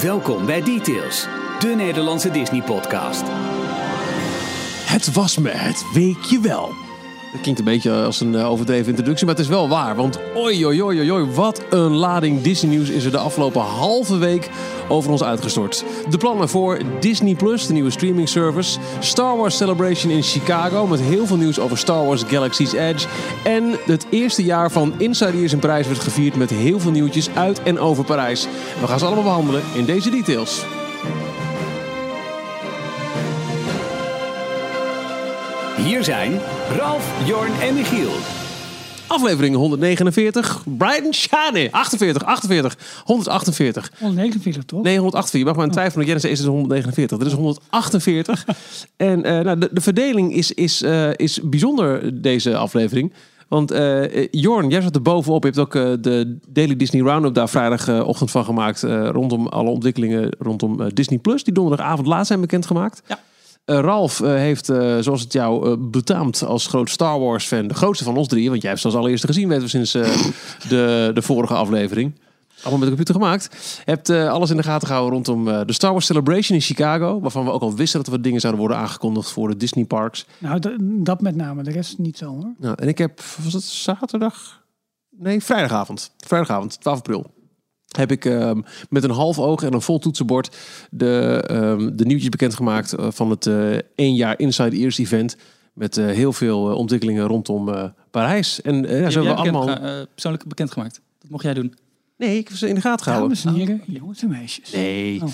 Welkom 0.00 0.46
bij 0.46 0.62
Details, 0.62 1.26
de 1.58 1.72
Nederlandse 1.76 2.30
Disney-podcast. 2.30 3.22
Het 4.86 5.12
was 5.12 5.38
me 5.38 5.50
het 5.50 5.84
weekje 5.92 6.40
wel. 6.40 6.72
Dat 7.32 7.40
klinkt 7.40 7.58
een 7.58 7.66
beetje 7.66 7.92
als 7.92 8.20
een 8.20 8.34
eh, 8.34 8.50
overdreven 8.50 8.88
introductie, 8.88 9.26
maar 9.26 9.34
het 9.34 9.44
is 9.44 9.50
wel 9.50 9.68
waar. 9.68 9.96
Want 9.96 10.18
oi, 10.34 10.66
oi, 10.66 10.82
oi, 10.82 11.12
oi, 11.12 11.24
wat 11.24 11.62
een 11.70 11.92
lading 11.92 12.42
Disney-nieuws 12.42 12.88
is 12.88 13.04
er 13.04 13.10
de 13.10 13.18
afgelopen 13.18 13.60
halve 13.60 14.18
week 14.18 14.50
over 14.88 15.10
ons 15.10 15.22
uitgestort. 15.22 15.84
De 16.10 16.18
plannen 16.18 16.48
voor 16.48 16.80
Disney 17.00 17.34
Plus, 17.34 17.66
de 17.66 17.72
nieuwe 17.72 17.90
streaming 17.90 18.28
service. 18.28 18.78
Star 19.00 19.36
Wars 19.36 19.56
Celebration 19.56 20.12
in 20.12 20.22
Chicago 20.22 20.86
met 20.86 21.00
heel 21.00 21.26
veel 21.26 21.36
nieuws 21.36 21.58
over 21.58 21.78
Star 21.78 22.06
Wars 22.06 22.22
Galaxy's 22.22 22.72
Edge. 22.72 23.06
En 23.44 23.78
het 23.84 24.06
eerste 24.10 24.44
jaar 24.44 24.70
van 24.70 24.94
Inside 24.98 25.38
Ears 25.38 25.52
in 25.52 25.58
Parijs 25.58 25.86
werd 25.86 26.00
gevierd 26.00 26.36
met 26.36 26.50
heel 26.50 26.80
veel 26.80 26.90
nieuwtjes 26.90 27.28
uit 27.34 27.62
en 27.62 27.78
over 27.78 28.04
Parijs. 28.04 28.46
We 28.80 28.86
gaan 28.86 28.98
ze 28.98 29.04
allemaal 29.04 29.24
behandelen 29.24 29.62
in 29.74 29.84
deze 29.84 30.10
details. 30.10 30.64
Hier 35.84 36.04
zijn 36.04 36.40
Ralf, 36.76 37.28
Jorn 37.28 37.52
en 37.60 37.74
Michiel. 37.74 38.10
Aflevering 39.06 39.56
149. 39.56 40.64
Brian 40.78 41.12
Shane. 41.12 41.68
48, 41.70 42.24
48, 42.24 43.02
148. 43.04 43.92
149 43.98 44.64
toch? 44.64 44.82
Nee, 44.82 44.98
148. 44.98 45.40
Je 45.40 45.44
mag 45.44 45.56
maar 45.56 45.64
een 45.64 45.70
twijfelen. 45.70 46.06
Jens 46.06 46.24
is 46.24 46.38
het 46.38 46.48
149. 46.48 47.18
Dit 47.18 47.26
is 47.26 47.32
148. 47.32 48.46
en 48.96 49.24
eh, 49.24 49.40
nou, 49.44 49.58
de, 49.58 49.68
de 49.72 49.80
verdeling 49.80 50.34
is, 50.34 50.52
is, 50.52 50.82
eh, 50.82 51.10
is 51.16 51.40
bijzonder 51.42 52.22
deze 52.22 52.56
aflevering. 52.56 53.12
Want 53.48 53.70
eh, 53.70 54.26
Jorn, 54.30 54.68
jij 54.68 54.80
zat 54.80 54.94
er 54.94 55.02
bovenop. 55.02 55.42
Je 55.42 55.48
hebt 55.48 55.60
ook 55.60 56.02
de 56.02 56.38
Daily 56.48 56.76
Disney 56.76 57.02
Roundup 57.02 57.34
daar 57.34 57.48
vrijdagochtend 57.48 58.30
van 58.30 58.44
gemaakt. 58.44 58.82
eh, 58.82 59.08
rondom 59.08 59.46
alle 59.46 59.70
ontwikkelingen 59.70 60.36
rondom 60.38 60.94
Disney 60.94 61.18
Plus. 61.18 61.44
Die 61.44 61.54
donderdagavond 61.54 62.06
laat 62.06 62.26
zijn 62.26 62.40
bekendgemaakt. 62.40 63.02
Ja. 63.06 63.18
Eh, 63.64 63.78
Ralf 63.78 64.20
eh, 64.20 64.28
heeft, 64.28 64.68
eh, 64.68 64.98
zoals 65.00 65.20
het 65.20 65.32
jou 65.32 65.76
betaamt 65.76 66.44
als 66.44 66.66
groot 66.66 66.90
Star 66.90 67.20
Wars 67.20 67.46
fan, 67.46 67.66
de 67.66 67.74
grootste 67.74 68.04
van 68.04 68.16
ons 68.16 68.28
drie, 68.28 68.48
want 68.48 68.60
jij 68.60 68.70
hebt 68.70 68.82
ze 68.82 68.88
als 68.88 68.96
allereerste 68.96 69.26
gezien, 69.26 69.48
weten 69.48 69.62
we 69.62 69.68
sinds 69.68 69.92
de, 70.68 71.10
de 71.14 71.22
vorige 71.22 71.54
aflevering. 71.54 72.20
Allemaal 72.56 72.78
met 72.78 72.88
de 72.88 72.94
computer 72.94 73.14
gemaakt. 73.14 73.80
Hebt 73.84 74.10
alles 74.10 74.50
in 74.50 74.56
de 74.56 74.62
gaten 74.62 74.86
gehouden 74.86 75.14
rondom 75.14 75.66
de 75.66 75.72
Star 75.72 75.92
Wars 75.92 76.06
Celebration 76.06 76.58
in 76.58 76.64
Chicago. 76.64 77.20
Waarvan 77.20 77.44
we 77.44 77.50
ook 77.50 77.62
al 77.62 77.74
wisten 77.74 77.98
dat 77.98 78.06
er 78.06 78.14
wat 78.14 78.24
dingen 78.24 78.40
zouden 78.40 78.60
worden 78.60 78.80
aangekondigd 78.80 79.30
voor 79.30 79.48
de 79.48 79.56
Disney 79.56 79.84
parks. 79.84 80.26
Nou, 80.38 80.58
dat, 80.58 80.72
dat 80.78 81.20
met 81.20 81.36
name. 81.36 81.62
De 81.62 81.70
rest 81.70 81.98
niet 81.98 82.18
zo 82.18 82.26
hoor. 82.26 82.52
Nou, 82.58 82.74
en 82.78 82.88
ik 82.88 82.98
heb, 82.98 83.20
was 83.42 83.52
het 83.52 83.62
zaterdag? 83.62 84.62
Nee, 85.10 85.42
vrijdagavond. 85.42 86.10
Vrijdagavond, 86.16 86.80
12 86.80 86.98
april. 86.98 87.30
Heb 87.96 88.10
ik 88.10 88.24
ehm, 88.24 88.60
met 88.88 89.04
een 89.04 89.10
half 89.10 89.38
oog 89.38 89.62
en 89.62 89.72
een 89.72 89.82
vol 89.82 89.98
toetsenbord 89.98 90.56
de, 90.90 91.44
ehm, 91.46 91.96
de 91.96 92.04
nieuwtjes 92.04 92.28
bekendgemaakt 92.28 92.92
eh, 92.92 93.06
van 93.10 93.30
het 93.30 93.46
eh 93.46 93.72
één 93.94 94.14
jaar 94.14 94.38
Inside 94.38 94.76
Ears 94.76 94.98
event. 94.98 95.36
Met 95.72 95.96
eh, 95.96 96.06
heel 96.06 96.32
veel 96.32 96.62
ontwikkelingen 96.62 97.26
rondom 97.26 97.68
eh, 97.68 97.84
Parijs. 98.10 98.60
En 98.62 98.74
ja, 98.74 98.82
zo 98.82 98.94
Heb 98.94 99.02
hebben 99.02 99.22
we 99.22 99.34
allemaal... 99.34 99.66
bekend, 99.66 99.84
eh, 99.84 100.06
persoonlijk 100.12 100.44
bekendgemaakt. 100.46 101.00
Dat 101.20 101.30
mocht 101.30 101.42
jij 101.42 101.54
doen. 101.54 101.74
Nee, 102.16 102.38
ik 102.38 102.48
heb 102.48 102.56
ze 102.56 102.68
in 102.68 102.74
de 102.74 102.80
gaten 102.80 103.04
gehouden. 103.04 103.36
Dames 103.42 103.60
en 103.60 103.66
heren, 103.66 103.82
jongens 103.86 104.22
en 104.22 104.28
meisjes. 104.28 104.72
Nee. 104.72 105.22
Oh. 105.22 105.28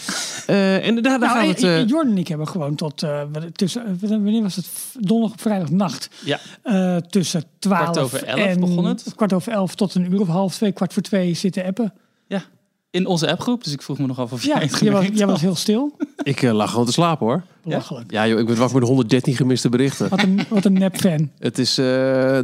Eh, 0.47 0.87
en 0.87 0.95
daar, 0.95 1.03
daar 1.03 1.19
Nou, 1.19 1.33
gaan 1.33 1.55
we 1.55 1.67
het... 1.67 1.91
Jordan 1.91 2.13
en 2.13 2.19
ik 2.19 2.29
hebben 2.29 2.49
gewoon 2.49 2.75
tot 2.75 3.03
eh, 3.03 3.23
tussen, 3.53 3.99
wanneer 4.01 4.43
was 4.43 4.57
het? 4.57 4.69
Donderdag 5.01 5.37
op 5.37 5.41
vrijdagnacht. 5.41 6.09
Ja. 6.25 6.39
Eh, 6.63 6.97
tussen 6.97 7.45
12 7.59 7.83
Kwart 7.83 7.99
over 7.99 8.25
elf 8.25 8.39
en 8.39 8.61
begon 8.61 8.85
het. 8.85 9.13
Kwart 9.17 9.33
over 9.33 9.53
elf 9.53 9.75
tot 9.75 9.95
een 9.95 10.13
uur 10.13 10.21
of 10.21 10.29
half 10.29 10.55
twee, 10.55 10.73
kwart 10.73 10.93
voor 10.93 11.03
twee 11.03 11.35
zitten 11.35 11.65
appen. 11.65 11.93
Ja. 12.29 12.43
In 12.91 13.07
onze 13.07 13.31
appgroep. 13.31 13.65
Dus 13.65 13.73
ik 13.73 13.83
vroeg 13.83 13.99
me 13.99 14.07
nog 14.07 14.19
af 14.19 14.33
of 14.33 14.43
jij 14.45 14.55
Ja, 14.55 14.61
het 14.61 14.71
jij 14.71 14.91
was, 14.91 14.99
gemerkt 14.99 15.19
jij 15.19 15.27
was 15.27 15.35
had. 15.35 15.45
heel 15.45 15.55
stil. 15.55 15.97
ik 16.23 16.43
eh, 16.43 16.53
lag 16.53 16.71
gewoon 16.71 16.87
te 16.87 16.93
slapen 16.93 17.27
hoor. 17.27 17.43
Belachelijk. 17.63 18.11
Ja 18.11 18.27
joh, 18.29 18.39
ik 18.39 18.47
ben 18.47 18.57
wakker 18.57 18.79
met 18.79 18.89
113 18.89 19.35
gemiste 19.37 19.69
berichten. 19.69 20.09
Wat 20.09 20.23
een, 20.23 20.41
wat 20.49 20.65
een 20.65 20.73
nep 20.73 20.97
fan. 20.97 21.31
Het 21.39 21.59
is 21.59 21.79
eh, 21.79 21.85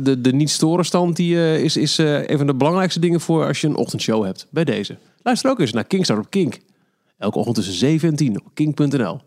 de, 0.03 0.21
de 0.21 0.33
niet-storenstand 0.33 1.17
die 1.17 1.37
eh, 1.37 1.63
is, 1.63 1.77
is 1.77 1.99
eh, 1.99 2.29
een 2.29 2.37
van 2.39 2.47
de 2.47 2.55
belangrijkste 2.55 3.01
dingen 3.01 3.21
voor 3.21 3.47
als 3.47 3.61
je 3.61 3.67
een 3.67 3.77
ochtendshow 3.77 4.25
hebt. 4.25 4.47
Bij 4.51 4.65
deze. 4.65 4.97
Luister 5.23 5.51
ook 5.51 5.61
eens 5.61 5.73
naar 5.73 5.85
Kingstar 5.85 6.19
op 6.19 6.31
Kink. 6.31 6.59
Elke 7.19 7.39
ochtend 7.39 7.57
tussen 7.57 7.75
7 7.75 8.09
en 8.09 8.17
10 8.17 8.41
op 8.45 8.51
kink.nl. 8.55 9.21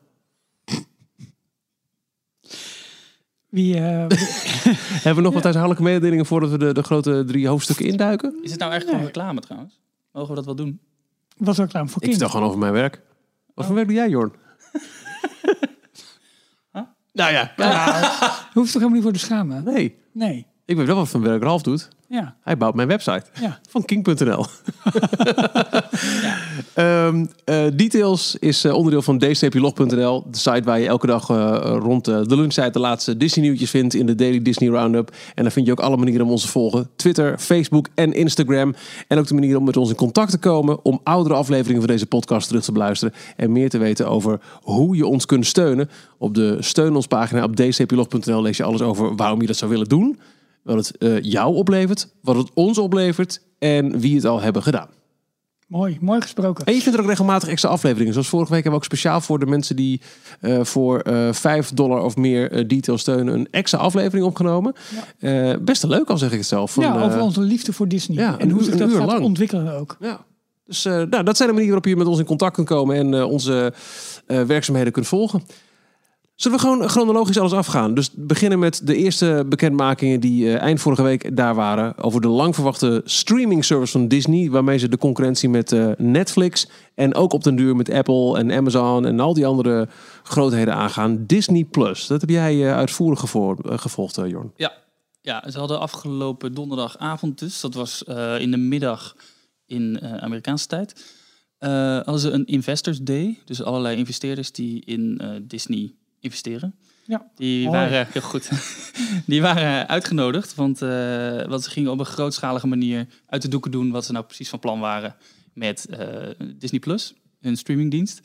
Wie, 3.50 3.76
eh, 3.76 3.82
Hebben 5.04 5.16
we 5.16 5.22
nog 5.22 5.34
wat 5.34 5.44
huishoudelijke 5.44 5.84
mededelingen 5.84 6.26
voordat 6.26 6.50
we 6.50 6.58
de, 6.58 6.74
de 6.74 6.84
grote 6.84 7.24
drie 7.28 7.48
hoofdstukken 7.48 7.86
induiken? 7.86 8.36
Is 8.44 8.52
het 8.52 8.60
nou 8.60 8.74
echt 8.74 8.86
gewoon 8.90 9.06
reclame 9.06 9.40
trouwens? 9.40 9.80
Mogen 10.18 10.30
we 10.30 10.36
dat 10.36 10.46
wel 10.46 10.56
doen? 10.56 10.80
was 11.38 11.60
ook 11.60 11.70
klaar 11.70 11.88
voor 11.88 11.96
Ik 11.96 12.02
King. 12.02 12.12
vertel 12.12 12.30
gewoon 12.30 12.48
over 12.48 12.60
mijn 12.60 12.74
werk. 12.74 13.02
Wat 13.54 13.66
voor 13.66 13.76
werk 13.76 13.88
doe 13.88 13.96
jij, 13.96 14.10
Jorn? 14.10 14.32
Nou 17.14 17.32
ja, 17.32 17.54
Je 18.54 18.60
hoeft 18.60 18.72
toch 18.72 18.82
helemaal 18.82 18.90
niet 18.90 19.04
voor 19.04 19.12
te 19.12 19.20
schamen? 19.20 19.64
nee. 19.64 20.00
Nee. 20.12 20.48
Ik 20.68 20.76
weet 20.76 20.88
wel 20.88 20.96
wat 20.96 21.08
voor 21.08 21.22
werk 21.22 21.44
Ralf 21.44 21.62
doet. 21.62 21.90
Ja. 22.08 22.36
Hij 22.44 22.58
bouwt 22.58 22.76
mijn 22.76 22.88
website. 22.88 23.24
Ja. 23.42 23.60
Van 23.70 23.86
king.nl. 23.86 24.46
Ehm, 26.74 27.26
eh, 27.44 27.66
details 27.74 28.36
is 28.40 28.64
eh, 28.64 28.74
onderdeel 28.74 29.02
van 29.02 29.18
dstplog.nl. 29.18 30.24
De 30.32 30.38
site 30.38 30.62
waar 30.64 30.80
je 30.80 30.88
elke 30.88 31.08
dag 31.08 31.30
eh, 31.30 31.76
rond 31.80 32.06
de 32.06 32.36
lunchtijd 32.36 32.74
de 32.74 32.80
laatste 32.80 33.18
Disney 33.18 33.46
nieuwtjes 33.46 33.70
vindt 33.70 33.94
in 33.94 34.06
de 34.06 34.16
Daily 34.16 34.42
Disney 34.42 34.70
Roundup. 34.70 35.16
En 35.36 35.44
daar 35.44 35.52
vind 35.52 35.66
je 35.66 35.72
ook 35.72 35.80
alle 35.80 35.98
manieren 35.98 36.26
om 36.26 36.32
ons 36.32 36.42
te 36.42 36.48
volgen. 36.48 36.90
Twitter, 36.96 37.38
Facebook 37.38 37.88
en 37.96 38.14
Instagram. 38.14 38.76
En 39.08 39.18
ook 39.18 39.28
de 39.28 39.34
manier 39.34 39.58
om 39.58 39.64
met 39.64 39.78
ons 39.78 39.90
in 39.90 39.96
contact 39.96 40.32
te 40.32 40.38
komen. 40.38 40.86
Om 40.86 41.00
oudere 41.04 41.36
afleveringen 41.36 41.82
van 41.82 41.92
deze 41.92 42.06
podcast 42.06 42.48
terug 42.48 42.64
te 42.64 42.72
beluisteren. 42.72 43.14
En 43.36 43.52
meer 43.52 43.70
te 43.70 43.78
weten 43.78 44.08
over 44.10 44.40
hoe 44.62 44.96
je 44.96 45.06
ons 45.06 45.26
kunt 45.26 45.46
steunen. 45.46 45.90
Op 46.18 46.34
de 46.34 46.58
steun 46.60 46.96
ons 46.96 47.08
pagina 47.08 47.44
op 47.44 47.56
dstplog.nl 47.56 48.42
lees 48.42 48.58
je 48.58 48.64
alles 48.64 48.82
over 48.82 49.16
waarom 49.16 49.42
je 49.42 49.48
dat 49.48 49.58
zou 49.58 49.72
willen 49.72 49.88
doen 49.88 50.18
wat 50.68 50.88
het 50.88 50.98
eh, 50.98 51.22
jou 51.22 51.56
oplevert, 51.56 52.08
wat 52.22 52.36
het 52.36 52.50
ons 52.54 52.78
oplevert 52.78 53.42
en 53.60 54.00
wie 54.00 54.16
het 54.16 54.26
al 54.26 54.42
hebben 54.42 54.64
gedaan. 54.64 54.88
Mooi, 55.68 55.98
mooi 56.02 56.22
gesproken. 56.22 56.66
En 56.66 56.74
je 56.74 56.82
vindt 56.82 56.98
er 56.98 57.04
ook 57.04 57.10
regelmatig 57.10 57.50
extra 57.50 57.70
afleveringen. 57.70 58.14
Zoals 58.14 58.28
vorige 58.28 58.52
week 58.52 58.64
hebben 58.64 58.80
we 58.80 58.86
ook 58.86 58.94
speciaal 58.94 59.22
voor 59.22 59.40
de 59.40 59.46
mensen 59.46 59.76
die 59.76 60.02
eh, 60.40 60.64
voor 60.64 61.00
eh 61.00 61.34
5 61.34 61.70
dollar 61.70 62.02
of 62.04 62.16
meer 62.16 62.68
detail 62.68 62.98
steunen 62.98 63.34
een 63.34 63.48
extra 63.52 63.80
aflevering 63.80 64.26
opgenomen. 64.26 64.74
Eh, 65.20 65.54
best 65.62 65.84
leuk 65.84 66.10
al 66.10 66.18
zeg 66.18 66.32
ik 66.32 66.38
het 66.38 66.48
zelf. 66.48 66.74
Van, 66.74 66.84
ja, 66.84 67.04
over 67.04 67.22
onze 67.22 67.42
liefde 67.42 67.74
voor 67.74 67.88
Disney. 67.88 68.18
ja, 68.18 68.38
en 68.38 68.50
hoe 68.50 68.64
zich 68.64 68.76
dat 68.76 68.92
gaat 68.92 69.06
lang. 69.06 69.24
ontwikkelen 69.24 69.74
ook. 69.74 69.98
ja. 70.00 70.26
Dus 70.66 70.84
nou, 70.84 71.24
dat 71.24 71.38
zijn 71.38 71.50
de 71.50 71.56
manieren 71.56 71.68
waarop 71.68 71.86
je 71.86 71.96
met 71.96 72.08
ons 72.08 72.20
in 72.20 72.26
contact 72.26 72.54
kunt 72.54 72.68
komen 72.68 72.96
en 72.96 73.24
onze 73.24 73.74
werkzaamheden 74.26 74.94
kunt 74.94 75.08
volgen. 75.08 75.42
Zullen 76.38 76.58
we 76.58 76.64
gewoon 76.64 76.90
chronologisch 76.90 77.38
alles 77.38 77.52
afgaan? 77.52 77.94
Dus 77.94 78.10
beginnen 78.16 78.60
met 78.60 78.82
de 78.88 78.96
eerste 78.96 79.46
bekendmakingen 79.50 80.20
die 80.20 80.48
eh, 80.48 80.62
eind 80.62 80.80
vorige 80.82 81.04
week 81.04 81.36
daar 81.36 81.56
waren. 81.56 81.98
Over 81.98 82.22
de 82.22 82.28
lang 82.28 82.56
verwachte 82.56 83.02
streaming 83.06 83.66
service 83.66 83.92
van 83.92 84.08
Disney. 84.08 84.50
Waarmee 84.50 84.78
ze 84.78 84.90
de 84.90 84.98
concurrentie 84.98 85.50
met 85.50 85.72
eh, 85.72 85.92
Netflix 85.98 86.68
en 86.96 87.16
ook 87.16 87.34
op 87.34 87.44
den 87.44 87.56
duur 87.56 87.76
met 87.76 87.92
Apple 87.92 88.38
en 88.38 88.52
Amazon 88.52 89.06
en 89.06 89.20
al 89.20 89.34
die 89.34 89.46
andere 89.46 89.88
grootheden 90.24 90.74
aangaan. 90.74 91.24
Disney 91.26 91.64
Plus. 91.64 92.08
Dat 92.08 92.22
heb 92.22 92.30
jij 92.30 92.66
eh, 92.68 92.76
uitvoerig 92.76 93.20
gevo- 93.20 93.58
gevolgd, 93.62 94.16
Jorn. 94.16 94.52
Ja. 94.56 94.74
Ja, 95.22 95.52
ze 95.52 95.60
hadden 95.60 95.80
afgelopen 95.80 96.54
donderdagavond 96.54 97.40
dus. 97.40 97.62
Dat 97.62 97.74
was 97.74 98.04
in 98.40 98.52
de 98.52 98.58
middag 98.58 99.16
in 99.66 100.02
Amerikaanse 100.02 100.68
tijd. 100.68 101.16
hadden 101.60 102.20
ze 102.20 102.32
een 102.32 102.46
Investors 102.46 103.00
Day. 103.02 103.40
Dus 103.46 103.64
allerlei 103.64 103.98
investeerders 103.98 104.52
die 104.52 104.86
in 104.86 105.22
Disney 105.48 105.94
investeren. 106.20 106.76
Ja. 107.06 107.30
Die 107.36 107.70
waren, 107.70 108.08
heel 108.12 108.22
goed, 108.22 108.50
die 109.26 109.42
waren 109.42 109.88
uitgenodigd, 109.88 110.56
want, 110.56 110.80
want 111.50 111.64
ze 111.64 111.70
gingen 111.70 111.92
op 111.92 112.00
een 112.00 112.06
grootschalige 112.06 112.68
manier 112.68 113.08
uit 113.28 113.42
de 113.42 113.48
doeken 113.48 113.72
doen 113.72 113.92
wat 113.92 114.06
ze 114.06 114.12
nou 114.12 114.26
precies 114.26 114.50
van 114.50 114.60
plan 114.60 114.80
waren 114.80 115.16
met 115.54 115.86
eh, 115.86 116.08
Disney 116.56 116.80
Plus, 116.80 117.14
hun 117.40 117.58
streamingdienst. 117.58 118.22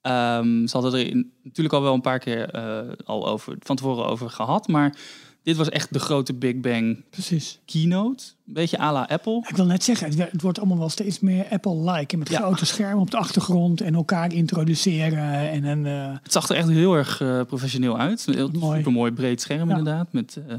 Ehm, 0.00 0.66
ze 0.66 0.76
hadden 0.78 1.00
er 1.00 1.06
in- 1.06 1.32
natuurlijk 1.42 1.74
al 1.74 1.82
wel 1.82 1.94
een 1.94 2.00
paar 2.00 2.18
keer 2.18 2.50
eh, 2.50 2.80
al 3.04 3.26
over, 3.28 3.56
van 3.58 3.76
tevoren 3.76 4.06
over 4.06 4.30
gehad, 4.30 4.68
maar 4.68 4.96
dit 5.44 5.56
was 5.56 5.68
echt 5.68 5.92
de 5.92 5.98
grote 5.98 6.34
Big 6.34 6.60
Bang 6.60 7.02
Precies. 7.10 7.58
keynote. 7.64 8.24
Een 8.46 8.52
beetje 8.52 8.78
à 8.80 8.92
la 8.92 9.06
Apple. 9.08 9.44
Ik 9.48 9.56
wil 9.56 9.64
net 9.66 9.84
zeggen, 9.84 10.18
het, 10.20 10.42
wordt 10.42 10.58
allemaal 10.58 10.78
wel 10.78 10.88
steeds 10.88 11.20
meer 11.20 11.46
Apple-like. 11.50 12.16
Met 12.16 12.28
Ja. 12.28 12.38
grote 12.38 12.66
schermen 12.66 13.00
op 13.00 13.10
de 13.10 13.16
achtergrond 13.16 13.80
en 13.80 13.94
elkaar 13.94 14.32
introduceren. 14.32 15.50
En 15.50 15.64
een, 15.64 15.86
eh, 15.86 16.16
Het 16.22 16.32
zag 16.32 16.48
er 16.48 16.56
echt 16.56 16.68
heel 16.68 16.94
erg 16.94 17.20
eh, 17.20 17.40
professioneel 17.46 17.98
uit. 17.98 18.24
Een 18.26 18.34
heel 18.34 18.50
Mooi. 18.52 18.76
supermooi 18.76 19.12
breed 19.12 19.40
scherm 19.40 19.68
Ja. 19.68 19.76
inderdaad. 19.76 20.12
Met, 20.12 20.38
eh, 20.48 20.54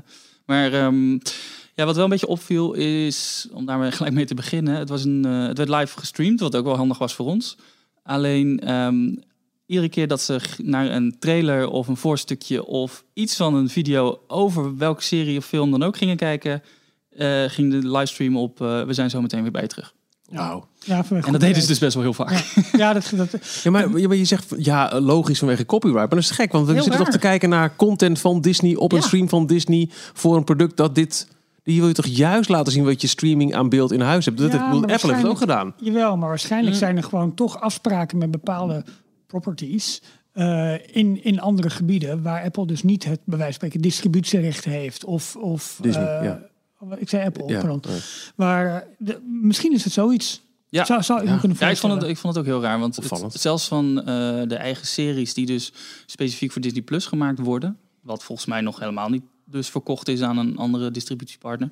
maar 0.45 0.73
ehm, 0.73 1.11
ja, 1.73 1.85
wat 1.85 1.95
wel 1.95 2.03
een 2.03 2.09
beetje 2.09 2.27
opviel 2.27 2.73
is, 2.73 3.47
om 3.51 3.65
daar 3.65 3.77
maar 3.77 3.91
gelijk 3.91 4.13
mee 4.13 4.25
te 4.25 4.33
beginnen. 4.35 4.75
Het, 4.77 4.89
was 4.89 5.03
een, 5.03 5.23
het 5.23 5.57
werd 5.57 5.69
live 5.69 5.99
gestreamd, 5.99 6.39
wat 6.39 6.55
ook 6.55 6.65
wel 6.65 6.75
handig 6.75 6.97
was 6.97 7.13
voor 7.13 7.25
ons. 7.25 7.57
Alleen 8.03 8.59
ehm, 8.59 9.15
iedere 9.65 9.89
keer 9.89 10.07
dat 10.07 10.21
ze 10.21 10.39
naar 10.63 10.91
een 10.91 11.15
trailer 11.19 11.67
of 11.67 11.87
een 11.87 11.97
voorstukje 11.97 12.65
of 12.65 13.03
iets 13.13 13.35
van 13.35 13.55
een 13.55 13.69
video 13.69 14.19
over 14.27 14.77
welke 14.77 15.03
serie 15.03 15.37
of 15.37 15.45
film 15.45 15.71
dan 15.71 15.83
ook 15.83 15.97
gingen 15.97 16.15
kijken, 16.17 16.63
eh, 17.09 17.43
ging 17.47 17.71
de 17.71 17.89
livestream 17.89 18.37
op. 18.37 18.61
eh, 18.61 18.83
we 18.83 18.93
zijn 18.93 19.09
zo 19.09 19.21
meteen 19.21 19.41
weer 19.41 19.51
bij 19.51 19.61
je 19.61 19.67
terug. 19.67 19.93
Wauw. 20.29 20.67
Ja, 20.79 21.05
En 21.09 21.31
dat 21.31 21.41
deden 21.41 21.61
ze 21.61 21.67
dus 21.67 21.79
best 21.79 21.93
wel 21.93 22.03
heel 22.03 22.13
vaak. 22.13 22.45
Ja, 22.77 22.93
dat, 22.93 23.11
dat, 23.15 23.61
Ja, 23.63 23.71
maar, 23.71 23.97
je 23.97 24.25
zegt, 24.25 24.53
ja, 24.57 24.99
logisch 25.01 25.39
vanwege 25.39 25.65
copyright. 25.65 25.99
Maar 26.07 26.19
dat 26.21 26.29
is 26.29 26.29
gek, 26.29 26.51
want 26.51 26.65
we 26.67 26.73
Heel 26.73 26.81
zitten 26.83 27.01
toch 27.01 27.11
te 27.13 27.19
kijken 27.19 27.49
naar 27.49 27.75
content 27.75 28.19
van 28.19 28.41
Disney 28.41 28.75
op 28.75 28.91
een 28.91 29.01
stream 29.01 29.29
van 29.29 29.45
Disney 29.47 29.89
voor 30.13 30.35
een 30.35 30.43
product 30.43 30.77
dat 30.77 30.95
dit... 30.95 31.27
Die 31.63 31.79
wil 31.79 31.87
je 31.87 31.93
toch 31.93 32.05
juist 32.05 32.49
laten 32.49 32.71
zien 32.71 32.83
wat 32.83 33.01
je 33.01 33.07
streaming 33.07 33.55
aan 33.55 33.69
beeld 33.69 33.91
in 33.91 34.01
huis 34.01 34.25
hebt. 34.25 34.37
Dat 34.37 34.51
Ja, 34.51 34.57
heeft, 34.71 34.73
Apple 34.91 35.09
heeft 35.09 35.21
het 35.21 35.31
ook 35.31 35.37
gedaan. 35.37 35.73
Jawel, 35.77 36.17
maar 36.17 36.29
waarschijnlijk 36.29 36.73
Mm. 36.73 36.79
zijn 36.79 36.97
er 36.97 37.03
gewoon 37.03 37.33
toch 37.33 37.59
afspraken 37.61 38.17
met 38.17 38.31
bepaalde 38.31 38.83
properties 39.39 40.01
eh, 40.31 40.73
in, 40.95 41.23
in 41.23 41.39
andere 41.39 41.69
gebieden 41.69 42.21
waar 42.21 42.43
Apple 42.43 42.65
dus 42.67 42.83
niet 42.83 43.03
het 43.03 43.19
bij 43.25 43.37
wijze 43.37 43.43
van 43.43 43.53
spreken 43.53 43.81
distributierecht 43.81 44.65
heeft 44.65 45.05
of 45.05 45.35
of 45.35 45.79
Disney, 45.81 46.17
eh, 46.19 46.23
ja. 46.25 46.95
ik 46.97 47.09
zei 47.09 47.25
Apple, 47.25 47.47
Ja, 47.47 47.59
pardon. 47.59 47.81
Maar 48.35 48.87
de- 48.97 49.21
misschien 49.41 49.73
is 49.73 49.83
het 49.83 49.93
zoiets. 49.93 50.43
Ja. 50.69 50.85
Zou, 50.85 51.03
zou 51.03 51.19
ik 51.23 51.29
me 51.29 51.39
kunnen 51.39 51.57
Ja, 51.59 51.69
ik 51.69 51.77
vond, 51.77 51.93
het, 51.93 52.03
ik 52.03 52.17
vond 52.17 52.35
het 52.35 52.43
ook 52.45 52.49
heel 52.51 52.61
raar. 52.61 52.79
Want 52.79 52.95
het- 52.95 53.41
zelfs 53.41 53.67
van 53.67 53.99
eh, 53.99 54.05
de 54.47 54.55
eigen 54.55 54.87
series 54.87 55.33
die 55.33 55.45
dus 55.45 55.73
specifiek 56.05 56.51
voor 56.51 56.61
Disney 56.61 56.81
Plus 56.81 57.05
gemaakt 57.05 57.39
worden. 57.39 57.77
Wat 58.01 58.23
volgens 58.23 58.47
mij 58.47 58.61
nog 58.61 58.79
helemaal 58.79 59.09
niet 59.09 59.23
dus 59.45 59.69
verkocht 59.69 60.07
is 60.07 60.21
aan 60.21 60.37
een 60.37 60.57
andere 60.57 60.91
distributiepartner. 60.91 61.69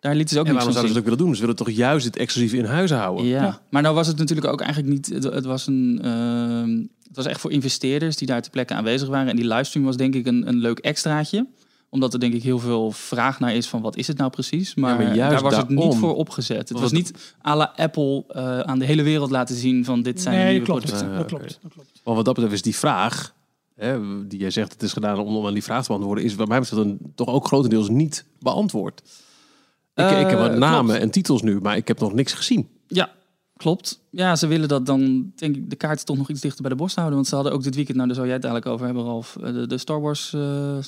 Daar 0.00 0.14
lieten 0.14 0.34
ze 0.34 0.40
ook 0.40 0.46
En 0.46 0.54
waarom 0.54 0.72
zouden 0.72 0.92
ze 0.92 0.98
het 0.98 1.06
ook 1.06 1.10
willen 1.10 1.26
doen? 1.26 1.34
Ze 1.34 1.40
willen 1.40 1.56
toch 1.56 1.70
juist 1.70 2.04
het 2.04 2.16
exclusief 2.16 2.52
in 2.52 2.64
huis 2.64 2.90
houden? 2.90 3.26
Ja. 3.26 3.42
Ja. 3.42 3.60
maar 3.70 3.82
nou 3.82 3.94
was 3.94 4.06
het 4.06 4.18
natuurlijk 4.18 4.48
ook 4.48 4.60
eigenlijk 4.60 4.92
niet. 4.92 5.06
Het, 5.06 5.24
het 5.24 5.44
was 5.44 5.66
een. 5.66 6.00
ehm, 6.02 6.78
het 7.06 7.16
was 7.16 7.26
echt 7.26 7.40
voor 7.40 7.52
investeerders 7.52 8.16
die 8.16 8.26
daar 8.26 8.42
ter 8.42 8.50
plekke 8.50 8.74
aanwezig 8.74 9.08
waren. 9.08 9.28
En 9.28 9.36
die 9.36 9.46
livestream 9.46 9.86
was 9.86 9.96
denk 9.96 10.14
ik 10.14 10.26
een, 10.26 10.48
een 10.48 10.56
leuk 10.56 10.78
extraatje. 10.78 11.46
Omdat 11.88 12.12
er 12.12 12.20
denk 12.20 12.34
ik 12.34 12.42
heel 12.42 12.58
veel 12.58 12.90
vraag 12.90 13.40
naar 13.40 13.54
is 13.54 13.68
van 13.68 13.80
wat 13.80 13.96
is 13.96 14.06
het 14.06 14.16
nou 14.16 14.30
precies. 14.30 14.74
Maar, 14.74 14.96
maar 14.96 15.14
juist 15.14 15.32
daar 15.32 15.50
was 15.50 15.56
het 15.56 15.68
niet 15.68 15.94
voor 15.94 16.14
opgezet. 16.14 16.68
Het 16.68 16.80
was 16.80 16.92
niet 16.92 17.34
à 17.46 17.56
la 17.56 17.72
Apple 17.76 18.24
eh, 18.28 18.60
aan 18.60 18.78
de 18.78 18.84
hele 18.84 19.02
wereld 19.02 19.30
laten 19.30 19.56
zien 19.56 19.84
van 19.84 20.02
dit 20.02 20.20
zijn 20.20 20.34
de 20.34 20.40
nee, 20.40 20.50
nieuwe 20.50 20.66
klopt. 20.66 20.84
producten. 20.84 21.16
dat 21.16 21.26
klopt. 21.26 21.58
Dat 21.62 21.72
klopt. 21.72 22.00
Want 22.02 22.16
wat 22.16 22.24
dat 22.24 22.34
betreft 22.34 22.54
is 22.54 22.62
die 22.62 22.76
vraag, 22.76 23.34
hè, 23.74 24.26
die 24.26 24.38
jij 24.38 24.50
zegt 24.50 24.72
het 24.72 24.82
is 24.82 24.92
gedaan 24.92 25.18
om, 25.18 25.36
om 25.36 25.46
aan 25.46 25.52
die 25.52 25.64
vraag 25.64 25.82
te 25.82 25.88
beantwoorden, 25.88 26.24
is 26.24 26.34
wat 26.34 26.48
mij 26.48 26.60
betreft 26.60 26.82
dan 26.82 26.98
toch 27.14 27.28
ook 27.28 27.46
grotendeels 27.46 27.88
niet 27.88 28.24
beantwoord. 28.38 29.02
Ik, 29.94 30.10
ik 30.10 30.26
heb 30.30 30.38
wat 30.38 30.50
Eh, 30.50 30.56
namen 30.58 30.84
klopt. 30.86 31.00
en 31.02 31.10
titels 31.10 31.42
nu, 31.42 31.60
maar 31.60 31.76
ik 31.76 31.88
heb 31.88 32.00
nog 32.00 32.12
niks 32.12 32.32
gezien. 32.32 32.68
Ja, 32.88 33.10
klopt. 33.56 34.00
Ja, 34.10 34.36
ze 34.36 34.46
willen 34.46 34.68
dat 34.68 34.86
dan, 34.86 35.32
denk 35.36 35.56
ik, 35.56 35.70
de 35.70 35.76
kaarten 35.76 36.06
toch 36.06 36.16
nog 36.16 36.28
iets 36.30 36.40
dichter 36.40 36.60
bij 36.62 36.70
de 36.70 36.76
borst 36.76 36.94
houden. 36.94 37.16
Want 37.16 37.28
ze 37.28 37.34
hadden 37.34 37.52
ook 37.52 37.62
dit 37.62 37.74
weekend, 37.74 37.96
nou 37.96 38.06
daar 38.08 38.16
zou 38.16 38.28
jij 38.28 38.36
het 38.36 38.44
eigenlijk 38.44 38.74
over 38.74 38.86
hebben, 38.86 39.04
Ralf. 39.04 39.36
eh, 39.42 39.52
De, 39.52 39.66
de 39.66 39.78
Star 39.78 40.00
Wars, 40.00 40.32
eh, 40.34 40.76
eh, 40.78 40.84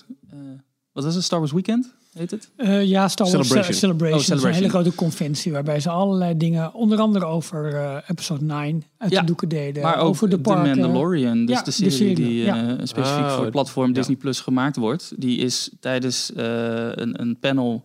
wat 0.92 1.04
was 1.04 1.14
het? 1.14 1.24
Star 1.24 1.38
Wars 1.38 1.52
Weekend, 1.52 1.94
heet 2.12 2.30
het? 2.30 2.50
Eh, 2.56 2.84
ja, 2.84 3.08
Star 3.08 3.30
Wars 3.30 3.46
Celebration. 3.48 3.74
Celebration. 3.74 3.74
Celebration. 3.74 4.12
Oh, 4.12 4.12
Dat 4.12 4.20
is 4.20 4.28
een 4.28 4.38
Celebration. 4.38 4.62
hele 4.62 4.68
grote 4.82 4.94
conventie 4.96 5.52
waarbij 5.52 5.80
ze 5.80 5.90
allerlei 5.90 6.36
dingen, 6.36 6.74
onder 6.74 6.98
andere 6.98 7.24
over 7.24 7.74
eh, 7.74 7.96
episode 8.06 8.44
9 8.44 8.82
uit 8.98 9.10
Ja, 9.12 9.20
de 9.20 9.26
doeken 9.26 9.48
deden. 9.48 9.82
maar 9.82 9.98
ook 9.98 10.08
over 10.08 10.28
de 10.30 10.40
The. 10.40 10.50
Mandalorian, 10.50 11.46
dus 11.46 11.56
Ja, 11.56 11.62
de 11.62 11.70
de 11.82 11.90
serie, 11.90 12.14
die 12.14 12.42
ja. 12.42 12.66
eh, 12.68 12.74
specifiek 12.86 13.24
Oh, 13.24 13.32
voor 13.34 13.42
het 13.42 13.52
platform 13.52 13.86
ja. 13.88 13.92
Disney 13.92 14.16
Plus 14.16 14.40
gemaakt 14.40 14.76
wordt. 14.76 15.12
Die 15.16 15.38
is 15.38 15.70
tijdens 15.80 16.32
eh, 16.32 16.44
een, 16.90 17.20
een 17.20 17.38
panel 17.40 17.84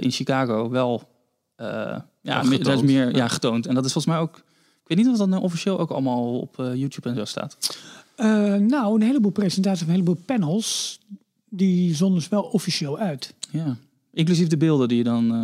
in 0.00 0.10
Chicago 0.10 0.70
wel, 0.70 1.02
eh, 1.56 1.66
ja, 1.66 2.02
me- 2.22 2.42
getoond. 2.42 2.64
daar 2.64 2.74
is 2.74 2.82
meer 2.82 3.10
Ja. 3.10 3.16
ja, 3.16 3.28
getoond. 3.28 3.66
En 3.66 3.74
dat 3.74 3.84
is 3.84 3.92
volgens 3.92 4.14
mij 4.14 4.22
ook, 4.22 4.36
ik 4.82 4.86
weet 4.86 4.98
niet 4.98 5.08
of 5.08 5.16
dat 5.16 5.28
nou 5.28 5.42
officieel 5.42 5.78
ook 5.78 5.90
allemaal 5.90 6.38
op 6.40 6.58
eh, 6.58 6.74
YouTube 6.74 7.08
en 7.08 7.14
zo 7.14 7.24
staat. 7.24 7.78
Eh, 8.16 8.54
nou, 8.54 8.94
een 8.94 9.02
heleboel 9.06 9.30
presentaties, 9.30 9.82
een 9.86 9.90
heleboel 9.92 10.18
panels, 10.26 10.98
die 11.48 11.94
zonden 11.94 12.22
ze 12.22 12.28
wel 12.30 12.42
officieel 12.42 12.98
uit. 12.98 13.34
Ja, 13.50 13.76
inclusief 14.12 14.46
de 14.48 14.56
beelden 14.56 14.88
die 14.88 14.96
je 14.98 15.04
dan... 15.04 15.34
eh, 15.34 15.42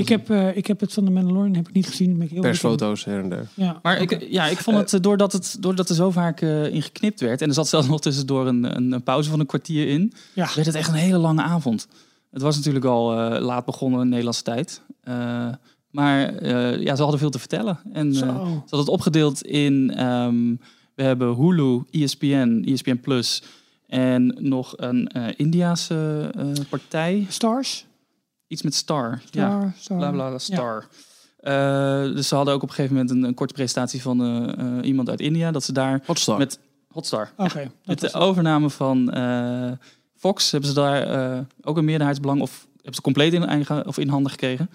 Ik 0.00 0.08
heb, 0.08 0.30
eh, 0.30 0.56
ik 0.56 0.66
heb 0.66 0.80
het 0.80 0.92
van 0.92 1.04
de 1.04 1.10
Mandalorian 1.10 1.54
heb 1.54 1.68
ik 1.68 1.74
niet 1.74 1.86
gezien. 1.86 2.12
Ben 2.18 2.22
ik 2.26 2.30
heel. 2.32 2.40
Persfoto's 2.40 3.04
her 3.04 3.20
en 3.22 3.28
der. 3.28 3.48
Ja. 3.54 3.78
Maar 3.82 4.00
ik, 4.00 4.26
ja, 4.30 4.46
ik 4.46 4.58
vond 4.58 4.76
het, 4.76 4.92
eh, 4.92 5.00
doordat, 5.00 5.32
het, 5.32 5.56
doordat 5.60 5.88
er 5.88 5.94
zo 5.94 6.10
vaak 6.10 6.40
eh 6.40 6.66
in 6.74 6.82
geknipt 6.82 7.20
werd... 7.20 7.42
en 7.42 7.48
er 7.48 7.54
zat 7.54 7.68
zelfs 7.68 7.88
nog 7.88 8.00
tussendoor 8.00 8.46
een, 8.46 8.76
een, 8.76 8.92
een 8.92 9.02
pauze 9.02 9.30
van 9.30 9.40
een 9.40 9.46
kwartier 9.46 9.88
in... 9.88 10.12
Ja. 10.32 10.48
werd 10.54 10.66
het 10.66 10.74
echt 10.74 10.88
een 10.88 10.94
hele 10.94 11.18
lange 11.18 11.42
avond. 11.42 11.88
Het 12.34 12.42
was 12.42 12.56
natuurlijk 12.56 12.84
al 12.84 13.18
eh, 13.18 13.40
laat 13.42 13.64
begonnen 13.64 14.00
in 14.00 14.08
Nederlandse 14.08 14.42
tijd. 14.42 14.82
Eh, 15.00 15.48
maar 15.90 16.34
eh, 16.34 16.80
ja, 16.80 16.94
ze 16.94 17.02
hadden 17.02 17.20
veel 17.20 17.30
te 17.30 17.38
vertellen. 17.38 17.78
En 17.92 18.08
eh, 18.08 18.18
ze 18.18 18.24
hadden 18.24 18.78
het 18.78 18.88
opgedeeld 18.88 19.42
in... 19.42 19.92
ehm, 19.96 20.54
we 20.94 21.02
hebben 21.02 21.34
Hulu, 21.34 21.82
ESPN, 21.90 22.62
ESPN 22.66 22.96
Plus... 23.00 23.42
en 23.86 24.36
nog 24.40 24.72
een 24.76 25.08
eh 25.08 25.26
Indiaanse 25.36 26.30
eh, 26.36 26.46
partij. 26.68 27.26
Stars? 27.28 27.86
Iets 28.46 28.62
met 28.62 28.74
Star. 28.74 29.22
Ja. 29.30 29.48
Star, 29.50 29.72
Star. 29.78 29.98
Bla 29.98 30.10
bla 30.10 30.28
bla, 30.28 30.38
star. 30.38 30.86
Eh, 31.36 32.02
dus 32.14 32.28
ze 32.28 32.34
hadden 32.34 32.54
ook 32.54 32.62
op 32.62 32.68
een 32.68 32.74
gegeven 32.74 32.96
moment 32.96 33.14
een, 33.14 33.22
een 33.22 33.34
korte 33.34 33.54
presentatie 33.54 34.02
van 34.02 34.20
iemand 34.82 35.08
uit 35.08 35.20
India. 35.20 35.50
Dat 35.50 35.64
ze 35.64 35.72
daar 35.72 36.02
Hotstar. 36.06 36.38
met 36.38 36.58
Hotstar. 36.88 37.32
Oké. 37.36 37.70
Met 37.84 38.00
de 38.00 38.12
overname 38.12 38.70
van 38.70 39.10
eh, 39.10 39.72
Fox 40.24 40.50
hebben 40.50 40.68
ze 40.68 40.74
daar 40.74 41.02
eh, 41.02 41.38
ook 41.62 41.76
een 41.76 41.84
meerderheidsbelang 41.84 42.40
of 42.40 42.66
hebben 42.74 42.94
ze 42.94 43.00
compleet 43.00 43.32
in, 43.32 43.44
eigen, 43.44 43.86
of 43.86 43.98
in 43.98 44.08
handen 44.08 44.30
gekregen. 44.30 44.70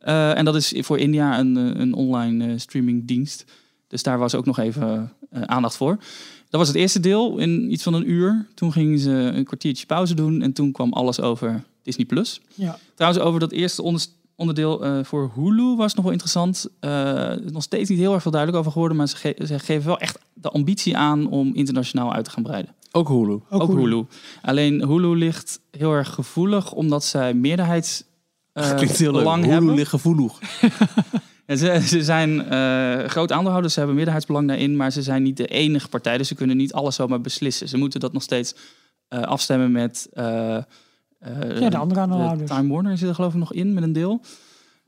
Eh, 0.00 0.38
en 0.38 0.44
dat 0.44 0.54
is 0.56 0.72
voor 0.76 0.98
India 0.98 1.38
een, 1.38 1.56
eh, 1.56 1.80
een 1.80 1.94
online 1.94 2.58
streamingdienst. 2.58 3.44
Dus 3.88 4.02
daar 4.02 4.18
was 4.18 4.34
ook 4.34 4.46
nog 4.46 4.58
even 4.58 5.12
aandacht 5.30 5.76
voor. 5.76 5.96
Dat 6.48 6.60
was 6.60 6.68
het 6.68 6.76
eerste 6.76 7.00
deel 7.00 7.38
in 7.38 7.72
iets 7.72 7.82
van 7.82 7.94
een 7.94 8.10
uur. 8.10 8.46
Toen 8.54 8.72
gingen 8.72 8.98
ze 8.98 9.10
een 9.10 9.44
kwartiertje 9.44 9.86
pauze 9.86 10.14
doen 10.14 10.42
en 10.42 10.52
toen 10.52 10.72
kwam 10.72 10.92
alles 10.92 11.20
over 11.20 11.62
Disney 11.82 12.06
Plus. 12.06 12.40
Ja. 12.54 12.78
Trouwens, 12.94 13.22
over 13.24 13.40
dat 13.40 13.52
eerste 13.52 13.82
onder- 13.82 14.06
onderdeel 14.34 15.04
voor 15.04 15.30
Hulu 15.34 15.76
was 15.76 15.94
nog 15.94 16.02
wel 16.04 16.12
interessant. 16.12 16.66
Eh, 16.80 17.32
nog 17.52 17.62
steeds 17.62 17.88
niet 17.88 17.98
heel 17.98 18.12
erg 18.12 18.22
veel 18.22 18.30
duidelijk 18.30 18.60
over 18.60 18.72
geworden, 18.72 18.96
maar 18.96 19.08
ze, 19.08 19.16
ge- 19.16 19.42
ze 19.46 19.58
geven 19.58 19.86
wel 19.86 19.98
echt 19.98 20.18
de 20.34 20.48
ambitie 20.48 20.96
aan 20.96 21.28
om 21.30 21.54
internationaal 21.54 22.12
uit 22.12 22.24
te 22.24 22.30
gaan 22.30 22.42
breiden. 22.42 22.74
Ook 22.92 23.08
Hulu. 23.08 23.32
Ook, 23.32 23.62
Ook 23.62 23.68
Hulu. 23.68 23.80
Hulu. 23.82 24.04
Alleen 24.42 24.82
Hulu 24.86 25.16
ligt 25.16 25.60
heel 25.70 25.92
erg 25.92 26.14
gevoelig, 26.14 26.72
omdat 26.72 27.04
zij 27.04 27.34
meerderheids 27.34 28.04
eh, 28.52 28.74
Klinkt 28.74 28.96
heel 28.96 29.12
leuk. 29.12 29.26
Hulu 29.26 29.46
hebben. 29.46 29.74
ligt 29.74 29.90
gevoelig. 29.90 30.38
Ja, 31.46 31.56
ze, 31.56 31.80
ze 31.86 32.04
zijn 32.04 32.44
eh, 32.44 33.08
groot 33.08 33.32
aandeelhouders, 33.32 33.72
ze 33.72 33.78
hebben 33.78 33.96
meerderheidsbelang 33.96 34.48
daarin, 34.48 34.76
maar 34.76 34.90
ze 34.90 35.02
zijn 35.02 35.22
niet 35.22 35.36
de 35.36 35.46
enige 35.46 35.88
partij, 35.88 36.18
dus 36.18 36.28
ze 36.28 36.34
kunnen 36.34 36.56
niet 36.56 36.72
alles 36.72 36.94
zomaar 36.94 37.20
beslissen. 37.20 37.68
Ze 37.68 37.76
moeten 37.76 38.00
dat 38.00 38.12
nog 38.12 38.22
steeds 38.22 38.54
eh, 39.08 39.20
afstemmen 39.20 39.72
met 39.72 40.08
Ja, 40.12 40.66
de 41.20 41.76
andere 41.76 42.00
aandeelhouders. 42.00 42.50
Time 42.50 42.72
Warner 42.72 42.98
zit 42.98 43.08
er 43.08 43.14
geloof 43.14 43.32
ik 43.32 43.38
nog 43.38 43.52
in 43.52 43.74
met 43.74 43.82
een 43.82 43.92
deel. 43.92 44.20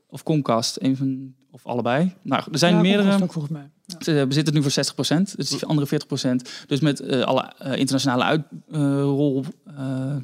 Of 0.07 0.23
Comcast, 0.23 0.77
een 0.81 0.97
van, 0.97 1.33
of 1.53 1.65
allebei. 1.65 2.13
Nou, 2.21 2.43
er 2.51 2.57
zijn 2.57 2.75
Ja, 2.75 2.81
meerdere. 2.81 3.23
Ook 3.23 3.31
volgens 3.31 3.53
mij. 3.53 3.69
Ja. 3.85 3.95
Ze 3.99 4.25
bezitten 4.27 4.53
het 4.53 4.63
nu 4.63 4.71
voor 4.71 4.71
60%, 4.71 5.35
dus 5.35 5.49
die 5.49 5.65
andere 5.65 5.87
40%. 5.87 6.49
Dus 6.67 6.79
met 6.79 6.99
eh, 6.99 7.21
alle 7.21 7.53
eh, 7.57 7.77
internationale 7.77 8.23
uitrol, 8.23 9.43
eh, 9.65 10.15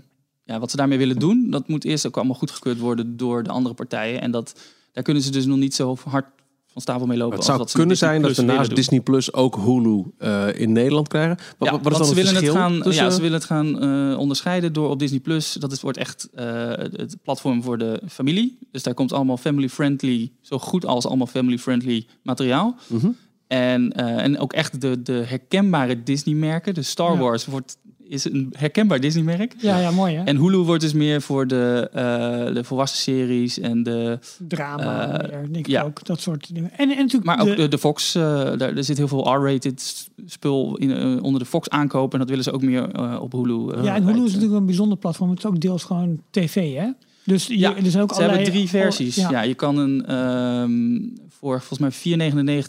ja, 0.44 0.60
wat 0.60 0.72
ze 0.72 0.78
daarmee 0.78 0.98
willen 0.98 1.20
doen, 1.20 1.50
dat 1.50 1.68
moet 1.68 1.86
eerst 1.86 2.08
ook 2.08 2.18
allemaal 2.18 2.36
goedgekeurd 2.36 2.80
worden 2.80 3.18
door 3.18 3.44
de 3.44 3.50
andere 3.50 3.76
partijen. 3.76 4.22
En 4.22 4.32
dat, 4.32 4.60
daar 4.92 5.04
kunnen 5.04 5.24
ze 5.24 5.32
dus 5.32 5.46
nog 5.46 5.58
niet 5.58 5.76
zo 5.76 5.98
hard 6.04 6.26
van 6.74 6.82
stapel 6.82 7.06
mee 7.08 7.18
lopen. 7.18 7.36
Het 7.36 7.46
zou 7.46 7.58
wat 7.58 7.72
kunnen 7.72 7.98
zijn 7.98 8.22
dat 8.22 8.36
we 8.36 8.42
naast. 8.42 8.76
Disney 8.76 9.00
Plus 9.02 9.34
ook 9.34 9.56
Hulu 9.56 10.04
eh, 10.18 10.60
in 10.60 10.72
Nederland 10.72 11.08
krijgen. 11.08 11.38
Wat, 11.58 11.70
Ja, 11.70 11.80
wat 11.80 11.92
is 11.92 11.98
dan 11.98 12.08
ze 12.08 12.14
het 12.14 12.24
willen 12.24 12.44
het 12.44 12.56
gaan, 12.56 12.82
tussen- 12.82 13.04
ja, 13.04 13.10
ze 13.10 13.22
willen 13.22 13.38
het 13.38 13.46
gaan 13.46 13.82
eh, 14.12 14.18
onderscheiden 14.20 14.74
door 14.74 14.90
op 14.90 15.00
Disney 15.00 15.20
Plus. 15.20 15.54
Dat 15.54 15.72
is, 15.72 15.82
wordt 15.82 15.98
echt 15.98 16.30
eh, 16.34 16.46
het 16.78 17.18
platform 17.24 17.64
voor 17.64 17.78
de 17.78 18.02
familie. 18.10 18.58
Dus 18.72 18.84
daar 18.84 18.94
komt 18.94 19.14
allemaal 19.14 19.38
family-friendly, 19.38 20.32
zo 20.42 20.60
goed 20.60 20.86
als 20.86 21.06
allemaal 21.06 21.28
family-friendly 21.28 22.06
materiaal. 22.24 22.76
Mhm. 22.88 23.08
En, 23.48 23.92
en 23.94 24.40
ook 24.40 24.54
echt 24.54 24.82
de, 24.82 25.02
de 25.02 25.24
herkenbare 25.28 26.04
Disney-merken. 26.04 26.74
Dus 26.74 26.90
Star 26.90 27.14
Ja. 27.14 27.20
Wars 27.20 27.46
wordt, 27.46 27.78
is 28.10 28.26
een 28.26 28.54
herkenbaar 28.58 29.00
Disney-merk. 29.00 29.56
Ja, 29.58 29.80
ja, 29.80 29.92
mooi 29.92 30.16
hè? 30.16 30.24
En 30.24 30.38
Hulu 30.38 30.58
wordt 30.58 30.82
dus 30.82 30.94
meer 30.94 31.22
voor 31.22 31.48
de, 31.48 31.90
eh, 31.94 32.54
de 32.54 32.64
volwassen 32.64 33.00
series 33.00 33.60
en 33.60 33.84
de... 33.84 34.20
Drama, 34.48 35.08
meer, 35.08 35.48
denk 35.52 35.68
ja. 35.68 35.84
ook. 35.84 36.06
Dat 36.06 36.22
soort 36.22 36.54
dingen. 36.54 36.72
En, 36.78 36.90
en 36.90 36.98
natuurlijk 36.98 37.24
Maar 37.24 37.40
ook 37.40 37.72
de- 37.72 37.78
Fox, 37.78 38.16
eh, 38.16 38.22
daar 38.58 38.76
er 38.76 38.84
zit 38.84 38.98
heel 38.98 39.08
veel 39.08 39.34
R-rated 39.36 40.10
spul 40.26 40.78
in, 40.78 41.22
onder 41.22 41.42
de 41.42 41.48
Fox 41.48 41.70
aankopen. 41.70 42.12
En 42.14 42.20
dat 42.20 42.30
willen 42.30 42.44
ze 42.44 42.52
ook 42.52 42.62
meer 42.62 43.20
op 43.22 43.32
Hulu. 43.32 43.84
ja, 43.84 43.96
en 43.96 44.04
Hulu 44.04 44.26
is 44.26 44.34
natuurlijk 44.34 44.60
een 44.60 44.66
bijzonder 44.66 44.98
platform. 44.98 45.30
Het 45.30 45.40
is 45.40 45.46
ook 45.46 45.60
deels 45.60 45.84
gewoon 45.84 46.22
tv, 46.30 46.76
hè? 46.76 46.90
Dus 47.24 47.48
je, 47.48 47.58
Ja, 47.60 47.76
er 47.76 47.92
zijn 47.92 48.04
ook 48.04 48.14
Ze 48.14 48.20
hebben 48.22 48.38
allerlei- 48.38 48.50
drie 48.66 48.70
versies. 48.70 49.16
Ja. 49.16 49.30
Ja. 49.32 49.42
je 49.42 49.54
kan 49.54 49.78
een 49.78 50.06
ehm, 50.06 51.00
voor 51.30 51.62
volgens 51.62 51.80
mij 51.80 51.92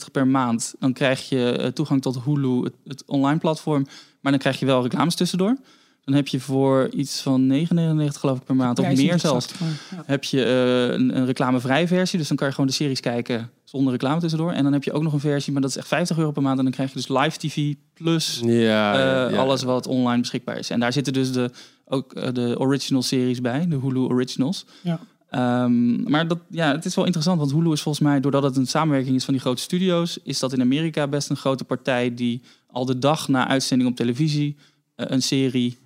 4,99 0.03 0.11
per 0.13 0.27
maand. 0.27 0.75
Dan 0.79 0.93
krijg 0.93 1.29
je 1.29 1.71
toegang 1.75 2.03
tot 2.03 2.19
Hulu, 2.25 2.63
het, 2.63 2.73
het 2.87 3.03
online 3.07 3.39
platform. 3.39 3.87
Maar 4.21 4.33
dan 4.33 4.41
krijg 4.41 4.59
je 4.59 4.67
wel 4.67 4.83
reclames 4.83 5.15
tussendoor. 5.15 5.57
Dan 6.05 6.15
heb 6.15 6.29
je 6.29 6.41
voor 6.41 6.89
iets 6.93 7.21
van 7.21 7.53
9,99 7.53 7.67
geloof 8.19 8.39
ik 8.39 8.45
per 8.45 8.57
maand, 8.57 8.79
of 8.79 8.87
meer 8.87 9.19
zelfs. 9.19 9.49
ja. 9.91 10.03
Heb 10.07 10.25
je 10.25 10.45
eh, 10.45 10.95
een, 10.99 11.17
een 11.17 11.27
reclamevrije 11.27 11.87
versie. 11.87 12.19
Dus 12.19 12.29
dan 12.29 12.37
kan 12.37 12.47
je 12.47 12.53
gewoon 12.53 12.69
de 12.69 12.77
series 12.77 13.01
kijken 13.01 13.51
zonder 13.65 13.93
reclame 13.93 14.21
tussendoor. 14.21 14.53
En 14.53 14.63
dan 14.63 14.73
heb 14.73 14.85
je 14.85 14.93
ook 14.93 15.03
nog 15.03 15.13
een 15.13 15.21
versie, 15.21 15.53
maar 15.53 15.63
dat 15.63 15.71
is 15.71 15.77
echt 15.77 15.89
50 15.89 16.19
euro 16.19 16.31
per 16.31 16.43
maand. 16.43 16.59
En 16.59 16.65
dan 16.65 16.73
krijg 16.73 16.89
je 16.89 16.97
dus 16.97 17.09
live 17.09 17.39
TV 17.39 17.75
plus 17.95 18.41
Ja, 18.45 18.53
ja, 18.53 19.27
eh, 19.27 19.33
ja. 19.33 19.39
alles 19.39 19.63
wat 19.63 19.87
online 19.87 20.21
beschikbaar 20.21 20.59
is. 20.59 20.71
En 20.71 20.81
daar 20.81 20.93
zitten 20.93 21.13
dus 21.13 21.33
de, 21.33 21.51
ook 21.85 22.13
eh, 22.13 22.33
de 22.33 22.59
original 22.59 23.03
series 23.03 23.41
bij, 23.41 23.69
de 23.69 23.77
Hulu 23.77 23.99
Originals. 23.99 24.65
Ja. 24.83 25.01
Ehm, 25.31 26.11
maar 26.11 26.29
dat, 26.29 26.39
ja, 26.51 26.73
het 26.73 26.85
is 26.85 26.95
wel 26.95 27.05
interessant, 27.05 27.39
want 27.39 27.53
Hulu 27.53 27.73
is 27.73 27.83
volgens 27.83 28.05
mij, 28.05 28.21
doordat 28.21 28.43
het 28.43 28.57
een 28.57 28.67
samenwerking 28.67 29.17
is 29.17 29.25
van 29.25 29.35
die 29.35 29.43
grote 29.43 29.63
studio's, 29.63 30.19
is 30.23 30.39
dat 30.39 30.53
in 30.53 30.61
Amerika 30.61 31.09
best 31.09 31.31
een 31.31 31.37
grote 31.37 31.65
partij 31.65 32.15
die 32.15 32.43
al 32.67 32.85
de 32.85 32.99
dag 32.99 33.29
na 33.29 33.49
uitzending 33.49 33.91
op 33.91 33.97
televisie 33.97 34.57
eh, 34.95 35.07
een 35.09 35.23
serie 35.23 35.79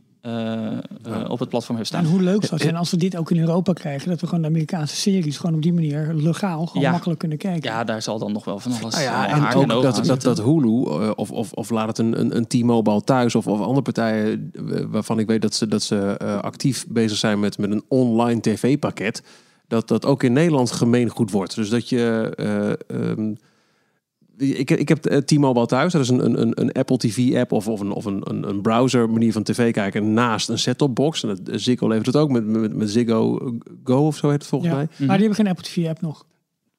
op 1.29 1.39
het 1.39 1.49
platform 1.49 1.77
heeft 1.77 1.93
En 1.93 1.99
staan. 2.01 2.05
hoe 2.13 2.23
leuk 2.23 2.41
zou 2.41 2.53
het 2.55 2.63
zijn 2.63 2.77
als 2.77 2.91
we 2.91 2.97
dit 2.97 3.17
ook 3.17 3.31
in 3.31 3.39
Europa 3.39 3.73
krijgen. 3.73 4.09
Dat 4.09 4.21
we 4.21 4.27
gewoon 4.27 4.43
de 4.43 4.49
Amerikaanse 4.49 4.97
series 4.97 5.37
gewoon 5.37 5.55
op 5.57 5.63
die 5.63 5.73
manier 5.73 6.13
legaal 6.15 6.67
gewoon 6.67 6.83
Ja. 6.83 6.91
makkelijk 6.91 7.19
kunnen 7.19 7.39
kijken. 7.39 7.71
Ja, 7.71 7.85
daar 7.85 8.03
zal 8.03 8.19
dan 8.19 8.33
nog 8.33 8.45
wel 8.45 8.59
van 8.59 8.73
alles 8.73 8.95
Nou 8.95 9.05
ja, 9.05 9.27
eh, 9.27 9.33
en 9.33 9.55
ook 9.55 9.63
en 9.63 9.69
dat, 9.69 10.05
dat, 10.05 10.23
dat 10.23 10.39
Hulu, 10.43 10.83
eh, 10.85 11.11
of, 11.15 11.31
of, 11.31 11.53
of 11.53 11.71
laat 11.71 11.87
het 11.87 11.99
een, 11.99 12.21
een, 12.21 12.37
een 12.37 12.47
T-Mobile 12.47 13.01
thuis 13.03 13.35
of, 13.35 13.47
of 13.47 13.61
andere 13.61 13.83
partijen 13.83 14.51
eh, 14.55 14.81
waarvan 14.89 15.19
ik 15.19 15.27
weet 15.27 15.43
dat 15.43 15.55
ze, 15.55 15.69
dat 15.69 15.83
ze 15.83 15.97
eh, 16.19 16.39
actief 16.41 16.87
bezig 16.89 17.19
zijn 17.19 17.41
met, 17.41 17.59
met 17.59 17.71
een 17.71 17.85
online 17.89 18.41
tv-pakket, 18.41 19.23
dat 19.69 19.89
dat 19.89 20.07
ook 20.07 20.23
in 20.23 20.33
Nederland 20.33 20.71
gemeengoed 20.71 21.31
wordt. 21.31 21.55
Dus 21.55 21.69
dat 21.69 21.89
je. 21.89 22.33
eh, 22.37 23.11
ehm, 23.11 23.35
ik, 24.37 24.71
ik 24.71 24.89
heb 24.89 25.07
eh, 25.07 25.19
T-Mobile 25.19 25.67
thuis. 25.67 25.93
Dat 25.93 26.03
is 26.03 26.09
een, 26.09 26.41
een, 26.41 26.61
een- 26.61 26.73
Apple 26.73 26.97
TV-app 26.97 27.53
of, 27.53 27.69
of, 27.69 27.81
een, 27.81 27.93
of 27.93 28.05
een, 28.05 28.49
een, 28.49 28.61
browser 28.63 29.11
manier 29.11 29.33
van 29.33 29.43
tv 29.43 29.73
kijken 29.73 30.13
naast 30.13 30.49
een 30.49 30.59
set-top 30.59 30.95
box. 30.95 31.23
En 31.23 31.29
dat, 31.29 31.61
Ziggo 31.61 31.89
levert 31.89 32.07
het 32.07 32.17
ook 32.17 32.31
met, 32.31 32.47
met, 32.47 32.77
met 32.77 32.91
Ziggo 32.91 33.39
Go 33.85 34.07
of 34.07 34.17
zo 34.17 34.29
heet 34.31 34.39
het 34.39 34.47
volgens 34.49 34.71
Ja. 34.71 34.77
mij. 34.77 34.87
Maar 34.99 35.17
die 35.19 35.27
hebben 35.27 35.35
geen 35.35 35.49
Apple 35.49 35.65
TV 35.65 35.89
app 35.89 36.01
nog. 36.01 36.25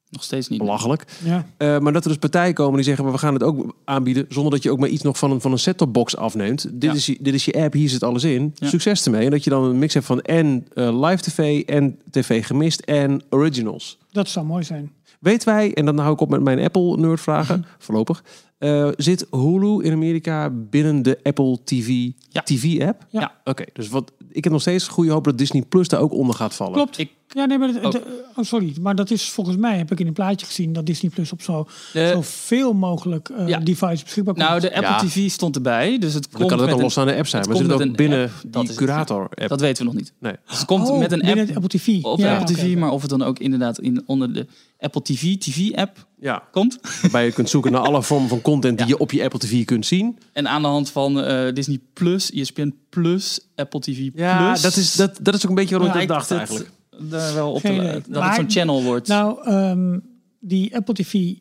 Nog 0.09 0.23
steeds 0.23 0.47
niet. 0.47 0.59
Belachelijk. 0.59 1.05
Ja. 1.23 1.45
Eh, 1.57 1.79
maar 1.79 1.93
dat 1.93 2.03
er 2.03 2.09
dus 2.09 2.17
partijen 2.19 2.53
komen 2.53 2.75
die 2.75 2.83
zeggen, 2.83 3.03
maar 3.03 3.13
we 3.13 3.19
gaan 3.19 3.33
het 3.33 3.43
ook 3.43 3.75
aanbieden 3.85 4.25
zonder 4.29 4.51
dat 4.51 4.63
je 4.63 4.71
ook 4.71 4.79
maar 4.79 4.89
iets 4.89 5.03
nog 5.03 5.17
van 5.17 5.31
een, 5.31 5.41
van 5.41 5.51
een 5.51 5.59
set-top 5.59 5.93
box 5.93 6.17
afneemt. 6.17 6.61
Dit, 6.71 6.83
Ja. 6.83 6.93
is 6.93 7.05
je, 7.05 7.17
dit 7.21 7.33
is 7.33 7.45
je 7.45 7.53
app, 7.53 7.73
hier 7.73 7.89
zit 7.89 8.03
alles 8.03 8.23
in. 8.23 8.51
Ja. 8.55 8.67
Succes 8.67 9.05
ermee. 9.05 9.25
En 9.25 9.31
dat 9.31 9.43
je 9.43 9.49
dan 9.49 9.63
een 9.63 9.79
mix 9.79 9.93
hebt 9.93 10.05
van 10.05 10.21
en 10.21 10.67
eh, 10.73 11.01
live 11.07 11.23
tv 11.23 11.61
en 11.63 11.99
tv 12.11 12.45
gemist 12.45 12.79
en 12.79 13.21
originals. 13.29 13.97
Dat 14.11 14.29
zou 14.29 14.45
mooi 14.45 14.63
zijn. 14.63 14.91
Weet 15.25 15.43
wij, 15.43 15.73
en 15.73 15.85
dan 15.85 15.97
hou 15.97 16.13
ik 16.13 16.19
op 16.19 16.29
met 16.29 16.41
mijn 16.41 16.59
Apple 16.59 16.97
nerd 16.97 17.21
vragen, 17.21 17.59
Mhm. 17.59 17.67
voorlopig. 17.77 18.23
eh, 18.57 18.89
zit 18.97 19.27
Hulu 19.31 19.83
in 19.83 19.91
Amerika 19.91 20.49
binnen 20.49 21.01
de 21.01 21.19
Apple 21.23 21.57
TV 21.63 21.87
Ja. 22.29 22.41
TV 22.41 22.81
app? 22.81 23.05
Ja. 23.09 23.19
Ja. 23.19 23.35
Oké, 23.43 23.63
dus 23.73 23.89
wat, 23.89 24.11
ik 24.29 24.43
heb 24.43 24.53
nog 24.53 24.61
steeds 24.61 24.87
goede 24.87 25.11
hoop 25.11 25.23
dat 25.23 25.37
Disney 25.37 25.61
Plus 25.61 25.87
daar 25.87 25.99
ook 25.99 26.13
onder 26.13 26.35
gaat 26.35 26.53
vallen. 26.55 26.73
Klopt. 26.73 26.97
Ik, 26.97 27.11
Ja, 27.27 27.45
nee, 27.45 27.57
maar 27.57 27.69
Oh. 27.83 27.93
oh, 28.35 28.43
sorry. 28.45 28.73
Maar 28.81 28.95
dat 28.95 29.11
is 29.11 29.29
volgens 29.29 29.57
mij, 29.57 29.77
heb 29.77 29.91
ik 29.91 29.99
in 29.99 30.07
een 30.07 30.13
plaatje 30.13 30.45
gezien, 30.45 30.73
dat 30.73 30.85
Disney 30.85 31.11
Plus 31.11 31.31
op 31.31 31.41
zo, 31.41 31.67
de, 31.93 32.09
zoveel 32.13 32.73
mogelijk 32.73 33.29
eh 33.29 33.47
Ja. 33.47 33.59
devices 33.59 34.03
beschikbaar 34.03 34.33
komt. 34.33 34.47
nou, 34.47 34.59
de 34.59 34.73
Apple 34.75 34.91
Ja. 34.91 34.97
TV 34.97 35.29
stond 35.31 35.55
erbij, 35.55 35.97
dus 35.99 36.13
het 36.13 36.23
Dan 36.23 36.31
komt 36.39 36.49
kan 36.49 36.51
het 36.51 36.59
ook 36.61 36.67
een 36.67 36.75
een, 36.77 36.81
losstaande 36.83 37.15
app 37.15 37.27
zijn. 37.27 37.45
Maar 37.47 37.55
zit 37.57 37.67
het 37.67 37.81
ook 37.81 37.95
binnen 37.95 38.23
app, 38.23 38.33
dat 38.45 38.65
die 38.67 38.75
curator-app? 38.75 39.47
Dat 39.49 39.61
weten 39.61 39.77
we 39.85 39.91
nog 39.91 39.99
niet. 40.01 40.13
Nee. 40.19 40.33
Dus 40.47 40.57
het 40.57 40.65
komt 40.67 40.89
Oh, 40.89 40.99
met 40.99 41.11
een 41.11 41.19
binnen 41.19 41.37
app 41.39 41.47
het 41.47 41.55
Apple 41.63 41.79
TV. 41.79 42.03
op 42.03 42.19
Ja, 42.19 42.33
de 42.33 42.39
Apple 42.39 42.55
TV, 42.55 42.75
maar 42.75 42.91
of 42.91 43.01
het 43.01 43.09
dan 43.09 43.21
ook 43.23 43.39
inderdaad 43.39 43.79
in, 43.79 44.03
onder 44.05 44.33
de 44.33 44.47
Apple 44.79 45.01
TV 45.01 45.37
TV-app 45.37 46.05
Ja, 46.19 46.43
komt. 46.51 46.79
waarbij 47.01 47.25
je 47.25 47.31
kunt 47.31 47.49
zoeken 47.49 47.71
naar 47.71 47.81
alle 47.81 48.03
vormen 48.03 48.29
van 48.29 48.41
content 48.41 48.77
die 48.77 48.87
Ja. 48.87 48.93
je 48.93 48.99
op 48.99 49.11
je 49.11 49.23
Apple 49.23 49.39
TV 49.39 49.65
kunt 49.65 49.85
zien. 49.85 50.17
En 50.33 50.47
aan 50.47 50.61
de 50.61 50.67
hand 50.67 50.89
van 50.89 51.21
eh, 51.21 51.53
Disney 51.53 51.79
Plus, 51.93 52.31
ESPN 52.31 52.73
Plus, 52.89 53.39
Apple 53.55 53.79
TV 53.79 54.09
Ja, 54.13 54.45
Plus. 54.47 54.61
dat 54.61 54.75
is, 54.75 54.95
dat, 54.95 55.17
dat 55.21 55.33
is 55.33 55.43
ook 55.43 55.49
een 55.49 55.55
beetje 55.55 55.79
wat 55.79 55.95
ik 55.95 56.07
dacht 56.07 56.31
eigenlijk. 56.31 56.71
Daar 56.99 57.33
wel 57.33 57.51
op 57.51 57.61
te, 57.61 58.01
dat 58.09 58.23
het 58.23 58.35
zo'n 58.35 58.49
channel 58.49 58.83
wordt. 58.83 59.07
Nou, 59.07 59.43
ehm, 59.43 59.99
die 60.39 60.75
Apple 60.75 60.93
TV 60.93 61.33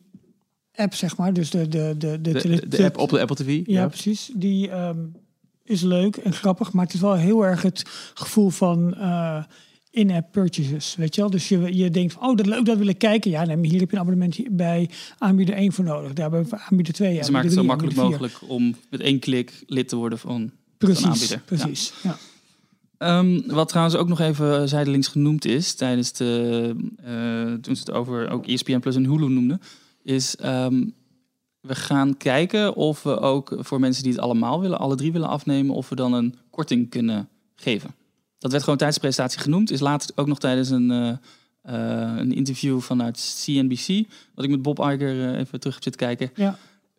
app, 0.75 0.93
zeg 0.93 1.17
maar, 1.17 1.33
dus 1.33 1.49
de, 1.49 1.67
de, 1.67 1.95
de, 1.97 2.21
de, 2.21 2.31
De, 2.31 2.67
de 2.67 2.83
app 2.83 2.97
op 2.97 3.09
de 3.09 3.19
Apple 3.19 3.35
TV. 3.35 3.61
Ja, 3.65 3.87
precies. 3.87 4.31
Die 4.33 4.69
ehm, 4.69 4.99
is 5.63 5.81
leuk 5.81 6.15
en 6.15 6.33
grappig, 6.33 6.71
maar 6.73 6.85
het 6.85 6.93
is 6.93 6.99
wel 6.99 7.13
heel 7.13 7.45
erg 7.45 7.61
het 7.61 7.83
gevoel 8.13 8.49
van 8.49 8.95
eh, 8.95 9.43
in-app 9.89 10.31
purchases, 10.31 10.95
weet 10.95 11.15
je 11.15 11.21
wel? 11.21 11.29
Dus 11.29 11.49
je, 11.49 11.77
je 11.77 11.89
denkt 11.89 12.13
van, 12.13 12.29
oh, 12.29 12.35
dat 12.35 12.45
leuk, 12.45 12.65
dat 12.65 12.77
wil 12.77 12.87
ik 12.87 12.97
kijken. 12.97 13.31
Ja, 13.31 13.45
nee, 13.45 13.57
hier 13.61 13.79
heb 13.79 13.89
je 13.89 13.95
een 13.95 14.01
abonnement 14.01 14.37
bij 14.51 14.89
aanbieder 15.17 15.55
1 15.55 15.71
voor 15.71 15.83
nodig. 15.83 16.13
Daar 16.13 16.31
hebben 16.31 16.49
we 16.49 16.57
aanbieder 16.69 16.93
2. 16.93 17.23
Ze 17.23 17.31
maken 17.31 17.47
het 17.47 17.57
zo 17.57 17.63
makkelijk 17.63 17.95
mogelijk 17.95 18.33
om 18.47 18.75
met 18.89 18.99
één 18.99 19.19
klik 19.19 19.63
lid 19.67 19.87
te 19.87 19.95
worden 19.95 20.19
van 20.19 20.51
Precies, 20.77 21.05
aanbieder. 21.05 21.41
precies. 21.45 21.93
Ja. 22.03 22.17
Ehm, 23.05 23.41
wat 23.45 23.67
trouwens 23.67 23.95
ook 23.95 24.07
nog 24.07 24.19
even 24.19 24.69
zijdelings 24.69 25.07
genoemd 25.07 25.45
is 25.45 25.73
tijdens 25.73 26.11
de 26.13 26.75
eh, 27.03 27.53
toen 27.61 27.75
ze 27.75 27.81
het 27.85 27.91
over 27.91 28.29
ook 28.29 28.47
ESPN 28.47 28.79
Plus 28.79 28.95
en 28.95 29.05
Hulu 29.05 29.27
noemden, 29.29 29.61
is 30.03 30.35
ehm, 30.35 30.83
we 31.61 31.75
gaan 31.75 32.17
kijken 32.17 32.75
of 32.75 33.03
we 33.03 33.19
ook 33.19 33.55
voor 33.59 33.79
mensen 33.79 34.03
die 34.03 34.11
het 34.11 34.21
allemaal 34.21 34.61
willen, 34.61 34.79
alle 34.79 34.95
drie 34.95 35.11
willen 35.11 35.27
afnemen, 35.27 35.75
of 35.75 35.89
we 35.89 35.95
dan 35.95 36.13
een 36.13 36.35
korting 36.49 36.89
kunnen 36.89 37.29
geven. 37.55 37.95
Dat 38.39 38.51
werd 38.51 38.63
gewoon 38.63 38.77
tijdens 38.79 38.99
de 38.99 39.05
presentatie 39.07 39.41
genoemd, 39.41 39.71
is 39.71 39.79
later 39.79 40.11
ook 40.15 40.27
nog 40.27 40.39
tijdens 40.39 40.69
een, 40.69 40.91
eh, 40.91 41.09
eh, 41.61 42.17
een 42.17 42.33
interview 42.33 42.79
vanuit 42.79 43.41
CNBC, 43.43 44.07
wat 44.35 44.45
ik 44.45 44.51
met 44.51 44.61
Bob 44.61 44.79
Iger 44.79 45.35
even 45.35 45.59
terug 45.59 45.73
heb 45.73 45.83
zitten 45.83 46.07
kijken, 46.07 46.31
Ja. 46.35 46.57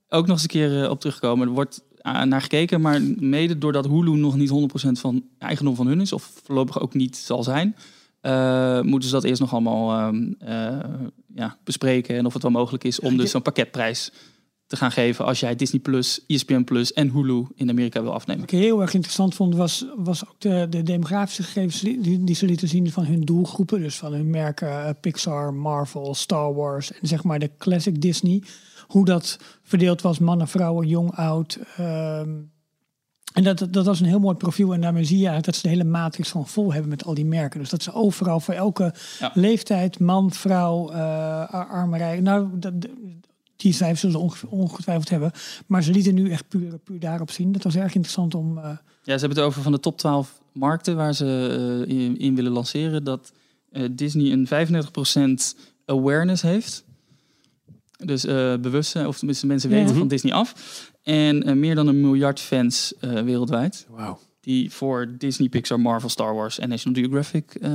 ook 0.08 0.26
nog 0.26 0.34
eens 0.34 0.42
een 0.42 0.48
keer 0.48 0.90
op 0.90 1.00
terugkomen. 1.00 1.46
Er 1.46 1.52
wordt 1.54 1.82
naar 2.12 2.42
gekeken, 2.42 2.80
maar 2.80 3.02
mede 3.02 3.58
doordat 3.58 3.86
Hulu 3.86 4.16
nog 4.16 4.36
niet 4.36 4.50
100% 4.86 4.90
van 4.92 5.24
eigendom 5.38 5.74
van 5.74 5.86
hun 5.86 6.00
is, 6.00 6.12
of 6.12 6.32
voorlopig 6.44 6.80
ook 6.80 6.94
niet 6.94 7.16
zal 7.16 7.42
zijn, 7.42 7.76
eh, 8.20 8.80
moeten 8.80 9.08
ze 9.08 9.14
dat 9.14 9.24
eerst 9.24 9.40
nog 9.40 9.52
allemaal 9.52 9.92
ehm, 9.92 10.32
eh, 10.38 10.78
ja, 11.34 11.56
bespreken 11.64 12.16
en 12.16 12.26
of 12.26 12.32
het 12.32 12.42
wel 12.42 12.50
mogelijk 12.50 12.84
is 12.84 13.00
om 13.00 13.16
dus 13.16 13.30
zo'n 13.30 13.42
pakketprijs 13.42 14.12
te 14.66 14.76
gaan 14.76 14.92
geven 14.92 15.24
als 15.24 15.40
jij 15.40 15.56
Disney 15.56 15.80
Plus, 15.80 16.24
ESPN 16.26 16.64
Plus 16.64 16.92
en 16.92 17.10
Hulu 17.10 17.46
in 17.54 17.70
Amerika 17.70 18.02
wil 18.02 18.12
afnemen. 18.12 18.42
Wat 18.42 18.52
ik 18.52 18.58
heel 18.58 18.80
erg 18.80 18.94
interessant 18.94 19.34
vond, 19.34 19.54
was, 19.54 19.86
was 19.96 20.28
ook 20.28 20.40
de, 20.40 20.66
de 20.70 20.82
demografische 20.82 21.42
gegevens 21.42 21.80
die, 21.80 22.24
die 22.24 22.34
ze 22.34 22.46
lieten 22.46 22.68
zien 22.68 22.90
van 22.90 23.04
hun 23.04 23.20
doelgroepen. 23.20 23.80
Dus 23.80 23.96
van 23.96 24.12
hun 24.12 24.30
merken 24.30 24.86
eh, 24.86 24.90
Pixar, 25.00 25.54
Marvel, 25.54 26.14
Star 26.14 26.54
Wars 26.54 26.92
en 26.92 27.08
zeg 27.08 27.24
maar 27.24 27.38
de 27.38 27.50
classic 27.58 28.00
Disney. 28.00 28.42
Hoe 28.86 29.04
dat 29.04 29.38
verdeeld 29.62 30.00
was, 30.02 30.18
mannen, 30.18 30.48
vrouwen, 30.48 30.86
jong, 30.88 31.14
oud. 31.14 31.58
ehm. 31.76 32.30
en 33.32 33.44
dat, 33.44 33.66
dat 33.70 33.86
was 33.86 34.00
een 34.00 34.06
heel 34.06 34.18
mooi 34.20 34.36
profiel. 34.36 34.74
En 34.74 34.80
daarmee 34.80 35.04
zie 35.04 35.18
je 35.18 35.26
eigenlijk 35.26 35.46
dat 35.46 35.54
ze 35.56 35.62
de 35.62 35.68
hele 35.68 35.90
matrix 35.90 36.28
van 36.28 36.46
vol 36.48 36.72
hebben 36.72 36.90
met 36.90 37.04
al 37.04 37.14
die 37.14 37.24
merken. 37.24 37.60
Dus 37.60 37.70
dat 37.70 37.82
ze 37.82 37.92
overal 37.92 38.40
voor 38.40 38.54
elke 38.54 38.94
Ja. 39.18 39.30
leeftijd, 39.34 39.98
man, 39.98 40.30
vrouw, 40.32 40.90
eh 40.90 41.50
armerij. 41.70 42.20
Nou, 42.20 42.48
dat, 42.58 42.72
die 43.56 43.72
cijfers 43.72 44.00
zullen 44.00 44.20
onge- 44.20 44.46
ongetwijfeld 44.48 45.08
hebben. 45.10 45.32
Maar 45.66 45.82
ze 45.82 45.92
lieten 45.92 46.14
nu 46.14 46.30
echt 46.30 46.48
puur, 46.48 46.78
puur 46.78 47.00
daarop 47.00 47.30
zien. 47.30 47.52
Dat 47.52 47.62
was 47.62 47.74
erg 47.76 47.94
interessant 47.94 48.34
om... 48.34 48.58
eh, 48.58 48.64
Ja, 48.64 48.78
ze 49.18 49.20
hebben 49.26 49.30
het 49.38 49.38
over 49.46 49.62
van 49.62 49.72
de 49.72 49.80
top 49.80 49.98
12 49.98 50.40
markten 50.52 50.96
waar 50.96 51.14
ze 51.14 51.84
eh, 51.88 51.96
in, 51.96 52.18
in 52.18 52.34
willen 52.34 52.52
lanceren. 52.52 53.04
Dat 53.04 53.32
Disney 53.90 54.32
een 54.32 54.46
35% 55.54 55.58
awareness 55.86 56.42
heeft. 56.42 56.84
Dus 58.04 58.24
eh 58.24 58.54
bewustzijn, 58.56 59.06
of 59.06 59.16
tenminste 59.18 59.46
mensen 59.46 59.70
weten 59.70 59.88
Mhm. 59.88 59.98
van 59.98 60.08
Disney 60.08 60.32
af. 60.32 60.54
En 61.02 61.42
eh, 61.42 61.54
meer 61.54 61.74
dan 61.74 61.86
een 61.86 62.00
miljard 62.00 62.40
fans 62.40 62.94
eh, 63.00 63.10
wereldwijd. 63.22 63.86
Wauw. 63.90 64.18
Die 64.40 64.72
voor 64.72 65.14
Disney, 65.18 65.48
Pixar, 65.48 65.80
Marvel, 65.80 66.08
Star 66.08 66.34
Wars 66.34 66.58
en 66.58 66.68
National 66.68 66.98
Geographic 67.02 67.54
eh, 67.54 67.72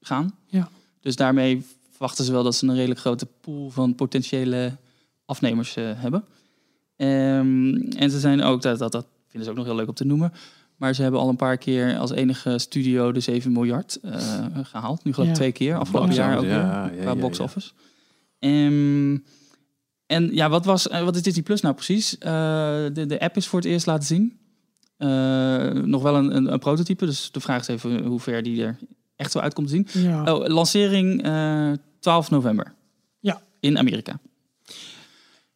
gaan. 0.00 0.34
Ja. 0.46 0.68
Dus 1.00 1.16
daarmee 1.16 1.66
verwachten 1.90 2.24
ze 2.24 2.32
wel 2.32 2.42
dat 2.42 2.54
ze 2.54 2.66
een 2.66 2.74
redelijk 2.74 3.00
grote 3.00 3.26
pool 3.40 3.70
van 3.70 3.94
potentiële 3.94 4.76
afnemers 5.24 5.76
eh, 5.76 5.84
hebben. 5.94 6.24
Ehm, 6.96 7.74
en 7.96 8.10
ze 8.10 8.18
zijn 8.18 8.42
ook, 8.42 8.62
dat, 8.62 8.78
dat, 8.78 8.92
dat 8.92 9.06
vinden 9.26 9.44
ze 9.44 9.50
ook 9.50 9.56
nog 9.56 9.66
heel 9.66 9.74
leuk 9.76 9.88
om 9.88 9.94
te 9.94 10.04
noemen. 10.04 10.32
Maar 10.76 10.94
ze 10.94 11.02
hebben 11.02 11.20
al 11.20 11.28
een 11.28 11.36
paar 11.36 11.56
keer 11.56 11.96
als 11.98 12.10
enige 12.10 12.58
studio 12.58 13.12
de 13.12 13.20
7 13.20 13.52
miljard 13.52 13.98
eh, 14.02 14.44
gehaald. 14.62 15.04
Nu 15.04 15.12
geloof 15.12 15.28
ik 15.28 15.34
Ja. 15.34 15.40
twee 15.40 15.52
keer, 15.52 15.76
afgelopen 15.76 16.14
jaar 16.14 16.36
ook 16.36 16.42
weer, 16.44 16.50
ja, 16.52 16.90
qua 17.00 17.10
ja, 17.10 17.16
box 17.16 17.38
ja. 17.38 17.44
office. 17.44 17.70
Ehm, 18.38 19.16
en 20.06 20.34
ja, 20.34 20.48
wat, 20.48 20.64
was, 20.64 20.88
eh, 20.88 21.04
wat 21.04 21.16
is 21.16 21.22
Disney 21.22 21.42
Plus 21.42 21.60
nou 21.60 21.74
precies? 21.74 22.18
Eh, 22.18 22.30
de, 22.92 23.04
de 23.06 23.20
app 23.20 23.36
is 23.36 23.46
voor 23.46 23.58
het 23.58 23.68
eerst 23.68 23.86
laten 23.86 24.06
zien. 24.06 24.38
Eh, 24.96 25.70
nog 25.70 26.02
wel 26.02 26.16
een, 26.16 26.36
een, 26.36 26.52
een 26.52 26.58
prototype, 26.58 27.06
dus 27.06 27.30
de 27.30 27.40
vraag 27.40 27.60
is 27.60 27.68
even 27.68 28.04
hoe 28.04 28.20
ver 28.20 28.42
die 28.42 28.62
er 28.62 28.78
echt 29.16 29.32
zo 29.32 29.38
uit 29.38 29.54
komt 29.54 29.68
te 29.68 29.72
zien. 29.72 30.02
ja. 30.04 30.34
Oh, 30.34 30.46
lancering 30.46 31.22
eh 31.22 31.72
12 32.00 32.30
november. 32.30 32.74
Ja. 33.20 33.42
In 33.60 33.78
Amerika. 33.78 34.20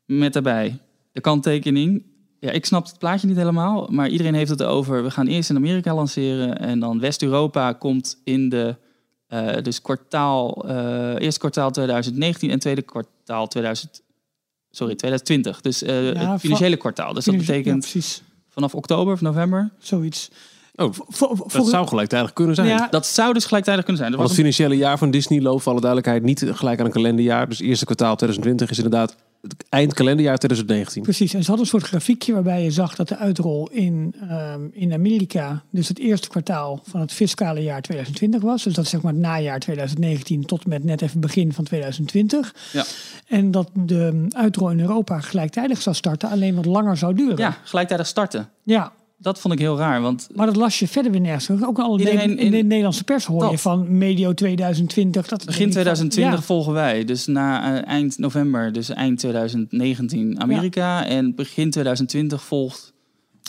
Met 0.05 0.33
daarbij 0.33 0.79
de 1.13 1.21
kanttekening. 1.21 2.03
Ja, 2.39 2.51
ik 2.51 2.67
snap 2.67 2.87
het 2.87 2.99
plaatje 2.99 3.27
niet 3.27 3.37
helemaal, 3.37 3.89
maar 3.91 4.09
iedereen 4.09 4.35
heeft 4.35 4.51
het 4.51 4.63
over. 4.63 5.03
We 5.03 5.11
gaan 5.11 5.27
eerst 5.27 5.51
in 5.51 5.57
Amerika 5.57 5.95
lanceren 5.95 6.59
en 6.59 6.81
dan 6.81 7.01
West-Europa 7.01 7.73
komt 7.73 8.21
in 8.25 8.49
de 8.49 8.77
eh, 9.33 9.63
dus 9.63 9.81
kwartaal, 9.83 10.65
eh, 10.69 11.15
eerste 11.19 11.41
kwartaal 11.41 11.71
2019 11.71 12.51
en 12.51 12.59
tweede 12.59 12.83
kwartaal 12.83 13.47
2000, 13.47 14.03
sorry, 14.71 14.95
2020. 14.95 15.61
Dus 15.61 15.83
eh, 15.83 16.13
Ja, 16.13 16.31
het 16.33 16.41
financiële 16.41 16.77
kwartaal. 16.77 17.13
Dus 17.15 17.25
dat 17.25 17.35
Ja, 17.35 17.41
betekent 17.41 17.79
precies, 17.81 18.23
vanaf 18.49 18.75
oktober 18.75 19.13
of 19.13 19.21
november. 19.21 19.71
zoiets. 19.79 20.31
Oh, 20.75 20.93
dat 21.53 21.67
zou 21.69 21.87
gelijktijdig 21.89 22.33
kunnen 22.33 22.55
zijn. 22.55 22.69
Ja, 22.69 22.89
Dat 22.91 23.07
zou 23.07 23.33
dus 23.33 23.45
gelijktijdig 23.45 23.85
kunnen 23.85 24.03
zijn. 24.03 24.17
Want 24.17 24.29
was 24.29 24.37
het 24.39 24.47
financiële 24.47 24.77
jaar 24.77 24.99
van 24.99 25.11
Disney 25.11 25.41
loopt 25.41 25.63
voor 25.63 25.73
alle 25.73 25.81
duidelijkheid 25.81 26.23
niet 26.23 26.45
gelijk 26.57 26.81
aan 26.81 26.87
een 26.87 26.93
kalenderjaar. 26.93 27.49
Dus 27.49 27.61
eerste 27.61 27.85
kwartaal 27.85 28.17
2020 28.17 28.71
is 28.71 28.77
inderdaad 28.77 29.17
eind 29.69 29.95
kalenderjaar 29.95 30.39
2019. 30.39 31.03
Precies, 31.03 31.35
en 31.35 31.41
ze 31.41 31.47
hadden 31.47 31.65
een 31.65 31.71
soort 31.71 31.83
grafiekje 31.83 32.33
waarbij 32.33 32.63
je 32.63 32.71
zag 32.71 32.95
dat 32.95 33.09
de 33.09 33.17
uitrol 33.17 33.69
in, 33.71 34.15
ehm, 34.29 34.61
in 34.73 34.93
Amerika, 34.93 35.63
dus 35.71 35.89
het 35.89 35.99
eerste 35.99 36.29
kwartaal 36.29 36.81
van 36.85 37.01
het 37.01 37.13
fiscale 37.13 37.63
jaar 37.63 37.83
2020 37.83 38.43
was. 38.43 38.63
Dus 38.63 38.75
dat 38.75 38.85
is 38.85 38.91
zeg 38.91 39.03
maar 39.03 39.13
het 39.13 39.21
najaar 39.21 39.59
2019 39.59 40.45
tot 40.45 40.67
met 40.67 40.85
net 40.85 41.03
even 41.03 41.21
begin 41.21 41.53
van 41.53 41.65
2020. 41.65 42.55
Ja. 42.73 42.85
En 43.27 43.51
dat 43.51 43.71
de 43.73 44.27
uitrol 44.29 44.71
in 44.71 44.81
Europa 44.81 45.21
gelijktijdig 45.21 45.83
zou 45.83 45.97
starten, 45.97 46.31
alleen 46.31 46.55
wat 46.55 46.67
langer 46.67 46.97
zou 46.97 47.15
duren. 47.15 47.39
Ja, 47.39 47.57
gelijktijdig 47.65 48.07
starten. 48.07 48.49
ja. 48.63 48.93
Dat 49.23 49.39
vond 49.41 49.55
ik 49.55 49.61
heel 49.61 49.79
raar, 49.79 50.01
want 50.01 50.29
Maar 50.35 50.47
dat 50.47 50.57
las 50.57 50.79
je 50.79 50.89
verder 50.89 51.13
weer 51.13 51.21
nergens. 51.21 51.63
Ook 51.65 51.79
al 51.79 51.99
Iedereen 51.99 52.31
in, 52.31 52.39
in 52.39 52.51
de 52.51 52.59
in- 52.59 52.67
Nederlandse 52.67 53.05
pers 53.05 53.25
hoor 53.25 53.51
je 53.51 53.59
van 53.59 53.99
medio 53.99 54.33
2020. 54.35 55.29
Dat 55.29 55.45
begin 55.45 55.71
2020 55.71 56.39
Ja. 56.39 56.43
volgen 56.45 56.73
wij. 56.73 57.05
Dus 57.05 57.27
na 57.27 57.75
eh, 57.83 57.89
eind 57.89 58.19
november, 58.19 58.73
dus 58.73 58.89
eind 58.89 59.19
2019 59.19 60.41
Amerika. 60.41 61.07
En 61.07 61.35
begin 61.35 61.71
2020 61.71 62.43
volgt... 62.43 62.93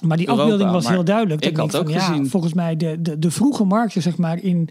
Maar 0.04 0.18
die 0.18 0.26
Europa, 0.28 0.44
afbeelding 0.44 0.72
was 0.72 0.84
maar 0.84 0.94
heel 0.94 1.04
duidelijk. 1.04 1.46
ik 1.46 1.56
Dat 1.56 1.60
had 1.62 1.72
denk 1.72 1.84
ook 1.84 1.92
van, 1.92 2.02
gezien. 2.02 2.24
Ja, 2.24 2.30
volgens 2.30 2.54
mij 2.54 2.76
de, 2.78 3.02
de, 3.02 3.20
de 3.20 3.32
vroege 3.32 3.64
markten 3.64 4.02
zeg 4.02 4.18
maar, 4.18 4.40
in, 4.44 4.70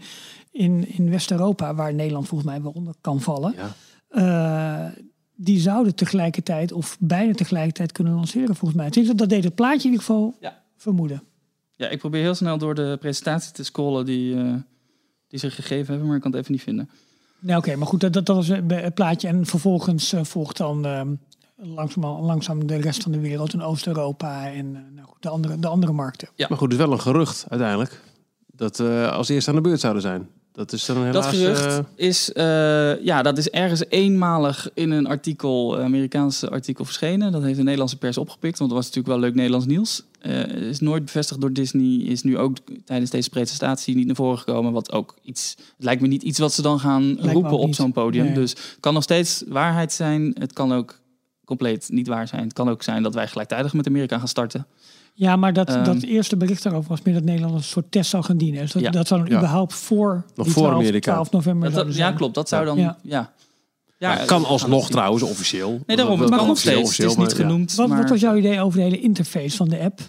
in, 0.51 0.85
in 0.97 1.09
West-Europa, 1.09 1.75
waar 1.75 1.93
Nederland 1.93 2.27
volgens 2.27 2.49
mij 2.49 2.61
wel 2.61 2.71
onder 2.71 2.93
kan 3.01 3.21
vallen. 3.21 3.55
Ja. 3.57 4.85
eh, 4.87 4.91
die 5.35 5.59
zouden 5.59 5.95
tegelijkertijd 5.95 6.71
of 6.71 6.97
bijna 6.99 7.33
tegelijkertijd 7.33 7.91
kunnen 7.91 8.13
lanceren 8.13 8.55
volgens 8.55 8.79
mij. 8.81 9.13
Dat 9.15 9.29
deed 9.29 9.43
het 9.43 9.55
plaatje 9.55 9.77
in 9.87 9.91
ieder 9.91 9.99
geval 10.05 10.35
Ja. 10.39 10.61
Vermoeden. 10.83 11.23
Ja, 11.75 11.89
ik 11.89 11.99
probeer 11.99 12.21
heel 12.21 12.35
snel 12.35 12.57
door 12.57 12.75
de 12.75 12.97
presentatie 12.99 13.51
te 13.51 13.63
scrollen 13.63 14.05
die, 14.05 14.35
eh, 14.35 14.53
die 15.27 15.39
ze 15.39 15.51
gegeven 15.51 15.87
hebben, 15.87 16.07
maar 16.07 16.15
ik 16.15 16.21
kan 16.21 16.31
het 16.31 16.39
even 16.39 16.51
niet 16.51 16.61
vinden. 16.61 16.89
Nou 17.43 17.57
oké, 17.57 17.75
maar 17.75 17.87
goed, 17.87 17.99
dat, 17.99 18.13
dat, 18.13 18.25
dat 18.25 18.35
was 18.35 18.47
het 18.47 18.93
plaatje. 18.93 19.27
En 19.27 19.45
vervolgens 19.45 20.13
eh, 20.13 20.23
volgt 20.23 20.57
dan 20.57 20.85
eh, 20.85 21.01
langzaam, 21.55 22.05
langzaam 22.05 22.67
de 22.67 22.75
rest 22.75 23.03
van 23.03 23.11
de 23.11 23.19
wereld 23.19 23.53
in 23.53 23.61
Oost-Europa 23.61 24.51
en 24.51 24.75
eh, 24.75 24.81
nou 24.95 25.07
goed, 25.07 25.21
de, 25.21 25.29
andere, 25.29 25.59
de 25.59 25.67
andere 25.67 25.91
markten. 25.91 26.27
Maar 26.37 26.57
goed, 26.57 26.71
het 26.71 26.71
is 26.71 26.85
wel 26.85 26.91
een 26.91 27.01
gerucht 27.01 27.45
uiteindelijk. 27.49 28.01
Dat 28.45 28.77
we 28.77 29.09
als 29.11 29.29
eerste 29.29 29.49
aan 29.49 29.55
de 29.55 29.61
beurt 29.61 29.79
zouden 29.79 30.01
zijn. 30.01 30.29
Dat 30.53 30.71
is 30.71 30.85
dan 30.85 31.03
helaas... 31.03 31.13
Dat 31.13 31.35
gerucht 31.35 31.65
eh, 31.65 31.79
is, 31.95 32.33
eh, 32.33 33.03
ja, 33.03 33.21
dat 33.21 33.37
is 33.37 33.49
ergens 33.49 33.83
eenmalig 33.89 34.69
in 34.73 34.91
een 34.91 35.07
artikel, 35.07 35.77
een 35.77 35.83
Amerikaanse 35.83 36.49
artikel 36.49 36.85
verschenen. 36.85 37.31
Dat 37.31 37.43
heeft 37.43 37.57
de 37.57 37.63
Nederlandse 37.63 37.97
pers 37.97 38.17
opgepikt, 38.17 38.57
want 38.57 38.69
dat 38.69 38.79
was 38.79 38.87
natuurlijk 38.87 39.15
wel 39.15 39.23
leuk 39.23 39.35
Nederlands 39.35 39.65
nieuws. 39.65 40.03
Eh, 40.19 40.47
is 40.47 40.79
nooit 40.79 41.05
bevestigd 41.05 41.41
door 41.41 41.53
Disney, 41.53 41.97
is 41.97 42.23
nu 42.23 42.37
ook 42.37 42.57
tijdens 42.85 43.09
deze 43.11 43.29
presentatie 43.29 43.95
niet 43.95 44.05
naar 44.05 44.15
voren 44.15 44.37
gekomen. 44.37 44.71
Wat 44.71 44.91
ook 44.91 45.15
iets, 45.21 45.55
het 45.57 45.85
lijkt 45.85 46.01
me 46.01 46.07
niet 46.07 46.23
iets 46.23 46.39
wat 46.39 46.53
ze 46.53 46.61
dan 46.61 46.79
gaan 46.79 47.17
roepen 47.19 47.57
op 47.57 47.73
zo'n 47.73 47.91
podium. 47.91 48.25
Nee. 48.25 48.33
Dus 48.33 48.51
het 48.51 48.77
kan 48.79 48.93
nog 48.93 49.03
steeds 49.03 49.43
waarheid 49.47 49.93
zijn. 49.93 50.35
Het 50.39 50.53
kan 50.53 50.73
ook 50.73 50.99
compleet 51.45 51.87
niet 51.89 52.07
waar 52.07 52.27
zijn. 52.27 52.43
Het 52.43 52.53
kan 52.53 52.69
ook 52.69 52.83
zijn 52.83 53.03
dat 53.03 53.13
wij 53.13 53.27
gelijktijdig 53.27 53.73
met 53.73 53.87
Amerika 53.87 54.17
gaan 54.17 54.27
starten. 54.27 54.67
Ja, 55.15 55.35
maar 55.35 55.53
dat, 55.53 55.67
Ehm. 55.69 55.83
dat 55.83 56.01
eerste 56.01 56.37
bericht 56.37 56.63
daarover 56.63 56.89
was 56.89 57.01
meer 57.01 57.13
dat 57.13 57.23
Nederland 57.23 57.53
een 57.55 57.63
soort 57.63 57.91
test 57.91 58.09
zou 58.09 58.23
gaan 58.23 58.37
dienen. 58.37 58.61
Dus 58.61 58.71
dat, 58.71 58.81
Ja. 58.81 58.89
dat 58.89 59.07
zou 59.07 59.21
dan 59.21 59.29
Ja. 59.29 59.37
überhaupt 59.37 59.73
voor, 59.73 60.23
Nog 60.35 60.45
die 60.45 60.53
voor 60.53 60.63
12, 60.63 60.79
Amerika. 60.81 61.11
12 61.11 61.31
november 61.31 61.63
Dat, 61.71 61.73
dat- 61.73 61.93
zouden 61.93 62.11
ja, 62.11 62.17
klopt. 62.17 62.35
Dat 62.35 62.49
zou 62.49 62.65
dan, 62.65 62.77
Ja. 62.77 62.97
ja. 63.01 63.31
ja. 63.97 64.15
maar 64.15 64.25
kan 64.25 64.45
alsnog 64.45 64.89
trouwens 64.89 65.23
officieel. 65.23 65.79
Nee, 65.85 65.97
daarom. 65.97 66.19
Het 66.19 66.29
kan 66.29 66.37
nog 66.39 66.49
officieel, 66.49 66.75
steeds. 66.77 66.97
Het 66.97 67.05
is 67.11 67.15
niet 67.17 67.27
maar 67.27 67.37
ja. 67.37 67.43
genoemd. 67.43 67.75
Wat, 67.75 67.87
maar... 67.87 67.97
wat 68.01 68.09
was 68.09 68.19
jouw 68.19 68.35
idee 68.35 68.61
over 68.61 68.77
de 68.77 68.83
hele 68.83 68.99
interface 68.99 69.55
van 69.57 69.69
de 69.69 69.79
app? 69.79 69.99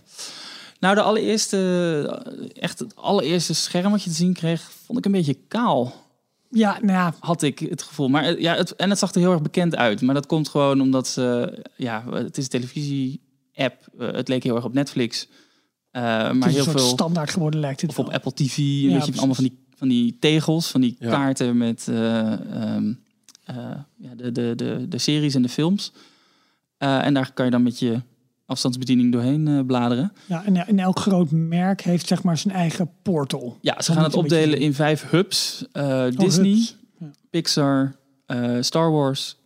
Nou, 0.81 0.95
de 0.95 1.03
allereerste, 1.03 1.57
eh, 2.37 2.63
echt 2.63 2.79
het 2.79 2.97
allereerste 2.97 3.55
scherm 3.55 3.91
wat 3.91 4.03
je 4.03 4.11
te 4.11 4.17
zien 4.17 4.33
kreeg, 4.33 4.71
vond 4.87 4.99
ik 4.99 5.05
een 5.05 5.13
beetje 5.13 5.37
kaal. 5.49 5.93
Ja, 6.51 6.79
nou 6.81 6.93
ja, 6.93 7.15
Had 7.21 7.43
ik 7.43 7.59
het 7.59 7.83
gevoel. 7.83 8.09
Maar 8.09 8.25
eh, 8.25 8.41
ja, 8.41 8.55
het, 8.55 8.77
en 8.77 8.91
het 8.91 8.99
zag 8.99 9.15
er 9.15 9.21
heel 9.21 9.33
erg 9.33 9.43
bekend 9.43 9.77
uit. 9.77 10.01
Maar 10.03 10.15
dat 10.15 10.27
komt 10.27 10.49
gewoon 10.49 10.81
omdat 10.81 11.07
ze, 11.09 11.59
ja, 11.77 12.05
het 12.11 12.39
is 12.39 12.47
een 12.53 13.21
televisie-app. 13.55 14.01
Eh, 14.11 14.17
het 14.17 14.29
leek 14.29 14.43
heel 14.43 14.55
erg 14.57 14.65
op 14.65 14.73
Netflix. 14.75 15.29
Eh, 15.91 16.03
maar 16.03 16.35
het 16.35 16.45
is 16.45 16.51
heel 16.51 16.59
een 16.59 16.65
soort 16.65 16.81
veel. 16.81 16.89
standaard 16.89 17.31
geworden 17.31 17.61
lijkt 17.61 17.81
het 17.81 17.91
Of 17.91 17.99
op. 17.99 18.09
Apple 18.13 18.33
TV. 18.35 18.57
Een 18.59 18.65
Ja, 18.65 18.99
beetje 18.99 19.17
allemaal 19.17 19.35
van 19.35 19.45
die, 19.45 19.59
van 19.77 19.89
die 19.89 20.17
tegels, 20.21 20.71
van 20.71 20.81
die 20.81 20.97
Ja. 20.99 21.11
kaarten 21.11 21.57
met 21.57 21.89
eh, 21.89 22.33
ehm, 22.33 22.93
eh, 23.45 23.57
ja, 23.97 24.15
de, 24.17 24.33
de, 24.33 24.53
de, 24.57 24.87
de 24.89 24.99
series 24.99 25.35
en 25.35 25.43
de 25.43 25.49
films. 25.49 25.93
Eh, 26.77 27.05
en 27.05 27.15
daar 27.15 27.33
kan 27.33 27.45
je 27.45 27.51
dan 27.51 27.63
met 27.63 27.79
je 27.79 28.01
afstandsbediening 28.47 29.13
doorheen 29.13 29.49
eh, 29.49 29.61
bladeren. 29.67 30.13
Ja, 30.27 30.45
en, 30.45 30.57
en 30.67 30.79
elk 30.79 30.99
groot 30.99 31.31
merk 31.31 31.81
heeft 31.83 32.07
zeg 32.07 32.23
maar 32.23 32.39
zijn 32.39 32.55
eigen 32.55 32.91
portal. 33.03 33.59
Ja, 33.61 33.83
ze 33.83 33.93
gaan 33.93 34.03
het 34.03 34.13
beetje 34.13 34.27
opdelen 34.27 34.59
in 34.59 34.75
vijf 34.75 35.11
hubs. 35.11 35.65
Eh, 35.73 35.85
Oh, 35.85 36.07
Disney, 36.17 36.51
hubs. 36.51 36.77
Ja. 36.99 37.11
Pixar, 37.31 37.97
eh, 38.27 38.57
Star 38.61 38.91
Wars, 38.93 39.37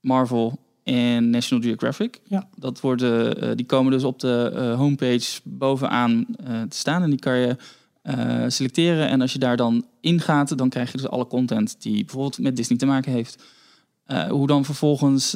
Marvel 0.00 0.58
en 0.84 1.30
National 1.30 1.64
Geographic. 1.64 2.20
Ja. 2.24 2.48
Dat 2.56 2.80
worden, 2.80 3.40
eh, 3.40 3.50
die 3.54 3.66
komen 3.66 3.92
dus 3.92 4.04
op 4.04 4.20
de 4.20 4.52
eh, 4.54 4.76
homepage 4.76 5.40
bovenaan 5.44 6.26
eh, 6.44 6.62
te 6.62 6.76
staan. 6.76 7.02
En 7.02 7.10
die 7.10 7.18
kan 7.18 7.36
je 7.36 7.56
selecteren. 8.48 9.08
En 9.08 9.20
als 9.20 9.32
je 9.32 9.38
daar 9.38 9.56
dan 9.56 9.86
ingaat, 10.00 10.58
dan 10.58 10.68
krijg 10.68 10.92
je 10.92 10.96
dus 10.96 11.08
alle 11.08 11.26
content 11.26 11.82
die 11.82 12.04
bijvoorbeeld 12.04 12.38
met 12.38 12.56
Disney 12.56 12.78
te 12.78 12.86
maken 12.86 13.12
heeft. 13.12 13.42
Hoe 14.28 14.46
dan 14.46 14.64
vervolgens 14.64 15.30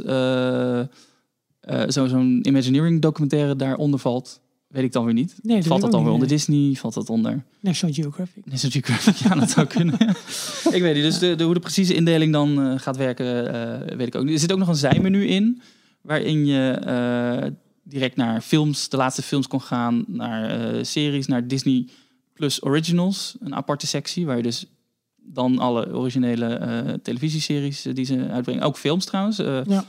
zo- 1.88 2.06
zo'n 2.06 2.46
Imagineering 2.46 3.02
documentaire 3.02 3.56
daaronder 3.56 4.00
valt, 4.00 4.40
weet 4.68 4.84
ik 4.84 4.92
dan 4.92 5.04
weer 5.04 5.14
niet. 5.14 5.34
Nee, 5.42 5.62
valt 5.62 5.80
dat 5.80 5.92
dan 5.92 6.04
weer 6.04 6.12
onder 6.12 6.28
Disney? 6.28 6.74
Valt 6.74 6.94
dat 6.94 7.10
onder 7.10 7.44
National 7.60 7.94
Geographic. 7.94 8.46
National 8.46 8.70
Geographic? 8.70 9.16
Ja, 9.16 9.34
dat 9.34 9.50
zou 9.50 9.66
kunnen. 9.66 9.94
ik 10.76 10.82
weet 10.82 10.94
niet. 10.94 11.02
Dus 11.02 11.18
de, 11.18 11.34
de, 11.34 11.44
hoe 11.44 11.54
de 11.54 11.60
precieze 11.60 11.94
indeling 11.94 12.32
dan 12.32 12.62
eh, 12.62 12.78
gaat 12.78 12.96
werken, 12.96 13.52
eh, 13.54 13.96
weet 13.96 14.06
ik 14.06 14.14
ook 14.14 14.24
niet. 14.24 14.32
Er 14.32 14.40
zit 14.40 14.52
ook 14.52 14.58
nog 14.58 14.68
een 14.68 14.76
zijmenu 14.76 15.26
in, 15.26 15.62
waarin 16.00 16.46
je 16.46 16.70
eh, 16.70 17.50
direct 17.82 18.16
naar 18.16 18.40
films, 18.40 18.88
de 18.88 18.96
laatste 18.96 19.22
films 19.22 19.46
kon 19.46 19.60
gaan, 19.60 20.04
naar 20.06 20.86
series, 20.86 21.26
naar 21.26 21.46
Disney 21.46 21.86
Plus 22.32 22.62
Originals, 22.62 23.36
een 23.40 23.54
aparte 23.54 23.86
sectie, 23.86 24.26
waar 24.26 24.36
je 24.36 24.42
dus 24.42 24.66
dan 25.16 25.58
alle 25.58 25.94
originele 25.94 27.00
televisieseries 27.02 27.82
die 27.82 28.04
ze 28.04 28.28
uitbrengen, 28.30 28.62
ook 28.62 28.76
films 28.76 29.04
trouwens. 29.04 29.36
Ja. 29.36 29.84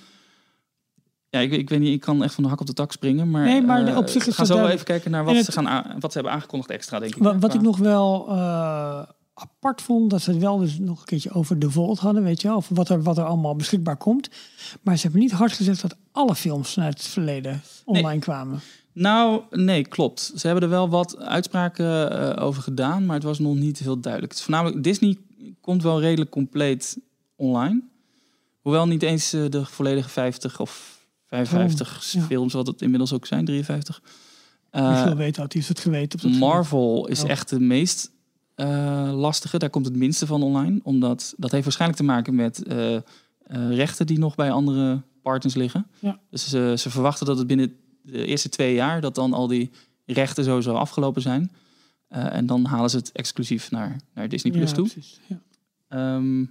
Ja, 1.30 1.40
ik, 1.40 1.52
ik 1.52 1.70
weet 1.70 1.80
niet, 1.80 1.94
ik 1.94 2.00
kan 2.02 2.24
echt 2.24 2.34
van 2.34 2.44
de 2.44 2.50
hak 2.50 2.60
op 2.60 2.66
de 2.68 2.74
tak 2.74 2.92
springen, 2.92 3.30
maar, 3.30 3.44
Nee, 3.46 3.62
maar 3.62 3.88
eh, 3.88 3.98
op 3.98 4.08
zich 4.08 4.28
is 4.28 4.36
dat 4.36 4.48
zo 4.48 4.56
wel 4.56 4.70
even 4.70 4.86
kijken 4.86 5.12
naar 5.12 5.24
wat, 5.24 5.36
het- 5.36 5.46
ze 5.46 5.52
gaan 5.52 5.68
aan- 5.68 5.96
wat 6.00 6.12
ze 6.12 6.18
hebben 6.18 6.36
aangekondigd 6.36 6.70
extra, 6.72 7.00
denk 7.00 7.16
ik. 7.16 7.24
Wat, 7.40 7.54
ik 7.54 7.62
nog 7.62 7.78
wel 7.78 8.26
eh, 8.30 9.02
apart 9.34 9.82
vond, 9.82 10.10
dat 10.10 10.22
ze 10.22 10.32
het 10.32 10.40
wel 10.40 10.58
dus 10.58 10.78
nog 10.80 11.00
een 11.00 11.06
keertje 11.06 11.32
over 11.32 11.60
de 11.60 11.72
Vault 11.72 12.00
hadden, 12.00 12.24
weet 12.24 12.42
je 12.42 12.48
wel, 12.48 12.58
of 12.58 12.70
wat 12.74 12.90
er, 12.90 13.04
wat 13.04 13.18
er 13.18 13.24
allemaal 13.24 13.56
beschikbaar 13.56 13.98
komt. 13.98 14.30
Maar 14.82 14.96
ze 14.96 15.02
hebben 15.02 15.22
niet 15.22 15.32
hard 15.32 15.52
gezegd 15.52 15.82
dat 15.82 15.96
alle 16.12 16.36
films 16.36 16.74
vanuit 16.74 16.98
het 16.98 17.08
verleden 17.08 17.62
online 17.86 18.20
kwamen. 18.20 18.60
Nou, 18.94 19.42
nee, 19.52 19.88
klopt. 19.88 20.32
Ze 20.36 20.46
hebben 20.46 20.64
er 20.64 20.70
wel 20.70 20.90
wat 20.90 21.18
uitspraken 21.18 22.12
eh, 22.38 22.46
over 22.46 22.62
gedaan, 22.62 23.06
maar 23.06 23.16
het 23.16 23.24
was 23.24 23.40
nog 23.40 23.56
niet 23.56 23.80
heel 23.80 24.00
duidelijk. 24.00 24.32
Het 24.32 24.42
is 24.42 24.48
voornamelijk 24.48 24.84
Disney 24.84 25.18
komt 25.62 25.84
wel 25.84 26.00
redelijk 26.02 26.30
compleet 26.32 26.98
online. 27.36 27.82
Hoewel 28.62 28.88
niet 28.88 29.04
eens 29.04 29.30
de 29.30 29.66
volledige 29.66 30.10
50 30.10 30.60
of 30.60 30.99
55 31.30 31.98
Oh, 31.98 32.22
ja. 32.22 32.28
films, 32.28 32.54
wat 32.54 32.68
het 32.68 32.82
inmiddels 32.82 33.14
ook 33.14 33.26
zijn, 33.26 33.46
53. 33.46 34.02
Eh, 34.70 34.90
Michiel 34.90 35.16
weet 35.16 35.36
dat, 35.36 35.52
die 35.52 35.62
is 35.62 35.68
het 35.68 35.80
geweten. 35.80 36.30
Op. 36.34 36.40
Marvel 36.40 37.08
is 37.08 37.24
Oh. 37.24 37.30
echt 37.30 37.50
de 37.50 37.60
meest 37.60 38.12
eh, 38.56 39.12
lastige. 39.14 39.58
Daar 39.58 39.70
komt 39.70 39.86
het 39.86 39.96
minste 39.96 40.26
van 40.26 40.44
online. 40.44 40.80
Omdat 40.84 41.34
dat 41.38 41.52
heeft 41.52 41.64
waarschijnlijk 41.64 42.00
te 42.00 42.06
maken 42.06 42.36
met 42.36 42.64
eh, 42.64 42.98
rechten 43.70 44.06
die 44.08 44.20
nog 44.20 44.36
bij 44.36 44.52
andere 44.52 45.02
partners 45.22 45.56
liggen. 45.56 45.88
Ja. 46.00 46.20
Dus 46.30 46.50
ze, 46.50 46.74
ze 46.78 46.90
verwachten 46.90 47.26
dat 47.26 47.38
het 47.38 47.48
binnen 47.48 47.76
de 48.02 48.26
eerste 48.26 48.50
twee 48.50 48.74
jaar 48.74 49.02
dat 49.02 49.16
dan 49.16 49.34
al 49.34 49.48
die 49.48 49.72
rechten 50.06 50.44
sowieso 50.44 50.74
afgelopen 50.74 51.22
zijn. 51.22 51.52
En 52.10 52.46
dan 52.46 52.66
halen 52.66 52.90
ze 52.90 52.98
het 52.98 53.12
exclusief 53.12 53.72
naar, 53.72 53.96
naar 54.14 54.30
Disney 54.30 54.52
Plus 54.54 54.70
ja, 54.70 54.76
toe. 54.76 54.88
precies. 54.90 55.20
Ja. 55.28 55.40
Ehm, 55.88 56.46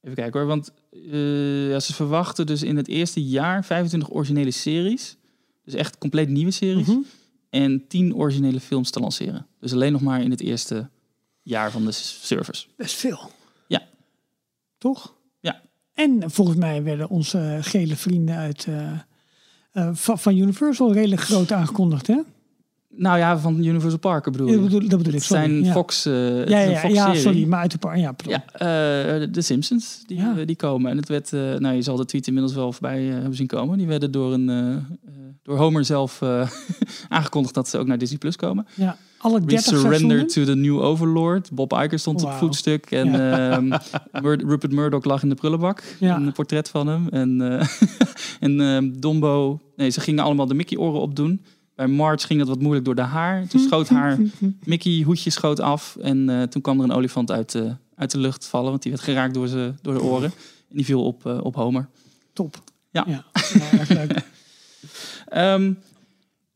even 0.00 0.16
kijken 0.16 0.40
hoor, 0.40 0.48
want 0.48 0.72
eh, 0.90 1.70
ja, 1.70 1.80
ze 1.80 1.94
verwachten 1.94 2.46
dus 2.46 2.62
in 2.62 2.76
het 2.76 2.88
eerste 2.88 3.24
jaar 3.24 3.64
25 3.64 4.10
originele 4.10 4.50
series. 4.50 5.16
Dus 5.64 5.74
echt 5.74 5.98
compleet 5.98 6.28
nieuwe 6.28 6.50
series. 6.50 6.86
Mhm. 6.86 6.98
En 7.50 7.86
10 7.88 8.14
originele 8.14 8.60
films 8.60 8.90
te 8.90 9.00
lanceren. 9.00 9.46
Dus 9.60 9.72
alleen 9.72 9.92
nog 9.92 10.00
maar 10.00 10.22
in 10.22 10.30
het 10.30 10.40
eerste 10.40 10.88
jaar 11.42 11.70
van 11.70 11.84
de 11.84 11.92
service. 11.92 12.66
Best 12.76 12.94
veel. 12.94 13.30
Ja. 13.66 13.82
Toch? 14.78 15.14
Ja. 15.40 15.62
En 15.94 16.30
volgens 16.30 16.56
mij 16.56 16.82
werden 16.82 17.08
onze 17.08 17.58
gele 17.60 17.96
vrienden 17.96 18.36
uit, 18.36 18.64
eh, 18.66 18.92
eh, 19.72 19.90
van, 19.94 20.18
van 20.18 20.36
Universal 20.36 20.92
redelijk 20.92 21.22
groot 21.22 21.52
aangekondigd, 21.52 22.06
hè? 22.06 22.20
Nou 22.98 23.18
ja, 23.18 23.38
van 23.38 23.64
Universal 23.64 23.98
Parker 23.98 24.32
bedoel 24.32 24.46
dat 24.50 24.62
bedoel, 24.62 24.80
dat 24.80 24.88
bedoel 24.98 25.06
ik, 25.06 25.12
Het 25.12 25.22
sorry. 25.22 25.42
zijn 25.44 25.64
ja. 25.64 25.72
Fox, 25.72 26.04
het 26.04 26.48
ja, 26.48 26.76
Fox 26.76 26.94
ja, 26.94 27.14
sorry, 27.14 27.44
maar 27.46 27.60
uit 27.60 27.70
de 27.70 27.78
par. 27.78 27.98
Ja, 27.98 28.12
pardon. 28.12 28.32
Ja, 28.32 28.44
eh, 28.52 29.28
de 29.30 29.40
Simpsons, 29.42 30.02
die, 30.06 30.16
Ja. 30.16 30.34
eh, 30.38 30.46
die 30.46 30.56
komen. 30.56 30.90
En 30.90 30.96
het 30.96 31.08
werd, 31.08 31.32
nou 31.32 31.74
je 31.74 31.82
zal 31.82 31.96
de 31.96 32.04
tweet 32.04 32.26
inmiddels 32.26 32.54
wel 32.54 32.72
voorbij 32.72 33.02
hebben 33.02 33.34
zien 33.34 33.46
komen. 33.46 33.78
Die 33.78 33.86
werden 33.86 34.10
door, 34.10 34.32
een, 34.32 34.86
door 35.42 35.56
Homer 35.56 35.84
zelf 35.84 36.22
aangekondigd 37.08 37.54
dat 37.54 37.68
ze 37.68 37.78
ook 37.78 37.86
naar 37.86 37.98
Disney 37.98 38.18
Plus 38.18 38.36
komen. 38.36 38.66
Ja. 38.74 38.96
Alle 39.18 39.40
We 39.40 39.46
30 39.46 39.78
surrender 39.78 40.26
to 40.26 40.44
the 40.44 40.54
new 40.54 40.80
overlord. 40.80 41.50
Bob 41.52 41.72
Iger 41.72 41.98
stond 41.98 42.20
op 42.22 42.28
Wauw. 42.28 42.38
voetstuk. 42.38 42.90
En 42.90 43.32
ehm, 43.50 43.78
Rupert 44.48 44.72
Murdoch 44.72 45.04
lag 45.04 45.22
in 45.22 45.28
de 45.28 45.34
prullenbak. 45.34 45.82
Ja. 46.00 46.16
Een 46.16 46.32
portret 46.32 46.68
van 46.68 46.86
hem. 46.86 47.08
En, 47.08 47.40
en 48.40 48.60
ehm, 48.60 48.90
Dombo... 49.00 49.60
Nee, 49.76 49.90
ze 49.90 50.00
gingen 50.00 50.24
allemaal 50.24 50.46
de 50.46 50.54
Mickey-oren 50.54 51.00
opdoen. 51.00 51.42
Bij 51.78 51.86
Marge 51.86 52.26
ging 52.26 52.38
dat 52.38 52.48
wat 52.48 52.60
moeilijk 52.60 52.84
door 52.84 52.94
de 52.94 53.02
haar. 53.02 53.46
Toen 53.46 53.60
schoot 53.60 53.88
haar 53.98 54.18
Mickey-hoedje 54.64 55.30
schoot 55.30 55.60
af. 55.60 55.96
En 56.00 56.28
eh, 56.28 56.42
toen 56.42 56.62
kwam 56.62 56.78
er 56.78 56.84
een 56.84 56.92
olifant 56.92 57.30
uit, 57.30 57.52
de 57.52 57.76
uit 57.94 58.10
de 58.10 58.18
lucht 58.18 58.46
vallen. 58.46 58.70
Want 58.70 58.82
die 58.82 58.92
werd 58.92 59.04
geraakt 59.04 59.34
door, 59.34 59.48
ze, 59.48 59.74
door 59.82 59.94
de 59.94 60.02
oren. 60.02 60.32
En 60.68 60.76
die 60.76 60.84
viel 60.84 61.04
op, 61.04 61.26
eh, 61.26 61.44
op 61.44 61.54
Homer. 61.54 61.88
Top. 62.32 62.56
Ja. 62.90 63.04
ja. 63.06 63.24
Leuk. 63.88 64.12
Ehm, 65.26 65.72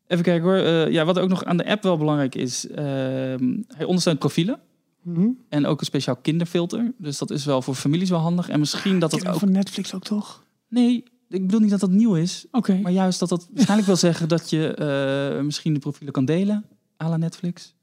even 0.07 0.25
kijken 0.25 0.43
hoor. 0.43 0.57
Eh, 0.57 0.91
ja, 0.91 1.05
wat 1.05 1.19
ook 1.19 1.29
nog 1.29 1.45
aan 1.45 1.57
de 1.57 1.67
app 1.67 1.83
wel 1.83 1.97
belangrijk 1.97 2.35
is. 2.35 2.69
ehm, 2.69 3.57
hij 3.67 3.85
ondersteunt 3.85 4.19
profielen. 4.19 4.61
Mhm. 5.03 5.29
En 5.49 5.67
ook 5.67 5.81
een 5.81 5.87
speciaal 5.87 6.17
kinderfilter. 6.17 6.93
Dus 6.99 7.19
dat 7.19 7.31
is 7.31 7.45
wel 7.45 7.63
voor 7.63 7.75
families 7.75 8.11
wel 8.11 8.19
handig. 8.19 8.49
En 8.49 8.59
misschien 8.59 8.99
dat 8.99 9.11
dat 9.11 9.27
ook... 9.27 9.39
Van 9.39 9.53
Netflix 9.53 9.95
ook 9.95 10.05
toch? 10.05 10.45
Nee, 10.69 11.05
ik 11.33 11.41
bedoel 11.47 11.61
niet 11.61 11.71
dat 11.71 11.81
dat 11.81 11.91
nieuw 11.91 12.15
is. 12.15 12.47
Maar 12.83 12.93
juist 12.93 13.19
dat 13.19 13.29
dat 13.29 13.49
waarschijnlijk 13.53 13.87
wil 13.87 13.97
zeggen 13.97 14.29
dat 14.29 14.51
je 14.51 14.75
eh, 14.75 15.45
misschien 15.45 15.75
de 15.75 15.79
profielen 15.81 16.13
kan 16.13 16.25
delen. 16.25 16.65
à 17.03 17.09
la 17.09 17.17
Netflix. 17.17 17.75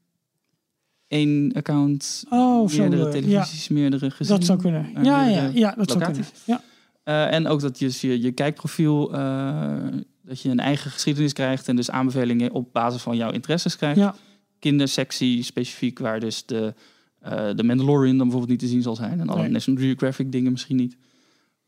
Eén 1.08 1.52
account, 1.56 2.24
Oh, 2.30 2.68
zo. 2.68 2.78
meerdere 2.78 3.08
eh, 3.08 3.12
ja, 3.14 3.20
televisies, 3.20 3.68
meerdere 3.68 4.10
gezinnen. 4.10 4.36
dat 4.36 4.46
zou 4.46 4.58
kunnen. 4.60 5.04
Ja, 5.04 5.26
ja, 5.26 5.50
ja, 5.54 5.74
dat 5.76 5.90
zou 5.90 6.04
kunnen. 6.04 6.24
Ja. 6.46 6.62
Eh, 7.02 7.32
en 7.32 7.46
ook 7.46 7.60
dat 7.60 7.78
je 7.78 7.84
dus 7.84 8.00
je, 8.00 8.20
je 8.20 8.32
kijkprofiel, 8.32 9.14
eh, 9.14 9.86
dat 10.22 10.40
je 10.40 10.48
een 10.48 10.60
eigen 10.60 10.90
geschiedenis 10.90 11.32
krijgt. 11.32 11.68
En 11.68 11.76
dus 11.76 11.90
aanbevelingen 11.90 12.52
op 12.52 12.72
basis 12.72 13.02
van 13.02 13.16
jouw 13.16 13.30
interesses 13.30 13.76
krijgt. 13.76 13.98
Ja. 13.98 14.14
Kindersectie 14.58 15.42
specifiek, 15.42 15.98
waar 15.98 16.20
dus 16.20 16.46
de, 16.46 16.74
eh, 17.18 17.54
de 17.54 17.62
Mandalorian 17.64 18.16
dan 18.16 18.28
bijvoorbeeld 18.28 18.50
niet 18.50 18.58
te 18.60 18.66
zien 18.74 18.82
zal 18.82 18.96
zijn. 18.96 19.20
En 19.20 19.28
alle 19.28 19.40
Nee. 19.42 19.50
National 19.50 19.80
Geographic 19.82 20.32
dingen 20.32 20.52
misschien 20.52 20.76
niet. 20.76 20.96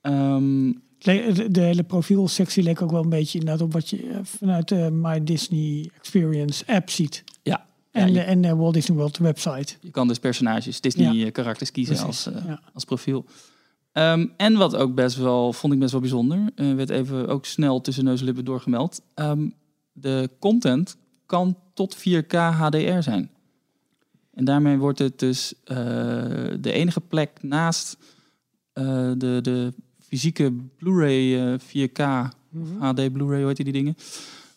Ehm, 0.01 0.73
De, 1.03 1.61
hele 1.61 1.83
profielsectie 1.83 2.63
leek 2.63 2.83
ook 2.83 2.91
wel 2.91 3.03
een 3.03 3.09
beetje 3.09 3.39
inderdaad 3.39 3.67
op 3.67 3.73
wat 3.73 3.91
je 3.91 4.09
eh, 4.09 4.19
vanuit 4.23 4.69
de 4.69 4.91
My 4.93 5.25
Disney 5.25 5.91
Experience 5.99 6.65
app 6.67 6.91
ziet. 6.91 7.25
ja, 7.43 7.67
En, 7.91 8.13
ja, 8.13 8.21
je, 8.21 8.21
en 8.21 8.43
de 8.43 8.57
Walt 8.57 8.75
Disney 8.75 8.97
World 8.97 9.19
website. 9.19 9.75
je 9.81 9.91
kan 9.91 10.09
dus 10.09 10.19
personages, 10.19 10.81
Disney-karakters 10.81 11.71
kiezen 11.71 11.97
Precies, 11.97 12.27
als, 12.27 12.37
eh, 12.37 12.47
ja. 12.47 12.61
als 12.75 12.85
profiel. 12.85 13.25
Ehm, 13.93 14.27
en 14.37 14.57
wat 14.57 14.77
ook 14.77 14.95
best 14.95 15.17
wel, 15.17 15.53
vond 15.53 15.73
ik 15.73 15.79
best 15.79 15.93
wel 15.93 16.01
bijzonder, 16.01 16.51
eh, 16.55 16.75
werd 16.75 16.91
even 16.91 17.29
ook 17.29 17.45
snel 17.45 17.81
tussen 17.81 18.05
neus 18.05 18.21
en 18.21 18.27
lippen 18.27 18.45
doorgemeld. 18.45 19.03
Ehm, 19.15 19.49
de 19.93 20.31
content 20.39 20.97
kan 21.27 21.59
tot 21.75 21.95
4K 21.97 22.33
HDR 22.33 23.01
zijn. 23.01 23.31
En 24.35 24.45
daarmee 24.45 24.79
wordt 24.79 24.99
het 24.99 25.19
dus 25.19 25.55
eh, 25.65 25.77
de 26.61 26.73
enige 26.73 27.01
plek 27.01 27.31
naast 27.43 27.97
eh, 28.73 28.85
de, 29.17 29.39
de 29.43 29.73
fysieke 30.13 30.53
Blu-ray 30.79 31.53
eh, 31.53 31.59
4K, 31.59 32.01
HD 32.79 33.13
Blu-ray, 33.13 33.39
hoe 33.39 33.47
heet 33.47 33.57
die 33.57 33.73
dingen? 33.73 33.97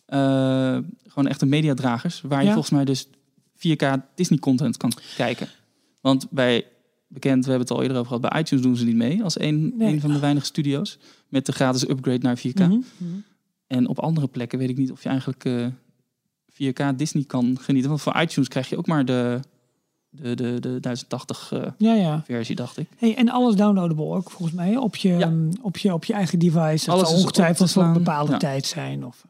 Eh, 0.06 0.78
gewoon 1.08 1.28
echte 1.28 1.46
mediadragers, 1.46 2.22
waar 2.22 2.40
je 2.40 2.46
Ja. 2.48 2.54
volgens 2.54 2.74
mij 2.74 2.86
dus 2.86 3.08
4K 3.56 4.02
Disney 4.16 4.40
content 4.40 4.78
kan 4.78 4.92
kijken. 5.16 5.48
Want 6.02 6.28
bij 6.32 6.66
bekend, 7.08 7.44
we 7.46 7.50
hebben 7.50 7.68
het 7.68 7.78
al 7.78 7.82
eerder 7.82 7.98
over 7.98 8.14
gehad, 8.16 8.32
bij 8.32 8.42
iTunes 8.42 8.64
doen 8.64 8.76
ze 8.76 8.86
niet 8.86 8.96
mee 8.96 9.24
als 9.24 9.40
een, 9.40 9.74
Nee. 9.78 9.94
een 9.94 10.02
van 10.02 10.14
de 10.14 10.20
weinige 10.20 10.46
studio's 10.46 10.98
met 11.30 11.46
de 11.46 11.52
gratis 11.52 11.90
upgrade 11.90 12.18
naar 12.22 12.38
4K. 12.38 12.60
Mhm, 12.60 12.70
mhm. 12.72 12.84
En 13.68 13.88
op 13.88 14.00
andere 14.00 14.28
plekken 14.28 14.60
weet 14.60 14.70
ik 14.70 14.78
niet 14.78 14.92
of 14.92 15.04
je 15.04 15.10
eigenlijk 15.10 15.46
eh 15.46 15.68
4K 16.48 16.98
Disney 16.98 17.24
kan 17.24 17.58
genieten. 17.62 17.90
Want 17.90 18.02
voor 18.02 18.22
iTunes 18.22 18.50
krijg 18.50 18.70
je 18.70 18.78
ook 18.78 18.88
maar 18.88 19.06
de, 19.06 19.40
de, 20.22 20.36
de, 20.36 20.60
de 20.60 20.80
1080 20.80 21.52
eh, 21.52 21.62
Ja, 21.78 21.94
ja. 21.94 22.22
versie, 22.26 22.56
dacht 22.56 22.78
ik. 22.78 22.88
Hey, 22.98 23.16
en 23.16 23.30
alles 23.30 23.56
downloadable 23.56 24.06
ook 24.06 24.30
volgens 24.32 24.52
mij 24.58 24.78
op 24.78 24.96
je, 24.96 25.10
Ja. 25.18 25.28
um, 25.28 25.50
op 25.62 25.78
je, 25.78 25.94
op 25.94 26.06
je 26.06 26.14
eigen 26.14 26.40
device. 26.40 26.62
Alles 26.92 27.02
Het 27.02 27.10
zal 27.10 27.20
ongetwijfeld 27.20 27.72
voor 27.72 27.84
een 27.84 27.94
bepaalde 27.94 28.38
tijd 28.38 28.66
zijn. 28.66 29.06
Of, 29.06 29.26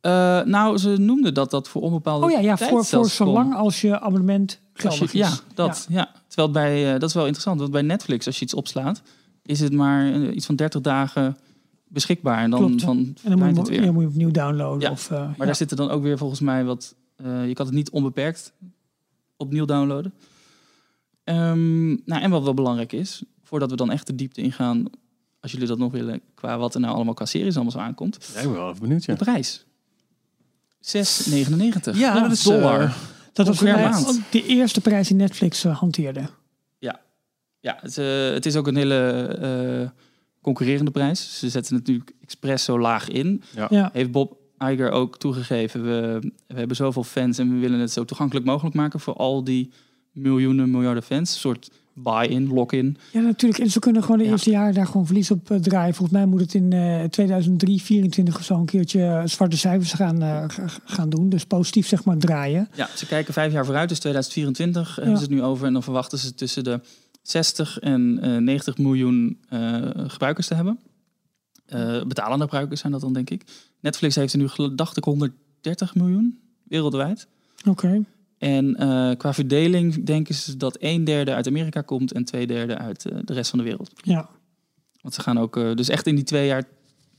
Eh, 0.00 0.42
nou, 0.42 0.78
ze 0.78 0.88
noemden 0.98 1.34
dat 1.34 1.50
dat 1.50 1.68
voor 1.68 1.82
onbepaalde 1.82 2.24
oh 2.26 2.30
ja, 2.32 2.38
ja 2.38 2.56
tijd 2.56 2.70
voor, 2.70 2.84
voor 2.84 3.08
zolang 3.08 3.54
als 3.54 3.80
je 3.80 4.00
abonnement 4.00 4.50
je- 4.74 4.80
geldig 4.80 5.02
is. 5.02 5.12
ja, 5.12 5.30
dat. 5.54 5.86
Ja. 5.88 6.10
Terwijl 6.28 6.48
het 6.48 6.56
bij, 6.56 6.94
eh, 6.94 7.00
dat 7.00 7.08
is 7.08 7.14
wel 7.14 7.22
interessant, 7.24 7.58
want 7.60 7.72
bij 7.72 7.82
Netflix, 7.82 8.26
als 8.26 8.38
je 8.38 8.44
iets 8.44 8.54
opslaat, 8.54 9.02
is 9.42 9.60
het 9.60 9.72
maar 9.72 10.30
iets 10.30 10.46
van 10.46 10.56
30 10.56 10.80
dagen 10.80 11.36
beschikbaar. 11.88 12.42
En 12.42 12.50
dan, 12.50 12.58
Klopt. 12.60 12.80
dan 12.84 12.96
En 13.22 13.30
dan 13.38 13.48
moet 13.48 13.56
het 13.56 13.66
je, 13.66 13.72
weer. 13.72 13.84
ja, 13.84 13.92
moet 13.92 14.02
je 14.02 14.08
opnieuw 14.08 14.30
downloaden. 14.30 14.90
Of, 14.90 15.10
Maar 15.10 15.34
daar 15.46 15.54
zitten 15.56 15.76
dan 15.76 15.90
ook 15.90 16.02
weer 16.02 16.18
volgens 16.18 16.40
mij 16.40 16.64
wat... 16.64 16.94
je 17.46 17.52
kan 17.54 17.66
het 17.66 17.74
niet 17.74 17.90
onbeperkt 17.90 18.52
opnieuw 19.44 19.64
downloaden. 19.64 20.14
Ehm, 21.24 21.86
nou, 21.88 22.22
en 22.22 22.30
wat 22.30 22.42
wel 22.42 22.54
belangrijk 22.54 22.92
is, 22.92 23.22
voordat 23.42 23.70
we 23.70 23.76
dan 23.76 23.90
echt 23.90 24.06
de 24.06 24.14
diepte 24.14 24.40
ingaan... 24.40 24.84
als 25.40 25.52
jullie 25.52 25.66
dat 25.66 25.78
nog 25.78 25.92
willen, 25.92 26.20
qua 26.34 26.58
wat 26.58 26.74
er 26.74 26.80
nou 26.80 26.94
allemaal 26.94 27.14
qua 27.14 27.24
series 27.24 27.54
allemaal 27.54 27.72
zo 27.72 27.78
aankomt. 27.78 28.18
Ja, 28.34 28.40
ik 28.40 28.46
ben 28.46 28.54
wel 28.54 28.68
even 28.68 28.80
benieuwd, 28.80 29.04
ja. 29.04 29.14
De 29.14 29.24
prijs. 29.24 29.64
6,99 30.80 31.96
Ja, 31.96 32.20
dat 32.20 32.30
is, 32.32 32.42
dollar. 32.42 32.80
eh, 32.80 32.94
dat 33.32 33.46
was 33.46 33.60
maand. 33.60 34.20
de 34.30 34.46
eerste 34.46 34.80
prijs 34.80 35.08
die 35.08 35.16
Netflix 35.16 35.64
eh, 35.64 35.78
hanteerde. 35.78 36.28
Ja, 37.64 37.78
het, 37.80 37.98
eh, 37.98 38.30
het 38.30 38.46
is 38.46 38.56
ook 38.56 38.66
een 38.66 38.76
hele 38.76 39.26
eh, 39.40 39.88
concurrerende 40.40 40.90
prijs. 40.90 41.38
Ze 41.38 41.48
zetten 41.48 41.76
het 41.76 41.86
natuurlijk 41.86 42.16
expres 42.22 42.64
zo 42.64 42.80
laag 42.80 43.08
in. 43.08 43.42
Ja. 43.70 43.90
Heeft 43.92 44.10
Bob 44.10 44.36
Iger 44.58 44.90
ook 44.90 45.18
toegegeven. 45.18 45.82
We, 45.84 46.18
we 46.46 46.54
hebben 46.58 46.76
zoveel 46.76 47.04
fans 47.04 47.38
en 47.38 47.52
we 47.54 47.58
willen 47.58 47.78
het 47.80 47.90
zo 47.92 48.04
toegankelijk 48.04 48.46
mogelijk 48.46 48.74
maken 48.76 49.00
voor 49.00 49.14
al 49.14 49.44
die 49.44 49.70
miljoenen, 50.12 50.70
miljarden 50.70 51.02
fans. 51.02 51.32
Een 51.34 51.40
soort 51.40 51.70
buy-in, 51.92 52.48
lock-in. 52.52 52.96
ja, 53.12 53.20
natuurlijk. 53.20 53.62
En 53.62 53.70
ze 53.70 53.78
kunnen 53.78 54.02
gewoon 54.02 54.18
de 54.18 54.24
Ja. 54.24 54.30
eerste 54.30 54.50
jaar 54.50 54.72
daar 54.72 54.86
gewoon 54.86 55.06
verlies 55.06 55.30
op 55.30 55.50
eh, 55.50 55.58
draaien. 55.58 55.94
Volgens 55.94 56.18
mij 56.18 56.26
moet 56.26 56.40
het 56.40 56.54
in 56.54 56.72
eh 56.72 57.04
2003, 57.04 57.82
24 57.82 58.36
of 58.36 58.44
zo 58.44 58.54
een 58.54 58.64
keertje 58.64 59.02
eh, 59.04 59.22
zwarte 59.24 59.56
cijfers 59.56 59.92
gaan, 59.92 60.22
eh, 60.22 60.44
gaan 60.84 61.08
doen. 61.10 61.28
Dus 61.28 61.44
positief 61.44 61.86
zeg 61.86 62.04
maar 62.04 62.16
draaien. 62.16 62.68
Ja, 62.74 62.88
ze 62.96 63.06
kijken 63.06 63.32
vijf 63.32 63.52
jaar 63.52 63.64
vooruit, 63.64 63.88
dus 63.88 63.98
2024 63.98 64.96
hebben 64.96 65.16
ze 65.16 65.22
het 65.22 65.32
nu 65.32 65.42
over. 65.42 65.66
En 65.66 65.72
dan 65.72 65.82
verwachten 65.82 66.18
ze 66.18 66.34
tussen 66.34 66.64
de 66.64 66.80
60 67.22 67.78
en 67.78 68.18
eh, 68.22 68.36
90 68.36 68.78
miljoen 68.78 69.38
gebruikers 70.06 70.46
te 70.46 70.54
hebben. 70.54 70.78
Eh, 71.66 72.02
betalende 72.02 72.44
gebruikers 72.44 72.80
zijn 72.80 72.92
dat 72.92 73.00
dan, 73.00 73.12
denk 73.12 73.30
ik. 73.30 73.44
Netflix 73.80 74.14
heeft 74.14 74.32
er 74.32 74.38
nu, 74.38 74.74
dacht 74.74 74.96
ik, 74.96 75.04
130 75.04 75.94
miljoen 75.94 76.40
wereldwijd. 76.62 77.28
Oké. 77.68 78.04
En 78.38 78.76
eh, 78.76 79.16
qua 79.16 79.34
verdeling 79.34 80.04
denken 80.04 80.34
ze 80.34 80.56
dat 80.56 80.76
een 80.80 81.04
derde 81.04 81.34
uit 81.34 81.46
Amerika 81.46 81.80
komt 81.80 82.12
en 82.12 82.24
twee 82.24 82.46
derde 82.46 82.78
uit 82.78 83.06
eh, 83.06 83.18
de 83.24 83.32
rest 83.32 83.50
van 83.50 83.58
de 83.58 83.64
wereld. 83.64 83.90
Ja. 84.02 84.28
Want 85.00 85.14
ze 85.14 85.20
gaan 85.20 85.38
ook, 85.38 85.54
dus 85.54 85.88
echt 85.88 86.06
in 86.06 86.14
die 86.14 86.24
twee 86.24 86.46
jaar, 86.46 86.64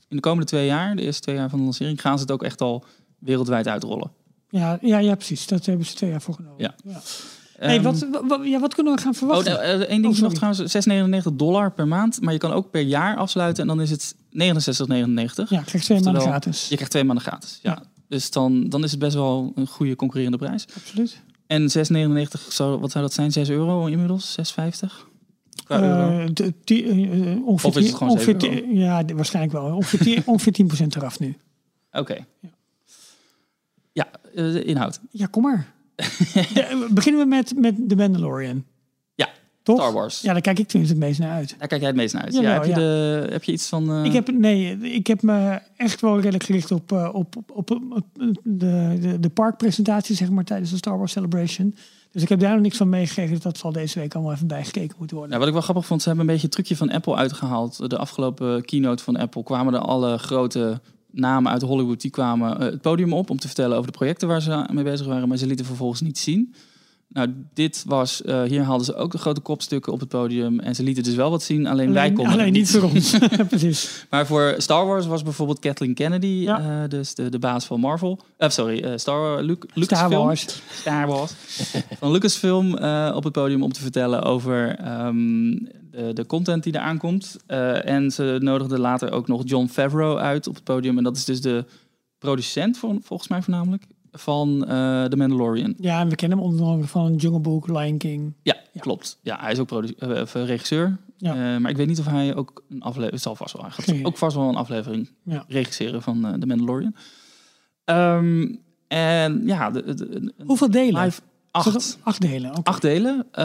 in 0.08 0.16
de 0.16 0.22
komende 0.22 0.46
twee 0.46 0.66
jaar, 0.66 0.96
de 0.96 1.02
eerste 1.02 1.22
twee 1.22 1.34
jaar 1.34 1.50
van 1.50 1.58
de 1.58 1.64
lancering, 1.64 2.00
gaan 2.00 2.16
ze 2.16 2.22
het 2.22 2.32
ook 2.32 2.42
echt 2.42 2.60
al 2.60 2.84
wereldwijd 3.18 3.68
uitrollen. 3.68 4.10
Ja, 4.48 4.78
ja, 4.80 4.98
ja, 4.98 5.14
precies. 5.14 5.46
Dat 5.46 5.66
hebben 5.66 5.86
ze 5.86 5.94
twee 5.94 6.10
jaar 6.10 6.22
voor 6.22 6.34
genomen. 6.34 6.74
Ja. 6.84 7.00
Hey, 7.58 7.74
Ehm, 7.76 7.82
wat, 7.82 8.06
wa- 8.12 8.26
wa- 8.26 8.44
ja, 8.44 8.60
wat 8.60 8.74
kunnen 8.74 8.94
we 8.94 9.00
gaan 9.00 9.10
Oh, 9.12 9.16
verwachten? 9.18 9.52
nou, 9.52 9.64
eh, 9.64 9.70
één 9.80 10.02
ding 10.02 10.14
Oh, 10.14 10.20
nog 10.20 10.34
trouwens, 10.34 10.70
6,99 10.70 11.32
dollar 11.36 11.72
per 11.72 11.88
maand, 11.88 12.20
maar 12.20 12.32
je 12.32 12.38
kan 12.38 12.52
ook 12.52 12.70
per 12.70 12.80
jaar 12.80 13.16
afsluiten 13.16 13.62
en 13.62 13.68
dan 13.68 13.80
is 13.80 13.90
het 13.90 14.14
69,99. 14.30 15.50
ja, 15.50 15.62
krijg 15.62 15.84
twee 15.84 16.00
maanden 16.00 16.22
gratis. 16.22 16.62
Je 16.68 16.74
krijgt 16.74 16.90
twee 16.90 17.04
maanden 17.04 17.24
gratis. 17.24 17.58
Ja. 17.62 17.70
Ja. 17.70 17.82
Dus 18.08 18.30
dan, 18.30 18.68
dan 18.68 18.84
is 18.84 18.90
het 18.90 19.00
best 19.00 19.14
wel 19.14 19.52
een 19.54 19.66
goede 19.66 19.96
concurrerende 19.96 20.38
prijs. 20.38 20.66
Absoluut. 20.76 21.20
En 21.46 21.70
6,99, 21.70 22.52
zou, 22.52 22.78
wat 22.80 22.90
zou 22.90 23.04
dat 23.04 23.12
zijn? 23.14 23.32
6 23.32 23.48
euro 23.48 23.86
inmiddels? 23.86 24.32
6,50? 24.34 25.08
Qua 25.64 25.82
euro? 25.82 26.18
Eh, 26.18 26.26
de- 26.32 26.54
die, 26.64 26.84
eh, 26.84 27.46
ongeveer 27.46 27.68
Of 27.70 27.76
is 27.76 27.86
het 27.86 27.94
gewoon 27.94 28.12
ongeveer 28.12 28.36
7 28.40 28.62
tien- 28.64 28.76
Ja, 28.76 29.04
waarschijnlijk 29.14 29.54
wel. 29.54 29.74
Ongeveer, 29.76 30.22
ongeveer 30.26 30.52
10% 30.52 30.96
eraf 30.96 31.18
nu. 31.20 31.36
Oké. 31.92 32.16
Ja. 32.40 32.48
Ja, 33.92 34.06
inhoud. 34.60 35.00
Ja, 35.10 35.26
kom 35.26 35.42
maar. 35.42 35.74
Beginnen 36.90 37.20
we 37.22 37.26
met, 37.28 37.52
met 37.56 37.74
The 37.88 37.96
Mandalorian. 37.96 38.64
Ja, 39.14 39.28
Toch? 39.62 39.76
Star 39.80 39.92
Wars. 39.92 40.20
Ja, 40.20 40.32
daar 40.32 40.40
kijk 40.40 40.58
ik 40.58 40.68
tenminste 40.68 40.96
het 40.96 41.04
meest 41.06 41.18
naar 41.18 41.30
uit. 41.30 41.54
Daar 41.58 41.68
kijk 41.68 41.80
jij 41.80 41.90
het 41.90 41.98
meest 41.98 42.14
naar 42.14 42.22
uit. 42.22 42.34
Ja, 42.34 42.52
heb, 42.52 42.64
je 42.64 42.70
ja. 42.70 42.76
De, 42.76 43.26
heb 43.30 43.44
je 43.44 43.52
iets 43.52 43.68
van... 43.68 43.90
eh, 43.90 44.04
Ik 44.04 44.12
heb, 44.12 44.30
nee, 44.32 44.78
ik 44.78 45.06
heb 45.06 45.22
me 45.22 45.60
echt 45.76 46.00
wel 46.00 46.16
redelijk 46.16 46.44
gericht 46.44 46.70
op, 46.70 46.92
eh, 46.92 47.08
op, 47.12 47.36
op, 47.36 47.50
op, 47.50 47.70
op 47.70 48.06
de, 48.42 48.96
de, 49.00 49.20
de 49.20 49.28
parkpresentatie, 49.28 50.16
zeg 50.16 50.30
maar, 50.30 50.44
tijdens 50.44 50.70
de 50.70 50.76
Star 50.76 50.98
Wars 50.98 51.12
Celebration. 51.12 51.74
Dus 52.10 52.22
ik 52.22 52.28
heb 52.30 52.40
daar 52.40 52.52
nog 52.52 52.62
niks 52.62 52.76
van 52.76 52.88
meegekregen. 52.88 53.34
Dus 53.34 53.42
dat 53.42 53.58
zal 53.58 53.72
deze 53.72 53.98
week 53.98 54.14
allemaal 54.14 54.32
even 54.32 54.46
bijgekeken 54.46 54.96
moeten 54.98 55.16
worden. 55.16 55.28
Nou, 55.28 55.38
wat 55.38 55.48
ik 55.48 55.52
wel 55.54 55.62
grappig 55.62 55.86
vond, 55.86 56.02
ze 56.02 56.08
hebben 56.08 56.26
een 56.26 56.32
beetje 56.32 56.46
een 56.46 56.52
trucje 56.54 56.76
van 56.76 56.90
Apple 56.90 57.14
uitgehaald. 57.14 57.90
De 57.90 57.98
afgelopen 57.98 58.64
keynote 58.64 59.02
van 59.02 59.16
Apple 59.16 59.42
kwamen 59.42 59.74
er 59.74 59.80
alle 59.80 60.18
grote 60.18 60.80
namen 61.10 61.52
uit 61.52 61.62
Hollywood... 61.62 62.00
die 62.00 62.10
kwamen 62.10 62.58
eh, 62.60 62.64
het 62.70 62.80
podium 62.80 63.12
op 63.12 63.30
om 63.30 63.38
te 63.38 63.46
vertellen 63.46 63.76
over 63.76 63.90
de 63.90 63.96
projecten 63.98 64.28
waar 64.28 64.42
ze 64.42 64.66
mee 64.72 64.84
bezig 64.84 65.06
waren. 65.06 65.28
Maar 65.28 65.38
ze 65.38 65.46
lieten 65.46 65.66
vervolgens 65.66 66.00
niet 66.00 66.18
zien. 66.18 66.54
Nou, 67.08 67.34
dit 67.54 67.84
was, 67.86 68.22
eh, 68.22 68.42
hier 68.42 68.62
haalden 68.62 68.86
ze 68.86 68.94
ook 68.94 69.12
de 69.12 69.18
grote 69.18 69.40
kopstukken 69.40 69.92
op 69.92 70.00
het 70.00 70.08
podium. 70.08 70.60
En 70.60 70.74
ze 70.74 70.82
lieten 70.82 71.02
dus 71.02 71.14
wel 71.14 71.30
wat 71.30 71.42
zien, 71.42 71.66
alleen, 71.66 71.92
wij 71.92 72.12
konden 72.12 72.32
alleen 72.32 72.52
niet 72.52 72.70
voor 72.70 72.82
ons. 72.82 73.18
Precies. 73.48 73.90
Maar 74.10 74.26
voor 74.26 74.54
Star 74.58 74.86
Wars 74.86 75.06
was 75.06 75.22
bijvoorbeeld 75.22 75.58
Kathleen 75.58 75.94
Kennedy, 75.94 76.26
Ja. 76.26 76.82
eh, 76.82 76.88
dus 76.88 77.14
de, 77.14 77.28
de 77.28 77.38
baas 77.38 77.64
van 77.64 77.80
Marvel. 77.80 78.20
Eh, 78.36 78.48
sorry, 78.48 78.98
Star 78.98 79.42
Luke, 79.42 79.66
Star 79.66 79.78
Lucasfilm. 79.80 80.24
Wars. 80.24 80.46
Star 80.72 81.06
Wars. 81.06 81.32
van 81.98 82.10
Lucasfilm 82.10 82.72
op 83.14 83.24
het 83.24 83.32
podium 83.32 83.62
om 83.62 83.72
te 83.72 83.80
vertellen 83.80 84.22
over 84.22 84.76
ehm, 84.78 85.50
de, 85.96 86.12
de 86.12 86.26
content 86.26 86.62
die 86.62 86.72
er 86.72 86.80
aankomt. 86.80 87.36
Eh, 87.46 87.88
en 87.88 88.10
ze 88.10 88.36
nodigden 88.40 88.78
later 88.80 89.12
ook 89.12 89.28
nog 89.28 89.42
John 89.44 89.66
Favreau 89.66 90.18
uit 90.18 90.46
op 90.46 90.54
het 90.54 90.64
podium. 90.64 90.98
En 90.98 91.04
dat 91.04 91.16
is 91.16 91.24
dus 91.24 91.40
de 91.40 91.64
producent, 92.18 92.78
vol- 92.78 92.98
volgens 93.02 93.28
mij 93.28 93.42
voornamelijk, 93.42 93.84
van 94.12 94.66
eh 94.66 95.04
The 95.04 95.16
Mandalorian. 95.16 95.74
Ja, 95.78 96.00
en 96.00 96.08
we 96.08 96.14
kennen 96.14 96.38
hem 96.38 96.46
onder 96.46 96.66
andere 96.66 96.88
van 96.88 97.14
Jungle 97.14 97.40
Book, 97.40 97.68
Lion 97.68 97.98
King. 97.98 98.32
Ja, 98.42 98.56
Ja. 98.72 98.80
klopt. 98.80 99.18
Ja, 99.22 99.38
hij 99.40 99.52
is 99.52 99.58
ook 99.58 99.72
eh, 99.72 100.20
eh, 100.20 100.26
regisseur. 100.32 100.96
Ja. 101.16 101.30
Eh, 101.54 101.60
maar 101.60 101.70
ik 101.70 101.76
weet 101.76 101.86
niet 101.86 101.98
of 101.98 102.06
hij 102.06 102.34
ook 102.34 102.64
een 102.68 102.82
aflevering... 102.82 103.20
Zal 103.22 103.36
vast 103.36 103.52
wel. 103.52 103.62
Hij 103.62 103.70
gaat 103.70 104.04
ook 104.04 104.16
vast 104.16 104.36
wel 104.36 104.48
een 104.48 104.54
aflevering 104.56 105.10
Ja. 105.24 105.44
regisseren 105.48 106.02
van 106.02 106.26
eh 106.26 106.32
The 106.32 106.46
Mandalorian. 106.46 106.94
Ehm, 107.84 108.54
en 108.88 109.42
ja, 109.46 109.70
de, 109.70 110.32
Hoeveel 110.44 110.70
delen? 110.70 111.02
live 111.04 111.20
acht. 111.56 111.98
Acht 112.02 112.20
delen. 112.20 112.62
Acht 112.62 112.82
delen. 112.82 113.26
Eh, 113.32 113.44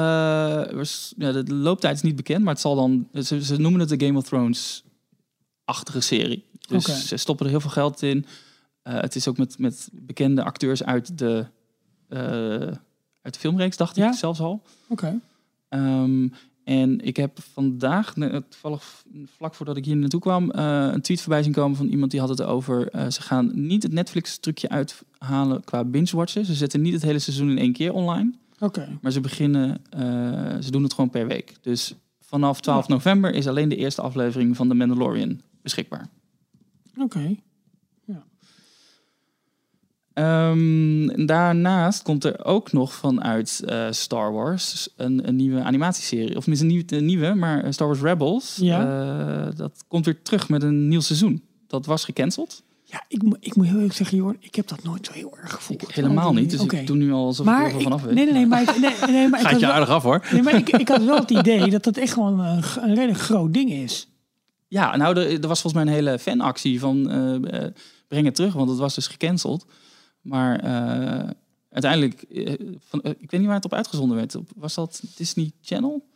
ja, 1.17 1.31
de, 1.31 1.43
looptijd 1.53 1.95
is 1.95 2.01
niet 2.01 2.15
bekend, 2.15 2.43
maar 2.43 2.53
het 2.53 2.61
zal 2.61 2.75
dan. 2.75 3.07
Ze, 3.23 3.43
ze 3.43 3.57
noemen 3.57 3.79
het 3.79 3.89
de 3.89 4.05
Game 4.05 4.17
of 4.17 4.23
Thrones-achtige 4.23 6.01
serie. 6.01 6.45
Dus 6.67 7.07
ze 7.07 7.17
stoppen 7.17 7.45
er 7.45 7.51
heel 7.51 7.61
veel 7.61 7.69
geld 7.69 8.01
in. 8.01 8.25
Eh, 8.81 9.01
het 9.01 9.15
is 9.15 9.27
ook 9.27 9.37
met, 9.37 9.59
met 9.59 9.89
bekende 9.91 10.43
acteurs 10.43 10.83
uit 10.83 11.17
de, 11.17 11.45
eh, 12.07 12.19
uit 13.21 13.33
de 13.33 13.39
filmreeks, 13.39 13.77
dacht 13.77 13.95
Ja? 13.95 14.07
ik 14.09 14.17
zelfs 14.17 14.39
al. 14.39 14.61
Oké. 14.87 15.19
Ehm, 15.69 16.27
en 16.63 16.99
ik 16.99 17.17
heb 17.17 17.39
vandaag, 17.53 18.13
toevallig 18.49 19.03
vlak 19.25 19.55
voordat 19.55 19.77
ik 19.77 19.85
hier 19.85 19.95
naartoe 19.95 20.19
kwam, 20.19 20.51
eh, 20.51 20.89
een 20.91 21.01
tweet 21.01 21.21
voorbij 21.21 21.43
zien 21.43 21.51
komen 21.51 21.77
van 21.77 21.87
iemand 21.87 22.11
die 22.11 22.19
had 22.19 22.29
het 22.29 22.41
over. 22.41 22.89
eh, 22.89 23.09
ze 23.09 23.21
gaan 23.21 23.51
niet 23.53 23.83
het 23.83 23.91
Netflix-trucje 23.91 24.69
uithalen 24.69 25.63
qua 25.63 25.83
binge-watchen. 25.83 26.45
Ze 26.45 26.53
zetten 26.53 26.81
niet 26.81 26.93
het 26.93 27.01
hele 27.01 27.19
seizoen 27.19 27.49
in 27.49 27.57
één 27.57 27.73
keer 27.73 27.93
online. 27.93 28.33
Oké. 28.59 28.97
Maar 29.01 29.11
ze 29.11 29.21
beginnen, 29.21 29.81
eh, 29.89 30.01
ze 30.59 30.71
doen 30.71 30.83
het 30.83 30.93
gewoon 30.93 31.09
per 31.09 31.27
week. 31.27 31.53
Dus 31.61 31.93
vanaf 32.19 32.61
12 32.61 32.87
november 32.87 33.33
is 33.33 33.47
alleen 33.47 33.69
de 33.69 33.75
eerste 33.75 34.01
aflevering 34.01 34.55
van 34.55 34.67
The 34.67 34.73
Mandalorian 34.73 35.41
beschikbaar. 35.61 36.07
Oké. 36.97 37.19
Ehm, 37.19 37.33
en 40.25 41.25
daarnaast 41.25 42.01
komt 42.01 42.23
er 42.23 42.45
ook 42.45 42.71
nog 42.71 42.93
vanuit 42.93 43.61
eh, 43.65 43.87
Star 43.89 44.33
Wars 44.33 44.89
een, 44.95 45.27
een 45.27 45.35
nieuwe 45.35 45.61
animatieserie. 45.61 46.35
Of 46.35 46.39
tenminste 46.43 46.65
niet 46.65 46.91
een 46.91 47.05
nieuwe, 47.05 47.33
maar 47.33 47.63
eh, 47.63 47.71
Star 47.71 47.87
Wars 47.87 47.99
Rebels. 48.01 48.57
Ja. 48.61 48.79
Eh, 49.47 49.55
dat 49.55 49.83
komt 49.87 50.05
weer 50.05 50.21
terug 50.21 50.49
met 50.49 50.63
een 50.63 50.87
nieuw 50.87 50.99
seizoen. 50.99 51.43
Dat 51.67 51.85
was 51.85 52.03
gecanceld. 52.05 52.63
Ja, 52.83 53.03
ik, 53.07 53.23
moet- 53.23 53.37
ik 53.39 53.55
moet 53.55 53.65
heel 53.65 53.75
eerlijk 53.75 53.93
zeggen, 53.93 54.17
joh, 54.17 54.33
ik 54.39 54.55
heb 54.55 54.67
dat 54.67 54.83
nooit 54.83 55.05
zo 55.05 55.11
heel 55.13 55.37
erg 55.41 55.53
gevoeld. 55.53 55.81
Ik 55.81 55.91
helemaal 55.95 56.33
niet. 56.33 56.49
Dus 56.51 56.59
Oké. 56.59 56.77
ik 56.77 56.87
doe 56.87 56.95
nu 56.95 57.11
al 57.11 57.25
alsof 57.25 57.47
ik 57.47 57.53
er 57.53 57.75
ik, 57.75 57.81
vanaf 57.81 58.01
weet. 58.03 58.13
nee, 58.13 58.23
nee, 58.25 58.33
nee, 58.33 58.45
maar, 58.45 58.61
ik- 58.61 58.79
nee, 58.79 58.93
nee, 59.11 59.29
maar 59.29 59.39
ik 59.39 59.45
Gaat 59.47 59.59
je 59.59 59.65
wel- 59.65 59.75
aardig 59.75 59.89
af 59.89 60.03
hoor. 60.03 60.27
Nee, 60.31 60.41
maar 60.41 60.55
ik, 60.55 60.69
ik 60.69 60.87
had 60.87 61.03
wel 61.03 61.15
het 61.19 61.29
idee 61.31 61.69
dat 61.69 61.83
dat 61.83 61.97
echt 61.97 62.13
gewoon 62.13 62.39
een, 62.39 62.63
een 62.81 62.95
redelijk 62.95 63.19
groot 63.19 63.53
ding 63.53 63.71
is. 63.71 64.07
Ja, 64.67 64.95
nou, 64.95 65.17
er, 65.19 65.41
er 65.41 65.47
was 65.47 65.61
volgens 65.61 65.73
mij 65.83 65.93
een 65.93 65.99
hele 66.03 66.19
fanactie 66.19 66.79
van 66.79 67.09
eh, 67.09 67.63
eh, 67.65 67.71
breng 68.07 68.25
het 68.25 68.35
terug, 68.35 68.53
want 68.53 68.69
het 68.69 68.77
was 68.79 68.95
dus 68.95 69.07
gecanceld. 69.07 69.65
Maar 70.21 70.59
eh, 70.59 71.29
uiteindelijk, 71.71 72.21
eh, 72.21 72.53
van, 72.79 73.01
eh, 73.01 73.11
ik 73.11 73.31
weet 73.31 73.39
niet 73.39 73.45
waar 73.45 73.55
het 73.55 73.65
op 73.65 73.73
uitgezonden 73.73 74.17
werd. 74.17 74.35
Op- 74.35 74.49
Was 74.55 74.73
dat 74.75 75.01
Disney 75.15 75.51
Channel? 75.61 76.09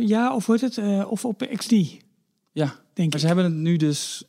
Ja, 0.00 0.34
of 0.34 0.46
wordt 0.46 0.62
het? 0.62 0.78
of 1.06 1.24
op 1.24 1.48
XD, 1.56 1.70
Ja, 1.70 2.64
denk 2.64 2.74
maar 2.94 3.06
ik. 3.06 3.18
ze 3.18 3.26
hebben 3.26 3.44
het 3.44 3.54
nu 3.54 3.76
dus, 3.76 4.24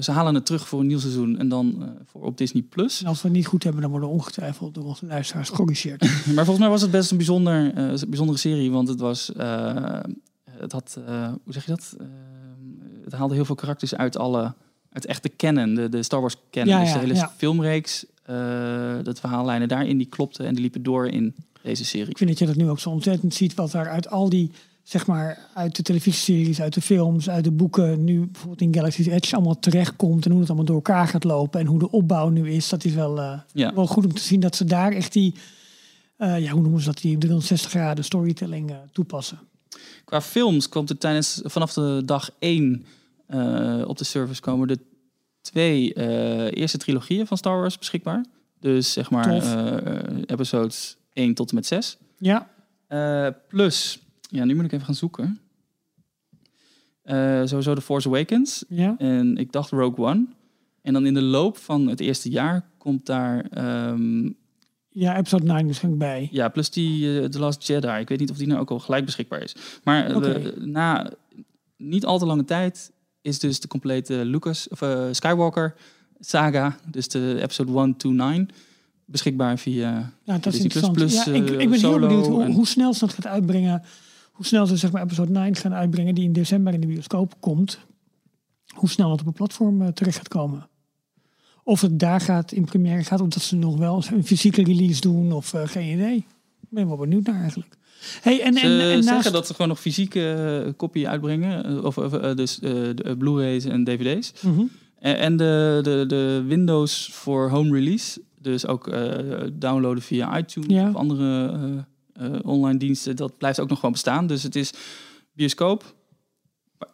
ze 0.00 0.10
halen 0.10 0.34
het 0.34 0.46
terug 0.46 0.68
voor 0.68 0.80
een 0.80 0.86
nieuw 0.86 0.98
seizoen 0.98 1.38
en 1.38 1.48
dan 1.48 1.96
voor 2.04 2.22
op 2.22 2.38
Disney 2.38 2.62
Plus. 2.62 3.00
En 3.00 3.06
als 3.06 3.22
we 3.22 3.28
het 3.28 3.36
niet 3.36 3.46
goed 3.46 3.62
hebben, 3.62 3.82
dan 3.82 3.90
worden 3.90 4.08
ongetwijfeld 4.08 4.74
door 4.74 4.84
onze 4.84 5.06
luisteraars 5.06 5.48
gecorrigeerd. 5.48 6.00
Maar 6.34 6.44
volgens 6.44 6.58
mij 6.58 6.68
was 6.68 6.82
het 6.82 6.90
best 6.90 7.10
een 7.10 7.16
bijzonder, 7.16 7.72
bijzondere 8.08 8.38
serie, 8.38 8.70
want 8.70 8.88
het 8.88 9.00
was, 9.00 9.30
het 10.44 10.72
had, 10.72 10.98
hoe 11.44 11.52
zeg 11.52 11.64
je 11.64 11.70
dat? 11.70 11.94
Eh, 11.98 12.06
het 13.04 13.12
haalde 13.12 13.34
heel 13.34 13.44
veel 13.44 13.54
karakters 13.54 13.94
uit 13.94 14.16
alle, 14.16 14.54
uit 14.90 15.06
echt 15.06 15.22
de 15.22 15.36
canon, 15.36 15.74
de, 15.74 15.88
de 15.88 16.02
Star 16.02 16.20
Wars 16.20 16.36
canon. 16.50 16.68
Ja, 16.68 16.80
dus 16.80 16.92
de 16.92 16.98
hele 16.98 17.14
ja. 17.14 17.32
filmreeks, 17.36 18.06
dat 19.02 19.20
verhaallijnen 19.20 19.68
daarin, 19.68 19.98
die 19.98 20.06
klopten 20.06 20.46
en 20.46 20.52
die 20.52 20.62
liepen 20.62 20.82
door 20.82 21.08
in 21.08 21.34
deze 21.62 21.84
serie. 21.84 22.08
ik 22.10 22.18
vind 22.18 22.30
dat 22.30 22.38
je 22.38 22.46
dat 22.46 22.56
nu 22.56 22.68
ook 22.68 22.80
zo 22.80 22.90
ontzettend 22.90 23.34
ziet, 23.34 23.54
wat 23.54 23.70
daar 23.70 23.88
uit 23.88 24.10
al 24.10 24.28
die, 24.28 24.50
zeg 24.82 25.06
maar, 25.06 25.38
uit 25.54 25.76
de 25.76 25.82
televisieseries, 25.82 26.60
uit 26.60 26.74
de 26.74 26.80
films, 26.80 27.30
uit 27.30 27.44
de 27.44 27.50
boeken, 27.50 28.04
nu 28.04 28.26
bijvoorbeeld 28.26 28.60
in 28.60 28.74
Galaxy's 28.74 29.06
Edge 29.06 29.34
allemaal 29.34 29.58
terechtkomt 29.58 30.24
en 30.24 30.30
hoe 30.30 30.40
het 30.40 30.48
allemaal 30.48 30.66
door 30.66 30.76
elkaar 30.76 31.06
gaat 31.08 31.24
lopen 31.24 31.60
en 31.60 31.66
hoe 31.66 31.78
de 31.78 31.90
opbouw 31.90 32.28
nu 32.28 32.50
is. 32.50 32.68
Dat 32.68 32.84
is 32.84 32.94
wel, 32.94 33.20
eh, 33.20 33.38
Ja. 33.52 33.74
wel 33.74 33.86
goed 33.86 34.04
om 34.04 34.14
te 34.14 34.22
zien 34.22 34.40
dat 34.40 34.56
ze 34.56 34.64
daar 34.64 34.92
echt 34.92 35.12
die, 35.12 35.34
eh, 36.16 36.38
ja, 36.38 36.50
hoe 36.52 36.62
noemen 36.62 36.80
ze 36.80 36.86
dat, 36.86 36.98
die 37.00 37.18
360 37.18 37.70
graden 37.70 38.04
storytelling 38.04 38.70
eh, 38.70 38.76
toepassen. 38.92 39.38
Qua 40.04 40.20
films 40.20 40.68
komt 40.68 40.90
er 40.90 40.98
tijdens, 40.98 41.40
vanaf 41.44 41.72
de 41.72 42.02
dag 42.04 42.30
1 42.38 42.84
eh, 43.26 43.82
op 43.86 43.98
de 43.98 44.04
service 44.04 44.40
komen 44.40 44.68
de 44.68 44.78
twee 45.40 45.94
eh, 45.94 46.60
eerste 46.60 46.78
trilogieën 46.78 47.26
van 47.26 47.36
Star 47.36 47.60
Wars 47.60 47.78
beschikbaar. 47.78 48.24
Dus 48.60 48.92
zeg 48.92 49.10
maar 49.10 49.28
eh, 49.36 50.22
episodes 50.26 50.96
1 51.12 51.34
tot 51.34 51.48
en 51.48 51.54
met 51.54 51.66
6. 51.66 51.98
Ja, 52.18 52.50
Eh, 52.86 53.26
plus, 53.48 53.98
ja, 54.30 54.44
nu 54.44 54.54
moet 54.54 54.64
ik 54.64 54.72
even 54.72 54.84
gaan 54.86 54.94
zoeken. 54.94 55.40
Sowieso 57.44 57.74
The 57.74 57.80
Force 57.80 58.08
Awakens. 58.08 58.64
ja. 58.68 58.94
En 58.98 59.36
ik 59.36 59.52
dacht 59.52 59.70
Rogue 59.70 60.04
One. 60.06 60.26
En 60.82 60.92
dan 60.92 61.06
in 61.06 61.14
de 61.14 61.22
loop 61.22 61.56
van 61.56 61.86
het 61.86 62.00
eerste 62.00 62.30
jaar 62.30 62.68
komt 62.78 63.06
daar... 63.06 63.44
ehm, 63.50 64.30
Ja, 64.88 65.16
episode 65.16 65.44
9 65.44 65.64
waarschijnlijk 65.64 66.02
bij. 66.02 66.28
ja, 66.32 66.48
plus 66.48 66.70
die 66.70 67.28
The 67.28 67.38
Last 67.38 67.66
Jedi. 67.66 67.88
Ik 68.00 68.08
weet 68.08 68.18
niet 68.18 68.30
of 68.30 68.36
die 68.36 68.46
nou 68.46 68.60
ook 68.60 68.70
al 68.70 68.78
gelijk 68.78 69.04
beschikbaar 69.04 69.42
is. 69.42 69.56
Maar 69.84 70.20
we- 70.20 70.54
na 70.58 71.10
niet 71.76 72.04
al 72.04 72.18
te 72.18 72.26
lange 72.26 72.44
tijd 72.44 72.92
is 73.22 73.38
dus 73.38 73.60
de 73.60 73.68
complete 73.68 74.24
Lucas 74.24 74.68
of 74.68 74.82
eh, 74.82 75.06
Skywalker 75.10 75.74
saga, 76.20 76.76
dus 76.90 77.08
de 77.08 77.38
episode 77.42 77.78
1 77.78 77.96
to 77.96 78.10
9, 78.10 78.48
beschikbaar 79.04 79.58
via. 79.58 80.12
Ja, 80.24 80.38
dat 80.38 80.54
is 80.54 80.60
Disney 80.60 80.68
Plus 80.68 80.82
interessant. 80.82 80.92
plus, 80.92 81.24
ja, 81.24 81.32
ik, 81.32 81.50
eh, 81.56 81.60
ik 81.60 81.70
ben 81.70 81.78
heel 81.80 81.98
benieuwd 81.98 82.26
hoe, 82.26 82.42
en- 82.42 82.52
hoe 82.52 82.66
snel 82.66 82.94
ze 82.94 83.00
dat 83.00 83.14
gaat 83.14 83.26
uitbrengen. 83.26 83.82
Hoe 84.32 84.46
snel 84.46 84.66
ze 84.66 84.76
zeg 84.76 84.92
maar 84.92 85.02
episode 85.02 85.30
9 85.32 85.56
gaan 85.56 85.74
uitbrengen 85.74 86.14
die 86.14 86.24
in 86.24 86.32
december 86.32 86.74
in 86.74 86.80
de 86.80 86.86
bioscoop 86.86 87.34
komt. 87.40 87.78
Hoe 88.74 88.88
snel 88.88 89.08
dat 89.08 89.20
op 89.20 89.26
een 89.26 89.32
platform 89.32 89.82
eh, 89.82 89.88
terecht 89.88 90.16
gaat 90.16 90.28
komen. 90.28 90.68
Of 91.64 91.80
het 91.80 91.98
daar 91.98 92.20
gaat 92.20 92.52
in 92.52 92.64
première 92.64 93.04
gaat, 93.04 93.20
of 93.20 93.28
dat 93.28 93.42
ze 93.42 93.56
nog 93.56 93.76
wel 93.76 94.02
een 94.12 94.24
fysieke 94.24 94.62
release 94.64 95.00
doen 95.00 95.32
of 95.32 95.52
geen 95.64 95.92
idee. 95.92 96.26
Ben 96.70 96.88
wel 96.88 96.96
benieuwd 96.96 97.26
naar 97.26 97.40
eigenlijk. 97.40 97.76
Hey, 98.20 98.42
en, 98.42 98.54
Ze 98.54 98.60
en, 98.60 98.70
en 98.70 98.78
zeggen 98.78 99.04
naast... 99.04 99.32
dat 99.32 99.46
ze 99.46 99.52
gewoon 99.52 99.68
nog 99.68 99.80
fysieke 99.80 100.32
eh, 100.66 100.72
kopie 100.76 101.08
uitbrengen, 101.08 101.64
eh, 101.64 101.84
of 101.84 101.98
of, 101.98 102.12
eh, 102.12 102.34
dus 102.34 102.56
de, 102.56 103.14
Blu-rays 103.18 103.64
en 103.64 103.84
DVD's. 103.84 104.32
Mhm. 104.42 104.64
En, 104.98 105.18
en 105.18 105.36
de, 105.36 105.80
de, 105.82 106.04
de 106.08 106.44
Windows 106.46 107.08
voor 107.12 107.50
home 107.50 107.72
release, 107.72 108.20
dus 108.38 108.66
ook 108.66 108.90
downloaden 109.52 110.02
via 110.02 110.38
iTunes 110.38 110.70
Ja. 110.70 110.88
of 110.88 110.94
andere 110.94 111.86
online 112.42 112.78
diensten, 112.78 113.16
dat 113.16 113.38
blijft 113.38 113.60
ook 113.60 113.68
nog 113.68 113.76
gewoon 113.76 113.92
bestaan. 113.92 114.26
Dus 114.26 114.42
het 114.42 114.56
is 114.56 114.72
bioscoop, 115.32 115.94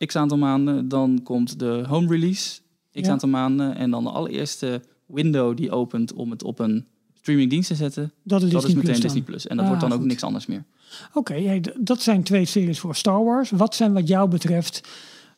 x 0.06 0.16
aantal 0.16 0.38
maanden, 0.38 0.88
dan 0.88 1.20
komt 1.22 1.58
de 1.58 1.84
home 1.88 2.08
release, 2.08 2.60
x 2.92 3.00
Ja. 3.06 3.10
aantal 3.10 3.28
maanden, 3.28 3.76
en 3.76 3.90
dan 3.90 4.04
de 4.04 4.10
allereerste 4.10 4.82
window 5.06 5.56
die 5.56 5.70
opent 5.70 6.12
om 6.12 6.30
het 6.30 6.42
op 6.42 6.58
een 6.58 6.86
streamingdienst 7.26 7.68
te 7.68 7.74
zetten, 7.74 8.12
Dat 8.22 8.42
is 8.42 8.50
dat 8.50 8.62
Disney 8.62 8.70
is 8.70 8.74
meteen 8.76 9.00
Plus. 9.00 9.02
Disney 9.02 9.22
Plus. 9.22 9.46
En 9.46 9.56
dat 9.56 9.64
Ah, 9.64 9.70
wordt 9.70 9.84
dan 9.84 9.92
ook 9.92 9.98
goed. 9.98 10.08
niks 10.08 10.22
anders 10.22 10.46
meer. 10.46 10.64
Oké, 11.12 11.34
hey, 11.42 11.62
dat 11.80 12.02
zijn 12.02 12.22
twee 12.22 12.44
series 12.44 12.78
voor 12.78 12.94
Star 12.96 13.24
Wars. 13.24 13.50
Wat 13.50 13.74
zijn 13.74 13.92
wat 13.92 14.08
jou 14.08 14.28
betreft 14.28 14.88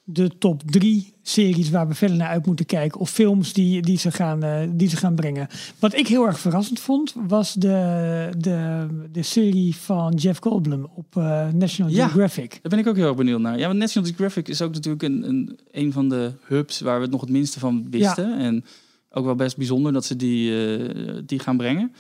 de 0.05 0.38
top 0.38 0.62
drie 0.70 1.14
series 1.22 1.70
waar 1.70 1.88
we 1.88 1.94
verder 1.94 2.16
naar 2.16 2.29
uit 2.29 2.46
moeten 2.46 2.66
kijken? 2.66 3.01
Of 3.01 3.11
films 3.11 3.53
die, 3.53 3.83
die, 3.83 3.98
ze, 3.98 4.11
gaan, 4.12 4.42
eh, 4.42 4.68
die 4.70 4.88
ze 4.88 4.96
gaan 4.96 5.14
brengen? 5.14 5.48
Wat 5.79 5.94
ik 5.94 6.07
heel 6.07 6.27
erg 6.27 6.38
verrassend 6.40 6.81
vond, 6.81 7.14
was 7.27 7.55
de, 7.55 8.29
de, 8.38 8.87
de 9.12 9.22
serie 9.22 9.77
van 9.77 10.14
Jeff 10.14 10.40
Goldblum 10.42 10.87
op 10.94 11.16
eh, 11.16 11.48
National 11.48 11.92
Ja. 11.92 12.07
Geographic. 12.09 12.51
Daar 12.51 12.70
ben 12.70 12.79
ik 12.79 12.87
ook 12.87 12.96
heel 12.96 13.07
erg 13.07 13.16
benieuwd 13.16 13.40
naar. 13.40 13.59
Ja, 13.59 13.66
want 13.66 13.79
National 13.79 14.09
Geographic 14.09 14.48
is 14.48 14.62
ook 14.62 14.72
natuurlijk 14.72 15.03
een, 15.03 15.29
een, 15.29 15.59
een 15.70 15.92
van 15.92 16.09
de 16.09 16.33
hubs 16.44 16.81
waar 16.81 16.96
we 16.96 17.03
het 17.03 17.11
nog 17.11 17.20
het 17.20 17.31
minste 17.31 17.59
van 17.59 17.87
wisten. 17.90 18.38
En 18.38 18.64
ook 19.11 19.25
wel 19.25 19.35
best 19.35 19.57
bijzonder 19.57 19.92
dat 19.92 20.05
ze 20.05 20.16
die, 20.16 20.66
eh, 20.77 21.18
die 21.27 21.38
gaan 21.38 21.57
brengen. 21.57 21.92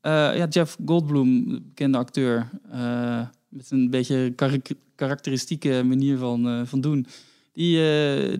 Eh, 0.00 0.12
ja, 0.36 0.46
Jeff 0.48 0.76
Goldblum, 0.84 1.44
bekende 1.68 1.98
acteur, 1.98 2.48
eh, 2.70 3.26
met 3.48 3.70
een 3.70 3.90
beetje 3.90 4.32
karak- 4.36 4.74
karakteristieke 4.94 5.82
manier 5.84 6.18
van, 6.18 6.66
van 6.66 6.80
doen. 6.80 7.06
Die, 7.52 7.76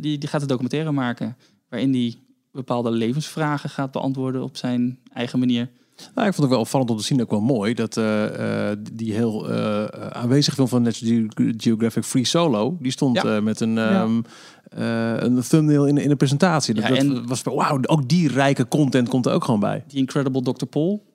die, 0.01 0.19
die 0.19 0.29
gaat 0.29 0.43
een 0.43 0.49
documentaire 0.49 0.93
maken 0.93 1.37
waarin 1.69 1.93
hij 1.93 2.15
bepaalde 2.53 2.91
levensvragen 2.91 3.71
gaat 3.71 3.91
beantwoorden 3.93 4.43
op 4.43 4.57
zijn 4.57 4.99
eigen 5.13 5.39
manier. 5.39 5.71
Nou, 6.15 6.29
ik 6.29 6.35
vond 6.35 6.37
het 6.37 6.49
wel 6.49 6.61
opvallend 6.61 6.91
om 6.91 6.97
te 6.97 7.03
zien, 7.05 7.21
ook 7.21 7.31
wel 7.31 7.41
mooi, 7.41 7.75
dat 7.75 7.97
eh, 7.97 8.71
eh, 8.71 8.79
die 8.93 9.13
heel 9.13 9.51
eh, 9.51 9.85
aanwezige 10.11 10.57
film 10.57 10.69
van 10.69 10.83
National 10.83 11.25
Ge- 11.35 11.55
Geographic 11.57 12.05
Free 12.05 12.25
Solo, 12.25 12.77
die 12.81 12.93
stond 12.93 13.17
Ja. 13.23 13.37
eh, 13.37 13.43
met 13.43 13.61
een, 13.61 13.75
Ja. 13.75 14.03
ehm, 14.03 14.21
eh, 14.69 15.23
een 15.23 15.43
thumbnail 15.43 15.87
in, 15.87 15.99
in 15.99 16.11
een 16.11 16.17
presentatie. 16.17 16.75
Dat, 16.75 16.83
Ja, 16.85 16.89
dat 16.89 16.99
en- 16.99 17.27
was 17.27 17.41
van, 17.43 17.55
wauw, 17.55 17.79
ook 17.83 18.09
die 18.09 18.29
rijke 18.29 18.69
content 18.69 19.09
komt 19.09 19.27
er 19.27 19.33
ook 19.33 19.45
gewoon 19.45 19.61
bij. 19.61 19.85
Die 19.89 19.99
Incredible 19.99 20.43
Dr. 20.43 20.65
Paul. 20.65 21.11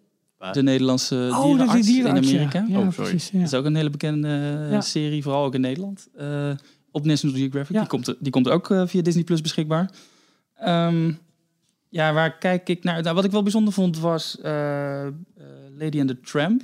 De 0.51 0.63
Nederlandse 0.63 1.15
Oh, 1.15 1.29
dat 1.31 1.43
dierenarts, 1.43 1.75
is 1.75 1.85
die 1.85 1.93
dierenarts, 1.95 2.29
in. 2.31 2.35
Amerika. 2.37 2.65
Ja, 2.69 2.77
Oh, 2.79 2.91
sorry. 2.91 3.09
precies. 3.09 3.29
Ja. 3.31 3.39
Dat 3.39 3.47
is 3.47 3.53
ook 3.53 3.65
een 3.65 3.75
hele 3.75 3.89
bekende 3.89 4.27
Ja. 4.71 4.81
serie, 4.81 5.23
vooral 5.23 5.45
ook 5.45 5.53
in 5.53 5.61
Nederland. 5.61 6.07
Eh, 6.17 6.49
op 6.91 7.05
National 7.05 7.35
Geographic. 7.37 7.73
Ja. 7.75 7.79
Die, 7.79 7.89
komt, 7.89 8.15
die 8.19 8.31
komt 8.31 8.49
ook 8.49 8.73
via 8.85 9.01
Disney 9.01 9.23
Plus 9.23 9.41
beschikbaar. 9.41 9.89
Ehm, 10.55 11.11
ja, 11.89 12.13
waar 12.13 12.37
kijk 12.37 12.69
ik 12.69 12.83
naar? 12.83 13.01
Nou, 13.01 13.15
wat 13.15 13.23
ik 13.23 13.31
wel 13.31 13.43
bijzonder 13.43 13.73
vond 13.73 13.99
was 13.99 14.39
eh, 14.41 15.05
eh, 15.07 15.13
Lady 15.77 15.99
and 15.99 16.07
the 16.07 16.19
Tramp. 16.19 16.61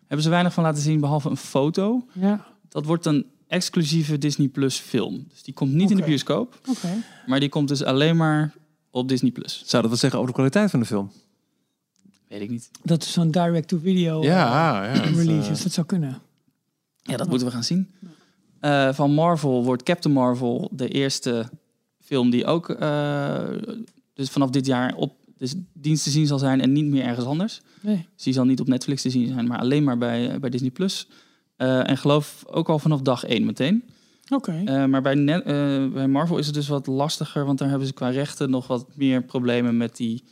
Hebben 0.00 0.22
ze 0.22 0.30
weinig 0.30 0.52
van 0.52 0.64
laten 0.64 0.82
zien, 0.82 1.00
behalve 1.00 1.30
een 1.30 1.36
foto. 1.36 2.06
Ja, 2.12 2.46
Dat 2.68 2.84
wordt 2.84 3.06
een 3.06 3.26
exclusieve 3.46 4.18
Disney 4.18 4.48
Plus 4.48 4.78
film. 4.78 5.26
Dus 5.28 5.42
die 5.42 5.54
komt 5.54 5.72
niet 5.72 5.90
in 5.90 5.96
de 5.96 6.02
bioscoop, 6.02 6.60
oké. 6.68 6.88
maar 7.26 7.40
die 7.40 7.48
komt 7.48 7.68
dus 7.68 7.84
alleen 7.84 8.16
maar 8.16 8.52
op 8.90 9.08
Disney 9.08 9.30
Plus. 9.30 9.62
Zou 9.66 9.82
dat 9.82 9.90
wat 9.90 10.00
zeggen 10.00 10.18
over 10.18 10.30
de 10.30 10.36
kwaliteit 10.36 10.70
van 10.70 10.80
de 10.80 10.86
film? 10.86 11.10
Weet 12.28 12.40
ik 12.40 12.50
niet. 12.50 12.70
Dat 12.82 13.02
is 13.02 13.12
zo'n 13.12 13.30
direct-to-video 13.30 14.22
ja, 14.22 14.84
ja. 14.84 14.92
dat, 14.94 15.04
release. 15.04 15.42
eh, 15.42 15.48
Dus 15.48 15.62
dat 15.62 15.72
zou 15.72 15.86
kunnen. 15.86 16.18
Ja, 17.02 17.16
dat 17.16 17.28
moeten 17.28 17.46
we 17.46 17.52
gaan 17.52 17.64
zien. 17.64 17.90
Eh, 18.60 18.92
van 18.92 19.12
Marvel 19.12 19.64
wordt 19.64 19.82
Captain 19.82 20.14
Marvel 20.14 20.68
de 20.72 20.88
eerste 20.88 21.48
film 22.00 22.30
die 22.30 22.46
ook 22.46 22.68
eh, 22.70 23.44
dus 24.20 24.30
vanaf 24.30 24.50
dit 24.50 24.66
jaar 24.66 24.94
op 24.94 25.14
dus 25.36 25.54
dienst 25.72 26.04
te 26.04 26.10
zien 26.10 26.26
zal 26.26 26.38
zijn 26.38 26.60
en 26.60 26.72
niet 26.72 26.84
meer 26.84 27.04
ergens 27.04 27.26
anders. 27.26 27.60
Nee. 27.80 28.06
Dus 28.14 28.24
die 28.24 28.32
zal 28.32 28.44
niet 28.44 28.60
op 28.60 28.68
Netflix 28.68 29.02
te 29.02 29.10
zien 29.10 29.28
zijn, 29.28 29.46
maar 29.46 29.58
alleen 29.58 29.84
maar 29.84 29.98
bij, 29.98 30.40
bij 30.40 30.50
Disney 30.50 30.70
Plus. 30.70 31.08
Eh, 31.56 31.88
en 31.88 31.96
geloof 31.96 32.44
ook 32.46 32.68
al 32.68 32.78
vanaf 32.78 33.00
dag 33.00 33.24
één 33.24 33.46
meteen. 33.46 33.84
Oké. 34.28 34.62
Eh, 34.64 34.84
maar 34.84 35.02
bij, 35.02 35.14
Net- 35.14 35.44
eh, 35.44 35.86
bij 35.92 36.08
Marvel 36.08 36.38
is 36.38 36.46
het 36.46 36.54
dus 36.54 36.68
wat 36.68 36.86
lastiger, 36.86 37.44
want 37.44 37.58
daar 37.58 37.68
hebben 37.68 37.86
ze 37.86 37.92
qua 37.92 38.08
rechten 38.08 38.50
nog 38.50 38.66
wat 38.66 38.86
meer 38.96 39.22
problemen 39.22 39.76
met 39.76 39.96
die 39.96 40.24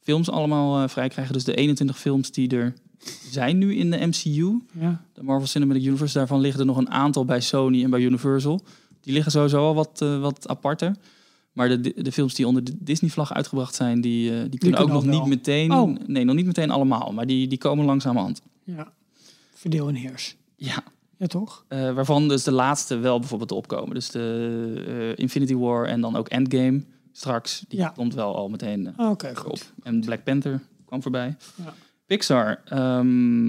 films 0.00 0.30
allemaal 0.30 0.82
eh 0.82 0.88
vrij 0.88 1.08
krijgen. 1.08 1.34
Dus 1.34 1.44
de 1.44 1.54
21 1.54 1.98
films 1.98 2.30
die 2.30 2.48
er 2.56 2.74
zijn 3.30 3.58
nu 3.58 3.74
in 3.74 3.90
de 3.90 4.06
MCU, 4.06 4.60
ja. 4.80 5.04
de 5.12 5.22
Marvel 5.22 5.46
Cinematic 5.46 5.84
Universe, 5.84 6.18
daarvan 6.18 6.40
liggen 6.40 6.60
er 6.60 6.66
nog 6.66 6.76
een 6.76 6.90
aantal 6.90 7.24
bij 7.24 7.40
Sony 7.40 7.84
en 7.84 7.90
bij 7.90 8.00
Universal. 8.00 8.60
Die 9.00 9.12
liggen 9.12 9.32
sowieso 9.32 9.66
al 9.66 9.74
wat, 9.74 10.00
eh, 10.02 10.20
wat 10.20 10.48
aparter. 10.48 10.96
Maar 11.54 11.68
de, 11.82 12.02
de 12.02 12.12
films 12.12 12.34
die 12.34 12.46
onder 12.46 12.64
de 12.64 12.76
Disney-vlag 12.80 13.32
uitgebracht 13.34 13.74
zijn, 13.74 14.00
die, 14.00 14.30
eh, 14.30 14.44
die, 14.50 14.58
kunnen 14.58 14.80
ook 14.80 14.86
kunnen 14.90 15.06
nog 15.06 15.18
niet 15.20 15.28
meteen. 15.28 15.72
Oh. 15.72 15.96
Nee, 16.06 16.24
nog 16.24 16.34
niet 16.36 16.46
meteen 16.46 16.70
allemaal, 16.70 17.12
maar 17.12 17.26
die, 17.26 17.46
die 17.48 17.58
komen 17.58 17.84
langzamerhand. 17.84 18.42
ja. 18.64 18.92
Verdeel 19.54 19.88
en 19.88 19.94
heers. 19.94 20.36
Ja. 20.56 20.82
Ja, 21.18 21.26
toch? 21.26 21.64
Eh, 21.68 21.92
waarvan 21.94 22.28
dus 22.28 22.42
de 22.44 22.52
laatste 22.52 22.96
wel 22.96 23.18
bijvoorbeeld 23.18 23.52
opkomen. 23.52 23.94
Dus 23.94 24.10
de 24.10 24.84
eh, 25.16 25.22
Infinity 25.22 25.54
War 25.54 25.86
en 25.86 26.00
dan 26.00 26.16
ook 26.16 26.28
Endgame 26.28 26.82
straks. 27.12 27.64
Die 27.68 27.78
Ja. 27.78 27.88
komt 27.88 28.14
wel 28.14 28.36
al 28.36 28.48
meteen 28.48 28.94
eh, 28.96 29.10
Oké, 29.10 29.28
op. 29.28 29.36
goed. 29.36 29.72
En 29.82 30.00
Black 30.00 30.24
Panther 30.24 30.60
kwam 30.84 31.02
voorbij. 31.02 31.36
Ja. 31.64 31.74
Pixar. 32.06 32.60
ehm, 32.64 33.48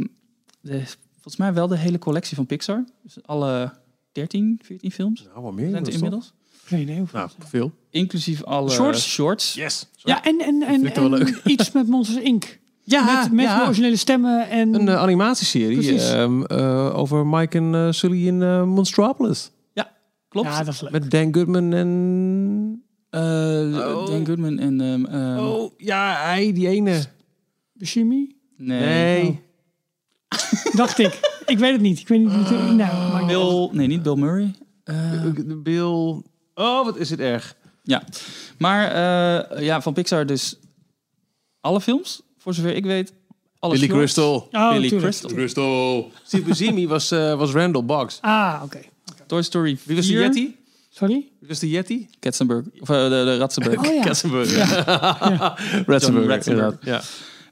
de, 0.61 0.83
volgens 1.13 1.37
mij 1.37 1.53
wel 1.53 1.67
de 1.67 1.77
hele 1.77 1.99
collectie 1.99 2.35
van 2.35 2.45
Pixar. 2.45 2.85
Dus 3.03 3.17
alle 3.25 3.73
13, 4.11 4.59
14 4.63 4.91
films 4.91 5.23
nou, 5.23 5.41
wat 5.41 5.53
meer. 5.53 5.69
zijn 5.69 5.75
het 5.75 5.85
dat 5.85 5.93
is 5.93 5.99
toch- 5.99 6.03
inmiddels. 6.09 6.33
Geen 6.65 6.79
idee 6.81 6.97
hoeveel. 6.97 7.19
Nou, 7.19 7.29
veel. 7.39 7.71
Inclusief 7.89 8.43
alle 8.43 8.69
Shorts? 8.69 9.03
shorts. 9.13 9.53
Yes. 9.53 9.87
ja, 9.95 10.23
en, 10.23 10.39
en, 10.39 10.61
en, 10.61 10.73
vind 10.81 10.85
ik 10.87 10.95
wel 10.95 11.03
en 11.03 11.09
leuk. 11.11 11.41
iets 11.45 11.71
met 11.71 11.87
Monsters 11.87 12.23
Inc. 12.23 12.43
Ja, 12.87 13.21
met 13.21 13.31
met 13.31 13.45
ja. 13.45 13.63
originele 13.65 13.95
stemmen 13.95 14.49
en... 14.49 14.73
Een 14.73 14.87
eh, 14.89 14.95
animatieserie 14.95 15.99
ehm, 16.01 16.43
eh, 16.43 16.97
over 16.97 17.25
Mike 17.27 17.57
en 17.57 17.75
eh, 17.75 17.91
Sully 17.91 18.27
in 18.27 18.67
Monstropolis. 18.67 19.51
Klopt. 20.29 20.49
ja, 20.49 20.63
dat 20.63 20.73
is 20.73 20.81
leuk. 20.81 20.91
Met 20.91 21.11
Dan 21.11 21.33
Goodman 21.33 21.73
en... 21.73 22.83
Eh, 23.09 23.21
Oh. 23.21 24.05
Dan 24.07 24.25
Goodman 24.25 24.59
en... 24.59 24.81
ehm, 24.81 25.05
ehm, 25.05 25.37
oh, 25.39 25.71
ja, 25.77 26.15
hij, 26.23 26.53
die 26.53 26.67
ene. 26.67 27.03
Bashimi? 27.73 28.35
Nee. 28.57 28.79
Nee. 29.23 29.41
Dacht 30.73 30.99
ik. 30.99 31.19
Ik 31.45 31.57
weet 31.59 31.71
het 31.71 31.81
niet. 31.81 31.99
Ik 31.99 32.07
weet 32.07 32.19
niet. 32.19 32.49
nou, 32.75 33.25
Bill... 33.25 33.69
Nee, 33.71 33.87
niet 33.87 34.03
Bill 34.03 34.15
Murray. 34.15 34.53
Eh, 34.83 35.23
De 35.35 35.55
Bill... 35.63 36.21
Oh, 36.55 36.85
wat 36.85 36.97
is 36.97 37.09
het 37.09 37.19
erg. 37.19 37.55
Ja, 37.83 38.03
maar 38.57 38.91
eh, 38.91 39.63
ja, 39.63 39.81
van 39.81 39.93
Pixar 39.93 40.25
dus 40.25 40.55
alle 41.59 41.81
films, 41.81 42.21
voor 42.37 42.53
zover 42.53 42.75
ik 42.75 42.85
weet. 42.85 43.13
Alle 43.59 43.73
Billy 43.73 43.85
shorts. 43.87 43.99
Crystal. 43.99 44.47
Oh, 44.51 44.71
Billy 44.71 44.89
tuurlijk. 44.89 45.01
Crystal. 45.01 45.29
Crystal. 45.29 46.11
Steve 46.23 46.43
Buscemi 46.43 46.87
was, 46.87 47.11
eh, 47.11 47.37
was 47.37 47.51
Randall 47.51 47.83
Boggs. 47.83 48.17
Ah, 48.21 48.61
oké. 48.63 48.79
Toy 49.27 49.41
Story 49.41 49.77
4. 49.77 49.87
Wie 49.87 49.95
was 49.95 50.07
de 50.07 50.13
Yeti? 50.13 50.55
Sorry? 50.89 51.27
Wie 51.39 51.49
was 51.49 51.59
de 51.59 51.69
Yeti? 51.69 52.07
Katzenberg. 52.19 52.65
Of 52.79 52.89
eh, 52.89 53.03
de, 53.03 53.09
de 53.09 53.37
Ratzenberg. 53.37 53.87
Oh 53.87 53.93
ja. 53.93 54.01
Katzenberg. 54.01 54.55
Ja. 54.55 55.55
Ratzenberg. 55.87 56.77
Ja. 56.81 57.01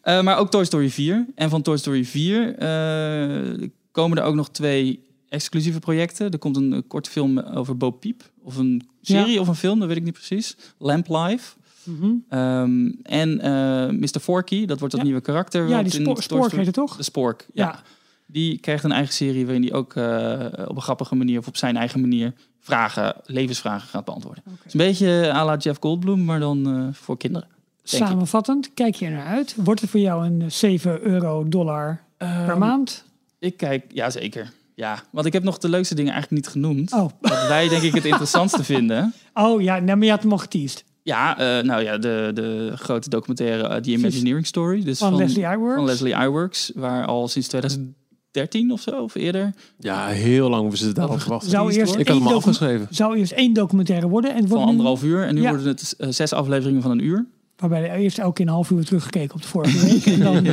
Eh, 0.01 0.21
maar 0.21 0.37
ook 0.37 0.51
Toy 0.51 0.65
Story 0.65 0.89
4. 0.89 1.25
En 1.35 1.49
van 1.49 1.61
Toy 1.61 1.77
Story 1.77 2.05
4 2.05 2.55
eh, 2.57 3.67
komen 3.91 4.17
er 4.17 4.23
ook 4.23 4.35
nog 4.35 4.49
twee 4.49 5.03
exclusieve 5.33 5.79
projecten. 5.79 6.31
Er 6.31 6.37
komt 6.37 6.55
een 6.57 6.73
eh, 6.73 6.79
korte 6.87 7.09
film 7.09 7.39
over 7.39 7.77
Bo 7.77 7.91
Peep. 7.91 8.23
Of 8.43 8.57
een 8.57 8.87
serie 9.01 9.39
of 9.39 9.47
een 9.47 9.55
film, 9.55 9.79
dat 9.79 9.87
weet 9.87 9.97
ik 9.97 10.03
niet 10.03 10.13
precies. 10.13 10.55
Lamp 10.77 11.07
Life. 11.09 11.55
Mhm. 11.83 12.11
Ehm, 12.29 12.91
en 13.03 13.39
eh 13.39 13.89
Mr. 13.89 14.19
Forky, 14.19 14.65
dat 14.65 14.77
wordt 14.79 14.91
dat 14.93 15.01
Ja. 15.01 15.07
nieuwe 15.07 15.21
karakter. 15.21 15.67
Ja, 15.67 15.83
die 15.83 16.01
Toy 16.01 16.15
Spork 16.21 16.51
heet 16.51 16.65
het 16.65 16.75
toch? 16.75 16.95
De 16.97 17.03
Spork, 17.03 17.47
ja. 17.53 17.65
Ja. 17.65 17.81
Die 18.25 18.57
krijgt 18.59 18.83
een 18.83 18.91
eigen 18.91 19.13
serie 19.13 19.45
waarin 19.45 19.61
hij 19.61 19.73
ook 19.73 19.95
eh, 19.95 20.65
op 20.67 20.75
een 20.75 20.81
grappige 20.81 21.15
manier 21.15 21.39
of 21.39 21.47
op 21.47 21.57
zijn 21.57 21.77
eigen 21.77 22.01
manier 22.01 22.33
vragen, 22.59 23.15
levensvragen 23.25 23.87
gaat 23.87 24.05
beantwoorden. 24.05 24.43
Het 24.49 24.65
is 24.65 24.73
een 24.73 24.79
beetje 24.79 25.31
à 25.33 25.45
la 25.45 25.55
Jeff 25.57 25.77
Goldblum, 25.79 26.23
maar 26.25 26.39
dan 26.39 26.67
eh, 26.67 26.87
voor 26.93 27.17
kinderen. 27.17 27.47
ik. 27.83 27.89
Samenvattend, 27.89 28.73
kijk 28.73 28.95
je 28.95 29.05
er 29.05 29.11
naar 29.11 29.25
uit? 29.25 29.55
Wordt 29.57 29.81
het 29.81 29.89
voor 29.89 29.99
jou 29.99 30.25
een 30.25 30.41
eh, 30.41 30.49
7 30.49 31.01
euro 31.01 31.47
dollar 31.49 32.01
per 32.17 32.27
Ehm, 32.27 32.57
maand? 32.59 33.03
Ik 33.39 33.57
kijk, 33.57 33.85
ja 33.93 34.09
zeker. 34.09 34.51
Ja, 34.75 35.03
want 35.11 35.25
ik 35.25 35.33
heb 35.33 35.43
nog 35.43 35.57
de 35.57 35.69
leukste 35.69 35.95
dingen 35.95 36.11
eigenlijk 36.13 36.43
niet 36.43 36.53
genoemd. 36.53 36.93
Oh, 36.93 37.09
Wat 37.21 37.47
wij 37.47 37.67
denk 37.67 37.81
ik 37.81 37.93
het 37.93 38.05
interessantste 38.11 38.63
vinden. 38.63 39.13
oh 39.33 39.61
ja, 39.61 39.79
nou, 39.79 39.97
maar 39.97 40.05
je 40.05 40.11
had 40.11 40.21
hem 40.21 40.31
al 40.31 40.37
geteased. 40.37 40.83
Ja, 41.03 41.37
eh, 41.37 41.63
nou 41.63 41.83
ja, 41.83 41.97
de, 41.97 42.31
de 42.33 42.71
grote 42.75 43.09
documentaire 43.09 43.67
eh, 43.67 43.81
The 43.81 43.91
Imagineering 43.91 44.45
Story. 44.45 44.83
Dus 44.83 44.97
Van, 44.97 45.15
Leslie 45.15 45.43
Iwerks. 45.45 45.75
van 45.75 45.85
Leslie 45.85 46.13
Iwerks, 46.15 46.71
waar 46.75 47.05
al 47.05 47.27
sinds 47.27 47.47
2013 47.47 48.71
of 48.71 48.81
zo, 48.81 48.91
of 48.91 49.15
eerder. 49.15 49.53
ja, 49.79 50.07
heel 50.07 50.49
lang 50.49 50.61
hebben 50.61 50.79
ze 50.79 50.85
het 50.85 50.95
daarop 50.95 51.19
gewacht. 51.19 51.45
Zou 51.45 51.71
eerst 51.73 51.95
Ik 51.95 52.07
had 52.07 52.17
hem 52.17 52.27
afgeschreven. 52.27 52.87
Zou 52.89 53.17
eerst 53.17 53.31
één 53.31 53.53
documentaire 53.53 54.07
worden. 54.07 54.31
En 54.33 54.39
Van 54.39 54.47
wordt 54.47 54.63
nu- 54.63 54.69
anderhalf 54.69 55.03
uur. 55.03 55.23
En 55.23 55.35
nu 55.35 55.41
Ja. 55.41 55.49
worden 55.49 55.67
het 55.67 55.95
eh, 55.97 56.07
zes 56.09 56.33
afleveringen 56.33 56.81
van 56.81 56.91
een 56.91 57.03
uur. 57.03 57.25
Waarbij 57.57 57.81
de 57.81 57.89
eerst 58.01 58.17
elke 58.19 58.33
keer 58.33 58.45
een 58.45 58.51
half 58.51 58.69
uur 58.69 58.85
teruggekeken 58.85 59.35
op 59.35 59.41
de 59.41 59.47
vorige 59.47 59.85
week. 59.85 60.05
En 60.05 60.19
dan, 60.19 60.45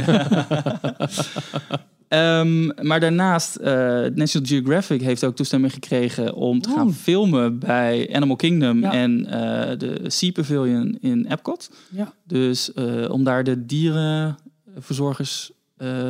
Ehm, 2.11 2.67
maar 2.87 3.01
daarnaast, 3.01 3.57
eh, 3.57 3.73
National 4.15 4.49
Geographic 4.49 5.01
heeft 5.01 5.25
ook 5.25 5.37
toestemming 5.37 5.73
gekregen 5.73 6.35
om 6.35 6.61
te 6.61 6.69
gaan 6.71 6.87
Oeh. 6.87 6.95
filmen 6.97 7.59
bij 7.59 8.15
Animal 8.15 8.37
Kingdom 8.37 8.81
Ja. 8.81 8.93
en 8.93 9.27
eh, 9.27 9.79
de 9.79 10.01
Sea 10.07 10.33
Pavilion 10.33 10.99
in 11.01 11.27
Epcot. 11.27 11.71
ja. 11.91 12.13
Dus 12.27 12.73
eh, 12.73 13.11
om 13.11 13.25
daar 13.25 13.45
de 13.45 13.67
dierenverzorgers 13.67 15.51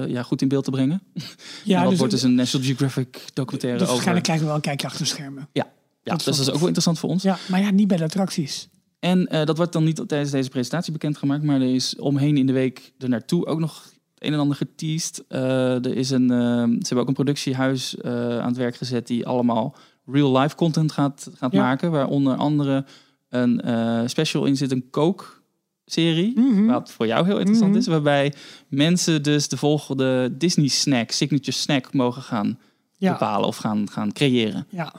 ja, 0.06 0.22
goed 0.22 0.42
in 0.42 0.48
beeld 0.48 0.64
te 0.64 0.70
brengen. 0.70 1.02
ja, 1.64 1.80
dat 1.80 1.90
dus, 1.90 1.98
wordt 1.98 2.14
dus 2.14 2.22
een 2.22 2.34
National 2.34 2.66
Geographic 2.66 3.24
documentaire 3.32 3.78
dus 3.78 3.88
over. 3.88 4.04
waarschijnlijk 4.04 4.24
krijgen 4.24 4.44
we 4.44 4.50
wel 4.50 4.56
een 4.56 4.66
kijkje 4.66 4.86
achter 4.86 5.02
de 5.02 5.08
schermen. 5.08 5.48
Ja, 5.52 5.62
dat 6.02 6.18
dus 6.18 6.18
is 6.18 6.24
dat 6.24 6.34
is 6.34 6.38
wel 6.44 6.48
ook 6.48 6.58
wel 6.58 6.66
interessant 6.66 6.98
voor 6.98 7.10
ons. 7.10 7.22
Ja, 7.22 7.38
maar 7.48 7.60
ja, 7.60 7.70
niet 7.70 7.88
bij 7.88 7.96
de 7.96 8.04
attracties. 8.04 8.68
En 8.98 9.24
dat 9.44 9.56
wordt 9.56 9.72
dan 9.72 9.84
niet 9.84 10.02
tijdens 10.08 10.30
deze 10.30 10.48
presentatie 10.48 10.92
bekendgemaakt, 10.92 11.42
maar 11.42 11.60
er 11.60 11.74
is 11.74 11.96
omheen 11.96 12.36
in 12.36 12.46
de 12.46 12.52
week 12.52 12.92
er 12.98 13.08
naartoe 13.08 13.46
ook 13.46 13.58
nog 13.58 13.90
het 14.20 14.28
een 14.28 14.34
en 14.34 14.40
ander 14.40 14.56
geteased. 14.56 15.24
Eh, 15.28 15.74
er 15.84 15.96
is 15.96 16.10
een, 16.10 16.30
eh, 16.30 16.38
ze 16.38 16.78
hebben 16.80 16.98
ook 16.98 17.08
een 17.08 17.14
productiehuis 17.14 17.96
eh, 17.96 18.38
aan 18.38 18.46
het 18.48 18.56
werk 18.56 18.76
gezet 18.76 19.06
die 19.06 19.26
allemaal 19.26 19.74
real-life 20.06 20.54
content 20.56 20.92
gaat, 20.92 21.30
gaat 21.34 21.52
Ja. 21.52 21.62
maken. 21.62 21.90
Waar 21.90 22.06
onder 22.06 22.36
andere 22.36 22.84
een 23.28 24.08
special 24.08 24.44
in 24.44 24.56
zit, 24.56 24.70
een 24.72 24.90
Coke-serie. 24.90 26.32
Mhm. 26.40 26.66
Wat 26.66 26.92
voor 26.92 27.06
jou 27.06 27.26
heel 27.26 27.38
interessant 27.38 27.70
Mhm. 27.70 27.78
is. 27.78 27.86
Waarbij 27.86 28.32
mensen 28.68 29.22
dus 29.22 29.48
de 29.48 29.56
volgende 29.56 30.36
Disney 30.36 30.68
snack, 30.68 31.10
signature 31.10 31.52
snack, 31.56 31.92
mogen 31.92 32.22
gaan 32.22 32.58
Ja, 32.96 33.12
bepalen 33.12 33.46
of 33.48 33.56
gaan, 33.56 33.90
gaan 33.90 34.12
creëren. 34.12 34.66
ja. 34.70 34.92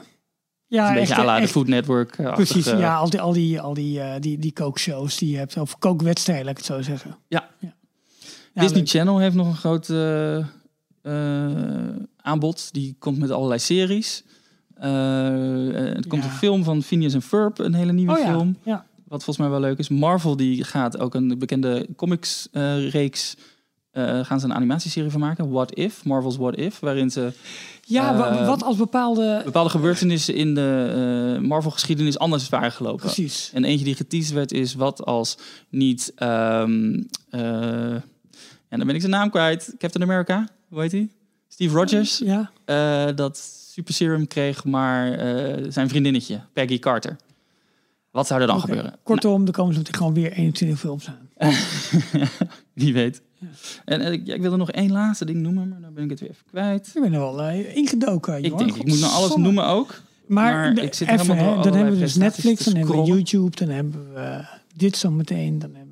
Ja, 0.66 0.88
een 0.88 0.94
beetje 0.94 1.14
echt, 1.14 1.26
à 1.26 1.40
de 1.40 1.48
Food 1.48 1.66
Network. 1.66 2.16
Precies, 2.34 2.64
ja, 2.64 2.96
al 2.96 3.10
die, 3.10 3.20
al 3.20 3.32
die, 3.32 3.60
al 3.60 3.74
die, 3.74 4.18
die, 4.18 4.38
die 4.38 4.52
kookshows 4.52 5.18
die 5.18 5.30
je 5.30 5.36
hebt. 5.36 5.56
Of 5.56 5.78
kookwedstrijden, 5.78 6.44
laat 6.44 6.58
ik 6.58 6.64
het 6.66 6.74
zo 6.76 6.82
zeggen. 6.82 7.16
Ja. 7.28 7.48
ja. 7.58 7.74
Disney 8.54 8.78
leuk. 8.78 8.88
Channel 8.88 9.18
heeft 9.18 9.34
nog 9.36 9.46
een 9.46 9.56
groot 9.56 9.88
eh, 9.88 10.36
eh, 11.02 11.96
aanbod. 12.16 12.68
Die 12.72 12.96
komt 12.98 13.18
met 13.18 13.30
allerlei 13.30 13.58
series. 13.60 14.24
Eh, 14.74 15.96
er 15.96 16.06
komt 16.08 16.24
een 16.24 16.30
film 16.30 16.64
van 16.64 16.82
Phineas 16.82 17.14
en 17.14 17.22
Ferb, 17.22 17.58
een 17.58 17.74
hele 17.74 17.92
nieuwe 17.92 18.12
Oh 18.18 18.24
film. 18.26 18.56
ja. 18.64 18.86
Wat 19.08 19.24
volgens 19.24 19.46
mij 19.46 19.48
wel 19.58 19.68
leuk 19.68 19.78
is. 19.78 19.88
Marvel 19.88 20.36
die 20.36 20.64
gaat 20.64 20.98
ook 20.98 21.14
een 21.14 21.38
bekende 21.38 21.86
comics 21.96 22.48
eh, 22.52 22.90
reeks 22.90 23.36
eh, 23.90 24.24
gaan 24.24 24.40
ze 24.40 24.46
een 24.46 24.54
animatieserie 24.54 25.10
van 25.10 25.20
maken. 25.20 25.50
What 25.50 25.74
If, 25.74 26.04
Marvel's 26.04 26.36
What 26.36 26.56
If. 26.56 26.80
Waarin 26.80 27.10
ze 27.10 27.32
Ja, 27.84 28.16
wa- 28.16 28.38
Eh, 28.38 28.46
wat 28.46 28.62
als 28.62 28.76
bepaalde... 28.76 29.40
bepaalde 29.44 29.70
gebeurtenissen 29.70 30.34
in 30.34 30.54
de 30.54 30.92
eh, 31.40 31.48
Marvel-geschiedenis 31.48 32.18
anders 32.18 32.48
waren 32.48 32.72
gelopen. 32.72 33.00
Precies. 33.00 33.50
En 33.54 33.64
eentje 33.64 33.84
die 33.84 33.94
geteased 33.94 34.32
werd 34.32 34.52
is 34.52 34.74
wat 34.74 35.04
als 35.04 35.38
niet... 35.68 36.12
ehm 36.16 37.00
ja, 38.72 38.76
dan 38.76 38.86
ben 38.86 38.94
ik 38.94 39.00
zijn 39.00 39.12
naam 39.12 39.30
kwijt. 39.30 39.74
Captain 39.78 40.04
America, 40.10 40.48
hoe 40.68 40.80
heet 40.80 40.92
hij? 40.92 41.08
Steve 41.48 41.74
Rogers. 41.74 42.18
Ja, 42.18 42.50
eh, 42.64 43.16
dat 43.16 43.38
super 43.72 43.94
serum 43.94 44.26
kreeg, 44.26 44.64
maar 44.64 45.12
eh, 45.12 45.64
zijn 45.68 45.88
vriendinnetje, 45.88 46.40
Peggy 46.52 46.78
Carter. 46.78 47.16
Wat 48.10 48.26
zou 48.26 48.40
er 48.40 48.46
dan 48.46 48.60
gebeuren? 48.60 48.94
Kortom, 49.02 49.46
er 49.46 49.52
komen 49.52 49.76
meteen 49.76 49.94
gewoon 49.94 50.14
weer 50.14 50.32
21 50.32 50.78
films 50.78 51.08
aan. 51.08 51.50
Wie 52.72 52.92
weet. 52.92 53.22
En 53.84 54.00
eh, 54.00 54.12
ik, 54.12 54.26
ja, 54.26 54.34
ik 54.34 54.40
wilde 54.40 54.56
nog 54.56 54.70
één 54.70 54.92
laatste 54.92 55.24
ding 55.24 55.38
noemen, 55.42 55.68
maar 55.68 55.80
dan 55.80 55.94
ben 55.94 56.04
ik 56.04 56.10
het 56.10 56.20
weer 56.20 56.30
even 56.30 56.44
kwijt. 56.50 56.86
Ik 56.94 57.02
ben 57.02 57.12
er 57.12 57.18
wel 57.18 57.42
eh, 57.42 57.76
ingedoken, 57.76 58.44
Ik 58.44 58.58
denk, 58.58 58.76
ik 58.76 58.86
moet 58.86 59.00
nou 59.00 59.12
alles 59.12 59.36
noemen 59.36 59.66
ook. 59.66 60.00
Maar, 60.26 60.52
Maar 60.52 60.74
de- 60.74 60.80
ik 60.82 60.94
zit 60.94 61.08
even, 61.08 61.36
helemaal 61.36 61.62
dan 61.62 61.74
hebben 61.74 61.92
we 61.94 61.98
dus 61.98 62.14
Netflix, 62.14 62.64
dan 62.64 62.76
hebben 62.76 62.96
we. 63.00 63.06
YouTube, 63.06 63.56
dan 63.56 63.68
hebben 63.68 64.14
we 64.14 64.44
dit 64.76 64.96
zo 64.96 65.10
meteen, 65.10 65.58
dan 65.58 65.70
hebben 65.74 65.91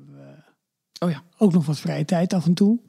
Oh 1.05 1.09
ja. 1.09 1.23
ook 1.37 1.53
nog 1.53 1.65
wat 1.65 1.79
vrije 1.79 2.05
tijd 2.05 2.33
af 2.33 2.45
en 2.45 2.53
toe. 2.53 2.79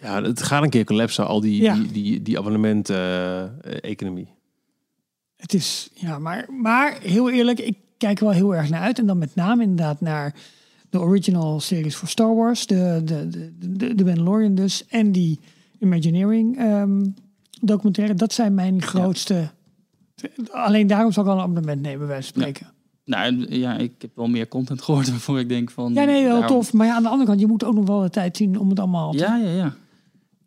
Ja, 0.00 0.22
het 0.22 0.42
gaat 0.42 0.62
een 0.62 0.70
keer 0.70 0.84
collapsen, 0.84 1.26
al 1.26 1.40
die, 1.40 1.62
Ja. 1.62 1.74
die, 1.74 1.92
die, 1.92 2.22
die 2.22 2.38
abonnement-economie. 2.38 4.28
Het 5.36 5.54
is, 5.54 5.90
ja, 5.94 6.18
maar, 6.18 6.46
maar 6.52 6.98
heel 7.00 7.30
eerlijk, 7.30 7.60
ik 7.60 7.78
kijk 7.98 8.18
er 8.18 8.24
wel 8.24 8.34
heel 8.34 8.54
erg 8.54 8.68
naar 8.68 8.80
uit. 8.80 8.98
En 8.98 9.06
dan 9.06 9.18
met 9.18 9.34
name 9.34 9.62
inderdaad 9.62 10.00
naar 10.00 10.34
de 10.90 11.00
original 11.00 11.60
series 11.60 11.96
voor 11.96 12.08
Star 12.08 12.34
Wars, 12.34 12.66
de, 12.66 13.00
de, 13.04 13.28
de, 13.28 13.52
de, 13.76 13.94
de 13.94 14.04
Mandalorian 14.04 14.54
dus, 14.54 14.86
en 14.86 15.12
die 15.12 15.40
Imagineering 15.80 16.58
ehm, 16.58 17.04
documentaire. 17.60 18.14
Dat 18.14 18.32
zijn 18.32 18.54
mijn 18.54 18.82
grootste... 18.82 19.50
Alleen 20.50 20.86
daarom 20.86 21.12
zal 21.12 21.22
ik 21.24 21.28
al 21.28 21.36
een 21.36 21.42
abonnement 21.42 21.80
nemen, 21.82 22.06
bij 22.06 22.16
van 22.16 22.24
spreken. 22.24 22.66
Nou 23.06 23.46
ja, 23.54 23.76
ik 23.76 23.92
heb 23.98 24.10
wel 24.14 24.26
meer 24.26 24.48
content 24.48 24.82
gehoord 24.82 25.10
waarvoor 25.10 25.38
ik 25.38 25.48
denk 25.48 25.70
van... 25.70 25.94
Ja, 25.94 26.04
nee, 26.04 26.22
wel 26.24 26.40
daarom- 26.40 26.56
tof. 26.56 26.72
Maar 26.72 26.86
ja, 26.86 26.94
aan 26.94 27.02
de 27.02 27.08
andere 27.08 27.28
kant, 27.28 27.40
je 27.40 27.46
moet 27.46 27.64
ook 27.64 27.74
nog 27.74 27.86
wel 27.86 28.00
de 28.00 28.10
tijd 28.10 28.36
zien 28.36 28.58
om 28.58 28.68
het 28.68 28.78
allemaal 28.78 29.12
te... 29.12 29.18
Ja, 29.18 29.36
ja, 29.36 29.50
ja. 29.50 29.74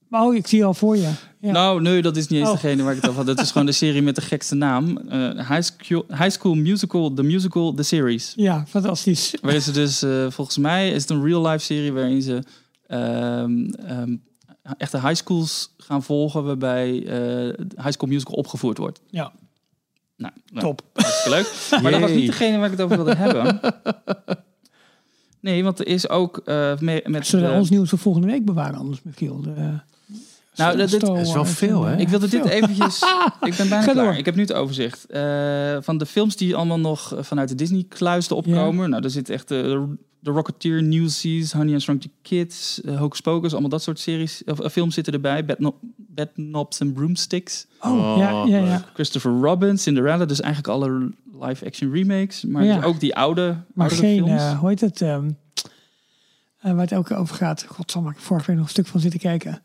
Maar 0.08 0.22
oh, 0.26 0.36
ik 0.36 0.48
zie 0.48 0.66
al 0.66 0.74
voor 0.74 0.98
je. 0.98 1.12
Ja. 1.40 1.52
Nou, 1.52 1.82
nee, 1.82 2.02
dat 2.02 2.18
is 2.18 2.28
niet 2.28 2.40
eens 2.40 2.48
Oh. 2.50 2.54
degene 2.62 2.84
waar 2.84 2.92
ik 2.96 3.02
het 3.02 3.10
over 3.10 3.26
had. 3.26 3.36
Dat 3.36 3.46
is 3.46 3.52
gewoon 3.52 3.66
de 3.68 3.72
serie 3.74 4.02
met 4.02 4.16
de 4.16 4.22
gekste 4.22 4.56
naam. 4.56 4.98
Eh, 4.98 5.50
High, 5.50 5.62
School, 5.62 6.04
High 6.08 6.30
School 6.30 6.56
Musical, 6.56 7.14
The 7.14 7.24
Musical, 7.24 7.74
The 7.74 7.84
Series. 7.84 8.34
Ja, 8.36 8.66
fantastisch. 8.68 9.36
Waarin 9.42 9.62
ze 9.62 9.72
dus, 9.72 10.02
eh, 10.02 10.26
volgens 10.30 10.58
mij 10.58 10.90
is 10.92 11.02
het 11.02 11.10
een 11.10 11.24
real-life 11.24 11.64
serie 11.66 11.94
waarin 11.94 12.22
ze 12.22 12.44
ehm, 12.88 13.70
ehm, 13.70 14.16
echte 14.78 15.00
high 15.00 15.14
schools 15.16 15.74
gaan 15.78 16.04
volgen 16.04 16.44
waarbij 16.44 17.06
eh 17.06 17.66
High 17.84 17.92
School 17.92 18.10
Musical 18.10 18.36
opgevoerd 18.36 18.78
wordt. 18.78 19.02
Ja, 19.10 19.32
Nou, 20.20 20.34
nou, 20.52 20.66
top. 20.66 20.82
hartstikke 20.94 21.30
leuk. 21.30 21.54
Maar 21.84 21.92
dat 21.92 22.02
was 22.02 22.12
niet 22.12 22.26
degene 22.26 22.58
waar 22.58 22.66
ik 22.66 22.72
het 22.72 22.82
over 22.82 22.96
wilde 22.96 23.16
hebben. 23.16 23.60
Nee, 25.42 25.64
want 25.64 25.80
er 25.80 25.88
is 25.88 26.10
ook 26.10 26.38
eh, 26.38 26.78
me- 26.80 27.04
met... 27.06 27.28
Zullen 27.28 27.46
we 27.46 27.52
de- 27.52 27.58
ons 27.60 27.70
nieuws 27.70 27.90
voor 27.90 28.00
volgende 28.00 28.28
week 28.28 28.46
bewaren 28.46 28.80
anders, 28.80 29.02
Michiel? 29.04 29.42
De, 29.42 29.80
Nou, 30.60 30.78
dit 30.78 30.90
Star 30.92 31.20
is 31.20 31.34
wel 31.34 31.46
veel, 31.46 31.84
en, 31.86 31.90
hè? 31.90 31.96
eh, 31.96 32.02
Ik 32.02 32.10
wilde 32.10 32.28
dit 32.28 32.46
eventjes... 32.46 33.02
ik 33.42 33.56
ben 33.56 33.70
bijna 33.70 33.82
Ga 33.82 33.92
klaar. 33.92 34.06
door. 34.06 34.16
Ik 34.16 34.26
heb 34.26 34.36
nu 34.36 34.42
het 34.42 34.54
overzicht. 34.54 35.06
Eh, 35.06 35.78
van 35.82 35.98
de 35.98 36.06
films 36.06 36.36
die 36.36 36.56
allemaal 36.56 36.80
nog 36.80 37.14
vanuit 37.20 37.50
de 37.50 37.56
Disney-kluis 37.56 38.32
opkomen. 38.32 38.90
Nou, 38.90 39.02
daar 39.02 39.12
zit 39.12 39.30
echt 39.30 39.48
de, 39.48 39.88
de 40.20 40.32
Rocketeer, 40.32 40.84
Newsies, 40.84 41.52
Honey 41.54 41.74
and 41.74 41.82
Shrunk 41.82 42.02
the 42.02 42.10
Kids, 42.22 42.82
uh, 42.86 42.98
Hocus 43.00 43.20
Pocus. 43.22 43.52
Allemaal 43.52 43.70
dat 43.70 43.84
soort 43.84 44.00
series, 44.00 44.42
of, 44.46 44.60
eh, 44.60 44.70
films 44.70 44.94
zitten 44.94 45.14
erbij. 45.14 45.46
Bad, 45.46 45.60
no 45.60 45.76
Bad 45.96 46.30
Knobs 46.34 46.82
and 46.82 46.94
Broomsticks. 46.94 47.66
Oh, 47.82 48.16
ja, 48.18 48.44
ja, 48.46 48.58
ja. 48.66 48.84
Christopher 48.94 49.32
Robin, 49.32 49.78
Cinderella. 49.78 50.26
Dus 50.26 50.40
eigenlijk 50.42 50.74
alle 50.74 51.12
live-action 51.42 51.92
remakes. 51.94 52.44
Maar 52.44 52.64
Ja. 52.64 52.76
dus 52.76 52.84
ook 52.86 53.00
die 53.00 53.16
oude, 53.16 53.56
Maar 53.74 53.92
geen, 53.92 54.18
films. 54.26 54.42
eh, 54.42 54.60
hoe 54.60 54.70
heet 54.70 54.82
het, 54.82 55.02
ehm, 55.02 55.30
eh, 56.60 56.72
waar 56.72 56.82
het 56.82 56.92
elke 56.92 57.08
keer 57.08 57.18
over 57.18 57.36
gaat. 57.36 57.66
Godsamme, 57.70 58.10
ik 58.10 58.16
heb 58.16 58.24
vorige 58.26 58.46
week 58.48 58.56
nog 58.56 58.66
een 58.66 58.72
stuk 58.72 58.88
van 58.88 59.00
zitten 59.00 59.20
kijken. 59.20 59.62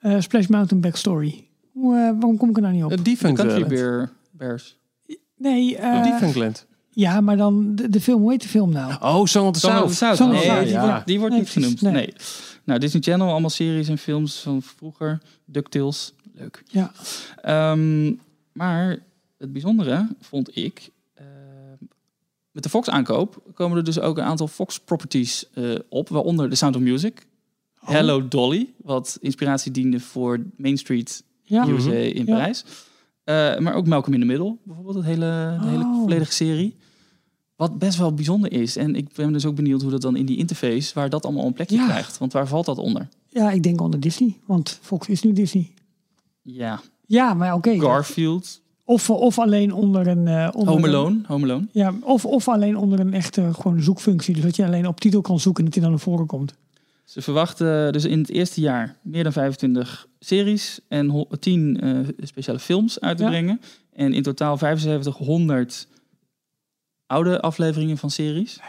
Eh, 0.00 0.20
Splash 0.20 0.46
Mountain 0.46 0.80
Backstory. 0.80 1.48
Hoe, 1.72 1.94
eh, 1.94 2.00
waarom 2.00 2.36
kom 2.36 2.48
ik 2.50 2.56
er 2.56 2.62
nou 2.62 2.74
niet 2.74 2.84
op? 2.84 3.04
De 3.04 3.16
Country. 3.16 3.66
Bear 3.66 4.10
Bears. 4.30 4.78
Nee, 5.36 5.76
eh, 5.76 6.02
Defense 6.02 6.38
Land. 6.38 6.66
ja, 6.90 7.20
maar 7.20 7.36
dan 7.36 7.74
de, 7.74 7.88
de 7.88 8.00
film, 8.00 8.20
hoe 8.20 8.30
heet 8.30 8.42
de 8.42 8.48
film 8.48 8.72
nou? 8.72 8.92
Oh, 9.00 9.24
Song 9.24 9.46
of 9.46 9.52
the 9.52 9.58
Song 9.60 9.82
of 9.82 9.88
the 9.88 9.94
South. 9.94 10.16
South. 10.16 10.16
Song 10.16 10.30
of 10.32 10.40
the 10.40 10.46
Nee, 10.46 10.54
South, 10.56 10.64
die 10.64 10.72
ja. 10.74 10.86
wordt, 10.90 11.06
die 11.06 11.18
wordt 11.18 11.32
Nee, 11.34 11.42
niet 11.42 11.50
genoemd. 11.52 11.80
nee. 11.82 11.92
Nee. 11.92 12.12
Nou, 12.64 12.80
Disney 12.80 13.02
Channel, 13.02 13.30
allemaal 13.30 13.50
series 13.50 13.88
en 13.88 13.98
films 13.98 14.40
van 14.40 14.62
vroeger. 14.62 15.18
DuckTales, 15.44 16.14
leuk. 16.34 16.62
Ja, 16.66 16.92
Ehm, 17.42 18.12
maar 18.52 18.98
het 19.38 19.52
bijzondere 19.52 20.08
vond 20.20 20.56
ik... 20.56 20.90
eh, 21.14 21.24
met 22.50 22.62
de 22.62 22.68
Fox-aankoop 22.68 23.42
komen 23.54 23.76
er 23.78 23.84
dus 23.84 24.00
ook 24.00 24.18
een 24.18 24.24
aantal 24.24 24.48
Fox-properties 24.48 25.50
eh, 25.54 25.74
op. 25.88 26.08
Waaronder 26.08 26.48
The 26.50 26.56
Sound 26.56 26.76
of 26.76 26.82
Music. 26.82 27.26
Oh. 27.82 27.88
Hello 27.88 28.28
Dolly, 28.28 28.68
wat 28.82 29.18
inspiratie 29.20 29.72
diende 29.72 30.00
voor 30.00 30.42
Main 30.56 30.78
Street 30.78 31.22
ja. 31.42 31.64
Mhm. 31.64 31.74
USA 31.74 31.90
in. 31.92 32.24
Parijs. 32.24 32.64
Eh, 33.24 33.58
maar 33.58 33.74
ook 33.74 33.86
Malcolm 33.86 34.14
in 34.14 34.20
the 34.20 34.26
Middle, 34.26 34.56
bijvoorbeeld, 34.62 34.96
het 34.96 35.04
hele, 35.04 35.56
de 35.62 35.66
hele 35.68 35.84
Oh. 35.84 36.00
volledige 36.00 36.32
serie. 36.32 36.76
Wat 37.56 37.78
best 37.78 37.98
wel 37.98 38.14
bijzonder 38.14 38.52
is. 38.52 38.76
En 38.76 38.94
ik 38.94 39.08
ben 39.14 39.32
dus 39.32 39.44
ook 39.46 39.54
benieuwd 39.54 39.82
hoe 39.82 39.90
dat 39.90 40.00
dan 40.02 40.16
in 40.16 40.26
die 40.26 40.36
interface, 40.36 40.94
waar 40.94 41.10
dat 41.10 41.24
allemaal 41.24 41.46
een 41.46 41.52
plekje 41.52 41.76
Ja. 41.76 41.86
krijgt. 41.86 42.18
Want 42.18 42.32
waar 42.32 42.48
valt 42.48 42.66
dat 42.66 42.78
onder? 42.78 43.08
ja, 43.28 43.50
ik 43.50 43.62
denk 43.62 43.80
onder 43.80 44.00
Disney, 44.00 44.36
want 44.46 44.78
Fox 44.82 45.08
is 45.08 45.22
nu 45.22 45.32
Disney. 45.32 45.70
Ja, 46.42 46.80
Ja, 47.06 47.34
maar 47.34 47.54
oké. 47.54 47.80
Garfield, 47.80 48.60
Of, 48.84 49.10
of 49.10 49.38
alleen 49.38 49.72
onder 49.72 50.06
een... 50.06 50.26
eh, 50.28 50.48
onder 50.52 50.74
Home 50.74 50.88
een- 50.88 50.94
Alone, 50.94 51.20
Home 51.26 51.44
Alone. 51.44 51.66
Ja, 51.72 51.94
of, 52.02 52.24
of 52.24 52.48
alleen 52.48 52.76
onder 52.76 53.00
een 53.00 53.14
echte 53.14 53.54
gewoon 53.54 53.82
zoekfunctie. 53.82 54.34
Dus 54.34 54.42
dat 54.42 54.56
je 54.56 54.64
alleen 54.66 54.86
op 54.86 55.00
titel 55.00 55.20
kan 55.20 55.40
zoeken 55.40 55.64
en 55.64 55.70
dat 55.70 55.74
hij 55.74 55.82
dan 55.88 55.92
naar 55.92 56.04
voren 56.04 56.26
komt. 56.26 56.54
Ze 57.10 57.22
verwachten 57.22 57.92
dus 57.92 58.04
in 58.04 58.18
het 58.18 58.30
eerste 58.30 58.60
jaar 58.60 58.98
meer 59.02 59.22
dan 59.22 59.32
25 59.32 60.06
series 60.18 60.80
en 60.88 61.08
ho- 61.08 61.28
10 61.40 61.80
eh, 61.80 61.98
speciale 62.18 62.58
films 62.58 63.00
uit 63.00 63.16
te 63.16 63.22
Ja. 63.22 63.28
brengen. 63.28 63.60
En 63.92 64.12
in 64.12 64.22
totaal 64.22 64.56
7500 64.56 65.88
oude 67.06 67.40
afleveringen 67.40 67.98
van 67.98 68.10
series. 68.10 68.60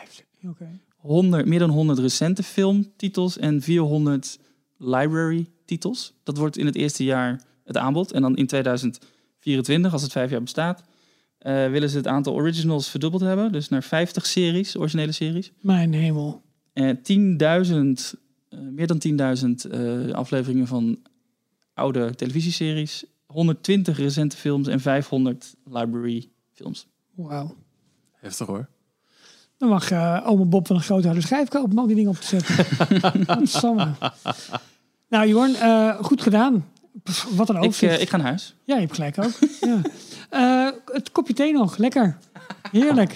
Oké. 0.48 0.80
100, 0.96 1.46
meer 1.46 1.60
dan 1.60 1.70
100 1.70 2.00
recente 2.00 2.44
filmtitels 2.44 3.38
en 3.38 3.62
400 3.62 4.40
library 4.78 5.46
titels. 5.66 6.14
Dat 6.24 6.38
wordt 6.38 6.58
in 6.58 6.66
het 6.66 6.76
eerste 6.76 7.04
jaar 7.04 7.42
het 7.66 7.78
aanbod. 7.78 8.12
En 8.12 8.22
dan 8.22 8.36
in 8.36 8.48
2024, 8.48 9.94
als 9.94 10.02
het 10.02 10.12
vijf 10.12 10.30
jaar 10.32 10.42
bestaat, 10.42 10.84
eh, 11.38 11.68
willen 11.70 11.90
ze 11.90 11.98
het 11.98 12.08
aantal 12.08 12.34
originals 12.34 12.90
verdubbeld 12.90 13.22
hebben. 13.22 13.52
Dus 13.52 13.70
naar 13.70 13.84
50 13.84 14.26
series, 14.26 14.78
originele 14.78 15.12
series. 15.12 15.52
Mijn 15.60 15.94
hemel. 15.94 16.42
En 16.74 17.02
10.000, 17.02 18.14
eh, 18.14 18.20
meer 18.60 18.88
dan 18.88 19.02
10.000 19.66 19.72
eh, 19.72 20.12
afleveringen 20.12 20.68
van 20.68 21.00
oude 21.74 22.16
televisieseries. 22.16 23.06
120 23.26 23.98
recente 23.98 24.38
films 24.38 24.68
en 24.68 24.80
500 24.80 25.56
library 25.66 26.30
films. 26.54 26.88
Wauw. 27.16 27.56
Heftig 28.12 28.48
hoor. 28.48 28.68
Dan 29.58 29.70
mag 29.70 29.92
eh 29.92 30.22
oma 30.26 30.44
Bob 30.44 30.68
van 30.68 30.76
een 30.76 30.82
grote 30.82 31.06
harde 31.08 31.22
schijf 31.22 31.48
kopen 31.48 31.72
om 31.72 31.78
al 31.80 31.88
die 31.88 31.96
dingen 31.96 32.12
op 32.12 32.18
te 32.18 32.28
zetten. 32.28 32.66
Nou, 35.10 35.28
Jorn, 35.28 35.56
eh, 35.56 35.96
goed 36.04 36.22
gedaan. 36.22 36.66
Pff, 37.04 37.36
wat 37.36 37.50
een 37.50 37.56
Ik, 37.56 37.62
overzicht. 37.62 37.96
eh, 37.96 38.02
ik 38.02 38.10
ga 38.10 38.18
naar 38.18 38.26
huis. 38.26 38.56
Ja, 38.64 38.76
je 38.76 38.82
hebt 38.82 38.94
gelijk 38.94 39.18
ook. 39.18 39.32
ja. 39.70 39.82
Eh, 40.30 40.72
het 40.86 41.12
kopje 41.12 41.34
thee 41.34 41.54
nog, 41.54 41.78
lekker. 41.78 42.18
Heerlijk. 42.72 43.16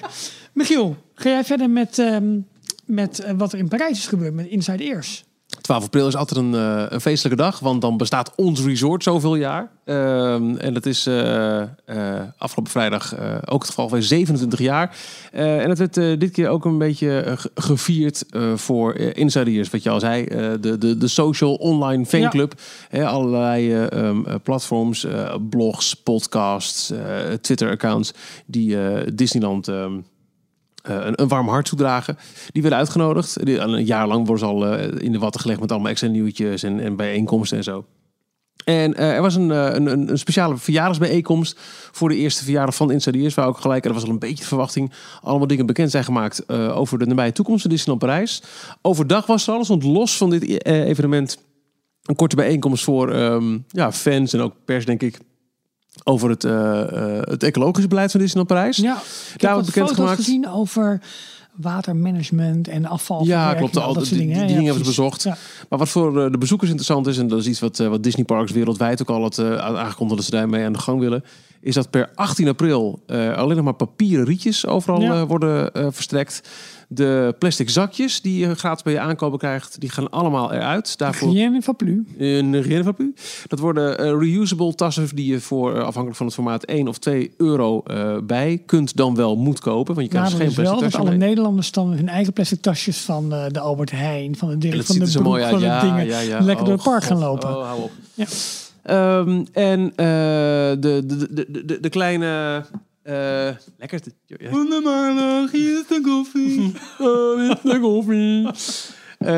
Michiel, 0.53 0.95
ga 1.13 1.29
jij 1.29 1.43
verder 1.43 1.69
met, 1.69 1.99
ehm, 1.99 2.39
met 2.85 3.19
eh, 3.19 3.33
wat 3.37 3.53
er 3.53 3.59
in 3.59 3.67
Parijs 3.67 3.97
is 3.97 4.07
gebeurd 4.07 4.33
met 4.33 4.47
Inside 4.47 4.83
Ears? 4.83 5.23
12 5.61 5.83
april 5.83 6.07
is 6.07 6.15
altijd 6.15 6.39
een, 6.39 6.53
eh, 6.53 6.85
een 6.89 7.01
feestelijke 7.01 7.41
dag, 7.43 7.59
want 7.59 7.81
dan 7.81 7.97
bestaat 7.97 8.31
ons 8.35 8.61
resort 8.63 9.03
zoveel 9.03 9.35
jaar. 9.35 9.69
Ehm, 9.85 10.55
en 10.55 10.73
dat 10.73 10.85
is 10.85 11.07
eh, 11.07 11.63
afgelopen 12.37 12.71
vrijdag 12.71 13.15
ook 13.45 13.59
het 13.59 13.69
geval 13.69 13.89
van 13.89 14.01
27 14.01 14.59
jaar. 14.59 14.97
En 15.31 15.69
het 15.69 15.77
werd 15.77 15.93
dit 16.19 16.31
keer 16.31 16.49
ook 16.49 16.65
een 16.65 16.77
beetje 16.77 17.23
ge- 17.37 17.51
gevierd 17.55 18.23
voor 18.55 18.95
insiders, 18.95 19.69
wat 19.69 19.83
je 19.83 19.89
al 19.89 19.99
zei. 19.99 20.25
de, 20.59 20.77
de, 20.77 20.97
de 20.97 21.07
social 21.07 21.53
online 21.55 22.05
fanclub. 22.05 22.53
Hè, 22.89 23.05
allerlei 23.07 23.73
eh, 23.73 23.91
ehm, 23.91 24.25
eh, 24.25 24.35
platforms, 24.43 25.07
blogs, 25.49 25.93
podcasts, 25.93 26.93
Twitter-accounts 27.41 28.13
die 28.45 28.77
Disneyland... 29.15 29.67
ehm, 29.67 29.93
eh, 29.93 29.99
een, 30.89 31.21
een 31.21 31.27
warm 31.27 31.47
hart 31.47 31.65
toedragen. 31.65 32.17
Die 32.51 32.61
werden 32.61 32.79
uitgenodigd. 32.79 33.47
Een 33.47 33.85
jaar 33.85 34.07
lang 34.07 34.27
worden 34.27 34.47
ze 34.47 34.53
al 34.53 34.65
eh, 34.67 35.01
in 35.01 35.11
de 35.11 35.19
watten 35.19 35.41
gelegd 35.41 35.59
met 35.59 35.71
allemaal 35.71 35.89
extra 35.89 36.07
nieuwtjes 36.07 36.63
en, 36.63 36.79
en 36.79 36.95
bijeenkomsten 36.95 37.57
en 37.57 37.63
zo. 37.63 37.85
En 38.65 38.93
eh, 38.93 39.15
er 39.15 39.21
was 39.21 39.35
een, 39.35 39.51
eh, 39.51 39.73
een, 39.73 40.09
een, 40.09 40.17
speciale 40.17 40.57
verjaardagsbijeenkomst 40.57 41.59
voor 41.91 42.09
de 42.09 42.15
eerste 42.15 42.43
verjaardag 42.43 42.75
van 42.75 42.91
Insadiers. 42.91 43.33
Waar 43.33 43.47
ook 43.47 43.57
gelijk, 43.57 43.85
er 43.85 43.93
was 43.93 44.03
al 44.03 44.09
een 44.09 44.19
beetje 44.19 44.45
verwachting, 44.45 44.91
allemaal 45.21 45.47
dingen 45.47 45.65
bekend 45.65 45.91
zijn 45.91 46.03
gemaakt 46.03 46.45
eh, 46.45 46.77
over 46.77 46.99
de 46.99 47.05
nabije 47.05 47.31
toekomst 47.31 47.61
van 47.61 47.71
Disneyland 47.71 48.05
Parijs. 48.05 48.41
Overdag 48.81 49.25
was 49.25 49.47
er 49.47 49.53
alles, 49.53 49.67
want 49.67 49.83
los 49.83 50.17
van 50.17 50.29
dit 50.29 50.61
eh, 50.61 50.87
evenement 50.87 51.37
een 52.03 52.15
korte 52.15 52.35
bijeenkomst 52.35 52.83
voor 52.83 53.11
ehm, 53.11 53.57
ja, 53.67 53.91
fans 53.91 54.33
en 54.33 54.41
ook 54.41 54.53
pers, 54.65 54.85
denk 54.85 55.01
ik. 55.01 55.19
Over 56.07 56.29
het, 56.29 56.43
eh, 56.43 56.81
eh, 56.81 57.21
het 57.21 57.43
ecologische 57.43 57.87
beleid 57.89 58.11
van 58.11 58.19
Disneyland 58.19 58.53
Parijs. 58.53 58.77
Ja, 58.77 58.95
ik 59.33 59.41
Daar 59.41 59.55
heb 59.55 59.65
bekend 59.65 59.85
foto's 59.85 59.95
gemaakt. 59.95 60.15
gezien 60.15 60.49
over 60.49 61.01
watermanagement 61.55 62.67
en 62.67 62.85
afval. 62.85 63.23
Ja, 63.25 63.53
klopt. 63.53 63.77
Al, 63.77 63.93
dat 63.93 63.95
die, 63.95 64.05
soort 64.05 64.19
dingen. 64.19 64.33
die 64.33 64.41
Ja, 64.41 64.47
dingen 64.47 64.63
hebben 64.65 64.83
we 64.83 64.91
precies. 64.93 64.95
bezocht. 64.97 65.23
Ja. 65.23 65.37
Maar 65.69 65.79
wat 65.79 65.89
voor 65.89 66.23
eh, 66.25 66.31
de 66.31 66.37
bezoekers 66.37 66.69
interessant 66.69 67.07
is, 67.07 67.17
en 67.17 67.27
dat 67.27 67.39
is 67.39 67.47
iets 67.47 67.59
wat, 67.59 67.77
wat 67.77 68.03
Disney 68.03 68.25
Parks 68.25 68.51
wereldwijd 68.51 69.01
ook 69.01 69.09
al 69.09 69.21
had 69.21 69.37
eh, 69.37 69.55
aangekondigd 69.57 70.15
dat 70.17 70.25
ze 70.25 70.31
daarmee 70.31 70.65
aan 70.65 70.73
de 70.73 70.79
gang 70.79 70.99
willen, 70.99 71.23
is 71.65 71.75
dat 71.75 71.89
per 71.89 72.09
18 72.15 72.47
april 72.47 72.99
eh, 73.05 73.37
alleen 73.37 73.55
nog 73.55 73.65
maar 73.65 73.73
papieren 73.73 74.25
rietjes 74.25 74.67
overal 74.67 75.01
Ja. 75.01 75.13
eh, 75.13 75.21
worden 75.27 75.73
eh, 75.73 75.87
verstrekt. 75.91 76.41
De 76.87 77.35
plastic 77.39 77.69
zakjes 77.69 78.21
die 78.21 78.39
je 78.47 78.55
gratis 78.55 78.83
bij 78.83 78.93
je 78.93 78.99
aankopen 78.99 79.39
krijgt, 79.39 79.79
die 79.79 79.89
gaan 79.89 80.09
allemaal 80.09 80.53
eruit. 80.53 80.97
Daarvoor 80.97 81.31
Rien 81.31 81.63
van 81.63 81.75
plu. 81.75 82.05
een 82.17 82.61
rien 82.61 82.83
van 82.83 82.93
u. 82.97 83.13
Dat 83.47 83.59
worden 83.59 84.19
reusable 84.19 84.75
tassen 84.75 85.07
die 85.15 85.31
je 85.31 85.39
voor 85.39 85.73
afhankelijk 85.83 86.15
van 86.15 86.25
het 86.25 86.35
formaat 86.35 86.63
1 86.63 86.87
of 86.87 86.97
2 86.97 87.31
euro 87.37 87.83
bij 88.23 88.61
kunt 88.65 88.95
dan 88.95 89.15
wel 89.15 89.35
moet 89.35 89.59
kopen. 89.59 89.95
Want 89.95 90.07
je 90.07 90.13
krijgt 90.13 90.37
dus 90.37 90.39
geen 90.39 90.55
wel 90.55 90.55
plastic 90.55 90.81
dat 90.81 90.91
tasje 90.91 90.97
alle 90.97 91.17
mee. 91.17 91.27
Nederlanders 91.27 91.71
dan 91.71 91.91
hun 91.91 92.09
eigen 92.09 92.33
plastic 92.33 92.61
tasjes 92.61 92.97
van 92.97 93.29
de 93.29 93.59
Albert 93.59 93.91
Heijn, 93.91 94.35
van 94.35 94.49
de 94.49 94.57
Dirk, 94.57 94.75
dat 94.75 94.85
van 94.85 94.99
de 94.99 95.11
broek, 95.11 95.23
mooi 95.23 95.49
de 95.49 95.57
dingen, 95.59 96.05
ja, 96.05 96.19
ja. 96.19 96.39
lekker 96.39 96.65
door 96.65 96.73
het 96.73 96.83
park 96.83 97.03
gaan 97.03 97.19
lopen. 97.19 97.49
Oh, 97.57 97.65
hou 97.65 97.81
op. 97.81 97.91
Ja. 98.13 98.25
Ehm, 98.85 99.43
en 99.53 99.93
eh, 99.95 100.05
de, 100.79 101.01
de, 101.05 101.33
de, 101.33 101.65
de, 101.65 101.79
de 101.79 101.89
kleine... 101.89 102.63
eh 103.03 103.49
lekker. 103.77 103.99
Ja. 104.25 104.49
hier 105.51 105.79
is 105.79 105.87
de 105.87 106.01
koffie. 106.01 106.71
Dit 107.47 107.57
is 107.57 107.71
de 107.71 107.79
koffie. 107.79 108.47
Eh, 109.25 109.33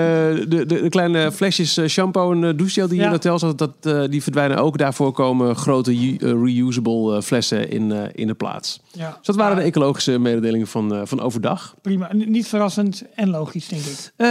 de, 0.50 0.66
de, 0.66 0.66
de 0.82 0.90
kleine 0.90 1.32
flesjes 1.32 1.78
eh, 1.78 1.88
shampoo 1.88 2.32
en 2.32 2.42
uh, 2.44 2.50
douchegel 2.58 2.88
die 2.88 2.98
je 3.00 3.04
in 3.04 3.10
hotels 3.10 3.42
had, 3.42 3.58
dat, 3.58 3.72
eh, 3.82 4.04
die 4.10 4.24
verdwijnen 4.24 4.58
ook. 4.58 4.78
Daarvoor 4.78 5.12
komen 5.12 5.56
grote 5.56 5.92
eh, 5.92 6.18
reusable 6.32 7.16
eh, 7.16 7.22
flessen 7.22 7.70
in, 7.72 7.92
eh, 7.92 8.04
in 8.14 8.28
de 8.28 8.34
plaats. 8.34 8.80
Ja. 8.92 9.08
Dus 9.18 9.26
dat 9.26 9.36
waren 9.36 9.56
de 9.56 9.62
ecologische 9.62 10.20
mededelingen 10.20 10.68
van, 10.68 10.94
eh, 10.96 11.02
van 11.04 11.22
overdag. 11.22 11.76
Prima. 11.82 12.10
Niet 12.14 12.48
verrassend 12.48 13.04
en 13.16 13.30
logisch, 13.30 13.68
denk 13.68 13.82
ik. 13.82 14.12
Eh, 14.16 14.28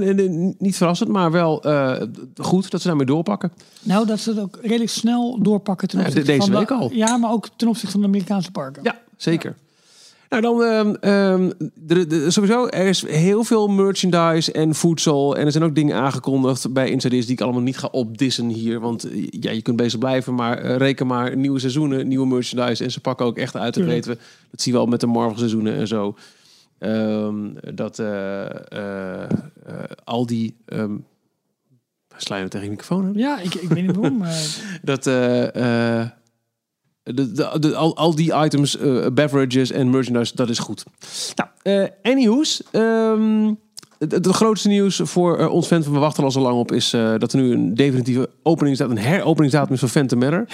nee, 0.00 0.14
nee, 0.14 0.54
niet 0.58 0.76
verrassend, 0.76 1.10
maar 1.10 1.30
wel 1.30 1.62
eh, 1.62 2.02
goed 2.36 2.70
dat 2.70 2.80
ze 2.80 2.86
daarmee 2.88 3.06
doorpakken. 3.06 3.52
Nou, 3.82 4.06
dat 4.06 4.20
ze 4.20 4.30
het 4.30 4.40
ook 4.40 4.58
redelijk 4.62 4.90
snel 4.90 5.38
doorpakken 5.42 5.88
ten 5.88 5.98
opzichte 5.98 6.20
de- 6.20 6.26
deze 6.26 6.40
van 6.40 6.50
de- 6.50 6.58
week 6.58 6.70
al. 6.70 6.90
Ja, 6.92 7.16
maar 7.16 7.30
ook 7.30 7.48
ten 7.56 7.68
opzichte 7.68 7.90
van 7.92 8.00
de 8.00 8.06
Amerikaanse 8.06 8.50
parken. 8.50 8.82
Ja, 8.82 8.98
zeker. 9.16 9.54
Nou, 10.32 10.42
dan 10.44 10.62
ehm, 10.64 10.94
ehm, 11.00 11.50
de, 11.74 12.06
de- 12.06 12.30
sowieso, 12.30 12.66
er 12.66 12.86
is 12.86 13.06
heel 13.06 13.44
veel 13.44 13.68
merchandise 13.68 14.52
en 14.52 14.74
voedsel. 14.74 15.36
En 15.36 15.46
er 15.46 15.52
zijn 15.52 15.64
ook 15.64 15.74
dingen 15.74 15.96
aangekondigd 15.96 16.72
bij 16.72 16.90
Insiders 16.90 17.24
die 17.26 17.34
ik 17.34 17.40
allemaal 17.40 17.60
niet 17.62 17.78
ga 17.78 17.88
opdissen 17.90 18.48
hier. 18.48 18.80
Want 18.80 19.04
eh, 19.10 19.26
ja, 19.30 19.50
je 19.50 19.62
kunt 19.62 19.76
bezig 19.76 19.98
blijven, 19.98 20.34
maar 20.34 20.58
eh, 20.58 20.76
reken 20.76 21.06
maar 21.06 21.36
nieuwe 21.36 21.58
seizoenen, 21.58 22.08
nieuwe 22.08 22.26
merchandise. 22.26 22.84
En 22.84 22.90
ze 22.90 23.00
pakken 23.00 23.26
ook 23.26 23.36
echt 23.38 23.54
uit, 23.56 23.64
dat 23.64 23.72
Tuurlijk. 23.72 23.94
weten 24.04 24.12
we. 24.22 24.26
Dat 24.50 24.60
zien 24.62 24.74
we 24.74 24.80
al 24.80 24.86
met 24.86 25.00
de 25.00 25.06
Marvel 25.06 25.38
seizoenen 25.38 25.74
en 25.74 25.86
zo. 25.86 26.16
Ehm, 26.78 27.48
dat 27.74 27.98
eh, 27.98 28.46
al 30.04 30.26
die... 30.26 30.56
ehm 30.66 30.92
sla 32.16 32.34
je 32.36 32.40
nou 32.40 32.48
tegen 32.52 32.66
de 32.66 32.72
microfoon 32.72 33.04
aan? 33.04 33.12
Ja, 33.14 33.40
ik, 33.40 33.54
ik 33.54 33.68
weet 33.68 33.86
niet 33.86 33.96
waarom. 33.96 34.16
maar 34.18 34.60
Dat 34.82 35.06
de, 37.02 37.32
de, 37.32 37.56
de- 37.60 37.74
al, 37.76 37.96
al 37.96 38.14
die 38.14 38.34
items, 38.44 38.78
eh, 38.78 39.06
beverages 39.12 39.70
en 39.70 39.90
merchandise, 39.90 40.32
dat 40.34 40.48
is 40.48 40.58
goed. 40.58 40.84
Nou, 41.34 41.48
eh 41.62 41.88
anyhows. 42.12 42.62
ehm, 42.70 43.52
het, 43.98 44.26
grootste 44.26 44.68
nieuws 44.68 45.00
voor 45.02 45.38
eh, 45.38 45.52
ons 45.52 45.66
fan 45.66 45.82
van 45.82 45.92
We 45.92 45.98
Wachten 45.98 46.24
Al 46.24 46.30
Zo 46.30 46.40
Lang 46.40 46.58
Op... 46.58 46.72
is 46.72 46.92
eh, 46.92 47.14
dat 47.18 47.32
er 47.32 47.38
nu 47.40 47.52
een 47.52 47.74
definitieve 47.74 48.28
openingsdatum, 48.42 48.96
een 48.96 49.02
heropeningsdatum 49.02 49.74
is 49.74 49.80
van 49.80 49.88
Phantom 49.88 50.18
Manor. 50.18 50.46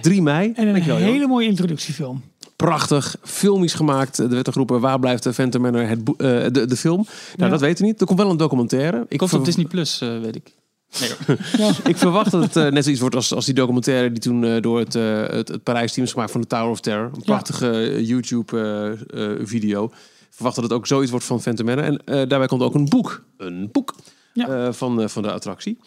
3 0.00 0.22
mei. 0.22 0.52
en 0.54 0.66
een 0.66 0.72
Dankjewel, 0.72 0.98
hele 1.00 1.26
mooie 1.26 1.46
introductiefilm. 1.46 2.22
Prachtig, 2.56 3.16
filmisch 3.22 3.74
gemaakt. 3.74 4.18
Er 4.18 4.28
werd 4.28 4.46
er 4.46 4.52
geroepen, 4.52 4.80
waar 4.80 4.98
blijft 4.98 5.22
de 5.22 5.32
Phantom 5.32 5.62
Manor, 5.62 5.88
het 5.88 6.06
de, 6.54 6.64
de 6.68 6.76
film? 6.76 6.96
Nou, 6.96 7.06
Ja. 7.36 7.48
dat 7.48 7.60
weten 7.60 7.84
we 7.84 7.90
niet. 7.90 8.00
Er 8.00 8.06
komt 8.06 8.18
wel 8.18 8.30
een 8.30 8.36
documentaire. 8.36 9.06
Ik 9.08 9.18
Komt 9.18 9.32
op 9.34 9.44
Disney 9.44 9.64
Plus, 9.64 10.00
eh, 10.00 10.08
weet 10.20 10.36
ik. 10.36 10.54
Nee, 11.00 11.10
hoor. 11.26 11.36
Ja. 11.66 11.72
Ik 11.84 11.96
verwacht 11.96 12.30
dat 12.30 12.42
het 12.42 12.56
eh, 12.56 12.66
net 12.72 12.82
zoiets 12.82 13.00
wordt 13.00 13.16
als, 13.16 13.34
als 13.34 13.44
die 13.44 13.54
documentaire 13.54 14.12
die 14.12 14.20
toen 14.20 14.44
eh, 14.44 14.60
door 14.62 14.78
het, 14.78 14.94
eh, 14.94 15.26
het, 15.28 15.48
het 15.48 15.62
Parijs-team 15.62 16.06
is 16.06 16.12
gemaakt 16.12 16.30
van 16.30 16.40
de 16.40 16.46
Tower 16.46 16.70
of 16.70 16.80
Terror. 16.80 17.10
Een 17.14 17.22
prachtige 17.22 18.04
YouTube-video. 18.04 19.84
Ik 19.84 20.34
verwacht 20.44 20.54
dat 20.54 20.64
het 20.64 20.72
ook 20.72 20.86
zoiets 20.86 21.10
wordt 21.10 21.26
van 21.26 21.40
Phantom 21.40 21.66
Manor. 21.66 21.84
En 21.84 22.04
eh, 22.04 22.14
daarbij 22.28 22.46
komt 22.46 22.62
ook 22.62 22.74
een 22.74 22.88
boek. 22.88 23.22
Een 23.36 23.68
boek 23.72 23.94
Ja. 24.32 24.48
eh, 24.66 24.72
van, 24.72 25.00
eh, 25.02 25.08
van 25.08 25.22
de 25.22 25.32
attractie. 25.32 25.78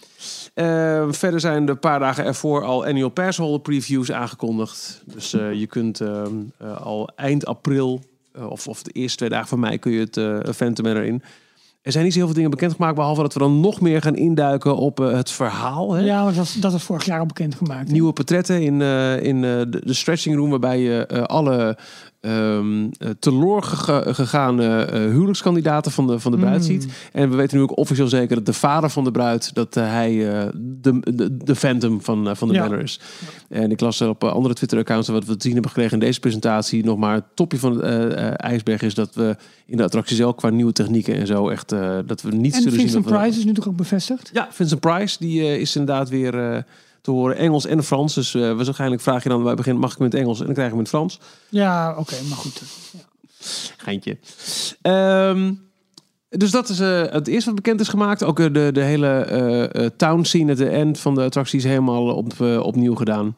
Eh, 0.53 1.05
verder 1.09 1.39
zijn 1.39 1.65
de 1.65 1.75
paar 1.75 1.99
dagen 1.99 2.25
ervoor 2.25 2.63
al 2.63 2.85
annual 2.85 3.09
passholder 3.09 3.59
previews 3.61 4.11
aangekondigd. 4.11 5.01
Dus 5.05 5.33
eh, 5.33 5.53
je 5.53 5.67
kunt 5.67 6.01
ehm, 6.01 6.33
eh, 6.57 6.81
al 6.81 7.09
eind 7.15 7.45
april, 7.45 8.03
eh, 8.33 8.49
of, 8.49 8.67
of 8.67 8.83
de 8.83 8.91
eerste 8.91 9.17
twee 9.17 9.29
dagen 9.29 9.47
van 9.47 9.59
mei, 9.59 9.77
kun 9.79 9.91
je 9.91 9.99
het 9.99 10.17
eh 10.17 10.39
Phantom 10.53 10.85
Manor 10.85 11.03
in. 11.03 11.23
Er 11.81 11.91
zijn 11.91 12.03
niet 12.03 12.13
zo 12.13 12.19
heel 12.19 12.27
veel 12.27 12.37
dingen 12.37 12.51
bekendgemaakt, 12.51 12.95
behalve 12.95 13.21
dat 13.21 13.33
we 13.33 13.39
dan 13.39 13.59
nog 13.59 13.81
meer 13.81 14.01
gaan 14.01 14.15
induiken 14.15 14.75
op 14.77 14.99
eh, 14.99 15.11
het 15.11 15.31
verhaal. 15.31 15.93
Hè? 15.93 16.01
Ja, 16.01 16.31
dat, 16.31 16.55
dat 16.59 16.73
is 16.73 16.83
vorig 16.83 17.05
jaar 17.05 17.19
al 17.19 17.25
bekendgemaakt. 17.25 17.87
hè? 17.87 17.93
Nieuwe 17.93 18.13
portretten 18.13 18.61
in, 18.61 18.81
eh, 18.81 19.23
in 19.23 19.35
eh, 19.35 19.41
de, 19.41 19.81
de 19.85 19.93
stretching 19.93 20.35
room, 20.35 20.49
waarbij 20.49 20.79
je 20.79 21.25
alle 21.27 21.77
eh, 22.21 22.59
teloor 23.19 23.63
gega- 23.63 24.13
gegaane 24.13 24.83
eh, 24.85 24.99
huwelijkskandidaten 24.99 25.91
van 25.91 26.07
de, 26.07 26.19
van 26.19 26.31
de 26.31 26.37
bruid 26.37 26.57
Mm. 26.59 26.63
ziet. 26.65 26.87
En 27.11 27.29
we 27.29 27.35
weten 27.35 27.57
nu 27.57 27.63
ook 27.63 27.77
officieel 27.77 28.07
zeker 28.07 28.35
dat 28.35 28.45
de 28.45 28.53
vader 28.53 28.89
van 28.89 29.03
de 29.03 29.11
bruid, 29.11 29.53
dat 29.53 29.75
eh, 29.77 29.83
hij 29.91 30.11
de, 30.55 30.99
de, 31.15 31.37
de 31.37 31.55
phantom 31.55 32.01
van, 32.01 32.35
van 32.37 32.47
de 32.47 32.53
Ja. 32.53 32.61
manor 32.61 32.79
is. 32.79 32.99
En 33.49 33.71
ik 33.71 33.79
las 33.79 34.01
op 34.01 34.23
eh, 34.23 34.31
andere 34.31 34.53
Twitter-accounts 34.53 35.07
wat 35.07 35.25
we 35.25 35.31
te 35.35 35.41
zien 35.43 35.53
hebben 35.53 35.71
gekregen 35.71 35.93
in 35.99 36.05
deze 36.05 36.19
presentatie 36.19 36.83
nog 36.83 36.97
maar 36.97 37.13
het 37.13 37.23
topje 37.33 37.57
van 37.59 37.83
het 37.83 38.35
ijsberg 38.35 38.81
is 38.81 38.93
dat 38.93 39.15
we 39.15 39.35
in 39.65 39.77
de 39.77 39.83
attractie 39.83 40.15
zelf 40.15 40.35
qua 40.35 40.49
nieuwe 40.49 40.71
technieken 40.73 41.15
en 41.15 41.27
zo 41.27 41.49
echt 41.49 41.69
dat 42.05 42.21
we 42.21 42.31
niet 42.31 42.53
En 42.53 42.61
zullen 42.61 42.71
zien. 42.71 42.81
Vincent 42.81 43.03
dat 43.03 43.13
we- 43.13 43.19
Price 43.19 43.37
is 43.39 43.45
nu 43.45 43.53
toch 43.53 43.67
ook 43.67 43.75
bevestigd? 43.75 44.29
ja, 44.33 44.47
Vincent 44.51 44.79
Price, 44.79 45.15
die 45.19 45.59
is 45.59 45.75
inderdaad 45.75 46.09
weer 46.09 46.65
te 47.01 47.11
horen. 47.11 47.35
Engels 47.35 47.65
en 47.65 47.83
Frans. 47.83 48.13
Dus 48.13 48.33
eh 48.33 48.53
waarschijnlijk 48.53 49.01
vraag 49.01 49.23
je 49.23 49.29
dan 49.29 49.39
bij 49.39 49.47
het 49.47 49.57
begin, 49.57 49.77
mag 49.77 49.93
ik 49.93 49.99
het 49.99 50.13
Engels? 50.13 50.39
En 50.39 50.45
dan 50.45 50.53
krijg 50.53 50.69
je 50.71 50.75
hem 50.75 50.85
in 50.85 50.91
het 50.91 50.95
Frans. 50.95 51.19
Ja, 51.49 51.95
oké, 51.97 52.15
maar 52.29 52.37
goed. 52.37 52.61
Geintje. 53.77 54.17
Ehm, 54.81 55.53
dus 56.37 56.51
dat 56.51 56.69
is 56.69 56.79
eh, 56.79 57.01
het 57.01 57.27
eerste 57.27 57.45
wat 57.45 57.55
bekend 57.55 57.79
is 57.79 57.87
gemaakt. 57.87 58.23
Ook 58.23 58.39
eh, 58.39 58.53
de, 58.53 58.69
de 58.73 58.81
hele 58.81 59.07
eh, 59.07 59.85
town 59.97 60.23
scene 60.23 60.55
the 60.55 60.69
end 60.69 60.99
van 60.99 61.15
de 61.15 61.23
attractie 61.23 61.59
is 61.59 61.65
helemaal 61.65 62.05
op, 62.05 62.41
opnieuw 62.41 62.95
gedaan. 62.95 63.35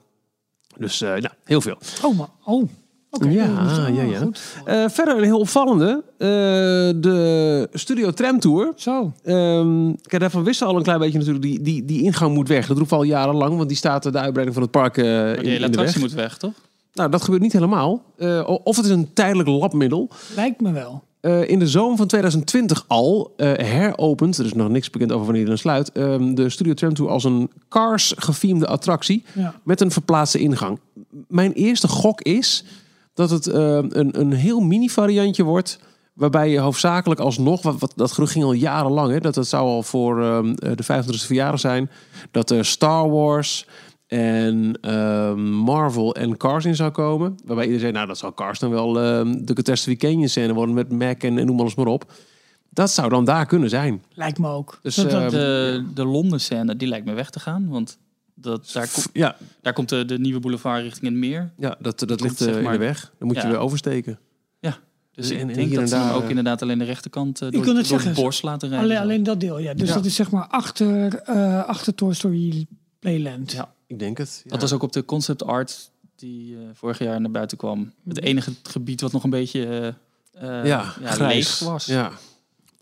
Dus 0.78 1.00
nou, 1.00 1.30
heel 1.44 1.62
veel. 1.62 1.78
Oh, 2.04 2.18
maar, 2.18 2.28
oh. 2.44 2.70
Ja, 3.30 3.46
oh, 3.46 3.96
ja, 3.96 4.02
ja. 4.04 4.18
Goed. 4.20 4.42
Eh, 4.66 4.86
verder 4.90 5.18
een 5.18 5.24
heel 5.24 5.40
opvallende. 5.40 6.04
eh, 6.18 6.28
de 7.02 7.68
Studio 7.74 8.12
Tram 8.12 8.40
Tour. 8.40 8.74
Zo, 8.76 9.12
Ehm, 9.24 9.86
kijk, 10.02 10.20
daarvan 10.22 10.44
wisten 10.44 10.66
we 10.68 10.72
al 10.72 10.78
een 10.78 10.84
klein 10.86 11.00
beetje 11.00 11.18
natuurlijk. 11.18 11.46
Die, 11.46 11.62
die, 11.62 11.86
die 11.86 12.02
ingang 12.04 12.34
moet 12.34 12.48
weg. 12.48 12.68
Dat 12.68 12.78
roepen 12.78 12.98
we 12.98 13.04
al 13.04 13.10
jarenlang. 13.10 13.56
Want 13.58 13.68
die 13.68 13.78
staat 13.78 14.06
eh, 14.06 14.12
de 14.12 14.18
uitbreiding 14.20 14.54
van 14.56 14.64
het 14.64 14.72
park 14.72 14.98
Maar 14.98 15.06
in, 15.36 15.44
die 15.44 15.54
in 15.54 15.60
de 15.60 15.66
attractie 15.66 15.94
weg. 16.02 16.10
moet 16.10 16.20
weg, 16.20 16.38
toch? 16.38 16.54
Nou, 16.94 17.10
dat 17.10 17.22
gebeurt 17.22 17.42
niet 17.42 17.54
helemaal. 17.54 18.02
Eh, 18.18 18.50
of 18.64 18.76
het 18.76 18.86
is 18.86 18.92
een 18.92 19.14
tijdelijk 19.14 19.50
labmiddel. 19.50 20.10
lijkt 20.36 20.62
me 20.62 20.72
wel. 20.72 21.04
Eh, 21.20 21.50
in 21.50 21.60
de 21.60 21.68
zomer 21.68 21.98
van 21.98 22.08
2020 22.08 22.86
al 22.88 23.34
eh, 23.38 23.52
heropend, 23.54 24.38
er 24.38 24.46
is 24.46 24.54
nog 24.54 24.70
niks 24.70 24.90
bekend 24.90 25.12
over 25.12 25.24
wanneer 25.26 25.42
het 25.42 25.50
dan 25.52 25.58
sluit, 25.60 25.92
ehm, 25.92 26.34
de 26.34 26.50
Studio 26.50 26.74
Tram 26.74 26.94
Tour 26.94 27.12
als 27.12 27.24
een 27.24 27.50
Cars 27.70 28.14
gefiemde 28.18 28.68
attractie 28.68 29.24
Ja. 29.34 29.54
met 29.64 29.82
een 29.82 29.92
verplaatste 29.92 30.40
ingang. 30.40 30.80
Mijn 31.28 31.54
eerste 31.54 31.88
gok 31.88 32.22
is 32.22 32.64
dat 33.14 33.30
het 33.30 33.48
ehm, 33.48 33.86
een, 33.90 34.20
een 34.20 34.32
heel 34.34 34.60
mini 34.60 34.90
variantje 34.90 35.44
wordt. 35.44 35.80
Waarbij 36.14 36.50
je 36.50 36.60
hoofdzakelijk 36.60 37.20
alsnog, 37.20 37.62
wat, 37.62 37.80
wat, 37.80 37.94
dat 37.96 38.12
gerucht 38.12 38.32
ging 38.32 38.44
al 38.44 38.52
jarenlang, 38.54 39.12
hè, 39.12 39.20
dat 39.20 39.36
het 39.36 39.48
zou 39.48 39.64
al 39.68 39.84
voor 39.84 40.24
ehm, 40.24 40.54
eh, 40.54 40.72
de 40.76 40.84
25e 40.84 41.26
verjaardag 41.26 41.60
zijn. 41.60 41.90
Dat 42.32 42.50
er 42.50 42.66
Star 42.66 43.10
Wars 43.10 43.68
en 44.08 44.78
ehm, 44.82 45.52
Marvel 45.52 46.16
en 46.16 46.38
Cars 46.38 46.66
in 46.66 46.76
zou 46.76 46.92
komen. 46.92 47.36
Waarbij 47.46 47.64
iedereen 47.66 47.80
zei, 47.82 47.92
nou 47.92 48.08
dat 48.08 48.18
zou 48.18 48.34
Cars 48.34 48.60
dan 48.60 48.70
wel 48.70 49.00
ehm, 49.02 49.46
de 49.46 49.54
Catastrophe 49.54 50.00
Canyon 50.00 50.28
scène 50.28 50.54
worden 50.54 50.76
met 50.76 50.92
Mac 50.92 51.24
en, 51.24 51.38
en 51.38 51.46
noem 51.46 51.60
alles 51.60 51.76
maar 51.76 51.88
op. 51.88 52.12
Dat 52.70 52.92
zou 52.92 53.10
dan 53.10 53.26
daar 53.26 53.46
kunnen 53.46 53.70
zijn. 53.70 54.04
Lijkt 54.14 54.40
me 54.40 54.50
ook. 54.50 54.80
Dus, 54.82 54.96
Dat- 54.96 55.10
dat- 55.12 55.32
De, 55.32 55.84
de 55.94 56.06
Londen 56.06 56.40
scène, 56.42 56.76
die 56.76 56.88
lijkt 56.88 57.06
me 57.06 57.14
weg 57.14 57.30
te 57.30 57.40
gaan. 57.40 57.68
Want 57.70 57.98
dat, 58.44 58.70
daar, 58.74 58.90
Ja, 59.14 59.36
daar 59.62 59.74
komt 59.74 59.90
de, 59.90 60.06
de 60.06 60.20
nieuwe 60.20 60.40
boulevard 60.40 60.82
richting 60.84 61.06
het 61.06 61.14
meer. 61.14 61.52
ja 61.58 61.76
dat, 61.80 62.00
dat 62.00 62.22
ligt 62.22 62.38
zeg 62.38 62.50
eh, 62.50 62.58
in 62.58 62.64
maar- 62.64 62.72
de 62.74 62.78
weg. 62.80 63.12
Dan 63.18 63.28
moet 63.28 63.36
je 63.38 63.44
Ja. 63.44 63.50
weer 63.50 63.58
oversteken. 63.58 64.20
Dus 65.16 65.30
En- 65.30 65.36
ik 65.36 65.42
en 65.42 65.54
denk 65.54 65.74
dat 65.74 65.90
ze 65.90 65.96
daar, 65.96 66.16
ook 66.16 66.24
eh, 66.24 66.30
inderdaad 66.30 66.62
alleen 66.62 66.78
de 66.78 66.84
rechterkant 66.86 67.42
uh, 67.42 67.52
door, 67.52 67.66
door 67.66 67.84
zeggen, 67.86 68.10
het 68.10 68.20
bos 68.20 68.42
laten 68.42 68.70
rijden. 68.70 68.86
alleen, 68.88 69.02
alleen 69.02 69.24
dat 69.24 69.40
deel, 69.40 69.58
ja. 69.60 69.74
Dus 69.74 69.88
Ja. 69.88 69.94
dat 69.94 70.06
is 70.06 70.16
zeg 70.16 70.32
maar 70.32 70.48
achter, 70.48 71.16
eh, 71.16 71.64
achter 71.64 71.96
Toy 71.96 72.14
Story 72.14 72.66
Playland. 73.00 73.52
Ja. 73.52 73.74
Ik 73.88 74.00
denk 74.00 74.18
het. 74.18 74.42
Ja. 74.44 74.50
Dat 74.50 74.62
was 74.62 74.74
ook 74.74 74.84
op 74.84 74.92
de 74.94 75.06
concept 75.06 75.44
art 75.44 75.90
die 76.16 76.56
eh, 76.56 76.62
vorig 76.74 77.00
jaar 77.00 77.22
naar 77.22 77.32
buiten 77.32 77.58
kwam. 77.58 77.94
Het 78.08 78.22
enige 78.22 78.52
gebied 78.64 79.02
wat 79.02 79.12
nog 79.12 79.24
een 79.24 79.30
beetje 79.30 79.96
ja, 80.42 80.64
ja, 80.66 80.92
grijs. 81.12 81.60
leeg 81.60 81.70
was. 81.70 81.86
Ja. 81.86 82.12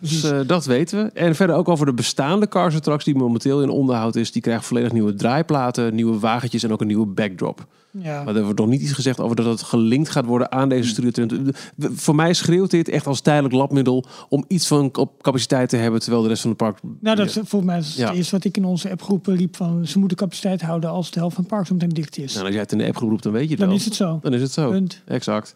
Dus 0.01 0.23
eh, 0.23 0.39
dat 0.47 0.65
weten 0.65 1.03
we. 1.03 1.11
En 1.11 1.35
verder 1.35 1.55
ook 1.55 1.69
over 1.69 1.85
de 1.85 1.93
bestaande 1.93 2.47
Cars 2.47 2.79
Trucks 2.79 3.05
die 3.05 3.15
momenteel 3.15 3.61
in 3.61 3.69
onderhoud 3.69 4.15
is. 4.15 4.31
Die 4.31 4.41
krijgen 4.41 4.63
volledig 4.63 4.91
nieuwe 4.91 5.13
draaiplaten, 5.13 5.95
nieuwe 5.95 6.19
wagentjes 6.19 6.63
en 6.63 6.71
ook 6.71 6.81
een 6.81 6.87
nieuwe 6.87 7.05
backdrop. 7.05 7.65
Ja. 7.91 8.23
Maar 8.23 8.35
er 8.35 8.43
wordt 8.43 8.59
nog 8.59 8.67
niet 8.67 8.81
iets 8.81 8.91
gezegd 8.91 9.19
over 9.19 9.35
dat 9.35 9.45
het 9.45 9.61
gelinkt 9.61 10.09
gaat 10.09 10.25
worden 10.25 10.51
aan 10.51 10.69
deze 10.69 10.89
studiotrend. 10.89 11.57
Voor 11.77 12.15
mij 12.15 12.33
schreeuwt 12.33 12.71
dit 12.71 12.89
echt 12.89 13.07
als 13.07 13.21
tijdelijk 13.21 13.53
labmiddel 13.53 14.05
om 14.29 14.45
iets 14.47 14.67
van 14.67 14.91
capaciteit 15.21 15.69
te 15.69 15.77
hebben 15.77 15.99
terwijl 15.99 16.21
de 16.23 16.27
rest 16.29 16.41
van 16.41 16.49
het 16.49 16.59
park. 16.59 16.79
Nou, 16.99 17.15
dat 17.15 17.25
is 17.25 17.33
volgens 17.33 17.63
mij 17.63 17.77
is 17.77 17.95
Ja. 17.95 18.07
het 18.07 18.15
eerste 18.15 18.35
wat 18.35 18.43
ik 18.43 18.57
in 18.57 18.65
onze 18.65 18.91
appgroepen 18.91 19.35
riep 19.35 19.55
van 19.55 19.87
ze 19.87 19.99
moeten 19.99 20.17
capaciteit 20.17 20.61
houden 20.61 20.89
als 20.89 21.11
de 21.11 21.19
helft 21.19 21.35
van 21.35 21.43
het 21.43 21.53
park 21.53 21.67
zo 21.67 21.73
meteen 21.73 21.89
dicht 21.89 22.17
is. 22.17 22.33
Nou, 22.33 22.45
als 22.45 22.53
jij 22.53 22.63
het 22.63 22.71
in 22.71 22.77
de 22.77 22.85
app 22.87 22.95
roept, 22.95 23.23
dan 23.23 23.31
weet 23.31 23.43
je 23.43 23.49
het 23.49 23.59
Dan 23.59 23.67
wel. 23.67 23.77
is 23.77 23.85
het 23.85 23.95
zo. 23.95 24.19
Dan 24.21 24.33
is 24.33 24.41
het 24.41 24.51
zo. 24.51 24.69
Punt. 24.69 25.01
Exact. 25.07 25.55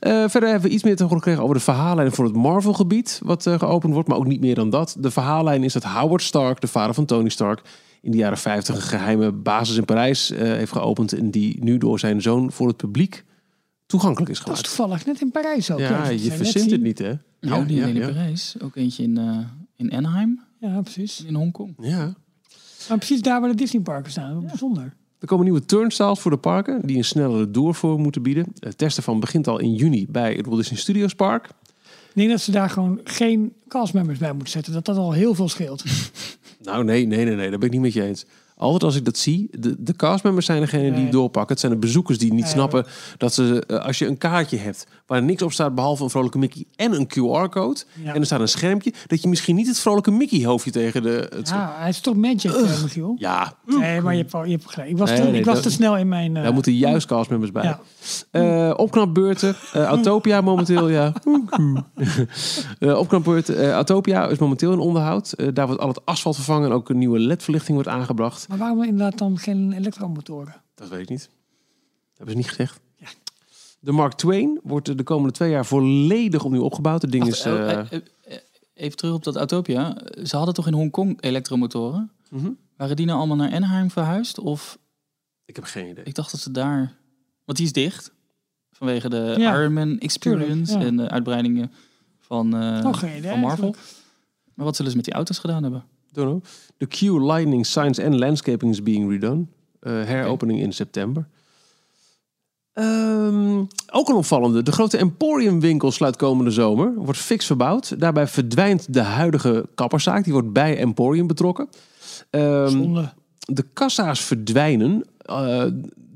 Eh, 0.00 0.10
verder 0.28 0.48
hebben 0.50 0.68
we 0.68 0.74
iets 0.74 0.82
meer 0.84 0.96
te 0.96 1.02
horen 1.02 1.18
gekregen 1.18 1.42
over 1.42 1.54
de 1.54 1.60
verhaallijn 1.62 2.12
voor 2.12 2.24
het 2.24 2.34
Marvel-gebied, 2.36 3.20
wat 3.24 3.46
eh, 3.46 3.58
geopend 3.58 3.92
wordt, 3.92 4.08
maar 4.08 4.16
ook 4.18 4.26
niet 4.26 4.40
meer 4.40 4.54
dan 4.54 4.70
dat. 4.70 4.96
De 4.98 5.10
verhaallijn 5.10 5.62
is 5.62 5.72
dat 5.72 5.84
Howard 5.84 6.22
Stark, 6.22 6.60
de 6.60 6.66
vader 6.66 6.94
van 6.94 7.04
Tony 7.04 7.28
Stark, 7.28 7.62
in 8.00 8.10
de 8.10 8.16
jaren 8.16 8.38
50 8.38 8.74
een 8.74 8.80
geheime 8.82 9.32
basis 9.32 9.76
in 9.76 9.84
Parijs 9.84 10.30
eh, 10.30 10.38
heeft 10.42 10.72
geopend 10.72 11.12
en 11.12 11.30
die 11.30 11.64
nu 11.64 11.78
door 11.78 11.98
zijn 11.98 12.22
zoon 12.22 12.52
voor 12.52 12.66
het 12.68 12.76
publiek 12.76 13.24
toegankelijk 13.86 14.30
is 14.30 14.38
Dat 14.38 14.46
is 14.46 14.52
gemaakt. 14.52 14.76
toevallig 14.76 15.06
net 15.06 15.20
in 15.20 15.30
Parijs 15.30 15.70
ook. 15.70 15.78
Ja, 15.78 16.08
je 16.08 16.18
zijn 16.18 16.28
net 16.28 16.36
verzint 16.36 16.70
het 16.70 16.80
niet, 16.82 16.98
hè? 16.98 17.12
Nou, 17.40 17.64
niet 17.66 17.76
ja, 17.76 17.82
alleen 17.82 17.94
in 17.96 18.00
ja. 18.00 18.06
Parijs. 18.08 18.54
Ook 18.62 18.76
eentje 18.76 19.02
in, 19.02 19.18
eh, 19.18 19.38
in 19.76 19.92
Anaheim 19.92 20.40
Ja, 20.58 20.80
precies. 20.80 21.24
in 21.24 21.34
Hongkong. 21.34 21.74
Ja. 21.80 22.14
Maar 22.88 22.98
precies 22.98 23.22
daar 23.22 23.40
waar 23.40 23.50
de 23.50 23.56
Disneyparken 23.56 24.10
staan. 24.10 24.40
Bijzonder. 24.46 24.94
Er 25.24 25.30
komen 25.30 25.44
nieuwe 25.44 25.64
turnstiles 25.64 26.20
voor 26.20 26.30
de 26.30 26.36
parken 26.36 26.80
die 26.86 26.96
een 26.96 27.04
snellere 27.04 27.50
doorvoer 27.50 27.98
moeten 27.98 28.22
bieden. 28.22 28.52
Het 28.58 28.78
testen 28.78 29.02
van 29.02 29.20
begint 29.20 29.48
al 29.48 29.58
in 29.58 29.74
juni 29.74 30.06
bij 30.08 30.34
het 30.34 30.46
Walt 30.46 30.58
Disney 30.58 30.78
Studios 30.78 31.14
Park. 31.14 31.44
Ik 31.44 32.14
denk 32.14 32.30
dat 32.30 32.40
ze 32.40 32.50
daar 32.50 32.70
gewoon 32.70 33.00
geen 33.04 33.52
castmembers 33.68 34.18
bij 34.18 34.32
moeten 34.32 34.52
zetten. 34.52 34.72
Dat 34.72 34.84
dat 34.84 34.96
al 34.96 35.12
heel 35.12 35.34
veel 35.34 35.48
scheelt. 35.48 35.84
Nou, 36.62 36.84
nee, 36.84 37.06
nee, 37.06 37.24
nee, 37.24 37.34
nee, 37.34 37.50
dat 37.50 37.58
ben 37.58 37.68
ik 37.68 37.74
niet 37.74 37.82
met 37.82 37.92
je 37.92 38.02
eens. 38.02 38.26
Altijd 38.64 38.82
als 38.82 38.96
ik 38.96 39.04
dat 39.04 39.16
zie, 39.18 39.48
de, 39.58 39.74
de 39.78 39.96
castmembers 39.96 40.46
zijn 40.46 40.60
degene 40.60 40.82
die 40.92 41.02
Nee. 41.02 41.10
doorpakken. 41.10 41.50
Het 41.52 41.60
zijn 41.60 41.72
de 41.72 41.78
bezoekers 41.78 42.18
die 42.18 42.32
niet 42.32 42.42
Nee, 42.42 42.50
snappen 42.52 42.86
dat 43.16 43.34
ze, 43.34 43.64
eh, 43.66 43.84
als 43.84 43.98
je 43.98 44.06
een 44.06 44.18
kaartje 44.18 44.56
hebt 44.56 44.86
waar 45.06 45.22
niks 45.22 45.42
op 45.42 45.52
staat 45.52 45.74
behalve 45.74 46.02
een 46.02 46.10
vrolijke 46.10 46.38
Mickey 46.38 46.64
en 46.76 46.92
een 46.92 47.06
QR-code, 47.06 47.80
Ja. 48.02 48.14
en 48.14 48.20
er 48.20 48.26
staat 48.26 48.40
een 48.40 48.48
schermpje, 48.48 48.92
dat 49.06 49.22
je 49.22 49.28
misschien 49.28 49.56
niet 49.56 49.66
het 49.66 49.78
vrolijke 49.78 50.10
Mickey-hoofdje 50.10 50.70
tegen 50.70 51.02
de. 51.02 51.28
Het 51.36 51.48
Ja, 51.48 51.74
hij 51.78 51.88
is 51.88 52.00
toch 52.00 52.14
magic, 52.16 52.44
eh, 52.52 52.82
Michiel? 52.82 53.14
ja, 53.18 53.54
Nee, 53.66 54.00
maar 54.00 54.14
je 54.14 54.18
hebt, 54.30 54.32
je 54.46 54.50
hebt 54.50 54.70
gelijk. 54.70 54.90
Ik 54.90 54.98
was, 54.98 55.10
Nee, 55.10 55.20
te, 55.20 55.38
ik 55.38 55.44
was 55.44 55.54
dat- 55.54 55.62
te 55.62 55.70
snel 55.70 55.96
in 55.96 56.08
mijn... 56.08 56.36
eh, 56.36 56.42
daar 56.42 56.52
moeten 56.52 56.74
juist 56.74 57.06
castmembers 57.06 57.52
bij. 57.52 57.62
ja. 57.64 57.80
Eh, 58.30 58.72
opknapbeurten. 58.76 59.54
eh, 59.72 59.82
Autopia 59.84 60.40
momenteel, 60.40 60.88
ja. 60.88 61.12
Eh, 62.78 62.98
opknapbeurten. 62.98 63.58
eh, 63.58 63.70
Autopia 63.70 64.26
is 64.28 64.38
momenteel 64.38 64.72
in 64.72 64.78
onderhoud. 64.78 65.32
Eh, 65.32 65.48
daar 65.54 65.66
wordt 65.66 65.80
al 65.82 65.88
het 65.88 66.00
asfalt 66.04 66.34
vervangen 66.34 66.68
en 66.68 66.74
ook 66.74 66.88
een 66.88 66.98
nieuwe 66.98 67.18
LED-verlichting 67.18 67.74
wordt 67.74 67.88
aangebracht. 67.88 68.46
Maar 68.54 68.62
waarom 68.62 68.82
inderdaad 68.84 69.18
dan 69.18 69.38
geen 69.38 69.72
elektromotoren? 69.72 70.54
Dat 70.74 70.88
weet 70.88 71.00
ik 71.00 71.08
niet. 71.08 71.20
Dat 71.20 72.16
hebben 72.16 72.30
ze 72.34 72.36
niet 72.40 72.48
gezegd. 72.48 72.80
De 73.80 73.92
Mark 73.92 74.12
Twain 74.12 74.60
wordt 74.62 74.98
de 74.98 75.02
komende 75.02 75.32
twee 75.32 75.50
jaar 75.50 75.66
volledig 75.66 76.44
opnieuw 76.44 76.62
opgebouwd. 76.62 77.02
Het 77.02 77.12
ding 77.12 77.26
is... 77.26 77.44
eh, 77.44 77.70
eh, 77.70 77.92
eh, 77.92 78.36
even 78.74 78.96
terug 78.96 79.14
op 79.14 79.24
dat 79.24 79.36
Autopia. 79.36 79.96
Ze 80.24 80.36
hadden 80.36 80.54
toch 80.54 80.66
in 80.66 80.72
Hongkong 80.72 81.22
elektromotoren? 81.22 82.10
mhm. 82.30 82.50
Waren 82.76 82.96
die 82.96 83.06
nou 83.06 83.18
allemaal 83.18 83.36
naar 83.36 83.52
Anaheim 83.52 83.90
verhuisd? 83.90 84.38
Of 84.38 84.78
Ik 85.44 85.56
heb 85.56 85.64
geen 85.64 85.88
idee. 85.88 86.04
ik 86.04 86.14
dacht 86.14 86.30
dat 86.30 86.40
ze 86.40 86.50
daar... 86.50 86.96
Want 87.44 87.58
die 87.58 87.66
is 87.66 87.72
dicht. 87.72 88.12
Vanwege 88.70 89.08
de 89.08 89.34
Ja, 89.38 89.54
Ironman 89.58 89.98
Experience 89.98 90.72
tuurlijk, 90.72 90.82
ja. 90.82 90.86
en 90.88 90.96
de 90.96 91.08
uitbreidingen 91.10 91.72
van, 92.20 92.54
Oh, 92.54 92.94
geen 92.94 93.16
idee 93.16 93.30
van 93.30 93.40
Marvel. 93.40 93.64
eigenlijk. 93.64 93.78
Maar 94.54 94.64
wat 94.64 94.76
zullen 94.76 94.90
ze 94.90 94.96
met 94.96 95.06
die 95.06 95.14
auto's 95.14 95.38
gedaan 95.38 95.62
hebben? 95.62 95.84
Don't 96.14 96.28
know. 96.28 96.42
De 96.76 96.86
Q 96.86 97.00
Lightning 97.00 97.66
Science 97.66 98.04
and 98.04 98.14
Landscaping 98.14 98.72
is 98.72 98.82
being 98.82 99.10
redone. 99.10 99.44
Eh, 99.80 99.92
heropening 99.92 100.60
in 100.60 100.72
september. 100.72 101.26
Ehm, 102.72 103.58
ook 103.92 104.08
een 104.08 104.14
opvallende. 104.14 104.62
De 104.62 104.72
grote 104.72 104.98
Emporium 104.98 105.60
winkel 105.60 105.90
sluit 105.90 106.16
komende 106.16 106.50
zomer. 106.50 106.94
Wordt 106.94 107.20
fix 107.20 107.46
verbouwd. 107.46 108.00
Daarbij 108.00 108.26
verdwijnt 108.26 108.94
de 108.94 109.00
huidige 109.00 109.68
kapperszaak. 109.74 110.24
Die 110.24 110.32
wordt 110.32 110.52
bij 110.52 110.76
Emporium 110.76 111.26
betrokken. 111.26 111.68
Ehm, 112.30 112.68
Zonde. 112.68 113.12
de 113.38 113.64
kassa's 113.72 114.20
verdwijnen. 114.20 115.04
Eh, 115.18 115.64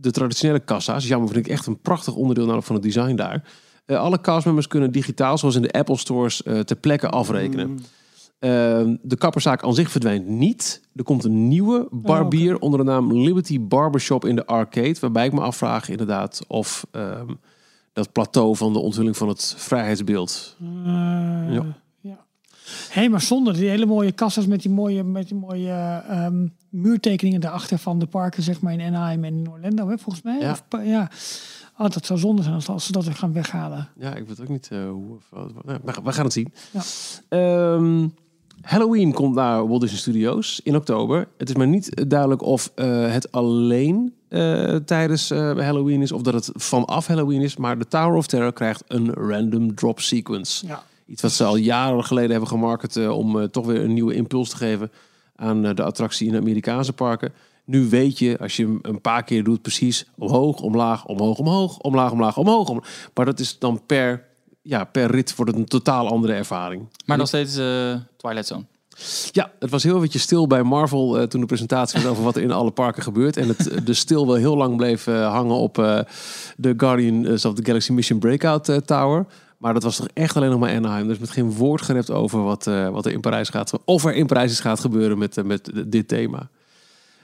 de 0.00 0.10
traditionele 0.10 0.60
kassa's. 0.60 1.06
Jammer 1.08 1.28
vind 1.32 1.46
ik 1.46 1.52
echt 1.52 1.66
een 1.66 1.80
prachtig 1.80 2.14
onderdeel 2.14 2.62
van 2.62 2.74
het 2.74 2.84
design 2.84 3.14
daar. 3.14 3.44
Eh, 3.84 3.98
alle 3.98 4.20
castmembers 4.20 4.66
kunnen 4.66 4.92
digitaal, 4.92 5.38
zoals 5.38 5.54
in 5.54 5.62
de 5.62 5.72
Apple 5.72 5.96
stores, 5.96 6.42
eh 6.42 6.58
ter 6.58 6.76
plekke 6.76 7.08
afrekenen. 7.08 7.66
Ehm, 7.68 7.78
de 8.38 9.16
kapperszaak 9.18 9.62
aan 9.62 9.74
zich 9.74 9.90
verdwijnt 9.90 10.26
niet. 10.26 10.82
Er 10.94 11.04
komt 11.04 11.24
een 11.24 11.48
nieuwe 11.48 11.88
barbier 11.90 12.58
onder 12.58 12.78
de 12.78 12.84
naam 12.84 13.12
Liberty 13.12 13.60
Barbershop 13.60 14.24
in 14.24 14.36
de 14.36 14.46
arcade. 14.46 14.96
Waarbij 15.00 15.26
ik 15.26 15.32
me 15.32 15.40
afvraag 15.40 15.88
inderdaad 15.88 16.40
of 16.46 16.86
ehm, 16.90 17.34
dat 17.92 18.12
plateau 18.12 18.56
van 18.56 18.72
de 18.72 18.78
onthulling 18.78 19.16
van 19.16 19.28
het 19.28 19.54
vrijheidsbeeld. 19.58 20.56
Eh, 20.60 21.52
Ja. 21.52 21.76
Hé, 22.90 23.08
maar 23.08 23.20
zonder 23.20 23.54
die 23.54 23.68
hele 23.68 23.86
mooie 23.86 24.12
kassas 24.12 24.46
met 24.46 24.62
die 24.62 24.70
mooie, 24.70 25.04
met 25.04 25.28
die 25.28 25.38
mooie 25.38 26.02
ehm, 26.08 26.46
muurtekeningen 26.68 27.40
daarachter 27.40 27.78
van 27.78 27.98
de 27.98 28.06
parken, 28.06 28.42
zeg 28.42 28.60
maar 28.60 28.72
in 28.72 28.80
Anaheim 28.80 29.24
en 29.24 29.34
in 29.34 29.50
Orlando, 29.50 29.88
hè, 29.88 29.98
volgens 29.98 30.24
mij. 30.24 30.38
Ja. 30.40 30.50
Of, 30.50 30.64
ja. 30.84 31.10
Oh, 31.78 31.90
dat 31.90 32.06
zou 32.06 32.18
zonde 32.18 32.42
zijn 32.42 32.54
als, 32.54 32.68
als 32.68 32.86
ze 32.86 32.92
dat 32.92 33.04
weer 33.04 33.14
gaan 33.14 33.32
weghalen. 33.32 33.88
Ja, 33.98 34.14
ik 34.14 34.26
weet 34.26 34.40
ook 34.40 34.48
niet 34.48 34.68
eh, 34.70 34.88
hoe. 34.88 35.16
of 35.16 35.30
nou, 35.64 35.78
we, 36.04 36.12
gaan 36.12 36.24
het 36.24 36.32
zien. 36.32 36.52
Ja. 36.70 36.82
Ehm, 37.28 38.08
Halloween 38.62 39.12
komt 39.12 39.34
naar 39.34 39.68
Walt 39.68 39.80
Disney 39.80 40.00
Studios 40.00 40.60
in 40.64 40.76
oktober. 40.76 41.28
Het 41.38 41.48
is 41.48 41.54
maar 41.54 41.66
niet 41.66 42.08
duidelijk 42.08 42.42
of 42.42 42.72
eh, 42.74 43.12
het 43.12 43.32
alleen 43.32 44.14
eh, 44.28 44.74
tijdens 44.74 45.30
eh, 45.30 45.38
Halloween 45.38 46.02
is 46.02 46.12
of 46.12 46.22
dat 46.22 46.34
het 46.34 46.50
vanaf 46.54 47.06
Halloween 47.06 47.40
is. 47.40 47.56
Maar 47.56 47.78
de 47.78 47.86
Tower 47.86 48.16
of 48.16 48.26
Terror 48.26 48.52
krijgt 48.52 48.84
een 48.86 49.12
random 49.12 49.74
drop 49.74 50.00
sequence. 50.00 50.66
Ja. 50.66 50.82
Iets 51.06 51.22
wat 51.22 51.32
ze 51.32 51.44
al 51.44 51.56
jaren 51.56 52.04
geleden 52.04 52.30
hebben 52.30 52.48
gemarket 52.48 53.08
om 53.08 53.50
toch 53.50 53.66
weer 53.66 53.84
een 53.84 53.94
nieuwe 53.94 54.14
impuls 54.14 54.48
te 54.48 54.56
geven 54.56 54.90
aan 55.36 55.62
de 55.62 55.82
attractie 55.82 56.26
in 56.26 56.32
de 56.32 56.38
Amerikaanse 56.38 56.92
parken. 56.92 57.32
Nu 57.64 57.88
weet 57.88 58.18
je, 58.18 58.38
als 58.38 58.56
je 58.56 58.64
hem 58.64 58.78
een 58.82 59.00
paar 59.00 59.24
keer 59.24 59.44
doet, 59.44 59.62
precies 59.62 60.06
omhoog, 60.16 60.60
omlaag, 60.60 61.06
omhoog, 61.06 61.38
omhoog, 61.38 61.78
omlaag, 61.78 62.12
omlaag, 62.12 62.36
omhoog. 62.36 62.68
omlaag. 62.68 63.10
Maar 63.14 63.24
dat 63.24 63.40
is 63.40 63.58
dan 63.58 63.80
per, 63.86 64.27
ja, 64.68 64.84
per 64.84 65.10
rit 65.10 65.36
wordt 65.36 65.50
het 65.50 65.60
een 65.60 65.66
totaal 65.66 66.08
andere 66.08 66.32
ervaring. 66.32 66.88
Maar 67.04 67.16
nog 67.16 67.26
steeds 67.26 67.56
eh, 67.56 67.94
Twilight 68.16 68.46
Zone. 68.46 68.64
Ja, 69.30 69.50
het 69.58 69.70
was 69.70 69.82
heel 69.82 69.96
eventjes 69.96 70.22
stil 70.22 70.46
bij 70.46 70.62
Marvel 70.62 71.18
eh, 71.18 71.26
toen 71.26 71.40
de 71.40 71.46
presentatie 71.46 72.00
was 72.00 72.10
over 72.10 72.24
wat 72.24 72.36
er 72.36 72.42
in 72.42 72.50
alle 72.50 72.70
parken 72.70 73.02
gebeurt. 73.02 73.36
En 73.36 73.48
het, 73.48 73.86
de 73.86 73.94
stil 73.94 74.26
wel 74.26 74.34
heel 74.34 74.56
lang 74.56 74.76
bleef 74.76 75.06
eh, 75.06 75.32
hangen 75.32 75.56
op 75.56 75.74
de 76.56 76.74
Guardians 76.76 77.44
of 77.44 77.54
the 77.54 77.64
Galaxy 77.64 77.92
Mission 77.92 78.18
Breakout 78.18 78.86
Tower. 78.86 79.26
Maar 79.58 79.74
dat 79.74 79.82
was 79.82 79.96
toch 79.96 80.08
echt 80.14 80.36
alleen 80.36 80.50
nog 80.50 80.60
maar 80.60 80.76
Anaheim. 80.76 81.08
Dus 81.08 81.18
met 81.18 81.30
geen 81.30 81.52
woord 81.52 81.82
gerept 81.82 82.10
over 82.10 82.42
wat, 82.42 82.64
wat 82.64 83.06
er 83.06 83.12
in 83.12 83.20
Parijs 83.20 83.48
gaat, 83.48 83.72
of 83.84 84.04
er 84.04 84.14
in 84.14 84.26
Parijs 84.26 84.50
is 84.50 84.60
gaat 84.60 84.80
gebeuren 84.80 85.18
met, 85.18 85.44
met 85.44 85.70
dit 85.86 86.08
thema. 86.08 86.48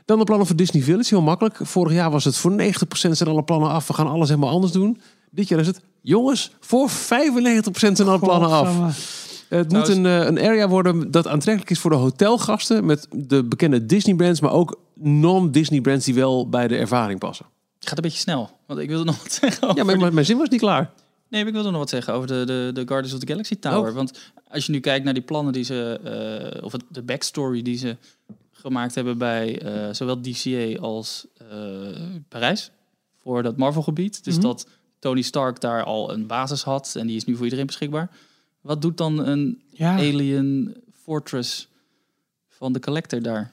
Dan 0.05 0.19
de 0.19 0.25
plannen 0.25 0.47
voor 0.47 0.57
Disney 0.57 0.83
Village, 0.83 1.15
heel 1.15 1.25
makkelijk. 1.25 1.57
Vorig 1.63 1.93
jaar 1.93 2.11
was 2.11 2.25
het 2.25 2.37
voor 2.37 2.53
90% 2.53 2.57
zijn 2.91 3.29
alle 3.29 3.45
plannen 3.45 3.71
af. 3.71 3.87
We 3.87 3.95
gaan 3.95 4.07
alles 4.07 4.29
helemaal 4.29 4.51
anders 4.51 4.73
doen. 4.73 5.01
Dit 5.35 5.49
jaar 5.49 5.61
is 5.61 5.67
het, 5.67 5.81
jongens, 6.01 6.51
voor 6.61 6.91
95% 6.91 6.93
zijn 7.73 8.09
alle 8.09 8.19
plannen 8.19 8.49
af. 8.51 8.97
Het 9.49 9.73
moet 9.73 9.89
een, 9.89 10.07
eh, 10.07 10.25
een 10.25 10.39
area 10.39 10.69
worden 10.69 11.11
dat 11.11 11.27
aantrekkelijk 11.27 11.71
is 11.71 11.79
voor 11.79 11.91
de 11.91 11.97
hotelgasten. 11.97 12.85
Met 12.87 13.07
de 13.11 13.45
bekende 13.45 13.87
Disney 13.87 14.15
brands, 14.15 14.41
maar 14.41 14.53
ook 14.53 14.79
non-Disney 14.95 15.81
brands 15.81 16.05
die 16.05 16.15
wel 16.15 16.49
bij 16.49 16.69
de 16.69 16.77
ervaring 16.77 17.19
passen. 17.19 17.47
Het 17.79 17.89
gaat 17.89 17.97
een 17.97 18.03
beetje 18.05 18.19
snel. 18.19 18.51
Want 18.67 18.81
ik 18.81 18.89
wilde 18.89 19.05
nog 19.05 19.23
wat 19.23 19.33
zeggen 19.33 19.63
over... 19.63 19.77
Ja, 19.77 19.85
maar 19.85 19.99
mijn, 19.99 20.15
mijn 20.15 20.27
zin 20.27 20.37
was 20.39 20.49
niet 20.49 20.61
klaar. 20.61 20.91
Nee, 21.29 21.41
maar 21.41 21.49
ik 21.49 21.55
wilde 21.55 21.71
nog 21.71 21.79
wat 21.79 21.91
zeggen 21.91 22.15
over 22.15 22.27
de, 22.29 22.43
de, 22.47 22.71
de 22.75 22.83
Guardians 22.87 23.13
of 23.15 23.21
the 23.21 23.27
Galaxy 23.27 23.57
Tower. 23.59 23.89
Oh. 23.91 23.95
Want 23.97 24.19
als 24.49 24.67
je 24.67 24.73
nu 24.73 24.81
kijkt 24.81 25.05
naar 25.05 25.15
die 25.15 25.23
plannen 25.23 25.53
die 25.53 25.65
ze... 25.65 26.01
eh, 26.57 26.65
of 26.65 26.73
het, 26.73 26.83
de 26.89 27.03
backstory 27.03 27.63
die 27.63 27.77
ze 27.79 27.97
gemaakt 28.53 28.95
hebben 28.95 29.19
bij 29.19 29.61
eh, 29.63 29.93
zowel 29.95 30.21
DCA 30.21 30.81
als 30.81 31.27
eh, 31.51 31.57
Parijs. 32.29 32.71
Voor 33.23 33.43
dat 33.43 33.57
Marvel-gebied. 33.57 34.25
Dus 34.25 34.35
Mhm. 34.35 34.43
dat 34.43 34.67
Tony 35.05 35.23
Stark 35.23 35.61
daar 35.61 35.83
al 35.85 36.13
een 36.13 36.27
basis 36.27 36.63
had. 36.63 36.95
En 36.99 37.07
die 37.07 37.17
is 37.17 37.25
nu 37.25 37.35
voor 37.35 37.45
iedereen 37.45 37.67
beschikbaar. 37.67 38.11
Wat 38.61 38.83
doet 38.83 38.97
dan 38.97 39.27
een 39.27 39.63
Ja. 39.71 39.95
alien 39.97 40.77
fortress 41.03 41.69
van 42.49 42.73
de 42.73 42.81
collector 42.81 43.23
daar? 43.23 43.53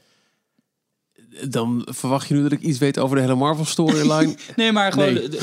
Dan 1.50 1.88
verwacht 1.90 2.28
je 2.28 2.34
nu 2.34 2.42
dat 2.42 2.52
ik 2.52 2.62
iets 2.62 2.78
weet 2.78 3.00
over 3.00 3.16
de 3.16 3.22
hele 3.22 3.36
Marvel 3.36 3.66
storyline. 3.66 4.36
Nee, 4.56 4.72
maar 4.72 4.92
gewoon... 4.92 5.14
Nee. 5.14 5.30
de- 5.30 5.38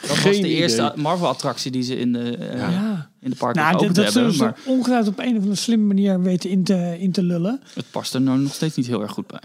dat 0.00 0.08
was 0.08 0.18
Geen 0.18 0.42
de 0.42 0.48
eerste. 0.48 0.92
Marvel-attractie 0.96 1.70
die 1.70 1.82
ze 1.82 1.96
in 1.96 2.12
de, 2.12 2.36
eh, 2.36 2.58
Ja. 2.58 3.10
in 3.20 3.30
de 3.30 3.36
parken 3.36 3.60
Nou, 3.62 3.72
dat, 3.72 3.80
geopend 3.82 4.04
dat 4.04 4.14
hebben. 4.14 4.32
zullen 4.32 4.54
ze 4.64 4.68
ongetwijfeld 4.70 5.08
op 5.18 5.18
een 5.24 5.30
of 5.34 5.36
andere 5.40 5.54
slimme 5.54 5.86
manier 5.86 6.20
weten 6.22 6.50
in 6.50 6.64
te, 6.64 6.96
in 6.98 7.12
te 7.12 7.22
lullen. 7.22 7.60
het 7.74 7.90
past 7.90 8.14
er 8.14 8.20
nou 8.20 8.38
nog 8.38 8.54
steeds 8.54 8.76
niet 8.76 8.86
heel 8.86 9.02
erg 9.02 9.12
goed 9.12 9.26
bij. 9.26 9.42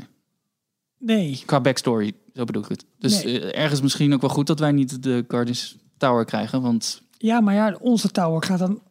Nee. 1.01 1.43
Qua 1.45 1.61
backstory, 1.61 2.13
zo 2.33 2.43
bedoel 2.43 2.63
ik 2.63 2.69
het. 2.69 2.85
Dus 2.99 3.23
Nee. 3.23 3.39
eh, 3.51 3.61
ergens 3.63 3.81
misschien 3.81 4.13
ook 4.13 4.21
wel 4.21 4.29
goed 4.29 4.47
dat 4.47 4.59
wij 4.59 4.71
niet 4.71 5.03
de 5.03 5.25
Guardians 5.27 5.75
Tower 5.97 6.25
krijgen. 6.25 6.61
Want 6.61 7.01
Ja, 7.17 7.39
maar 7.41 7.53
ja, 7.53 7.77
onze 7.79 8.11
tower 8.11 8.43
gaat 8.43 8.59
dan 8.59 8.81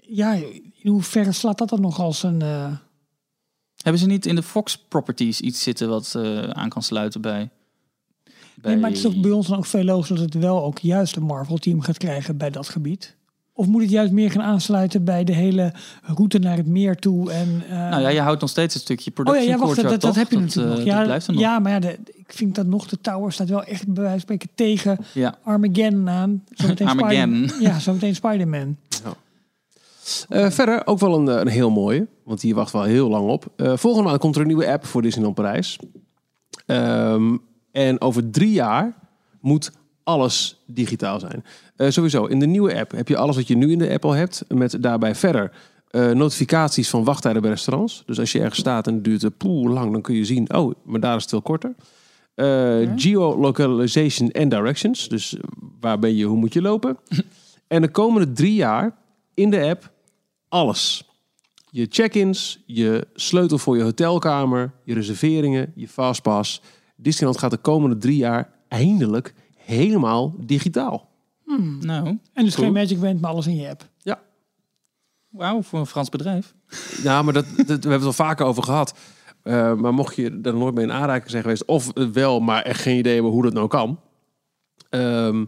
Ja, 0.00 0.32
in 0.82 0.90
hoeverre 0.90 1.32
slaat 1.32 1.58
dat 1.58 1.68
dan 1.68 1.80
nog 1.80 1.98
als 2.00 2.22
een... 2.22 2.42
eh, 2.42 2.72
Hebben 3.76 4.00
ze 4.00 4.06
niet 4.06 4.26
in 4.26 4.34
de 4.34 4.42
Fox 4.42 4.78
Properties 4.78 5.40
iets 5.40 5.62
zitten 5.62 5.88
wat 5.88 6.14
eh, 6.16 6.40
aan 6.42 6.68
kan 6.68 6.82
sluiten 6.82 7.20
bij... 7.20 7.50
Nee, 8.62 8.76
maar 8.76 8.88
het 8.88 8.96
is 8.98 9.04
toch 9.04 9.20
bij 9.20 9.30
ons 9.30 9.46
dan 9.46 9.56
ook 9.58 9.66
veel 9.66 9.84
logischer 9.84 10.16
dat 10.16 10.24
het 10.24 10.42
wel 10.42 10.64
ook 10.64 10.78
juist 10.78 11.16
een 11.16 11.22
Marvel-team 11.22 11.80
gaat 11.80 11.98
krijgen 11.98 12.36
bij 12.36 12.50
dat 12.50 12.68
gebied? 12.68 13.16
Of 13.60 13.66
moet 13.66 13.82
het 13.82 13.90
juist 13.90 14.12
meer 14.12 14.30
gaan 14.30 14.42
aansluiten 14.42 15.04
bij 15.04 15.24
de 15.24 15.32
hele 15.32 15.72
route 16.02 16.38
naar 16.38 16.56
het 16.56 16.66
meer 16.66 16.96
toe? 16.96 17.32
En, 17.32 17.62
eh, 17.70 17.76
Nou 17.78 18.02
ja, 18.02 18.08
je 18.08 18.20
houdt 18.20 18.40
nog 18.40 18.50
steeds 18.50 18.74
een 18.74 18.80
stukje 18.80 19.10
oh 19.24 19.34
ja, 19.34 19.40
ja 19.40 19.58
wacht, 19.58 19.82
dat, 19.82 20.00
dat, 20.00 20.14
heb 20.14 20.30
je 20.30 20.38
natuurlijk 20.38 20.72
eh, 20.72 20.78
nog. 20.78 20.86
Ja, 20.86 20.96
dat 20.96 21.04
blijft 21.04 21.26
er 21.26 21.32
nog. 21.32 21.42
ja 21.42 21.58
maar 21.58 21.72
ja, 21.72 21.78
de, 21.78 21.98
ik 22.12 22.32
vind 22.32 22.54
dat 22.54 22.66
nog 22.66 22.86
de 22.86 23.00
Tower 23.00 23.32
staat 23.32 23.48
wel 23.48 23.64
echt 23.64 23.86
bij 23.86 23.94
wijze 24.02 24.10
van 24.10 24.20
spreken 24.20 24.48
tegen 24.54 24.98
Ja. 25.14 25.38
Armageddon 25.42 26.08
aan. 26.08 26.44
Zometeen 26.50 26.86
Armageddon. 26.86 27.48
Spider- 27.48 27.62
ja, 27.68 27.78
zometeen 27.78 28.14
Spider-Man. 28.14 28.76
Eh, 30.28 30.50
verder 30.50 30.86
ook 30.86 30.98
wel 30.98 31.14
een, 31.14 31.26
een 31.40 31.48
heel 31.48 31.70
mooie, 31.70 32.06
want 32.24 32.40
die 32.40 32.54
wacht 32.54 32.72
wel 32.72 32.82
heel 32.82 33.08
lang 33.08 33.28
op. 33.28 33.46
Eh, 33.56 33.76
volgende 33.76 34.08
maand 34.08 34.20
komt 34.20 34.34
er 34.34 34.40
een 34.40 34.46
nieuwe 34.46 34.72
app 34.72 34.86
voor 34.86 35.02
Disneyland 35.02 35.34
Parijs. 35.34 35.78
Ehm, 36.66 37.36
en 37.72 38.00
over 38.00 38.30
drie 38.30 38.52
jaar 38.52 38.96
moet 39.40 39.70
alles 40.02 40.62
digitaal 40.66 41.20
zijn. 41.20 41.44
Eh, 41.80 41.90
sowieso, 41.90 42.24
in 42.24 42.38
de 42.38 42.46
nieuwe 42.46 42.78
app 42.78 42.90
heb 42.90 43.08
je 43.08 43.16
alles 43.16 43.36
wat 43.36 43.48
je 43.48 43.56
nu 43.56 43.70
in 43.70 43.78
de 43.78 43.90
app 43.90 44.04
al 44.04 44.12
hebt. 44.12 44.44
Met 44.48 44.82
daarbij 44.82 45.14
verder 45.14 45.52
eh, 45.90 46.10
notificaties 46.10 46.90
van 46.90 47.04
wachttijden 47.04 47.42
bij 47.42 47.50
restaurants. 47.50 48.02
Dus 48.06 48.18
als 48.18 48.32
je 48.32 48.38
ergens 48.40 48.58
staat 48.58 48.86
en 48.86 48.94
het 48.94 49.04
duurt 49.04 49.22
uh, 49.22 49.30
poel 49.36 49.68
lang, 49.68 49.92
dan 49.92 50.02
kun 50.02 50.14
je 50.14 50.24
zien... 50.24 50.54
oh, 50.54 50.74
maar 50.84 51.00
daar 51.00 51.16
is 51.16 51.22
het 51.22 51.30
veel 51.30 51.42
korter. 51.42 51.74
Eh, 52.34 52.90
Geolocalization 52.96 54.30
en 54.30 54.48
directions. 54.48 55.08
Dus 55.08 55.36
waar 55.80 55.98
ben 55.98 56.16
je, 56.16 56.24
hoe 56.24 56.36
moet 56.36 56.52
je 56.52 56.62
lopen? 56.62 56.96
en 57.68 57.82
de 57.82 57.90
komende 57.90 58.32
drie 58.32 58.54
jaar 58.54 58.96
in 59.34 59.50
de 59.50 59.62
app 59.62 59.92
alles. 60.48 61.08
Je 61.70 61.86
check-ins, 61.90 62.62
je 62.66 63.06
sleutel 63.14 63.58
voor 63.58 63.76
je 63.76 63.82
hotelkamer, 63.82 64.72
je 64.84 64.94
reserveringen, 64.94 65.72
je 65.74 65.88
fastpass. 65.88 66.62
Disneyland 66.96 67.38
gaat 67.38 67.50
de 67.50 67.56
komende 67.56 67.96
drie 67.96 68.16
jaar 68.16 68.50
eindelijk 68.68 69.34
helemaal 69.56 70.34
digitaal. 70.38 71.09
Nou, 71.80 72.06
En 72.32 72.44
dus 72.44 72.54
Cool. 72.54 72.64
geen 72.66 72.72
Magic 72.72 73.00
Band, 73.00 73.20
maar 73.20 73.30
alles 73.30 73.46
in 73.46 73.56
je 73.56 73.68
app. 73.68 73.88
Ja, 73.98 74.20
wauw, 75.28 75.62
voor 75.62 75.78
een 75.78 75.86
Frans 75.86 76.08
bedrijf. 76.08 76.54
ja 77.02 77.22
maar 77.22 77.32
dat, 77.32 77.44
dat, 77.56 77.66
we 77.66 77.72
hebben 77.72 77.92
het 77.92 78.04
al 78.04 78.12
vaker 78.12 78.46
over 78.46 78.62
gehad. 78.62 78.94
Eh, 79.42 79.74
maar 79.74 79.94
mocht 79.94 80.16
je 80.16 80.38
er 80.42 80.54
nooit 80.56 80.74
mee 80.74 80.84
in 80.84 80.92
aanraking 80.92 81.30
zijn 81.30 81.42
geweest, 81.42 81.64
of 81.64 81.92
wel, 82.12 82.40
maar 82.40 82.62
echt 82.62 82.80
geen 82.82 82.98
idee 82.98 83.14
hebben 83.14 83.32
hoe 83.32 83.42
dat 83.42 83.52
nou 83.52 83.68
kan. 83.68 84.00
Ehm, 84.88 85.44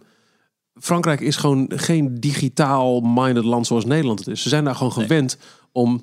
Frankrijk 0.81 1.21
is 1.21 1.37
gewoon 1.37 1.73
geen 1.75 2.21
digitaal-minded 2.21 3.45
land 3.45 3.67
zoals 3.67 3.85
Nederland 3.85 4.19
het 4.19 4.29
is. 4.29 4.43
Ze 4.43 4.49
zijn 4.49 4.65
daar 4.65 4.75
gewoon 4.75 4.93
Nee. 4.97 5.07
gewend 5.07 5.39
om, 5.73 6.03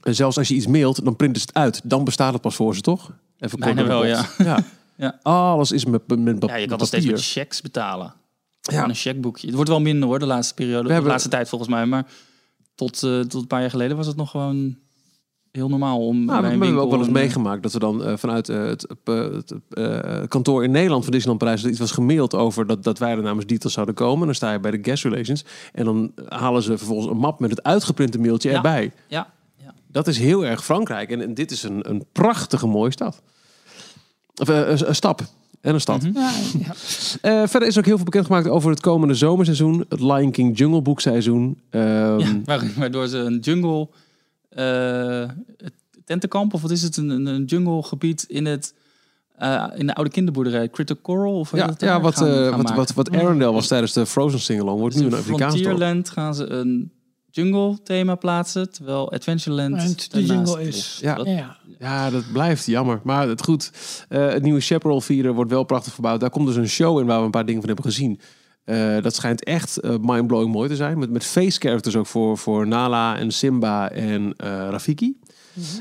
en 0.00 0.14
zelfs 0.14 0.38
als 0.38 0.48
je 0.48 0.54
iets 0.54 0.66
mailt, 0.66 1.04
dan 1.04 1.16
printen 1.16 1.40
ze 1.40 1.46
het 1.46 1.56
uit. 1.56 1.80
Dan 1.84 2.04
bestaat 2.04 2.32
het 2.32 2.42
pas 2.42 2.54
voor 2.54 2.74
ze, 2.74 2.80
toch? 2.80 3.12
Even 3.38 3.58
kort 3.58 3.86
wel, 3.86 4.06
ja. 4.06 4.24
Ja. 4.96 5.18
Alles 5.22 5.72
is 5.72 5.84
met, 5.84 6.08
met, 6.08 6.18
met 6.18 6.44
Ja, 6.50 6.56
je 6.56 6.66
kan 6.66 6.78
nog 6.78 6.86
steeds 6.86 7.06
met 7.06 7.24
checks 7.24 7.60
betalen. 7.60 8.14
Ja. 8.70 8.88
Een 8.88 8.94
checkboekje. 8.94 9.46
Het 9.46 9.54
wordt 9.54 9.70
wel 9.70 9.80
minder 9.80 10.08
hoor, 10.08 10.18
de 10.18 10.26
laatste 10.26 10.54
periode. 10.54 10.86
De 10.86 10.92
hebben- 10.92 11.10
laatste 11.10 11.28
tijd 11.28 11.48
volgens 11.48 11.70
mij. 11.70 11.86
Maar 11.86 12.06
tot, 12.74 13.02
eh, 13.02 13.20
tot 13.20 13.34
een 13.42 13.46
paar 13.46 13.60
jaar 13.60 13.70
geleden 13.70 13.96
was 13.96 14.06
het 14.06 14.16
nog 14.16 14.30
gewoon 14.30 14.76
heel 15.50 15.68
normaal 15.68 16.06
om 16.06 16.24
Nou, 16.24 16.40
bij 16.40 16.58
we 16.58 16.64
hebben 16.64 16.82
ook 16.82 16.90
wel 16.90 16.98
eens 16.98 17.08
een, 17.08 17.14
eh, 17.16 17.20
meegemaakt 17.22 17.62
dat 17.62 17.72
we 17.72 17.78
dan 17.78 18.04
eh, 18.04 18.16
vanuit 18.16 18.46
het, 18.46 18.86
het 19.04 19.54
kantoor 20.28 20.64
in 20.64 20.70
Nederland 20.70 21.02
van 21.02 21.12
Disneyland 21.12 21.44
Parijs 21.44 21.64
iets 21.64 21.78
was 21.78 21.90
gemaild 21.90 22.34
over 22.34 22.66
dat, 22.66 22.84
dat 22.84 22.98
wij 22.98 23.10
er 23.10 23.22
namens 23.22 23.46
details 23.46 23.74
zouden 23.74 23.94
komen. 23.94 24.26
Dan 24.26 24.34
sta 24.34 24.52
je 24.52 24.60
bij 24.60 24.70
de 24.70 24.78
guest 24.82 25.04
relations 25.04 25.44
en 25.72 25.84
dan 25.84 26.12
halen 26.28 26.62
ze 26.62 26.78
vervolgens 26.78 27.10
een 27.10 27.16
map 27.16 27.40
met 27.40 27.50
het 27.50 27.62
uitgeprinte 27.62 28.18
mailtje 28.18 28.50
Ja. 28.50 28.56
erbij. 28.56 28.92
Ja, 29.08 29.32
ja. 29.56 29.74
Dat 29.86 30.06
is 30.06 30.18
heel 30.18 30.44
erg 30.44 30.64
Frankrijk 30.64 31.10
en, 31.10 31.20
en 31.20 31.34
dit 31.34 31.50
is 31.50 31.62
een, 31.62 31.90
een 31.90 32.04
prachtige 32.12 32.66
mooie 32.66 32.90
stad. 32.90 33.22
Of 34.36 34.48
een 34.48 34.94
stap. 34.94 35.20
En 35.62 35.74
een 35.74 35.80
stad. 35.80 36.02
Mhm. 36.02 36.18
Ja, 36.18 36.30
ja. 36.58 36.72
Eh, 37.42 37.48
verder 37.48 37.68
is 37.68 37.78
ook 37.78 37.84
heel 37.84 37.96
veel 37.96 38.04
bekendgemaakt 38.04 38.48
over 38.48 38.70
het 38.70 38.80
komende 38.80 39.14
zomerseizoen. 39.14 39.84
Het 39.88 40.00
Lion 40.00 40.30
King 40.30 40.58
Jungle 40.58 40.82
Book 40.82 41.00
seizoen. 41.00 41.58
Ehm, 41.70 42.18
Ja, 42.18 42.40
waar- 42.44 42.70
waardoor 42.76 43.06
ze 43.08 43.18
een 43.18 43.38
jungle 43.38 43.88
eh, 44.48 45.28
tentenkamp, 46.04 46.54
of 46.54 46.62
wat 46.62 46.70
is 46.70 46.82
het, 46.82 46.96
een, 46.96 47.26
een- 47.26 47.44
junglegebied 47.44 48.22
in 48.28 48.46
het 48.46 48.74
eh, 49.36 49.64
in 49.76 49.86
de 49.86 49.94
oude 49.94 50.10
kinderboerderij, 50.10 50.68
Critter 50.70 50.96
Coral, 51.02 51.38
of 51.38 51.56
ja, 51.56 51.70
ja, 51.78 52.00
wat, 52.00 52.16
gaan- 52.16 52.28
gaan 52.28 52.62
wat, 52.62 52.74
wat, 52.74 52.92
wat 52.92 53.10
Arendelle 53.10 53.52
was 53.52 53.66
tijdens 53.68 53.92
de 53.92 54.06
Frozen 54.06 54.40
Singalong, 54.40 54.78
wordt 54.78 54.94
Dus 54.94 55.04
nu 55.04 55.10
een 55.10 55.16
Afrikaans 55.18 55.52
dorp. 55.54 55.64
Frontierland 55.64 56.08
gaan 56.10 56.34
ze 56.34 56.46
een 56.50 56.90
jungle 57.32 57.78
thema 57.82 58.14
plaatsen, 58.14 58.72
terwijl 58.72 59.12
Adventureland 59.12 59.76
En 59.76 59.94
de 59.96 60.26
daarnaast 60.26 60.48
jungle 60.52 60.68
is- 60.68 60.98
Ja. 61.00 61.14
Dat- 61.14 61.26
ja. 61.26 61.56
Ja, 61.78 62.10
dat 62.10 62.24
blijft 62.32 62.66
jammer. 62.66 63.00
Maar 63.04 63.28
het 63.28 63.42
goed. 63.44 63.70
Eh, 64.08 64.28
het 64.28 64.42
nieuwe 64.42 64.60
Chaparral 64.60 65.00
Vieren 65.00 65.34
wordt 65.34 65.50
wel 65.50 65.64
prachtig 65.64 65.92
verbouwd. 65.92 66.20
Daar 66.20 66.30
komt 66.30 66.46
dus 66.46 66.56
een 66.56 66.68
show 66.68 66.98
in 67.00 67.06
waar 67.06 67.18
we 67.18 67.24
een 67.24 67.30
paar 67.30 67.44
dingen 67.46 67.60
van 67.60 67.70
hebben 67.70 67.86
gezien. 67.92 68.20
Eh, 68.64 69.02
dat 69.02 69.14
schijnt 69.14 69.44
echt 69.44 69.76
eh, 69.76 69.94
mindblowing 70.00 70.52
mooi 70.52 70.68
te 70.68 70.76
zijn. 70.76 70.98
Met, 70.98 71.10
met 71.10 71.24
face 71.24 71.60
characters 71.60 71.96
ook 71.96 72.06
voor, 72.06 72.38
voor 72.38 72.66
Nala 72.66 73.16
en 73.16 73.30
Simba 73.30 73.90
en 73.90 74.34
eh, 74.36 74.48
Rafiki. 74.70 75.18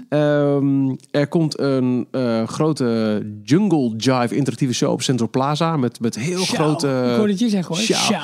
Ehm, 0.10 0.96
er 1.12 1.28
komt 1.28 1.60
een 1.60 2.08
eh, 2.12 2.48
grote 2.48 3.22
Jungle 3.44 3.94
Jive 3.98 4.36
interactieve 4.36 4.74
show 4.74 4.92
op 4.92 5.02
Central 5.02 5.30
Plaza. 5.30 5.78
Met, 5.78 6.00
met 6.00 6.16
heel 6.16 6.44
Sjouw. 6.44 6.56
grote 6.66 6.88
Ik 7.10 7.16
hoorde 7.16 7.32
het 7.32 7.40
je 7.40 7.50
zeggen 7.50 7.76
hoor. 7.76 7.84
Sjouw. 7.84 8.22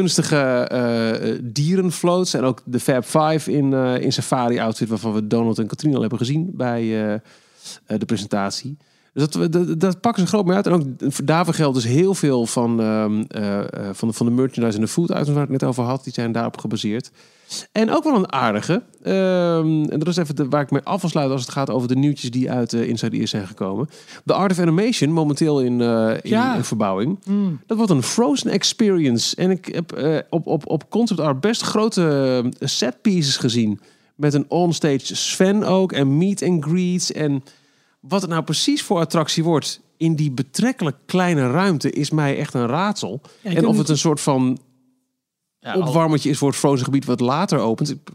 Kunstige 0.00 0.36
eh, 0.36 1.30
eh, 1.30 1.40
dierenfloats. 1.42 2.34
En 2.34 2.42
ook 2.42 2.62
de 2.64 2.80
Fab 2.80 3.04
Five 3.04 3.52
in, 3.52 3.72
eh, 3.72 4.00
in 4.00 4.12
safari 4.12 4.58
outfit. 4.58 4.88
Waarvan 4.88 5.12
we 5.12 5.26
Donald 5.26 5.58
en 5.58 5.66
Katrien 5.66 5.94
al 5.94 6.00
hebben 6.00 6.18
gezien 6.18 6.50
bij 6.54 6.82
de 7.86 8.04
presentatie. 8.06 8.76
Dus 9.16 9.28
dat, 9.28 9.52
dat, 9.52 9.80
dat 9.80 10.00
pakken 10.00 10.22
ze 10.22 10.28
groot 10.28 10.44
mee 10.46 10.56
uit. 10.56 10.66
En 10.66 10.72
ook 10.72 10.82
daarvoor 11.26 11.54
geldt 11.54 11.74
dus 11.74 11.84
heel 11.84 12.14
veel 12.14 12.46
van, 12.46 12.80
ehm, 12.80 13.22
eh, 13.28 13.58
eh, 13.58 13.66
van, 13.92 14.08
de, 14.08 14.14
van 14.14 14.26
de 14.26 14.32
merchandise 14.32 14.76
en 14.76 14.84
de 14.84 14.90
food 14.90 15.10
items 15.10 15.28
waar 15.28 15.42
ik 15.42 15.50
het 15.50 15.60
net 15.60 15.70
over 15.70 15.84
had. 15.84 16.04
Die 16.04 16.12
zijn 16.12 16.32
daarop 16.32 16.58
gebaseerd. 16.58 17.10
En 17.72 17.90
ook 17.90 18.04
wel 18.04 18.14
een 18.14 18.32
aardige. 18.32 18.82
ehm, 19.02 19.84
en 19.84 19.98
dat 19.98 20.08
is 20.08 20.16
even 20.16 20.36
de, 20.36 20.48
waar 20.48 20.62
ik 20.62 20.70
mee 20.70 20.80
af 20.82 21.00
wil 21.00 21.10
sluiten 21.10 21.34
als 21.36 21.44
het 21.44 21.52
gaat 21.54 21.70
over 21.70 21.88
de 21.88 21.96
nieuwtjes 21.96 22.30
die 22.30 22.50
uit 22.50 22.72
eh, 22.72 22.88
Inside 22.88 23.16
Ears 23.16 23.30
zijn 23.30 23.46
gekomen. 23.46 23.88
De 24.24 24.32
Art 24.32 24.50
of 24.52 24.58
Animation, 24.58 25.10
momenteel 25.12 25.60
in, 25.60 25.80
eh, 25.80 26.10
in, 26.10 26.30
Ja. 26.30 26.54
in 26.56 26.64
verbouwing. 26.64 27.18
Mm. 27.24 27.60
Dat 27.66 27.76
wordt 27.76 27.92
een 27.92 28.02
Frozen 28.02 28.50
Experience. 28.50 29.36
En 29.36 29.50
ik 29.50 29.66
heb 29.66 29.92
eh, 29.92 30.18
op, 30.30 30.46
op, 30.46 30.70
op 30.70 30.90
concept 30.90 31.20
art 31.20 31.40
best 31.40 31.62
grote 31.62 32.44
set 32.60 33.02
pieces 33.02 33.36
gezien. 33.36 33.80
Met 34.14 34.34
een 34.34 34.44
onstage 34.48 35.16
Sven 35.16 35.62
ook. 35.64 35.92
En 35.92 36.18
meet 36.18 36.42
and 36.42 36.64
greets. 36.64 37.12
En 37.12 37.44
wat 38.00 38.20
het 38.20 38.30
nou 38.30 38.42
precies 38.42 38.82
voor 38.82 38.98
attractie 38.98 39.44
wordt 39.44 39.80
in 39.96 40.14
die 40.16 40.30
betrekkelijk 40.30 40.96
kleine 41.06 41.50
ruimte 41.50 41.90
is 41.90 42.10
mij 42.10 42.38
echt 42.38 42.54
een 42.54 42.66
raadsel. 42.66 43.20
Ja, 43.40 43.50
en 43.50 43.66
of 43.66 43.78
het- 43.78 43.88
een 43.88 43.98
soort 43.98 44.20
van 44.20 44.58
Ja, 45.74 45.78
opwarmertje 45.78 46.30
is 46.30 46.38
voor 46.38 46.48
het 46.48 46.58
Frozen 46.58 46.84
gebied 46.84 47.04
wat 47.04 47.20
later 47.20 47.58
opent. 47.58 47.90
Ik- 47.90 48.08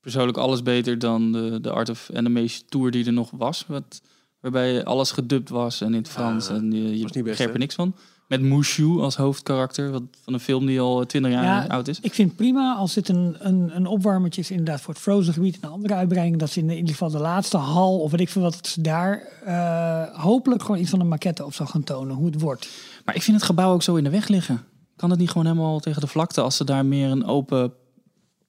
persoonlijk 0.00 0.38
alles 0.38 0.62
beter 0.62 0.98
dan 0.98 1.32
de, 1.32 1.58
de 1.60 1.70
Art 1.70 1.88
of 1.88 2.10
Animation 2.14 2.62
Tour 2.68 2.90
die 2.90 3.06
er 3.06 3.12
nog 3.12 3.30
was. 3.30 3.64
Wat, 3.68 4.00
waarbij 4.40 4.84
alles 4.84 5.10
gedubt 5.10 5.48
was 5.48 5.80
en 5.80 5.86
in 5.86 5.92
het 6.00 6.08
Frans. 6.08 6.48
Ja, 6.48 6.54
en 6.54 6.72
je, 6.72 6.98
je 6.98 7.22
begreep 7.22 7.52
er 7.52 7.58
niks 7.58 7.74
van. 7.74 7.94
Met 8.28 8.40
Mushu 8.40 9.00
als 9.00 9.16
hoofdkarakter. 9.16 9.90
Wat, 9.90 10.02
van 10.24 10.32
een 10.34 10.40
film 10.40 10.66
die 10.66 10.80
al 10.80 11.06
twintig 11.06 11.32
jaar 11.32 11.42
Ja, 11.44 11.64
oud 11.66 11.88
is. 11.88 12.00
Ik 12.00 12.14
vind 12.14 12.36
prima 12.36 12.74
als 12.74 12.94
dit 12.94 13.08
een, 13.08 13.36
een, 13.38 13.76
een 13.76 13.86
opwarmertje 13.86 14.40
is 14.40 14.50
inderdaad 14.50 14.80
voor 14.80 14.94
het 14.94 15.02
Frozen 15.02 15.32
gebied. 15.32 15.54
En 15.54 15.60
een 15.62 15.74
andere 15.74 15.94
uitbreiding 15.94 16.38
dat 16.38 16.50
ze 16.50 16.60
in, 16.60 16.66
de- 16.66 16.72
in 16.72 16.78
ieder 16.78 16.92
geval 16.92 17.10
de 17.10 17.18
laatste 17.18 17.56
hal 17.56 17.98
of 18.00 18.10
weet 18.10 18.20
ik 18.20 18.28
veel 18.28 18.42
wat 18.42 18.66
ze 18.66 18.80
daar 18.80 19.22
eh, 19.44 20.20
hopelijk 20.22 20.62
gewoon 20.62 20.80
iets 20.80 20.90
van 20.90 21.00
een 21.00 21.08
maquette 21.08 21.44
op 21.44 21.54
zou 21.54 21.68
gaan 21.68 21.84
tonen. 21.84 22.16
Hoe 22.16 22.26
het 22.26 22.40
wordt. 22.40 22.68
Maar 23.04 23.14
ik 23.14 23.22
vind 23.22 23.36
het 23.36 23.46
gebouw 23.46 23.72
ook 23.72 23.82
zo 23.82 23.94
in 23.96 24.04
de 24.04 24.10
weg 24.10 24.28
liggen. 24.28 24.62
Kan 24.98 25.10
het 25.10 25.18
niet 25.18 25.30
gewoon 25.30 25.46
helemaal 25.46 25.80
tegen 25.80 26.00
de 26.00 26.06
vlakte 26.06 26.40
als 26.40 26.56
ze 26.56 26.64
daar 26.64 26.86
meer 26.86 27.10
een 27.10 27.24
open 27.24 27.72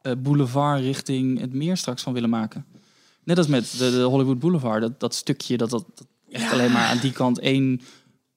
eh, 0.02 0.12
boulevard 0.18 0.82
richting 0.82 1.39
het 1.39 1.54
meer 1.54 1.78
straks 1.78 2.04
van 2.04 2.14
willen 2.14 2.30
maken? 2.30 2.66
Net 3.24 3.38
als 3.38 3.47
met 3.47 3.78
de, 3.78 3.91
de 3.91 4.02
Hollywood 4.02 4.39
Boulevard, 4.39 4.82
dat, 4.82 5.00
dat 5.00 5.16
stukje 5.16 5.58
dat, 5.58 5.70
dat, 5.70 5.86
dat 5.95 6.08
echt 6.30 6.52
alleen 6.52 6.72
maar 6.72 6.86
aan 6.86 7.00
die 7.00 7.12
kant 7.12 7.39
één 7.39 7.82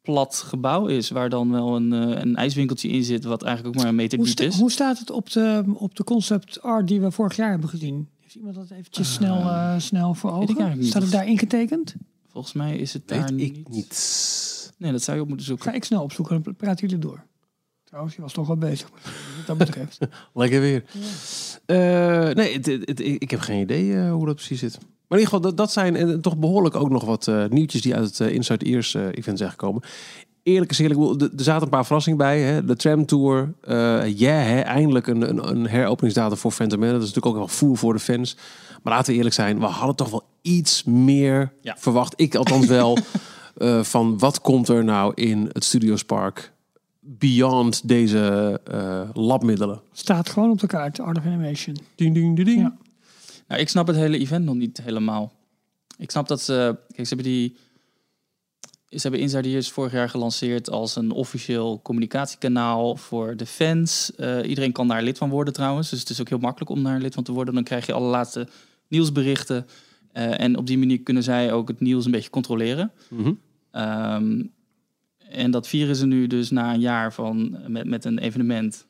plat 0.03 0.45
gebouw 0.47 0.87
is, 0.87 1.11
waar 1.11 1.29
dan 1.29 1.51
wel 1.51 1.77
een, 1.77 1.93
eh, 1.93 2.21
een 2.21 2.37
ijswinkeltje 2.37 2.89
in 2.89 3.05
zit, 3.05 3.25
wat 3.25 3.43
eigenlijk 3.43 3.77
ook 3.77 3.83
maar 3.83 3.91
een 3.91 3.99
meter 3.99 4.19
Hoe, 4.19 4.27
diep 4.27 4.41
is. 4.41 4.59
hoe 4.59 4.71
staat 4.71 4.99
het 4.99 5.11
op 5.11 5.31
de, 5.31 5.65
op 5.75 5.95
de 5.95 6.05
concept 6.05 6.63
art 6.63 6.89
die 6.89 7.01
we 7.01 7.11
vorig 7.11 7.37
jaar 7.37 7.51
hebben 7.51 7.69
gezien? 7.69 8.09
Heeft 8.21 8.35
iemand 8.35 8.55
dat 8.55 8.71
eventjes 8.71 9.13
snel, 9.13 9.37
eh, 9.37 9.79
snel 9.79 10.15
voor 10.15 10.31
ik 10.43 10.51
ogen? 10.51 10.79
niet. 10.79 10.87
Staat 10.89 11.03
het 11.03 11.13
daar 11.13 11.27
ingetekend? 11.27 11.95
Volgens 12.29 12.53
mij 12.53 12.77
is 12.77 12.93
het 12.93 13.09
daar 13.09 13.21
weet 13.21 13.41
ik 13.41 13.57
niet. 13.57 13.69
niet. 13.69 14.73
Nee, 14.79 14.93
dat 14.93 15.03
zou 15.03 15.17
je 15.17 15.23
op 15.23 15.29
moeten 15.29 15.47
zoeken. 15.47 15.71
Ga 15.71 15.77
ik 15.77 15.85
snel 15.85 16.03
opzoeken, 16.03 16.43
dan 16.43 16.57
praten 16.57 16.89
jullie 16.89 17.03
door. 17.03 17.25
Trouwens, 17.93 18.17
je 18.17 18.23
was 18.23 18.33
toch 18.33 18.47
wel 18.47 18.57
bezig 18.57 18.89
wat 18.91 19.47
dat 19.47 19.59
betreft. 19.59 19.99
Lekker 20.35 20.61
weer. 20.61 20.85
Eh, 21.67 21.77
nee, 22.35 22.53
het, 22.53 22.67
het- 22.67 22.89
het- 22.89 23.01
ik 23.01 23.31
heb 23.31 23.41
geen 23.41 23.61
idee 23.61 23.97
eh, 23.97 24.13
hoe 24.13 24.27
dat 24.27 24.35
precies 24.35 24.61
zit. 24.61 24.79
Maar 24.81 25.19
in 25.21 25.25
ieder 25.25 25.25
geval, 25.25 25.41
dat, 25.41 25.57
dat 25.57 25.73
zijn 25.73 25.97
en 25.97 26.21
toch 26.21 26.37
behoorlijk 26.37 26.75
ook 26.77 26.91
nog 26.91 27.05
wat 27.05 27.29
eh, 27.29 27.45
nieuwtjes 27.49 27.83
die 27.83 27.95
uit 27.95 28.05
het 28.05 28.21
eh, 28.21 28.35
Inside 28.35 28.65
Ears 28.65 28.95
eh, 28.95 29.07
event 29.13 29.39
zijn 29.39 29.51
gekomen. 29.51 29.83
eerlijk 30.43 30.71
is 30.71 30.79
eerlijk, 30.79 31.21
er 31.23 31.31
zaten 31.45 31.63
een 31.63 31.69
paar 31.69 31.85
verrassingen 31.87 32.19
bij. 32.19 32.41
Hè? 32.41 32.65
De 32.65 32.77
tram 32.77 33.07
tour. 33.07 33.53
eh 33.61 34.19
ja, 34.19 34.33
hè, 34.35 34.61
eindelijk 34.61 35.07
een, 35.07 35.29
een, 35.29 35.49
een 35.49 35.67
heropeningsdatum 35.67 36.37
voor 36.39 36.53
Phantom 36.53 36.79
Menace. 36.79 36.99
Dat 36.99 37.09
is 37.09 37.15
natuurlijk 37.15 37.35
ook 37.43 37.49
wel 37.49 37.57
voer 37.57 37.77
voor 37.77 37.93
de 37.93 37.99
fans. 38.01 38.37
Maar 38.83 38.93
laten 38.93 39.11
we 39.11 39.17
eerlijk 39.17 39.35
zijn, 39.35 39.59
we 39.59 39.65
hadden 39.67 39.97
toch 39.97 40.11
wel 40.11 40.25
iets 40.43 40.85
meer 40.85 41.53
Ja. 41.61 41.77
verwacht. 41.79 42.13
Ik 42.17 42.35
althans 42.35 42.67
wel. 42.67 42.99
eh, 43.57 43.83
van 43.83 44.19
wat 44.19 44.41
komt 44.41 44.69
er 44.69 44.85
nou 44.85 45.13
in 45.15 45.51
het 45.53 45.65
Studios 45.65 46.05
Park 46.05 46.53
beyond 47.05 47.89
deze 47.89 48.61
eh, 48.65 49.09
labmiddelen? 49.13 49.81
Staat 49.93 50.29
gewoon 50.29 50.51
op 50.51 50.61
de 50.61 50.67
kaart, 50.67 51.01
Art 51.01 51.19
of 51.19 51.27
Animation. 51.27 51.77
Ding, 51.95 52.15
ding, 52.15 52.37
ding, 52.37 52.49
ding. 52.49 52.61
Ja. 52.61 52.77
Nou, 53.49 53.61
ik 53.61 53.69
snap 53.69 53.87
het 53.87 53.97
hele 53.97 54.19
event 54.19 54.45
nog 54.45 54.55
niet 54.55 54.83
helemaal. 54.83 55.33
Ik 55.97 56.11
snap 56.11 56.29
dat 56.29 56.41
ze... 56.41 56.77
Kijk, 56.95 57.09
ze 57.09 57.15
hebben 57.15 57.33
die... 57.33 57.57
Ze 58.89 58.99
hebben 59.03 59.21
Inside 59.21 59.49
Ears 59.49 59.71
vorig 59.71 59.93
jaar 59.93 60.09
gelanceerd 60.09 60.71
als 60.71 60.97
een 60.97 61.11
officieel 61.11 61.81
communicatiekanaal 61.83 62.97
voor 62.97 63.37
de 63.37 63.47
fans. 63.47 64.15
Eh, 64.15 64.49
iedereen 64.49 64.73
kan 64.73 64.89
daar 64.89 65.03
lid 65.03 65.19
van 65.19 65.31
worden 65.31 65.53
trouwens. 65.53 65.91
Dus 65.91 66.01
het 66.01 66.11
is 66.11 66.21
ook 66.21 66.29
heel 66.29 66.39
makkelijk 66.39 66.71
om 66.71 66.83
daar 66.83 67.01
lid 67.01 67.15
van 67.15 67.23
te 67.23 67.33
worden. 67.33 67.55
Dan 67.55 67.63
krijg 67.63 67.87
je 67.87 67.93
alle 67.93 68.09
laatste 68.09 68.49
nieuwsberichten. 68.89 69.67
Eh, 70.13 70.41
en 70.41 70.57
op 70.57 70.67
die 70.67 70.79
manier 70.79 71.01
kunnen 71.01 71.23
zij 71.23 71.53
ook 71.53 71.69
het 71.69 71.81
nieuws 71.81 72.05
een 72.05 72.11
beetje 72.11 72.31
controleren. 72.31 72.93
Mhm. 73.09 73.33
Ehm, 73.71 74.43
en 75.33 75.51
dat 75.51 75.69
vieren 75.69 75.97
ze 75.97 76.07
nu 76.07 76.27
dus 76.27 76.51
na 76.51 76.75
een 76.75 76.81
jaar 76.81 77.13
van, 77.13 77.57
met, 77.67 77.87
met 77.87 78.05
een 78.05 78.19
evenement. 78.19 78.87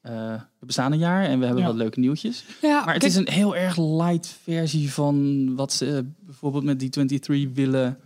Eh, 0.00 0.34
we 0.58 0.66
bestaan 0.66 0.92
een 0.92 0.98
jaar 0.98 1.24
en 1.24 1.38
we 1.38 1.44
hebben 1.44 1.62
Ja. 1.62 1.68
wat 1.68 1.78
leuke 1.78 2.00
nieuwtjes. 2.00 2.44
Ja, 2.62 2.84
Maar 2.84 2.94
het 2.94 3.04
is 3.04 3.16
een 3.16 3.28
heel 3.30 3.56
erg 3.56 3.76
light 3.78 4.26
versie 4.42 4.92
van 4.92 5.48
wat 5.56 5.72
ze 5.72 5.96
eh, 5.96 6.02
bijvoorbeeld 6.26 6.64
met 6.64 6.80
die 6.80 6.88
23 6.88 7.48
willen. 7.54 7.98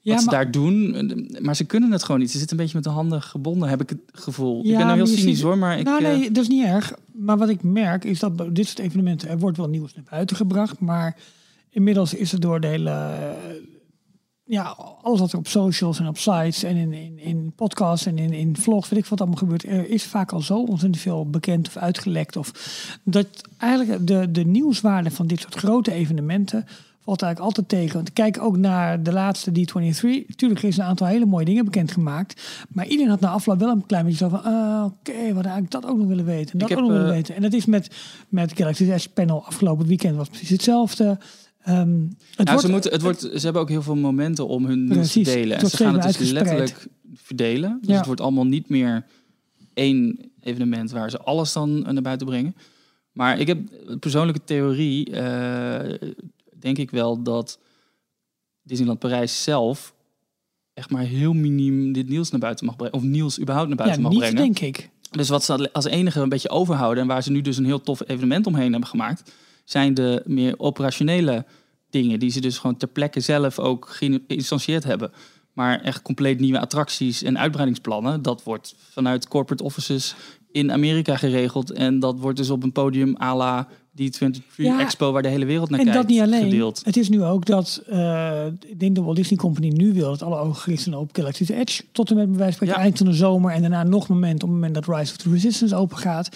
ja, 0.00 0.12
wat 0.12 0.22
ze 0.22 0.26
maar- 0.26 0.34
daar 0.34 0.50
doen. 0.50 1.28
Maar 1.40 1.56
ze 1.56 1.64
kunnen 1.64 1.92
het 1.92 2.04
gewoon 2.04 2.20
niet. 2.20 2.30
Ze 2.30 2.38
zitten 2.38 2.56
een 2.56 2.62
beetje 2.62 2.78
met 2.78 2.86
de 2.88 2.92
handen 2.94 3.22
gebonden, 3.22 3.68
heb 3.68 3.82
ik 3.82 3.88
het 3.88 4.00
gevoel. 4.12 4.64
Ja, 4.64 4.70
ik 4.70 4.76
ben 4.76 4.86
nou 4.86 4.96
heel 4.98 5.06
cynisch 5.06 5.40
hoor, 5.40 5.58
maar 5.58 5.78
ik... 5.78 5.84
nou, 5.84 6.04
eh, 6.04 6.10
nee, 6.16 6.30
dat 6.30 6.42
is 6.42 6.48
niet 6.48 6.64
erg. 6.64 6.92
Maar 7.12 7.38
wat 7.38 7.48
ik 7.48 7.62
merk 7.62 8.04
is 8.04 8.18
dat 8.18 8.36
bij 8.36 8.52
dit 8.52 8.66
soort 8.66 8.78
evenementen... 8.78 9.28
er 9.28 9.38
wordt 9.38 9.56
wel 9.56 9.68
nieuws 9.68 9.94
naar 9.94 10.04
buiten 10.10 10.36
gebracht. 10.36 10.80
Maar 10.80 11.16
inmiddels 11.70 12.14
is 12.14 12.32
het 12.32 12.40
door 12.42 12.60
de 12.60 12.66
hele... 12.66 13.34
Ja, 14.48 14.76
alles 15.02 15.20
wat 15.20 15.32
er 15.32 15.38
op 15.38 15.48
socials 15.48 15.98
en 15.98 16.08
op 16.08 16.18
sites 16.18 16.62
en 16.62 16.76
in, 16.76 16.92
in, 16.92 17.18
in 17.18 17.52
podcasts 17.56 18.06
en 18.06 18.18
in, 18.18 18.32
in 18.32 18.56
vlogs, 18.56 18.88
weet 18.88 18.98
ik 18.98 19.06
wat 19.06 19.20
allemaal 19.20 19.38
gebeurt, 19.38 19.64
er 19.64 19.90
is 19.90 20.04
vaak 20.04 20.32
al 20.32 20.40
zo 20.40 20.58
ontzettend 20.58 20.98
veel 20.98 21.30
bekend 21.30 21.66
of 21.66 21.76
uitgelekt. 21.76 22.36
Of 22.36 22.52
dat 23.02 23.26
eigenlijk 23.58 24.06
de, 24.06 24.30
de 24.30 24.44
nieuwswaarde 24.44 25.10
van 25.10 25.26
dit 25.26 25.40
soort 25.40 25.54
grote 25.54 25.92
evenementen 25.92 26.66
valt 27.06 27.22
eigenlijk 27.22 27.40
altijd 27.40 27.68
tegen. 27.68 27.94
Want 27.94 28.12
kijk 28.12 28.42
ook 28.42 28.56
naar 28.56 29.02
de 29.02 29.12
laatste 29.12 29.50
D23. 29.50 30.34
Tuurlijk 30.36 30.62
is 30.62 30.76
een 30.76 30.84
aantal 30.84 31.06
hele 31.06 31.26
mooie 31.26 31.44
dingen 31.44 31.64
bekendgemaakt. 31.64 32.66
Maar 32.68 32.86
iedereen 32.86 33.10
had 33.10 33.20
na 33.20 33.28
afloop 33.28 33.58
wel 33.58 33.70
een 33.70 33.86
klein 33.86 34.04
beetje 34.04 34.18
zo 34.18 34.28
van... 34.28 34.42
ah, 34.42 34.84
oké, 34.84 35.12
we 35.12 35.34
hadden 35.34 35.52
eigenlijk 35.52 35.70
dat 35.70 35.86
ook 35.86 35.96
nog 35.96 36.06
willen 36.06 36.24
weten. 36.24 36.52
En 36.52 36.58
dat 36.58 36.68
heb, 36.68 36.78
ook 36.78 36.84
nog 36.84 36.92
willen 36.92 37.08
eh, 37.08 37.14
weten. 37.14 37.34
En 37.34 37.42
dat 37.42 37.52
is 37.52 37.66
met, 37.66 37.90
met 38.28 38.52
Galaxy 38.56 38.92
S 38.96 39.08
panel 39.08 39.44
afgelopen 39.46 39.86
weekend 39.86 40.16
was 40.16 40.28
precies 40.28 40.48
hetzelfde. 40.48 41.18
Ehm, 41.66 41.78
het 41.78 42.36
nou, 42.36 42.50
wordt, 42.50 42.60
ze, 42.60 42.70
moeten, 42.70 42.92
het 42.92 43.02
wordt, 43.02 43.20
ze 43.20 43.40
hebben 43.40 43.62
ook 43.62 43.68
heel 43.68 43.82
veel 43.82 43.96
momenten 43.96 44.46
om 44.48 44.66
hun 44.66 44.84
nieuws 44.84 45.12
te 45.12 45.20
delen. 45.20 45.58
En 45.58 45.68
ze 45.68 45.76
gaan 45.76 46.00
het 46.00 46.18
dus 46.18 46.30
letterlijk 46.30 46.86
verdelen. 47.14 47.78
Dus 47.80 47.90
Ja. 47.90 47.96
het 47.96 48.06
wordt 48.06 48.20
allemaal 48.20 48.46
niet 48.46 48.68
meer 48.68 49.06
één 49.74 50.18
evenement 50.40 50.90
waar 50.90 51.10
ze 51.10 51.18
alles 51.18 51.52
dan 51.52 51.80
naar 51.82 52.02
buiten 52.02 52.26
brengen. 52.26 52.56
Maar 53.12 53.38
ik 53.38 53.46
heb 53.46 53.58
een 53.86 53.98
persoonlijke 53.98 54.44
theorie, 54.44 55.10
eh, 55.10 55.94
denk 56.58 56.78
ik 56.78 56.90
wel, 56.90 57.22
dat 57.22 57.58
Disneyland 58.62 58.98
Parijs 58.98 59.42
zelf 59.42 59.94
echt 60.74 60.90
maar 60.90 61.02
heel 61.02 61.32
miniem 61.32 61.92
dit 61.92 62.08
nieuws 62.08 62.30
naar 62.30 62.40
buiten 62.40 62.66
mag 62.66 62.76
brengen. 62.76 62.94
Of 62.94 63.02
nieuws 63.02 63.40
überhaupt 63.40 63.68
naar 63.68 63.78
ja, 63.78 63.84
buiten 63.84 64.02
mag 64.02 64.12
niet 64.12 64.20
brengen. 64.20 64.42
denk 64.42 64.58
ik. 64.58 64.90
Dus 65.10 65.28
wat 65.28 65.44
ze 65.44 65.72
als 65.72 65.84
enige 65.84 66.20
een 66.20 66.28
beetje 66.28 66.50
overhouden 66.50 67.02
en 67.02 67.08
waar 67.08 67.22
ze 67.22 67.30
nu 67.30 67.40
dus 67.40 67.56
een 67.56 67.64
heel 67.64 67.80
tof 67.80 68.08
evenement 68.08 68.46
omheen 68.46 68.70
hebben 68.70 68.88
gemaakt, 68.88 69.32
zijn 69.66 69.94
de 69.94 70.22
meer 70.26 70.58
operationele 70.58 71.44
dingen 71.90 72.18
die 72.18 72.30
ze 72.30 72.40
dus 72.40 72.58
gewoon 72.58 72.76
ter 72.76 72.88
plekke 72.88 73.20
zelf 73.20 73.58
ook 73.58 73.88
geïnstanceerd 73.88 74.84
hebben. 74.84 75.12
Maar 75.52 75.80
echt 75.80 76.02
compleet 76.02 76.40
nieuwe 76.40 76.60
attracties 76.60 77.22
en 77.22 77.38
uitbreidingsplannen, 77.38 78.22
dat 78.22 78.42
wordt 78.42 78.74
vanuit 78.90 79.28
corporate 79.28 79.64
offices 79.64 80.14
in 80.50 80.72
Amerika 80.72 81.16
geregeld. 81.16 81.70
En 81.70 81.98
dat 81.98 82.18
wordt 82.18 82.38
dus 82.38 82.50
op 82.50 82.62
een 82.62 82.72
podium 82.72 83.16
à 83.22 83.36
la 83.36 83.68
die 83.96 84.10
23 84.10 84.42
Ja, 84.66 84.80
Expo 84.80 85.12
waar 85.12 85.22
de 85.22 85.28
hele 85.28 85.44
wereld 85.44 85.70
naar 85.70 85.78
En 85.78 85.84
kijkt 85.84 86.00
dat 86.00 86.08
niet 86.10 86.20
alleen. 86.20 86.42
gedeeld. 86.42 86.80
Het 86.84 86.96
is 86.96 87.08
nu 87.08 87.22
ook 87.24 87.44
dat, 87.46 87.82
eh, 87.88 88.46
ik 88.66 88.80
denk 88.80 88.94
de 88.94 89.02
Walt 89.02 89.16
Disney 89.16 89.38
Company 89.38 89.68
nu 89.68 89.92
wil 89.92 90.08
dat 90.08 90.22
alle 90.22 90.36
ogen 90.38 90.56
gericht 90.62 90.82
zijn 90.82 90.94
op 90.94 91.10
Galaxy's 91.12 91.48
Edge. 91.48 91.82
Tot 91.92 92.10
en 92.10 92.16
met 92.16 92.28
bij 92.28 92.38
wijze 92.38 92.56
van 92.58 92.66
spreken 92.66 92.76
Ja. 92.76 92.82
eind 92.82 92.98
van 92.98 93.06
de 93.06 93.12
zomer. 93.12 93.52
En 93.52 93.60
daarna 93.60 93.82
nog 93.82 94.08
een 94.08 94.14
moment 94.14 94.34
op 94.34 94.40
het 94.48 94.50
moment 94.50 94.74
dat 94.74 94.86
Rise 94.86 95.12
of 95.12 95.16
the 95.16 95.30
Resistance 95.30 95.76
open 95.76 95.96
gaat. 95.96 96.28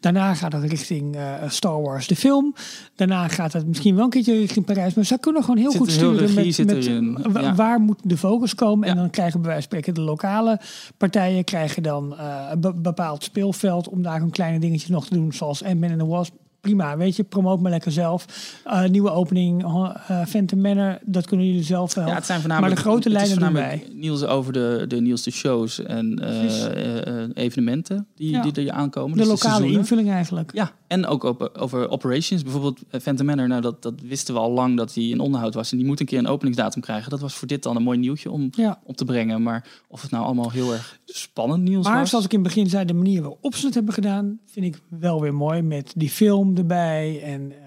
Daarna 0.00 0.34
gaat 0.34 0.52
het 0.52 0.64
richting 0.64 1.16
eh, 1.16 1.32
Star 1.48 1.82
Wars, 1.82 2.06
de 2.06 2.16
film. 2.16 2.54
Daarna 2.94 3.28
gaat 3.28 3.52
het 3.52 3.66
misschien 3.66 3.94
wel 3.94 4.04
een 4.04 4.10
keertje 4.10 4.38
richting 4.38 4.64
Parijs. 4.64 4.94
Maar 4.94 5.04
ze 5.04 5.18
kunnen 5.18 5.42
gewoon 5.42 5.56
heel 5.58 5.70
Zit 5.70 5.80
goed 5.80 5.88
heel 5.90 5.96
sturen 5.98 6.34
met, 6.34 7.32
met 7.32 7.42
ja. 7.44 7.54
waar 7.54 7.80
moet 7.80 7.98
de 8.02 8.16
focus 8.16 8.54
komen. 8.54 8.88
En 8.88 8.96
dan 8.96 9.10
krijgen 9.10 9.40
bij 9.40 9.50
wijze 9.50 9.68
van 9.68 9.78
spreken 9.78 9.94
de 10.04 10.10
lokale 10.10 10.60
partijen 10.96 11.44
krijgen 11.44 11.82
dan 11.82 12.16
eh, 12.18 12.46
een 12.50 12.60
be- 12.60 12.74
bepaald 12.74 13.24
speelveld 13.24 13.88
om 13.88 14.02
daar 14.02 14.22
een 14.22 14.30
kleine 14.30 14.58
dingetjes 14.58 14.90
nog 14.90 15.06
te 15.06 15.14
doen. 15.14 15.32
Zoals 15.32 15.64
Ant-Man 15.64 15.90
and 15.90 15.98
the 15.98 16.06
Wasp. 16.06 16.34
Prima, 16.64 16.96
weet 16.96 17.16
je, 17.16 17.22
promoot 17.24 17.60
maar 17.60 17.70
lekker 17.70 17.92
zelf. 17.92 18.26
Eh, 18.64 18.84
nieuwe 18.84 19.10
opening, 19.10 19.62
eh 19.64 20.24
Phantom 20.26 20.60
Manor, 20.60 20.98
dat 21.04 21.26
kunnen 21.26 21.46
jullie 21.46 21.62
zelf 21.62 21.94
wel. 21.94 22.06
Ja, 22.06 22.14
het 22.14 22.26
zijn 22.26 22.40
voornamelijk, 22.40 22.74
maar 22.74 22.82
de 22.84 22.88
grote 22.90 23.10
lijnen 23.10 23.38
doen 23.38 23.44
voornamelijk 23.50 23.94
nieuws 23.94 24.24
over 24.24 24.52
de, 24.52 24.84
de 24.88 25.00
nieuwste 25.00 25.30
shows 25.30 25.82
en 25.82 26.18
eh, 26.18 27.44
evenementen 27.44 28.06
die, 28.14 28.30
Ja. 28.30 28.42
die 28.42 28.66
er 28.66 28.72
aankomen. 28.72 29.16
de 29.16 29.22
Dus 29.24 29.42
lokale 29.42 29.70
invulling 29.70 30.10
eigenlijk. 30.10 30.50
Ja, 30.54 30.70
en 30.86 31.06
ook 31.06 31.22
op, 31.24 31.50
over 31.58 31.88
operations. 31.88 32.42
Bijvoorbeeld 32.42 32.80
Phantom 33.02 33.26
Manor, 33.26 33.48
nou, 33.48 33.60
dat, 33.60 33.82
dat 33.82 33.94
wisten 34.02 34.34
we 34.34 34.40
al 34.40 34.50
lang 34.50 34.76
dat 34.76 34.92
die 34.94 35.10
in 35.12 35.20
onderhoud 35.20 35.54
was. 35.54 35.70
En 35.72 35.76
die 35.78 35.86
moet 35.86 36.00
een 36.00 36.06
keer 36.06 36.18
een 36.18 36.26
openingsdatum 36.26 36.82
krijgen. 36.82 37.10
Dat 37.10 37.20
was 37.20 37.34
voor 37.34 37.48
dit 37.48 37.62
dan 37.62 37.76
een 37.76 37.82
mooi 37.82 37.98
nieuwtje 37.98 38.30
om 38.30 38.48
Ja. 38.50 38.80
op 38.84 38.96
te 38.96 39.04
brengen. 39.04 39.42
Maar 39.42 39.64
of 39.88 40.02
het 40.02 40.10
nou 40.10 40.24
allemaal 40.24 40.50
heel 40.50 40.72
erg 40.72 40.98
spannend 41.16 41.62
nieuws 41.62 41.84
Maar 41.86 41.98
was... 41.98 42.10
zoals 42.10 42.24
ik 42.24 42.32
in 42.32 42.38
het 42.38 42.48
begin 42.48 42.66
zei, 42.68 42.84
de 42.84 42.94
manier 42.94 43.22
waarop 43.22 43.54
ze 43.54 43.66
het 43.66 43.74
hebben 43.74 43.94
gedaan, 43.94 44.40
vind 44.44 44.66
ik 44.66 44.80
wel 44.88 45.20
weer 45.20 45.34
mooi. 45.34 45.62
Met 45.62 45.92
die 45.96 46.10
film 46.10 46.56
erbij. 46.56 47.22
En 47.22 47.52
eh, 47.52 47.58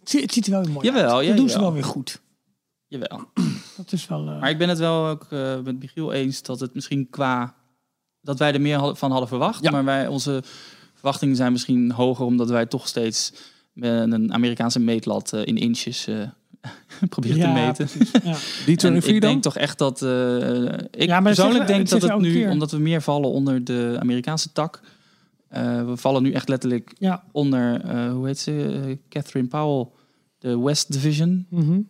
het, 0.00 0.10
zie- 0.10 0.20
het 0.22 0.32
ziet 0.32 0.46
er 0.46 0.52
wel 0.52 0.62
weer 0.62 0.72
mooi 0.72 0.86
Jawel, 0.86 1.16
uit. 1.16 1.22
ja, 1.22 1.28
dat 1.28 1.36
doen 1.38 1.48
ze 1.48 1.58
wel 1.60 1.72
weer 1.72 1.84
goed. 1.84 2.22
Jawel. 2.86 3.20
Dat 3.76 3.92
is 3.92 4.06
wel... 4.06 4.28
eh, 4.28 4.40
Maar 4.40 4.50
ik 4.50 4.58
ben 4.58 4.68
het 4.68 4.78
wel 4.78 5.06
ook 5.06 5.26
eh, 5.30 5.60
met 5.60 5.78
Michiel 5.78 6.12
eens 6.12 6.42
dat 6.42 6.60
het 6.60 6.74
misschien 6.74 7.10
qua... 7.10 7.54
Dat 8.20 8.38
wij 8.38 8.52
er 8.52 8.60
meer 8.60 8.76
hadden- 8.76 8.96
van 8.96 9.10
hadden 9.10 9.28
verwacht. 9.28 9.64
Ja. 9.64 9.70
Maar 9.70 9.84
wij, 9.84 10.06
onze 10.06 10.42
verwachtingen 10.94 11.36
zijn 11.36 11.52
misschien 11.52 11.90
hoger... 11.90 12.24
omdat 12.24 12.48
wij 12.50 12.66
toch 12.66 12.88
steeds 12.88 13.32
met 13.72 14.12
een 14.12 14.32
Amerikaanse 14.32 14.80
meetlat 14.80 15.32
in 15.32 15.56
inches 15.56 16.08
proberen 17.08 17.40
te 17.40 17.48
meten. 17.48 17.88
ja. 18.24 18.36
Die 18.66 18.76
En 18.76 19.00
23 19.00 19.04
ik 19.14 19.20
dan? 19.20 19.30
denk 19.30 19.42
toch 19.42 19.56
echt 19.56 19.78
dat... 19.78 20.02
eh, 20.02 20.62
ik 20.90 21.08
Ja, 21.08 21.20
persoonlijk 21.20 21.66
denk 21.66 21.80
het 21.80 22.00
dat 22.00 22.10
het 22.10 22.20
nu, 22.20 22.32
keer. 22.32 22.50
omdat 22.50 22.70
we 22.70 22.78
meer 22.78 23.00
vallen 23.02 23.30
onder 23.30 23.64
de 23.64 23.96
Amerikaanse 24.00 24.52
tak... 24.52 24.80
eh, 25.48 25.86
we 25.86 25.96
vallen 25.96 26.22
nu 26.22 26.32
echt 26.32 26.48
letterlijk 26.48 26.94
ja. 26.98 27.24
onder, 27.32 27.80
eh, 27.80 28.12
hoe 28.12 28.26
heet 28.26 28.38
ze, 28.38 28.98
Catherine 29.08 29.48
Powell, 29.48 29.86
de 30.38 30.58
West 30.60 30.92
Division. 30.92 31.46
Mhm. 31.50 31.80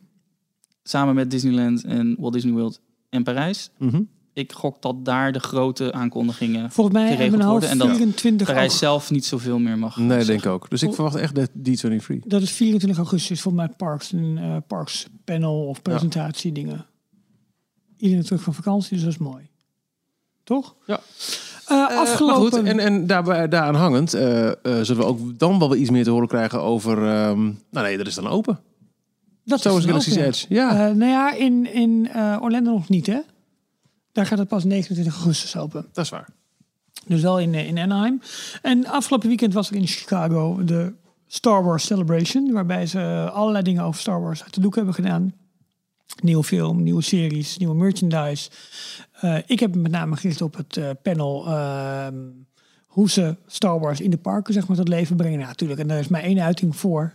Samen 0.83 1.15
met 1.15 1.31
Disneyland 1.31 1.85
en 1.85 2.17
Walt 2.19 2.33
Disney 2.33 2.53
World 2.53 2.81
en 3.11 3.23
Parijs. 3.23 3.71
Mhm. 3.79 4.03
Ik 4.39 4.53
gok 4.53 4.83
dat 4.83 5.05
daar 5.05 5.33
de 5.33 5.39
grote 5.39 5.93
aankondigingen... 5.93 6.71
Volgens 6.71 6.97
mij 6.97 7.11
geregeld 7.11 7.41
een 7.41 7.41
half 7.41 7.51
worden 7.53 7.71
en 7.71 7.79
dat 7.79 7.89
24 7.89 8.47
Parijs 8.47 8.79
zelf 8.79 9.11
niet 9.11 9.25
zoveel 9.25 9.59
meer 9.59 9.79
mag. 9.79 9.97
Nee, 9.97 10.09
zeggen. 10.09 10.27
denk 10.27 10.41
ik 10.41 10.51
ook. 10.51 10.71
Dus 10.71 10.83
ik 10.83 10.95
verwacht 10.95 11.17
echt 11.17 11.35
de 11.35 11.49
D23. 11.49 12.27
Dat 12.27 12.43
is 12.43 12.51
24 12.51 12.99
augustus 12.99 13.41
voor 13.41 13.55
mij 13.55 13.69
Parks, 13.69 14.13
een 14.13 14.39
eh, 14.39 14.57
Parks 14.67 15.07
panel 15.25 15.67
of 15.67 15.83
presentatie 15.83 16.53
dingen. 16.53 16.87
Iedereen 17.97 18.25
terug 18.25 18.43
van 18.43 18.55
vakantie, 18.55 18.95
dus 18.95 19.03
dat 19.03 19.13
is 19.13 19.19
mooi. 19.19 19.49
Toch? 20.45 20.75
Ja. 20.87 21.01
Eh, 21.67 21.77
Eh, 21.77 21.99
afgelopen... 21.99 22.41
maar 22.43 22.53
goed, 22.53 22.69
en, 22.69 22.79
en 22.79 23.07
daarbij, 23.07 23.49
daaraan 23.49 23.75
hangend 23.75 24.11
zullen 24.11 24.97
we 24.97 25.05
ook 25.05 25.39
dan 25.39 25.59
wel 25.59 25.75
iets 25.75 25.91
meer 25.91 26.05
te 26.05 26.11
horen 26.11 26.29
krijgen 26.29 26.63
over... 26.63 26.97
ehm, 26.99 27.43
nou 27.71 27.87
nee, 27.87 27.97
dat 27.97 28.07
is 28.07 28.15
dan 28.15 28.27
open. 28.27 28.61
dat 29.45 29.61
Zo 29.61 29.77
is 29.77 29.85
Galaxy's 29.85 30.15
ja. 30.15 30.25
Edge. 30.25 30.47
Ja, 30.49 30.71
Eh, 30.71 30.95
nou 30.95 31.11
ja, 31.11 31.33
in, 31.33 31.73
in 31.73 32.09
eh, 32.13 32.39
Orlando 32.41 32.71
nog 32.73 32.89
niet, 32.89 33.07
hè? 33.07 33.19
Daar 34.19 34.27
gaat 34.27 34.39
het 34.39 34.49
pas 34.49 34.65
29 34.65 35.15
augustus 35.15 35.57
open. 35.57 35.87
dat 35.93 36.05
is 36.05 36.11
waar. 36.11 36.29
Dus 37.07 37.23
wel 37.23 37.41
in, 37.41 37.55
eh, 37.55 37.67
in 37.67 37.79
Anaheim. 37.79 38.21
En 38.63 38.87
afgelopen 38.87 39.29
weekend 39.29 39.53
was 39.53 39.71
er 39.71 39.77
in 39.77 39.87
Chicago 39.87 40.65
de 40.65 40.93
Star 41.27 41.65
Wars 41.65 41.87
Celebration. 41.87 42.53
Waarbij 42.53 42.87
ze 42.87 43.31
allerlei 43.33 43.65
dingen 43.65 43.83
over 43.83 44.01
Star 44.01 44.21
Wars 44.21 44.43
uit 44.43 44.55
de 44.55 44.61
doek 44.61 44.75
hebben 44.75 44.95
gedaan. 44.95 45.33
Nieuwe 46.23 46.45
film, 46.45 46.83
nieuwe 46.83 47.03
series, 47.03 47.57
nieuwe 47.59 47.75
merchandise. 47.75 48.51
Eh, 49.13 49.39
ik 49.47 49.61
heb 49.61 49.75
me 49.75 49.81
met 49.81 49.91
name 49.91 50.17
gericht 50.17 50.43
op 50.43 50.57
het 50.57 50.77
eh, 50.77 50.91
panel... 51.03 51.47
ehm, 51.47 52.17
hoe 52.87 53.11
ze 53.11 53.37
Star 53.47 53.81
Wars 53.81 54.01
in 54.01 54.11
de 54.11 54.17
parken 54.17 54.55
zeg 54.55 54.69
maar, 54.69 54.77
tot 54.77 54.89
leven 54.89 55.17
brengen. 55.17 55.37
Nou, 55.37 55.49
natuurlijk, 55.49 55.81
en 55.81 55.89
daar 55.89 55.99
is 55.99 56.09
maar 56.09 56.23
één 56.23 56.41
uiting 56.41 56.77
voor. 56.77 57.13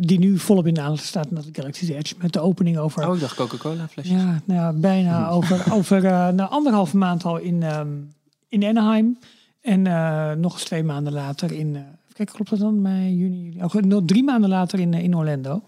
Die 0.00 0.18
nu 0.18 0.38
volop 0.38 0.66
in 0.66 0.74
de 0.74 0.80
aandacht 0.80 1.04
staat, 1.04 1.30
met 1.30 1.48
Galaxy's 1.52 1.88
Edge. 1.88 2.14
Met 2.18 2.32
de 2.32 2.40
opening 2.40 2.78
over... 2.78 3.08
Oh, 3.08 3.14
ik 3.14 3.20
dacht 3.20 3.34
Coca-Cola 3.34 3.88
flesjes. 3.88 4.16
Ja, 4.16 4.40
nou 4.44 4.60
ja, 4.60 4.72
bijna 4.72 5.28
over, 5.28 5.64
over 5.76 6.04
uh, 6.04 6.28
nou, 6.28 6.50
anderhalve 6.50 6.96
maand 6.96 7.24
al 7.24 7.36
in, 7.36 7.62
um, 7.62 8.12
in 8.48 8.64
Anaheim. 8.64 9.18
En 9.60 9.84
uh, 9.84 10.32
nog 10.32 10.52
eens 10.52 10.64
twee 10.64 10.84
maanden 10.84 11.12
later 11.12 11.52
in... 11.52 11.74
Uh, 11.74 11.80
kijk, 12.12 12.28
klopt 12.28 12.50
dat 12.50 12.58
dan? 12.58 12.82
Mei, 12.82 13.16
juni, 13.16 13.42
juli? 13.42 13.62
Oh, 13.62 13.72
nog 13.72 14.02
drie 14.06 14.24
maanden 14.24 14.50
later 14.50 14.80
in, 14.80 14.94
in 14.94 15.16
Orlando. 15.16 15.62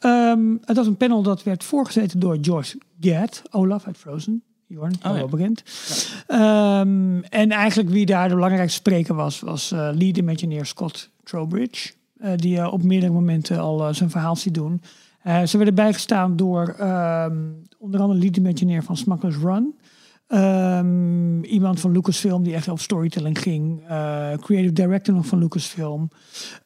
Um, 0.00 0.60
het 0.64 0.76
was 0.76 0.86
een 0.86 0.96
panel 0.96 1.22
dat 1.22 1.42
werd 1.42 1.64
voorgezeten 1.64 2.20
door 2.20 2.38
George 2.40 2.78
Gad, 3.00 3.42
Olaf 3.50 3.86
uit 3.86 3.96
Frozen. 3.96 4.42
Jorn, 4.66 4.92
oh, 5.02 5.12
wel 5.12 5.16
ja. 5.16 5.26
bekend. 5.26 5.62
Ja. 6.28 6.80
Um, 6.80 7.24
en 7.24 7.50
eigenlijk 7.50 7.90
wie 7.90 8.06
daar 8.06 8.28
de 8.28 8.34
belangrijkste 8.34 8.78
spreker 8.78 9.14
was, 9.14 9.40
was 9.40 9.70
lead 9.70 10.16
imagineer 10.16 10.66
Scott 10.66 11.10
Trowbridge. 11.24 11.92
Uh, 12.20 12.30
die 12.36 12.56
uh, 12.56 12.72
op 12.72 12.82
meerdere 12.82 13.12
momenten 13.12 13.58
al 13.58 13.94
zijn 13.94 14.10
verhaal 14.10 14.36
ziet 14.36 14.54
doen. 14.54 14.80
ze 15.44 15.56
werden 15.56 15.74
bijgestaan 15.74 16.36
door 16.36 16.76
um, 16.80 17.62
onder 17.78 18.00
andere 18.00 18.20
lead 18.20 18.36
imagineer 18.36 18.82
van 18.82 18.96
Smuggler's 18.96 19.36
Run. 19.36 19.74
Um, 20.28 21.44
iemand 21.44 21.80
van 21.80 21.92
Lucasfilm 21.92 22.42
die 22.42 22.54
echt 22.54 22.68
op 22.68 22.80
storytelling 22.80 23.38
ging. 23.38 23.80
Creative 24.36 24.72
director 24.72 25.14
nog 25.14 25.26
van 25.26 25.38
Lucasfilm. 25.38 26.10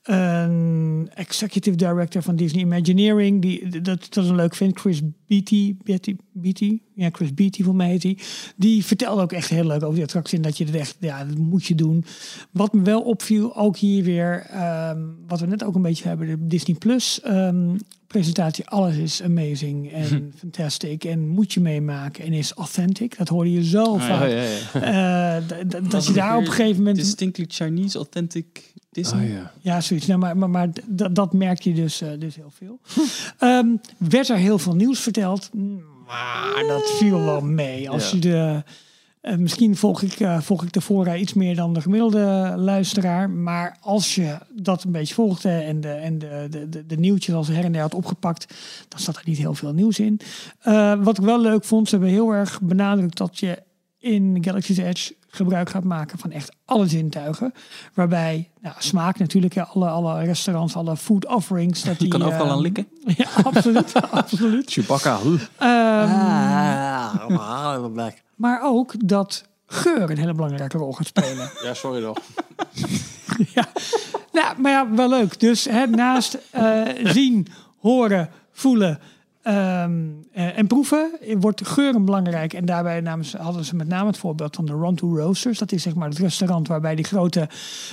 Een 0.02 1.10
executive 1.14 1.76
director 1.76 2.22
van 2.22 2.36
Disney 2.36 2.62
Imagineering. 2.62 3.42
Die, 3.42 3.68
dat, 3.68 4.06
dat 4.10 4.24
is 4.24 4.30
een 4.30 4.36
leuk 4.36 4.54
vind. 4.54 4.78
Chris 4.78 5.00
Beatty. 5.26 5.76
Beatty, 5.84 6.16
Beatty? 6.32 6.78
Ja, 6.94 7.08
Chris 7.12 7.34
Beatty 7.34 7.62
voor 7.62 7.74
mij 7.74 7.88
heet 7.88 8.02
die. 8.02 8.18
Die 8.56 8.84
vertelde 8.84 9.22
ook 9.22 9.32
echt 9.32 9.48
heel 9.48 9.66
leuk 9.66 9.82
over 9.82 9.94
die 9.94 10.04
attractie. 10.04 10.36
En 10.36 10.42
dat 10.42 10.58
je 10.58 10.64
het 10.64 10.74
echt, 10.74 10.96
ja, 11.00 11.24
dat 11.24 11.38
moet 11.38 11.64
je 11.64 11.74
doen. 11.74 12.04
Wat 12.50 12.72
me 12.72 12.82
wel 12.82 13.00
opviel, 13.00 13.56
ook 13.56 13.76
hier 13.76 14.04
weer. 14.04 14.46
Um, 14.90 15.16
wat 15.26 15.40
we 15.40 15.46
net 15.46 15.64
ook 15.64 15.74
een 15.74 15.82
beetje 15.82 16.08
hebben. 16.08 16.26
De 16.26 16.46
Disney 16.46 16.76
Plus 16.76 17.20
um, 17.26 17.76
presentatie. 18.06 18.66
Alles 18.66 18.96
is 18.96 19.22
amazing 19.22 19.92
en 19.92 20.32
fantastic. 20.36 21.04
En 21.04 21.28
moet 21.28 21.52
je 21.52 21.60
meemaken. 21.60 22.24
En 22.24 22.32
is 22.32 22.52
authentic. 22.52 23.18
Dat 23.18 23.28
hoorde 23.28 23.52
je 23.52 23.64
zo 23.64 23.94
Ah, 23.94 24.02
vaak. 24.02 24.30
ja, 24.30 24.42
ja, 24.42 24.44
ja. 24.72 25.40
Uh, 25.40 25.90
dat 25.90 26.06
je 26.06 26.12
daar 26.12 26.36
op 26.36 26.46
een 26.46 26.52
gegeven 26.52 26.76
moment... 26.76 26.96
Distinctly 26.96 27.44
Chinese, 27.48 27.96
authentic 27.96 28.72
Disney. 28.90 29.24
Oh, 29.24 29.32
ja. 29.32 29.52
Ja, 29.60 29.80
zoiets. 30.02 30.06
Nou, 30.06 30.18
maar 30.20 30.36
maar, 30.36 30.50
maar 30.50 30.68
dat, 30.86 31.14
dat 31.14 31.32
merk 31.32 31.60
je 31.60 31.72
dus, 31.74 32.02
uh, 32.02 32.08
dus 32.18 32.34
heel 32.36 32.50
veel. 32.54 32.80
um, 33.40 33.80
werd 34.10 34.28
er 34.28 34.36
heel 34.36 34.58
veel 34.58 34.74
nieuws 34.74 35.00
verteld. 35.00 35.50
Maar 36.06 36.64
dat 36.68 36.90
viel 36.90 37.20
wel 37.24 37.40
mee. 37.40 37.90
Als 37.90 38.10
Ja. 38.10 38.14
je 38.16 38.20
de... 38.20 38.62
uh, 39.22 39.36
misschien 39.36 39.76
volg 39.76 40.02
ik, 40.02 40.20
uh, 40.20 40.40
volg 40.40 40.62
ik 40.62 40.72
de 40.72 40.80
voorrij 40.80 41.18
iets 41.18 41.34
meer 41.34 41.56
dan 41.56 41.74
de 41.74 41.80
gemiddelde 41.80 42.54
luisteraar. 42.56 43.30
Maar 43.30 43.76
als 43.80 44.14
je 44.14 44.38
dat 44.54 44.84
een 44.84 44.92
beetje 44.92 45.14
volgde 45.14 45.50
en 45.50 45.80
de, 45.80 45.88
en 45.88 46.18
de, 46.18 46.46
de, 46.50 46.68
de, 46.68 46.86
de 46.86 46.96
nieuwtjes 46.96 47.34
als 47.34 47.48
her 47.48 47.64
en 47.64 47.72
der 47.72 47.80
had 47.80 47.94
opgepakt, 47.94 48.54
dan 48.88 49.00
zat 49.00 49.16
er 49.16 49.22
niet 49.24 49.38
heel 49.38 49.54
veel 49.54 49.72
nieuws 49.72 49.98
in. 49.98 50.20
Uh, 50.66 50.94
wat 51.04 51.18
ik 51.18 51.24
wel 51.24 51.40
leuk 51.40 51.64
vond, 51.64 51.88
ze 51.88 51.94
hebben 51.94 52.12
heel 52.14 52.30
erg 52.32 52.60
benadrukt 52.60 53.16
dat 53.16 53.38
je 53.38 53.62
in 53.98 54.38
Galaxy's 54.40 54.78
Edge 54.78 55.14
gebruik 55.30 55.70
gaat 55.70 55.84
maken 55.84 56.18
van 56.18 56.30
echt 56.30 56.52
alle 56.64 56.86
zintuigen. 56.86 57.54
Waarbij 57.94 58.50
nou, 58.60 58.74
smaak 58.78 59.18
natuurlijk, 59.18 59.54
ja, 59.54 59.68
alle, 59.72 59.88
alle 59.88 60.24
restaurants, 60.24 60.76
alle 60.76 60.96
food 60.96 61.26
offerings. 61.26 61.82
Dat 61.82 61.92
Je 61.92 61.98
die, 61.98 62.08
kan 62.08 62.22
overal 62.22 62.46
eh, 62.46 62.52
aan 62.52 62.60
likken. 62.60 62.86
Ja, 63.16 63.26
absoluut. 63.42 63.92
absoluut. 64.10 64.70
Chewbacca. 64.72 65.18
Ehm, 65.58 65.68
Ah, 67.36 68.08
maar 68.36 68.60
ook 68.62 69.08
dat 69.08 69.44
geur 69.66 70.10
een 70.10 70.18
hele 70.18 70.34
belangrijke 70.34 70.78
rol 70.78 70.92
gaat 70.92 71.06
spelen. 71.06 71.50
Ja, 71.64 71.74
sorry 71.74 72.02
nog. 72.02 72.18
ja. 73.54 73.68
Nou, 74.32 74.60
maar 74.60 74.72
ja, 74.72 74.90
wel 74.94 75.08
leuk. 75.08 75.40
Dus 75.40 75.64
hè, 75.64 75.86
naast 75.86 76.38
eh, 76.50 76.82
zien, 77.02 77.46
horen, 77.78 78.30
voelen 78.52 78.98
ehm, 79.42 79.92
eh, 80.32 80.58
en 80.58 80.66
proeven 80.66 81.10
wordt 81.38 81.66
geuren 81.66 82.04
belangrijk. 82.04 82.52
En 82.52 82.64
daarbij 82.64 83.00
namen 83.00 83.24
ze, 83.24 83.36
hadden 83.36 83.64
ze 83.64 83.76
met 83.76 83.88
name 83.88 84.06
het 84.06 84.18
voorbeeld 84.18 84.56
van 84.56 84.66
de 84.66 84.72
Ronto 84.72 85.16
Roasters. 85.16 85.58
Dat 85.58 85.72
is 85.72 85.82
zeg 85.82 85.94
maar 85.94 86.08
het 86.08 86.18
restaurant 86.18 86.68
waarbij 86.68 86.94
die 86.94 87.04
grote 87.04 87.48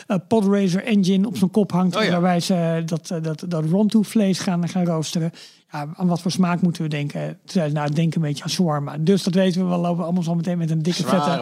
eh, 0.08 0.18
podracer 0.28 0.84
engine 0.84 1.28
op 1.28 1.38
zijn 1.38 1.52
kop 1.52 1.72
hangt. 1.72 1.96
Oh 1.96 2.04
ja. 2.04 2.12
Waarbij 2.12 2.40
ze 2.40 2.82
dat, 2.86 3.12
eh, 3.12 3.22
dat, 3.22 3.44
dat 3.48 3.66
Ronto 3.66 4.02
vlees 4.02 4.40
gaan, 4.40 4.70
gaan 4.70 4.86
roosteren. 4.86 5.32
Ja, 5.72 5.88
aan 5.96 6.08
wat 6.08 6.22
voor 6.22 6.32
smaak 6.32 6.62
moeten 6.62 6.82
we 6.82 6.90
denken? 6.90 7.40
Toen 7.46 7.64
ze, 7.64 7.72
nou, 7.72 7.94
denk 7.94 8.16
een 8.16 8.22
beetje 8.22 8.44
aan 8.44 8.50
shawarma. 8.50 8.98
Dus 8.98 9.24
dat 9.24 9.34
weten 9.34 9.64
we, 9.64 9.76
we 9.76 9.78
lopen 9.78 10.04
allemaal 10.04 10.24
zo 10.24 10.36
meteen 10.36 10.58
met 10.58 10.72
een 10.72 10.82
dikke 10.84 11.04
vette 11.04 11.42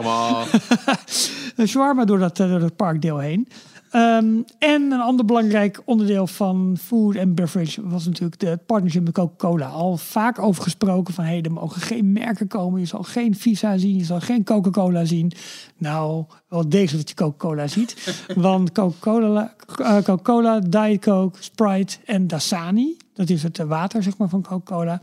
een 1.56 1.68
shawarma 1.72 2.04
door 2.04 2.18
dat, 2.18 2.36
door 2.36 2.60
dat 2.60 2.76
parkdeel 2.76 3.18
heen. 3.18 3.48
Ehm, 3.96 4.42
en 4.58 4.82
een 4.92 5.00
ander 5.00 5.24
belangrijk 5.24 5.82
onderdeel 5.84 6.26
van 6.26 6.76
food 6.80 7.16
and 7.16 7.34
beverage 7.34 7.88
was 7.88 8.06
natuurlijk 8.06 8.40
de 8.40 8.58
partnership 8.66 9.04
met 9.04 9.14
Coca-Cola. 9.14 9.66
Al 9.66 9.96
vaak 9.96 10.38
over 10.38 10.62
gesproken 10.62 11.14
van 11.14 11.24
hey, 11.24 11.42
er 11.42 11.52
mogen 11.52 11.80
geen 11.80 12.12
merken 12.12 12.46
komen. 12.46 12.80
Je 12.80 12.86
zal 12.86 13.02
geen 13.02 13.34
Visa 13.34 13.76
zien, 13.76 13.96
je 13.96 14.04
zal 14.04 14.20
geen 14.20 14.44
Coca-Cola 14.44 15.04
zien. 15.04 15.32
Nou, 15.76 16.24
wel 16.48 16.68
degelijk 16.68 16.96
dat 16.96 17.08
je 17.08 17.14
Coca-Cola 17.14 17.66
ziet. 17.66 18.16
Want 18.34 18.72
Coca-Cola, 18.72 19.54
eh, 19.78 19.94
Coca-Cola, 19.94 20.60
Diet 20.60 21.00
Coke, 21.00 21.42
Sprite 21.42 21.96
en 22.04 22.26
Dasani, 22.26 22.96
dat 23.14 23.30
is 23.30 23.42
het 23.42 23.58
water 23.58 24.02
zeg 24.02 24.16
maar, 24.16 24.28
van 24.28 24.42
Coca-Cola, 24.42 25.00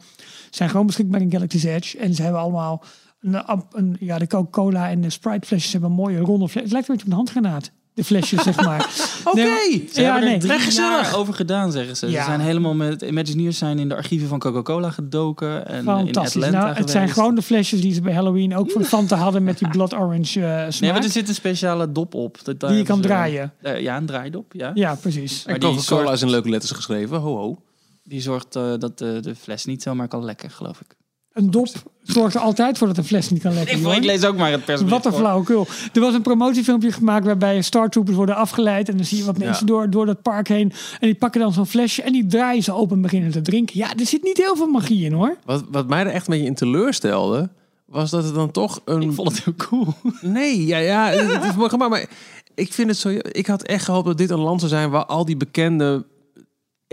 zijn 0.50 0.70
gewoon 0.70 0.86
beschikbaar 0.86 1.22
in 1.22 1.32
Galaxy's 1.32 1.64
Edge. 1.64 1.98
En 1.98 2.14
ze 2.14 2.22
hebben 2.22 2.42
allemaal 2.42 2.84
een, 3.22 3.44
een, 3.72 3.96
ja, 4.00 4.18
de 4.18 4.28
Coca-Cola 4.28 4.90
en 4.90 5.02
de 5.02 5.10
Sprite 5.10 5.48
flesjes 5.48 5.72
hebben 5.72 5.90
een 5.90 5.96
mooie 5.96 6.20
ronde 6.20 6.50
flesjes. 6.50 6.62
Het 6.62 6.72
lijkt 6.72 6.88
een 6.88 6.96
beetje 6.96 7.12
op 7.12 7.12
een 7.12 7.26
handgranaat. 7.26 7.72
De 7.96 8.04
flesjes, 8.04 8.44
zeg 8.44 8.56
maar. 8.64 8.90
Oké. 9.26 9.36
Nee, 9.42 9.90
Ze 9.94 10.02
ja, 10.02 10.12
hebben 10.12 10.24
nee. 10.24 10.34
er 10.34 10.40
drie 10.40 10.54
Echt 10.54 10.64
gezellig. 10.64 11.02
jaar 11.12 11.16
over 11.20 11.34
gedaan, 11.34 11.72
zeggen 11.72 11.96
ze. 11.98 12.10
Ja. 12.10 12.20
Ze 12.20 12.26
zijn 12.26 12.40
helemaal 12.40 12.74
met 12.74 13.02
Imagineers 13.02 13.58
zijn 13.58 13.80
in 13.80 13.90
de 13.90 13.96
archieven 13.96 14.28
van 14.28 14.40
Coca-Cola 14.40 14.90
gedoken. 14.90 15.68
En 15.68 15.80
in. 15.80 15.88
Atlanta 16.16 16.50
Nou, 16.50 16.76
het 16.76 16.90
zijn 16.90 17.10
gewoon 17.10 17.36
de 17.36 17.42
flesjes 17.42 17.82
die 17.82 17.94
ze 17.94 18.02
bij 18.02 18.14
Halloween 18.14 18.56
ook 18.56 18.72
van 18.72 18.84
Fanta 18.84 19.16
hadden 19.16 19.44
met 19.44 19.58
die 19.58 19.68
blood 19.76 19.94
orange 19.94 20.46
eh 20.46 20.56
smaak. 20.60 20.80
Nee, 20.80 20.92
maar 20.92 21.04
er 21.04 21.10
zit 21.10 21.28
een 21.28 21.34
speciale 21.36 21.92
dop 21.92 22.14
op. 22.14 22.40
Dat 22.44 22.60
die 22.60 22.70
je 22.70 22.84
kan 22.84 22.96
ze- 22.98 23.02
draaien. 23.02 23.54
Eh, 23.62 23.80
ja, 23.82 23.98
een 23.98 24.06
draaidop, 24.06 24.54
ja. 24.54 24.72
Ja, 24.74 24.96
precies. 24.96 25.46
Maar 25.46 25.54
En 25.56 25.60
die 25.60 25.70
Coca-Cola 25.70 26.12
is 26.12 26.22
in 26.22 26.30
leuke 26.30 26.50
letters 26.50 26.72
geschreven. 26.72 27.18
Ho, 27.20 27.36
ho. 27.38 27.62
Die 28.04 28.22
zorgt 28.22 28.56
eh, 28.56 28.72
dat 28.80 28.98
de, 28.98 29.20
de 29.22 29.36
fles 29.36 29.66
niet 29.66 29.82
zomaar 29.82 30.08
kan 30.08 30.24
lekken, 30.26 30.50
geloof 30.52 30.80
ik. 30.82 30.96
Een 31.34 31.52
dop 31.52 31.68
zorgt 32.04 32.36
er 32.36 32.42
altijd 32.42 32.78
voor 32.78 32.88
dat 32.88 32.98
een 32.98 33.04
fles 33.04 33.30
niet 33.30 33.42
kan 33.42 33.54
lekken. 33.54 33.80
Ik, 33.80 33.88
ik 33.88 34.04
lees 34.04 34.26
ook 34.26 34.38
maar 34.38 34.52
het 34.52 34.66
persbericht 34.66 35.04
Wat 35.04 35.14
een 35.14 35.20
flauwekul. 35.20 35.68
Er 35.94 36.02
was 36.02 36.14
een 36.14 36.22
promotiefilmpje 36.22 36.92
gemaakt 36.92 37.26
waarbij 37.26 37.62
Star 37.62 37.90
Troopers 37.90 38.16
worden 38.16 38.36
afgeleid. 38.36 38.90
En 38.90 38.98
dan 38.98 39.06
zie 39.06 39.18
je 39.18 39.24
wat 39.24 39.38
mensen 39.38 39.66
door, 39.66 39.90
door 39.90 40.06
dat 40.06 40.22
park 40.22 40.48
heen. 40.48 40.72
En 41.00 41.08
die 41.08 41.16
pakken 41.16 41.42
dan 41.42 41.54
zo'n 41.54 41.66
flesje 41.66 42.02
en 42.02 42.12
die 42.12 42.26
draaien 42.26 42.64
ze 42.64 42.74
open 42.74 42.96
en 42.96 43.02
beginnen 43.02 43.32
te 43.32 43.42
drinken. 43.42 43.78
Ja, 43.78 43.96
er 43.96 44.06
zit 44.06 44.24
niet 44.24 44.38
heel 44.38 44.56
veel 44.56 44.68
magie 44.68 45.06
in 45.06 45.14
hoor. 45.14 45.38
Wat, 45.46 45.64
wat 45.72 45.88
mij 45.88 46.00
er 46.00 46.12
echt 46.12 46.28
een 46.28 46.34
beetje 46.34 46.48
in 46.48 46.56
teleurstelde, 46.56 47.50
was 47.86 48.10
dat 48.10 48.24
het 48.24 48.36
dan 48.36 48.52
toch 48.52 48.82
een... 48.86 49.02
Ik 49.02 49.12
vond 49.12 49.28
het 49.32 49.44
heel 49.44 49.56
cool. 49.56 49.94
Nee, 50.22 50.66
ja, 50.66 50.78
ja, 50.78 51.10
het 51.10 51.44
is 51.44 51.56
mooi 51.56 51.70
gemaakt, 51.70 51.92
maar 51.92 52.10
ik 52.56 52.74
vind 52.74 52.90
het 52.90 52.98
zo... 52.98 53.10
Ik 53.22 53.48
had 53.48 53.64
echt 53.64 53.86
gehoopt 53.86 54.06
dat 54.06 54.18
dit 54.18 54.30
een 54.30 54.40
land 54.40 54.60
zou 54.60 54.72
zijn 54.72 54.90
waar 54.90 55.06
al 55.06 55.26
die 55.26 55.38
bekende 55.38 56.06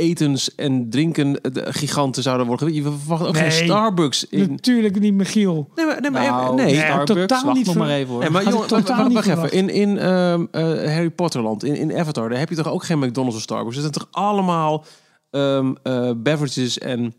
etens 0.00 0.54
en 0.54 0.90
drinken 0.90 1.40
eh, 1.40 1.52
de 1.52 1.72
giganten 1.72 2.22
zouden 2.22 2.46
worden. 2.46 2.74
Je 2.74 2.82
verwacht 2.82 3.26
ook 3.26 3.32
Nee. 3.32 3.42
geen 3.42 3.64
Starbucks 3.64 4.28
in... 4.28 4.50
Natuurlijk 4.50 5.00
niet 5.00 5.14
Michiel. 5.14 5.70
Nee, 5.74 5.86
maar, 5.86 6.00
nee, 6.00 6.10
maar 6.10 6.22
Nou, 6.22 6.54
nee. 6.54 6.64
nee. 6.64 6.74
Starbucks, 6.74 7.20
totaal 7.20 7.44
wacht 7.44 7.56
niet 7.56 7.66
nog 7.66 7.76
maar 7.76 7.90
even 7.90 8.12
hoor. 8.12 8.20
Nee, 8.20 8.30
maar 8.30 8.48
jongen, 8.48 8.66
totaal 8.66 8.96
wacht, 8.96 9.08
niet 9.08 9.26
wacht 9.26 9.28
even. 9.28 9.52
In, 9.52 9.68
in 9.68 9.98
ehm, 9.98 10.46
eh, 10.50 10.62
Harry 10.92 11.10
Potterland, 11.10 11.64
in, 11.64 11.76
in 11.76 11.96
Avatar, 11.98 12.28
daar 12.28 12.38
heb 12.38 12.48
je 12.48 12.54
toch 12.54 12.68
ook 12.68 12.84
geen 12.84 12.98
McDonald's 12.98 13.36
of 13.36 13.42
Starbucks. 13.42 13.76
Het 13.76 13.84
zijn 13.84 14.06
toch 14.06 14.22
allemaal 14.22 14.84
ehm, 15.30 15.74
eh, 15.82 16.10
beverages 16.16 16.78
en, 16.78 17.14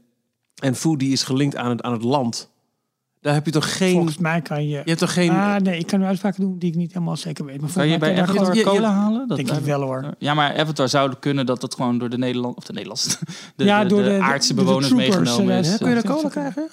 en 0.63 0.75
food 0.75 0.99
die 0.99 1.11
is 1.11 1.23
gelinkt 1.23 1.55
aan 1.55 1.69
het, 1.69 1.81
aan 1.81 1.93
het 1.93 2.03
land. 2.03 2.50
Daar 3.21 3.33
heb 3.33 3.45
je 3.45 3.51
toch 3.51 3.77
geen... 3.77 3.93
Volgens 3.93 4.17
mij 4.17 4.41
kan 4.41 4.63
je... 4.63 4.69
Je 4.69 4.81
hebt 4.85 4.99
toch 4.99 5.13
geen... 5.13 5.29
Ah, 5.29 5.55
nee, 5.55 5.77
ik 5.79 5.87
kan 5.87 5.99
nu 5.99 6.05
uitspraken 6.05 6.41
doen 6.41 6.57
die 6.59 6.69
ik 6.69 6.75
niet 6.75 6.93
helemaal 6.93 7.15
zeker 7.17 7.45
weet. 7.45 7.61
Maar 7.61 7.71
kan 7.73 7.87
je 7.87 7.97
bij 7.97 8.21
Avatar 8.21 8.55
je- 8.55 8.63
cola 8.63 8.91
halen? 8.91 9.27
Dat 9.27 9.37
Denk 9.37 9.51
ik 9.51 9.59
wel 9.65 9.81
hoor. 9.81 10.13
Ja, 10.17 10.33
maar 10.33 10.57
Avatar 10.57 10.89
zou 10.89 11.13
kunnen 11.19 11.45
dat 11.45 11.61
dat 11.61 11.75
gewoon 11.75 11.97
door 11.97 12.09
de 12.09 12.17
Nederland 12.17 12.57
of 12.57 12.63
de 12.63 12.73
Nederlandse 12.73 13.09
de, 13.55 13.63
Ja, 13.63 13.81
de, 13.83 13.87
door 13.89 14.03
de 14.03 14.09
de- 14.09 14.19
aardse 14.19 14.53
bewoners 14.53 14.87
troopers, 14.87 15.15
meegenomen 15.15 15.53
eh, 15.53 15.59
is. 15.59 15.77
Kun 15.77 15.87
je 15.89 15.93
daar 16.01 16.15
cola 16.15 16.29
krijgen? 16.29 16.67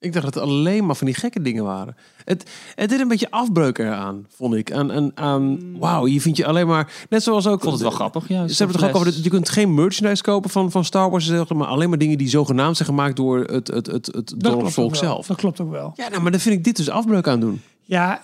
Ik 0.00 0.12
dacht 0.12 0.24
dat 0.24 0.34
het 0.34 0.42
alleen 0.42 0.86
maar 0.86 0.96
van 0.96 1.06
die 1.06 1.14
gekke 1.14 1.42
dingen 1.42 1.64
waren. 1.64 1.96
Het, 2.24 2.50
het 2.74 2.90
deed 2.90 3.00
een 3.00 3.08
beetje 3.08 3.30
afbreuk 3.30 3.78
eraan, 3.78 4.26
vond 4.28 4.54
ik. 4.54 4.72
Aan, 4.72 4.92
aan, 4.92 5.10
aan 5.14 5.78
wauw, 5.78 6.04
hier 6.04 6.20
vind 6.20 6.36
je 6.36 6.46
alleen 6.46 6.66
maar... 6.66 6.92
Net 7.08 7.22
zoals 7.22 7.46
ook... 7.46 7.56
Ik 7.56 7.60
vond 7.60 7.72
het 7.72 7.82
wel 7.82 7.90
grappig 7.90 8.28
juist. 8.28 8.56
Ze 8.56 8.62
hebben 8.62 8.82
het 8.82 8.92
toch 8.92 9.02
ook 9.02 9.06
over 9.06 9.22
je 9.22 9.30
kunt 9.30 9.48
geen 9.48 9.74
merchandise 9.74 10.22
kopen 10.22 10.50
van, 10.50 10.70
van 10.70 10.84
Star 10.84 11.10
Wars, 11.10 11.26
zeg 11.26 11.48
maar 11.48 11.66
alleen 11.66 11.88
maar 11.88 11.98
dingen 11.98 12.18
die 12.18 12.28
zogenaamd 12.28 12.76
zijn 12.76 12.88
gemaakt 12.88 13.16
door 13.16 13.38
het, 13.38 13.68
het, 13.68 13.86
het, 13.86 14.06
het 14.06 14.34
door 14.36 14.64
het 14.64 14.72
volk 14.72 14.96
zelf. 14.96 15.26
Dat 15.26 15.36
klopt 15.36 15.60
ook 15.60 15.70
wel. 15.70 15.92
Ja, 15.96 16.08
nou, 16.08 16.22
maar 16.22 16.30
dan 16.30 16.40
vind 16.40 16.54
ik 16.54 16.64
dit 16.64 16.76
dus 16.76 16.88
afbreuk 16.88 17.28
aan 17.28 17.40
doen. 17.40 17.62
Ja, 17.82 18.20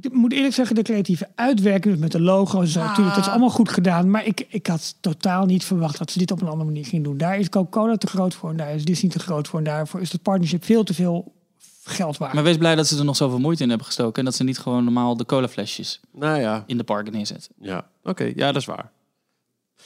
ik, 0.00 0.12
moet 0.12 0.32
eerlijk 0.32 0.54
zeggen, 0.54 0.74
de 0.74 0.82
creatieve 0.82 1.28
uitwerking 1.34 1.98
met 1.98 2.12
de 2.12 2.20
logo's, 2.20 2.72
zo, 2.72 2.80
natuurlijk, 2.80 3.14
dat 3.14 3.24
is 3.24 3.30
allemaal 3.30 3.50
goed 3.50 3.68
gedaan. 3.68 4.10
Maar 4.10 4.26
ik, 4.26 4.46
ik 4.48 4.66
had 4.66 4.94
totaal 5.00 5.46
niet 5.46 5.64
verwacht 5.64 5.98
dat 5.98 6.10
ze 6.10 6.18
dit 6.18 6.30
op 6.30 6.40
een 6.40 6.48
andere 6.48 6.64
manier 6.64 6.84
gingen 6.84 7.04
doen. 7.04 7.16
Daar 7.16 7.38
is 7.38 7.48
Coca-Cola 7.48 7.96
te 7.96 8.06
groot 8.06 8.34
voor 8.34 8.50
en 8.50 8.56
daar 8.56 8.74
is 8.74 8.84
Disney 8.84 9.10
te 9.10 9.18
groot 9.18 9.48
voor. 9.48 9.58
En 9.58 9.64
daarvoor 9.64 10.00
is 10.00 10.12
het 10.12 10.22
partnership 10.22 10.64
veel 10.64 10.84
te 10.84 10.94
veel 10.94 11.32
geld 11.84 12.16
waard. 12.16 12.32
Maar 12.32 12.42
wees 12.42 12.56
blij 12.56 12.74
dat 12.74 12.86
ze 12.86 12.98
er 12.98 13.04
nog 13.04 13.16
zoveel 13.16 13.38
moeite 13.38 13.62
in 13.62 13.68
hebben 13.68 13.86
gestoken. 13.86 14.18
En 14.18 14.24
dat 14.24 14.34
ze 14.34 14.44
niet 14.44 14.58
gewoon 14.58 14.84
normaal 14.84 15.16
de 15.16 15.26
colaflesjes 15.26 16.00
Nou 16.12 16.40
ja, 16.40 16.64
in 16.66 16.76
de 16.76 16.84
parken 16.84 17.12
neerzetten. 17.12 17.52
ja. 17.60 17.86
oké, 18.02 18.32
ja, 18.36 18.46
dat 18.46 18.56
is 18.56 18.66
waar. 18.66 18.90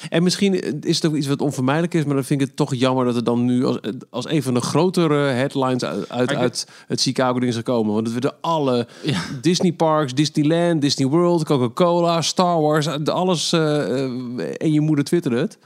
En 0.09 0.23
misschien 0.23 0.81
is 0.85 0.97
het 0.97 1.07
ook 1.07 1.15
iets 1.17 1.27
wat 1.27 1.41
onvermijdelijk 1.41 1.95
is, 1.95 2.05
maar 2.05 2.15
dan 2.15 2.25
vind 2.25 2.41
ik 2.41 2.47
het 2.47 2.57
toch 2.57 2.75
jammer 2.75 3.05
dat 3.05 3.15
het 3.15 3.25
dan 3.25 3.45
nu 3.45 3.65
als, 3.65 3.79
als 4.11 4.29
een 4.29 4.43
van 4.43 4.55
de 4.55 4.61
grotere 4.61 5.19
headlines 5.19 5.85
uit, 5.85 6.35
uit, 6.35 6.67
het 6.87 7.01
Chicago 7.01 7.39
ding 7.39 7.51
is 7.51 7.57
gekomen. 7.57 7.93
Want 7.95 8.05
het 8.07 8.13
werden 8.13 8.41
alle 8.41 8.87
Ja. 9.03 9.21
Disney 9.41 9.73
parks, 9.73 10.15
Disneyland, 10.15 10.81
Disney 10.81 11.09
World, 11.09 11.45
Coca-Cola, 11.45 12.23
Star 12.23 12.61
Wars, 12.61 12.87
alles. 13.05 13.53
eh, 13.53 14.05
eh, 14.05 14.11
en 14.57 14.73
je 14.73 14.81
moeder 14.81 15.05
twitterde 15.05 15.39
het. 15.39 15.59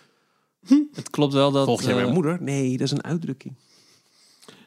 Het 0.93 1.11
klopt 1.11 1.33
wel 1.33 1.51
dat... 1.51 1.64
Volg 1.64 1.83
jij 1.83 1.91
eh, 1.91 1.97
mijn 1.97 2.12
moeder? 2.12 2.39
Nee, 2.41 2.70
dat 2.70 2.87
is 2.87 2.93
een 2.93 3.05
uitdrukking. 3.05 3.55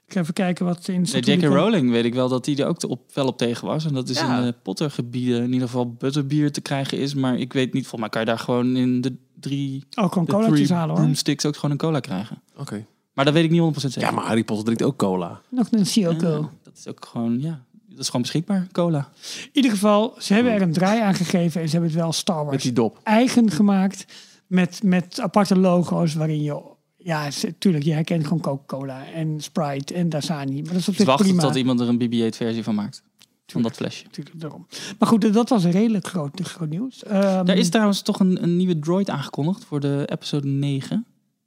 Ik 0.07 0.13
ga 0.13 0.19
even 0.19 0.33
kijken 0.33 0.65
wat 0.65 0.87
in 0.87 1.05
Nee, 1.11 1.21
J.K. 1.37 1.43
Rowling 1.43 1.89
weet 1.91 2.05
ik 2.05 2.13
wel 2.13 2.29
dat 2.29 2.45
hij 2.45 2.55
er 2.57 2.65
ook 2.67 2.77
te- 2.77 2.87
op, 2.87 3.01
wel 3.13 3.27
op 3.27 3.37
tegen 3.37 3.67
was. 3.67 3.85
En 3.85 3.93
dat 3.93 4.09
is 4.09 4.19
Ja. 4.19 4.39
in 4.39 4.45
de 4.45 4.55
Pottergebieden 4.63 5.43
in 5.43 5.51
ieder 5.53 5.67
geval 5.67 5.91
butterbier 5.93 6.51
te 6.51 6.61
krijgen 6.61 6.97
is. 6.97 7.13
Maar 7.13 7.37
ik 7.37 7.53
weet 7.53 7.73
niet, 7.73 7.81
volgens 7.87 8.01
mij 8.01 8.09
kan 8.09 8.21
je 8.21 8.27
daar 8.27 8.39
gewoon 8.39 8.75
in 8.75 9.01
de 9.01 9.15
drie, 9.39 9.83
Oh, 9.95 10.11
gewoon 10.11 10.25
three 10.25 10.67
halen 10.73 10.89
hoor. 10.95 11.03
broomsticks 11.03 11.45
ook 11.45 11.55
gewoon 11.55 11.71
een 11.71 11.77
cola 11.77 11.99
krijgen. 11.99 12.41
Oké. 12.57 12.85
Maar 13.13 13.25
dat 13.25 13.33
weet 13.33 13.43
ik 13.43 13.51
niet 13.51 13.59
100% 13.59 13.93
zeker. 13.93 14.09
Ja, 14.09 14.15
maar 14.15 14.25
Harry 14.25 14.43
Potter 14.43 14.65
drinkt 14.65 14.83
ook 14.83 14.97
cola. 14.97 15.41
Nog 15.49 15.67
een 15.71 15.85
Sioko. 15.85 16.27
Ja, 16.29 16.49
dat 16.63 16.77
is 16.77 16.87
ook 16.87 17.05
gewoon, 17.05 17.41
ja, 17.41 17.63
dat 17.89 17.99
is 17.99 18.05
gewoon 18.05 18.21
beschikbaar, 18.21 18.67
cola. 18.71 19.09
In 19.43 19.49
ieder 19.51 19.71
geval, 19.71 20.13
ze 20.19 20.33
hebben 20.33 20.51
er 20.53 20.61
een 20.61 20.73
draai 20.73 21.01
aan 21.01 21.13
gegeven 21.15 21.61
en 21.61 21.67
ze 21.67 21.71
hebben 21.75 21.91
het 21.91 21.99
wel 21.99 22.11
Star 22.13 22.37
Met 22.37 22.45
Wars 22.45 22.63
die 22.63 22.73
dop. 22.73 22.99
eigen 23.03 23.51
gemaakt. 23.51 24.05
Met, 24.47 24.79
met 24.83 25.19
aparte 25.19 25.57
logo's 25.59 26.13
waarin 26.13 26.41
je... 26.43 26.61
Ja, 27.05 27.29
tuurlijk, 27.59 27.83
je 27.83 27.91
herkent 27.93 28.23
gewoon 28.23 28.39
Coca-Cola 28.41 29.05
en 29.13 29.41
Sprite 29.41 29.93
en 29.93 30.09
Dasani. 30.09 30.61
Maar 30.61 30.71
dat 30.71 30.75
is 30.75 30.79
op 30.79 30.85
Dus 30.85 30.95
zich 30.95 31.05
wachten 31.05 31.25
prima. 31.25 31.41
tot 31.41 31.55
iemand 31.55 31.79
er 31.79 31.87
een 31.87 31.97
BB-8 31.99 32.35
versie 32.37 32.63
van 32.63 32.75
maakt. 32.75 33.03
Van 33.47 33.61
dat 33.61 33.75
flesje. 33.75 34.03
Natuurlijk, 34.03 34.39
daarom. 34.39 34.67
Maar 34.99 35.07
goed, 35.09 35.33
dat 35.33 35.49
was 35.49 35.65
redelijk 35.65 36.07
groot, 36.07 36.39
groot 36.41 36.69
nieuws. 36.69 37.03
Ehm, 37.03 37.47
Er 37.47 37.55
is 37.57 37.69
trouwens 37.69 38.01
toch 38.01 38.19
een, 38.19 38.43
een 38.43 38.57
nieuwe 38.57 38.79
droid 38.79 39.09
aangekondigd 39.09 39.63
voor 39.65 39.79
de 39.79 40.03
episode 40.11 40.47
9. 40.47 41.05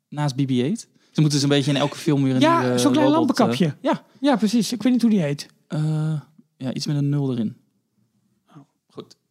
Naast 0.09 0.35
BB-8. 0.37 0.89
Ze 1.11 1.21
moeten 1.21 1.31
dus 1.39 1.43
een 1.43 1.49
beetje 1.49 1.71
in 1.71 1.77
elke 1.77 1.97
film 1.97 2.23
weer 2.23 2.35
een 2.35 2.41
Ja, 2.41 2.61
nieuwe 2.61 2.79
zo'n 2.79 2.93
klein 2.93 3.07
robot, 3.09 3.27
lampenkapje. 3.39 3.65
eh, 3.67 3.73
ja, 3.81 4.03
Ja, 4.21 4.37
precies. 4.37 4.73
Ik 4.73 4.83
weet 4.83 4.93
niet 4.93 5.03
hoe 5.03 5.11
die 5.11 5.21
heet. 5.21 5.47
eh, 5.69 6.21
ja, 6.57 6.73
iets 6.73 6.87
met 6.87 6.97
een 6.97 7.09
nul 7.09 7.33
erin. 7.33 7.57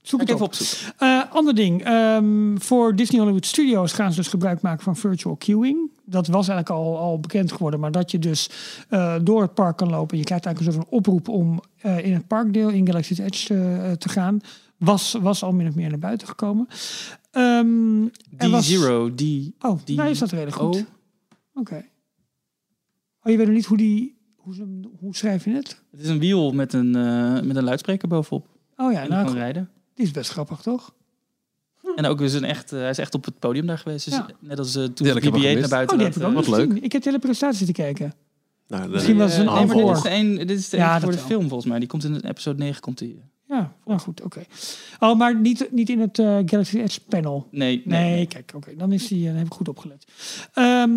Zoek 0.07 0.19
het 0.19 0.29
op. 0.29 0.35
even 0.35 0.45
opzoeken. 0.45 0.93
Eh, 0.97 1.21
ander 1.31 1.55
ding. 1.55 1.83
ehm, 1.83 2.57
voor 2.57 2.95
Disney 2.95 3.19
Hollywood 3.19 3.45
Studios 3.45 3.93
gaan 3.93 4.11
ze 4.11 4.17
dus 4.17 4.27
gebruik 4.27 4.61
maken 4.61 4.83
van 4.83 4.95
virtual 4.95 5.35
queuing. 5.35 5.91
Dat 6.05 6.27
was 6.27 6.47
eigenlijk 6.47 6.79
al, 6.79 6.97
al 6.97 7.19
bekend 7.19 7.51
geworden. 7.51 7.79
Maar 7.79 7.91
dat 7.91 8.11
je 8.11 8.19
dus 8.19 8.49
eh, 8.89 9.15
door 9.23 9.41
het 9.41 9.53
park 9.53 9.77
kan 9.77 9.89
lopen. 9.89 10.17
Je 10.17 10.23
krijgt 10.23 10.45
eigenlijk 10.45 10.75
een 10.75 10.81
soort 10.81 10.89
van 10.89 10.97
oproep 10.99 11.27
om 11.27 11.59
eh, 11.77 12.05
in 12.05 12.13
het 12.13 12.27
parkdeel 12.27 12.69
in 12.69 12.85
Galaxy's 12.87 13.17
Edge 13.17 13.95
te 13.99 14.09
gaan. 14.09 14.39
Was, 14.77 15.15
was 15.21 15.43
al 15.43 15.51
min 15.51 15.67
of 15.67 15.75
meer 15.75 15.89
naar 15.89 15.99
buiten 15.99 16.27
gekomen. 16.27 16.67
Er 17.31 18.49
was- 18.49 18.69
D0, 18.75 19.13
die... 19.15 19.55
Oh, 19.59 19.79
die- 19.85 19.95
nou 19.97 20.09
is 20.09 20.19
dat 20.19 20.31
redelijk 20.31 20.55
goed. 20.57 20.85
Oké. 21.53 21.85
Oh, 23.23 23.31
je 23.31 23.37
weet 23.37 23.45
nog 23.47 23.55
niet 23.55 23.65
hoe 23.65 23.77
die... 23.77 24.15
Hoe, 24.35 24.55
hoe 24.99 25.15
schrijf 25.15 25.45
je 25.45 25.51
het? 25.51 25.81
Het 25.91 25.99
is 25.99 26.07
een 26.07 26.19
wiel 26.19 26.51
met 26.51 26.73
een, 26.73 26.91
met 27.47 27.55
een 27.55 27.63
luidspreker 27.63 28.07
bovenop. 28.07 28.47
Oh 28.75 28.91
ja, 28.91 29.01
en 29.01 29.09
nou, 29.09 29.25
kan 29.25 29.35
rijden. 29.35 29.69
Die 29.97 30.05
is 30.05 30.11
best 30.11 30.31
grappig, 30.31 30.61
toch? 30.61 30.93
En 31.95 32.05
ook 32.05 32.21
is 32.21 32.33
een 32.33 32.43
echt, 32.43 32.71
eh, 32.71 32.79
hij 32.79 32.89
is 32.89 32.97
echt 32.97 33.13
op 33.13 33.25
het 33.25 33.39
podium 33.39 33.65
daar 33.65 33.77
geweest. 33.77 34.05
Dus 34.05 34.13
Ja. 34.13 34.25
Net 34.39 34.59
als 34.59 34.75
eh, 34.75 34.83
toen 34.83 35.07
Ja, 35.07 35.15
ik 35.15 35.23
heb 35.23 35.33
hem 35.33 35.41
BB-8 35.41 35.59
naar 35.59 35.69
buiten 35.69 35.97
Oh, 35.97 36.03
die 36.03 36.11
heb 36.13 36.21
laat, 36.21 36.31
ik 36.31 36.37
ook 36.37 36.43
eh, 36.43 36.49
wat 36.49 36.57
leuk. 36.59 36.83
Ik 36.83 36.91
heb 36.91 37.01
de 37.01 37.07
hele 37.09 37.21
presentatie 37.21 37.65
zitten 37.65 37.83
kijken. 37.85 38.13
Nou, 38.67 38.89
Misschien 38.89 39.17
was 39.17 39.31
het 39.37 39.47
een 39.47 39.53
nee, 39.53 39.65
dit 39.85 39.95
is 39.95 40.01
de 40.01 40.09
een, 40.09 40.35
dit 40.35 40.49
is 40.59 40.69
de 40.69 40.77
Ja, 40.77 40.99
voor 40.99 41.11
de 41.11 41.17
wel. 41.17 41.25
film 41.25 41.47
volgens 41.47 41.65
mij. 41.69 41.79
Die 41.79 41.87
komt 41.87 42.03
in 42.03 42.15
episode 42.15 42.57
9 42.63 42.81
komt 42.81 42.97
die. 42.97 43.21
Ja, 43.47 43.73
nou 43.85 43.99
goed, 43.99 44.21
oké. 44.21 44.43
Oh, 44.99 45.17
maar 45.17 45.39
niet, 45.39 45.67
niet 45.71 45.89
in 45.89 45.99
het 45.99 46.19
eh, 46.19 46.37
Galaxy 46.45 46.77
Edge 46.79 46.99
panel. 47.09 47.47
Nee, 47.51 47.81
Nee, 47.85 48.13
nee. 48.13 48.25
kijk, 48.25 48.51
oké, 48.55 48.75
dan 48.75 48.91
is 48.91 49.07
die, 49.07 49.25
dan 49.25 49.35
heb 49.35 49.45
ik 49.45 49.53
goed 49.53 49.67
opgelet. 49.69 50.05
Ehm 50.53 50.91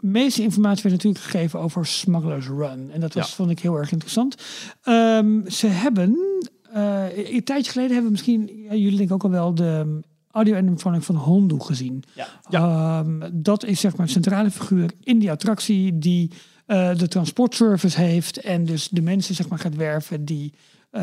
meeste 0.00 0.42
informatie 0.42 0.82
werd 0.82 0.94
natuurlijk 0.94 1.24
gegeven 1.24 1.60
over 1.60 1.86
Smuggler's 1.86 2.46
Run. 2.46 2.90
En 2.92 3.00
dat 3.00 3.14
was, 3.14 3.28
Ja. 3.28 3.34
vond 3.34 3.50
ik 3.50 3.58
heel 3.58 3.76
erg 3.76 3.90
interessant. 3.92 4.34
Ehm, 4.82 5.48
ze 5.48 5.66
hebben, 5.66 6.16
eh, 6.76 7.34
een 7.34 7.44
tijdje 7.44 7.70
geleden 7.70 7.92
hebben 7.92 8.12
we 8.12 8.16
misschien, 8.16 8.50
ja, 8.68 8.74
jullie 8.74 8.96
denken 8.96 9.14
ook 9.14 9.24
al 9.24 9.30
wel, 9.30 9.54
de 9.54 10.00
audio 10.30 10.56
animatronic 10.56 11.02
van 11.02 11.14
Hondu 11.14 11.60
gezien. 11.60 12.04
Ja. 12.14 13.00
Ehm, 13.00 13.30
dat 13.32 13.64
is 13.64 13.80
zeg 13.80 13.96
maar 13.96 14.06
een 14.06 14.12
centrale 14.12 14.50
figuur 14.50 14.90
in 15.02 15.18
die 15.18 15.30
attractie 15.30 15.98
die 15.98 16.30
eh, 16.66 16.96
de 16.96 17.08
transportservice 17.08 18.00
heeft 18.00 18.40
en 18.40 18.64
dus 18.64 18.88
de 18.88 19.02
mensen 19.02 19.34
zeg 19.34 19.48
maar 19.48 19.58
gaat 19.58 19.74
werven 19.74 20.24
die 20.24 20.52
eh, 20.90 21.02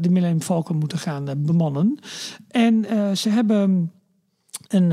de 0.00 0.10
Millennium 0.10 0.42
Falcon 0.42 0.76
moeten 0.76 0.98
gaan 0.98 1.24
bemannen. 1.36 1.98
En 2.48 2.84
ze 3.16 3.28
hebben 3.28 3.92
een, 4.68 4.90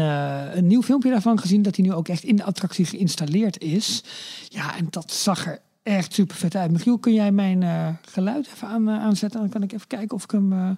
een 0.57 0.67
nieuw 0.67 0.83
filmpje 0.83 1.09
daarvan 1.09 1.39
gezien 1.39 1.61
dat 1.61 1.75
hij 1.75 1.85
nu 1.85 1.93
ook 1.93 2.07
echt 2.07 2.23
in 2.23 2.35
de 2.35 2.43
attractie 2.43 2.85
geïnstalleerd 2.85 3.61
is. 3.61 4.03
Ja, 4.49 4.77
en 4.77 4.87
dat 4.89 5.11
zag 5.11 5.45
er 5.45 5.61
echt 5.87 6.13
super 6.13 6.35
vet 6.35 6.55
uit. 6.55 6.71
Michiel, 6.71 6.97
kun 6.97 7.13
jij 7.13 7.31
mijn 7.31 7.63
eh, 7.63 7.89
geluid 8.01 8.47
even 8.47 8.67
aan, 8.67 8.89
eh, 8.89 8.99
aanzetten? 9.03 9.39
Dan 9.39 9.49
kan 9.49 9.63
ik 9.63 9.71
even 9.71 9.87
kijken 9.87 10.15
of 10.15 10.23
ik 10.23 10.31
hem. 10.31 10.53
eh, 10.53 10.69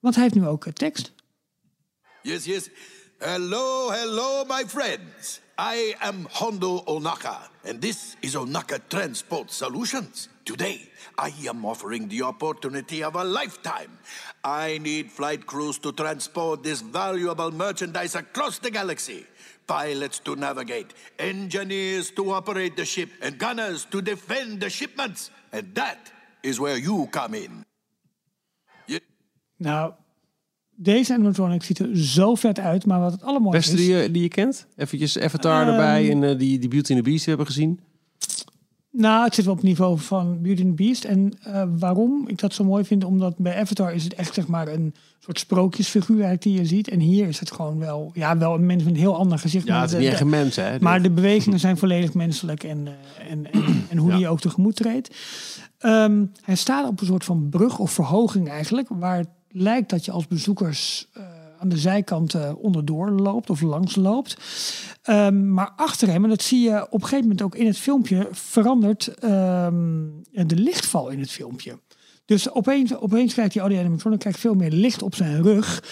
Want 0.00 0.14
hij 0.14 0.24
heeft 0.24 0.34
nu 0.36 0.46
ook 0.46 0.66
tekst. 0.72 1.12
Yes, 2.22 2.44
yes. 2.44 2.68
Hello, 3.18 3.90
hello, 3.90 4.44
my 4.44 4.64
friends. 4.66 5.40
I 5.58 5.94
am 5.98 6.26
Hondo 6.30 6.82
Onaka, 6.84 7.50
and 7.64 7.80
this 7.80 8.16
is 8.20 8.36
Onaka 8.36 8.78
Transport 8.86 9.52
Solutions. 9.52 10.28
Today, 10.44 10.88
I 11.16 11.48
am 11.48 11.64
offering 11.64 12.10
the 12.10 12.22
opportunity 12.24 13.02
of 13.04 13.14
a 13.16 13.24
lifetime. 13.24 13.98
I 14.44 14.78
need 14.78 15.10
flight 15.10 15.44
crews 15.44 15.78
to 15.78 15.92
transport 15.92 16.62
this 16.62 16.80
valuable 16.80 17.50
merchandise 17.50 18.18
across 18.18 18.58
the 18.58 18.70
galaxy. 18.70 19.26
Pilots 19.76 20.20
to 20.22 20.34
navigate, 20.34 20.94
engineers 21.16 22.12
to 22.12 22.22
operate 22.34 22.74
the 22.76 22.84
ship, 22.84 23.08
and 23.20 23.38
gunners 23.38 23.86
to 23.88 24.02
defend 24.02 24.60
the 24.60 24.68
shipments. 24.68 25.30
And 25.50 25.74
that 25.74 25.98
is 26.40 26.58
where 26.58 26.78
you 26.80 27.06
come 27.10 27.36
in. 27.42 27.64
Nou, 29.56 29.92
deze 30.76 31.12
animatronic 31.12 31.62
ziet 31.62 31.78
er 31.78 31.96
zo 31.96 32.34
vet 32.34 32.58
uit, 32.58 32.86
maar 32.86 33.00
wat 33.00 33.12
het 33.12 33.22
allermooiste 33.22 33.70
Beste 33.70 33.82
is... 33.82 33.88
die, 33.88 33.96
je- 34.02 34.10
die 34.10 34.22
je 34.22 34.28
kent? 34.28 34.66
Eventjes 34.76 35.18
Avatar 35.18 35.60
Ehm, 35.62 35.70
erbij 35.70 36.10
en 36.10 36.24
eh, 36.24 36.38
die, 36.38 36.58
die 36.58 36.68
Beauty 36.68 36.92
and 36.94 37.04
the 37.04 37.10
Beast 37.10 37.26
hebben 37.26 37.46
gezien. 37.46 37.80
Nou, 39.00 39.24
het 39.24 39.34
zit 39.34 39.44
wel 39.44 39.54
op 39.54 39.60
het 39.60 39.68
niveau 39.68 39.98
van 39.98 40.38
Beauty 40.42 40.62
and 40.62 40.76
the 40.76 40.82
Beast. 40.82 41.04
En 41.04 41.32
eh, 41.42 41.62
waarom 41.78 42.24
ik 42.28 42.38
dat 42.38 42.54
zo 42.54 42.64
mooi 42.64 42.84
vind, 42.84 43.04
omdat 43.04 43.36
bij 43.36 43.56
Avatar 43.60 43.94
is 43.94 44.04
het 44.04 44.14
echt 44.14 44.34
zeg 44.34 44.46
maar 44.46 44.68
een 44.68 44.94
soort 45.18 45.38
sprookjesfiguur 45.38 46.36
die 46.38 46.52
je 46.58 46.64
ziet. 46.66 46.88
En 46.88 47.00
hier 47.00 47.28
is 47.28 47.40
het 47.40 47.50
gewoon 47.52 47.78
wel, 47.78 48.10
ja, 48.14 48.38
wel 48.38 48.54
een 48.54 48.66
mens 48.66 48.82
met 48.82 48.92
een 48.92 48.98
heel 48.98 49.16
ander 49.16 49.38
gezicht. 49.38 49.66
Ja, 49.66 49.72
maar 49.72 49.80
het 49.82 49.90
is 49.90 49.96
de- 49.96 50.02
niet 50.02 50.08
echt 50.12 50.18
de- 50.18 50.24
een 50.24 50.30
mens, 50.30 50.56
hè? 50.56 50.78
Maar 50.80 51.02
de 51.02 51.10
bewegingen 51.10 51.58
zijn 51.60 51.76
volledig 51.78 52.14
menselijk 52.14 52.64
en, 52.64 52.86
eh, 52.86 53.30
en, 53.30 53.52
en, 53.52 53.86
en 53.88 53.98
hoe 53.98 54.10
Ja. 54.10 54.16
die 54.16 54.28
ook 54.28 54.40
tegemoet 54.40 54.76
treedt. 54.76 55.16
Ehm, 55.78 56.24
hij 56.42 56.54
staat 56.56 56.88
op 56.88 57.00
een 57.00 57.06
soort 57.06 57.24
van 57.24 57.48
brug 57.48 57.78
of 57.78 57.90
verhoging 57.90 58.48
eigenlijk, 58.48 58.88
waar 58.90 59.16
het 59.16 59.28
lijkt 59.50 59.90
dat 59.90 60.04
je 60.04 60.10
als 60.10 60.26
bezoekers 60.26 61.08
eh, 61.12 61.22
aan 61.58 61.68
de 61.68 61.78
zijkanten 61.78 62.56
onderdoor 62.56 63.10
loopt 63.10 63.50
of 63.50 63.60
langs 63.60 63.96
loopt. 63.96 64.36
Ehm, 65.02 65.52
maar 65.52 65.72
achter 65.76 66.08
hem, 66.08 66.24
en 66.24 66.30
dat 66.30 66.42
zie 66.42 66.60
je 66.60 66.86
op 66.86 66.92
een 66.92 67.00
gegeven 67.00 67.22
moment 67.22 67.42
ook 67.42 67.54
in 67.54 67.66
het 67.66 67.78
filmpje, 67.78 68.28
verandert 68.30 69.06
ehm, 69.06 70.06
de 70.30 70.56
lichtval 70.56 71.08
in 71.08 71.20
het 71.20 71.30
filmpje. 71.30 71.78
Dus 72.28 72.50
opeens, 72.50 72.96
opeens 72.96 73.32
krijgt 73.32 73.52
die 73.52 73.60
audio 73.60 73.80
animatronic 73.80 74.18
krijgt 74.18 74.38
veel 74.38 74.54
meer 74.54 74.70
licht 74.70 75.02
op 75.02 75.14
zijn 75.14 75.42
rug. 75.42 75.84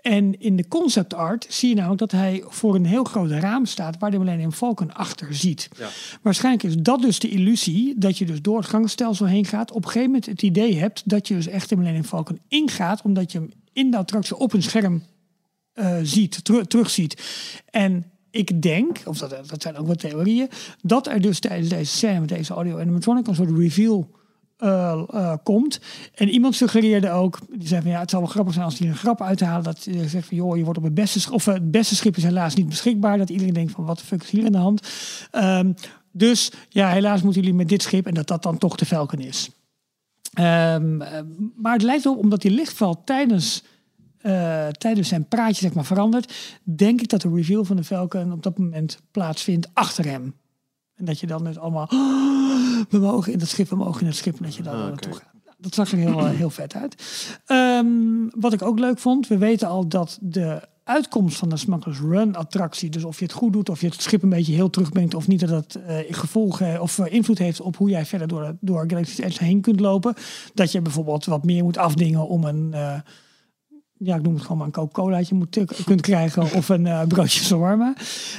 En 0.00 0.40
in 0.40 0.56
de 0.56 0.68
concept 0.68 1.14
art 1.14 1.46
zie 1.48 1.68
je 1.68 1.74
namelijk 1.74 2.00
dat 2.00 2.10
hij 2.10 2.42
voor 2.46 2.74
een 2.74 2.86
heel 2.86 3.04
groot 3.04 3.30
raam 3.30 3.66
staat 3.66 3.98
waar 3.98 4.10
de 4.10 4.18
Millennium 4.18 4.52
Falcon 4.52 4.94
achter 4.94 5.34
ziet. 5.34 5.68
Waarschijnlijk 6.22 6.64
is 6.64 6.76
dat 6.76 7.00
dus 7.00 7.18
de 7.18 7.28
illusie 7.28 7.98
dat 7.98 8.18
je 8.18 8.26
dus 8.26 8.42
door 8.42 8.56
het 8.56 8.66
gangstelsel 8.66 9.26
heen 9.26 9.44
gaat. 9.44 9.70
Op 9.70 9.76
een 9.76 9.90
gegeven 9.90 10.06
moment 10.06 10.26
het 10.26 10.42
idee 10.42 10.78
hebt 10.78 11.02
dat 11.04 11.28
je 11.28 11.34
dus 11.34 11.46
echt 11.46 11.68
de 11.68 11.76
Millennium 11.76 12.04
Falcon 12.04 12.40
ingaat, 12.48 13.02
omdat 13.02 13.32
je 13.32 13.38
hem 13.38 13.50
in 13.72 13.90
de 13.90 13.96
attractie 13.96 14.36
op 14.36 14.52
een 14.52 14.62
scherm 14.62 15.02
eh, 15.74 15.96
ziet, 16.02 16.44
teru- 16.44 16.64
terugziet. 16.64 17.22
En 17.70 18.04
ik 18.30 18.62
denk, 18.62 19.00
of 19.04 19.18
dat, 19.18 19.30
dat 19.48 19.62
zijn 19.62 19.76
ook 19.76 19.86
wat 19.86 19.98
theorieën, 19.98 20.48
dat 20.82 21.06
er 21.06 21.20
dus 21.20 21.38
tijdens 21.38 21.68
deze 21.68 21.96
scène 21.96 22.20
met 22.20 22.28
deze 22.28 22.54
audio 22.54 22.78
animatronic 22.78 23.26
een 23.26 23.34
soort 23.34 23.58
reveal 23.58 24.10
eh, 24.56 25.02
eh, 25.10 25.32
komt. 25.42 25.80
En 26.14 26.28
iemand 26.28 26.54
suggereerde 26.54 27.10
ook, 27.10 27.38
die 27.52 27.68
zei 27.68 27.82
van 27.82 27.90
ja, 27.90 28.00
het 28.00 28.10
zal 28.10 28.20
wel 28.20 28.28
grappig 28.28 28.52
zijn 28.52 28.64
als 28.64 28.76
die 28.76 28.88
een 28.88 28.96
grap 28.96 29.22
uithalen. 29.22 29.64
Dat 29.64 29.84
je 29.84 30.08
zegt 30.08 30.26
van 30.28 30.36
joh, 30.36 30.56
je 30.56 30.64
wordt 30.64 30.78
op 30.78 30.84
het 30.84 30.94
beste, 30.94 31.20
sch- 31.20 31.30
of 31.30 31.44
het 31.44 31.70
beste 31.70 31.94
schip 31.94 32.16
is 32.16 32.22
helaas 32.22 32.54
niet 32.54 32.68
beschikbaar. 32.68 33.18
Dat 33.18 33.30
iedereen 33.30 33.54
denkt 33.54 33.72
van 33.72 33.84
wat 33.84 33.98
de 33.98 34.04
fuck 34.04 34.22
is 34.22 34.30
hier 34.30 34.44
aan 34.44 34.52
de 34.52 34.58
hand. 34.58 34.88
Ehm, 35.30 35.72
dus 36.12 36.50
ja, 36.68 36.90
helaas 36.90 37.22
moeten 37.22 37.40
jullie 37.40 37.56
met 37.56 37.68
dit 37.68 37.82
schip 37.82 38.06
en 38.06 38.14
dat 38.14 38.26
dat 38.26 38.42
dan 38.42 38.58
toch 38.58 38.76
de 38.76 38.86
Falcon 38.86 39.20
is. 39.20 39.50
Ehm, 40.32 41.00
eh, 41.00 41.20
maar 41.56 41.72
het 41.72 41.82
lijkt 41.82 42.04
erop, 42.04 42.18
omdat 42.18 42.42
die 42.42 42.50
lichtval 42.50 43.04
tijdens, 43.04 43.62
eh, 44.24 44.68
tijdens 44.68 45.08
zijn 45.08 45.28
praatje 45.28 45.60
zeg 45.60 45.74
maar, 45.74 45.84
verandert, 45.84 46.34
denk 46.62 47.00
ik 47.00 47.08
dat 47.08 47.20
de 47.20 47.30
reveal 47.34 47.64
van 47.64 47.76
de 47.76 47.84
Falcon 47.84 48.32
op 48.32 48.42
dat 48.42 48.58
moment 48.58 49.00
plaatsvindt 49.10 49.68
achter 49.72 50.04
hem. 50.04 50.34
En 50.94 51.04
dat 51.04 51.20
je 51.20 51.26
dan 51.26 51.44
dus 51.44 51.58
allemaal, 51.58 51.86
"Oh, 51.90 52.82
we 52.90 52.98
mogen 52.98 53.32
in 53.32 53.38
dat 53.38 53.48
schip, 53.48 53.68
we 53.68 53.76
mogen 53.76 54.00
in 54.00 54.06
het 54.06 54.16
schip, 54.16 54.36
en 54.36 54.42
dat 54.44 54.54
je 54.54 54.62
dan 54.62 54.74
Ah, 54.74 54.86
naartoe 54.86 55.12
gaat. 55.12 55.32
Dat 55.58 55.74
zag 55.74 55.92
er 55.92 55.98
heel, 55.98 56.18
eh, 56.18 56.30
heel 56.30 56.50
vet 56.50 56.74
uit. 56.74 56.94
Ehm, 57.46 58.28
wat 58.30 58.52
ik 58.52 58.62
ook 58.62 58.78
leuk 58.78 58.98
vond, 58.98 59.28
we 59.28 59.38
weten 59.38 59.68
al 59.68 59.88
dat 59.88 60.18
de 60.20 60.68
uitkomst 60.84 61.36
van 61.36 61.48
de 61.48 61.56
Smugglers 61.56 62.00
Run 62.00 62.36
attractie, 62.36 62.90
dus 62.90 63.04
of 63.04 63.18
je 63.18 63.24
het 63.24 63.34
goed 63.34 63.52
doet, 63.52 63.68
of 63.68 63.80
je 63.80 63.86
het 63.86 64.02
schip 64.02 64.22
een 64.22 64.28
beetje 64.28 64.54
heel 64.54 64.70
terugbrengt, 64.70 65.14
of 65.14 65.28
niet, 65.28 65.40
dat 65.40 65.48
dat 65.48 65.78
uh, 65.88 65.96
gevolgen 66.08 66.80
of 66.82 66.98
uh, 66.98 67.12
invloed 67.12 67.38
heeft 67.38 67.60
op 67.60 67.76
hoe 67.76 67.90
jij 67.90 68.06
verder 68.06 68.28
door, 68.28 68.56
door 68.60 68.84
Galaxy's 68.86 69.18
Edge 69.18 69.44
heen 69.44 69.60
kunt 69.60 69.80
lopen. 69.80 70.14
Dat 70.54 70.72
je 70.72 70.80
bijvoorbeeld 70.80 71.24
wat 71.24 71.44
meer 71.44 71.62
moet 71.64 71.78
afdingen 71.78 72.28
om 72.28 72.44
een, 72.44 72.70
uh, 72.74 72.98
ja, 73.98 74.16
ik 74.16 74.22
noem 74.22 74.34
het 74.34 74.42
gewoon 74.42 74.56
maar 74.56 74.66
een 74.66 74.72
Coca-Colaatje 74.72 75.34
moet 75.34 75.58
kunt 75.84 76.00
krijgen 76.00 76.42
of 76.58 76.68
een 76.68 77.08
broodje 77.08 77.44
shawarma. 77.44 77.94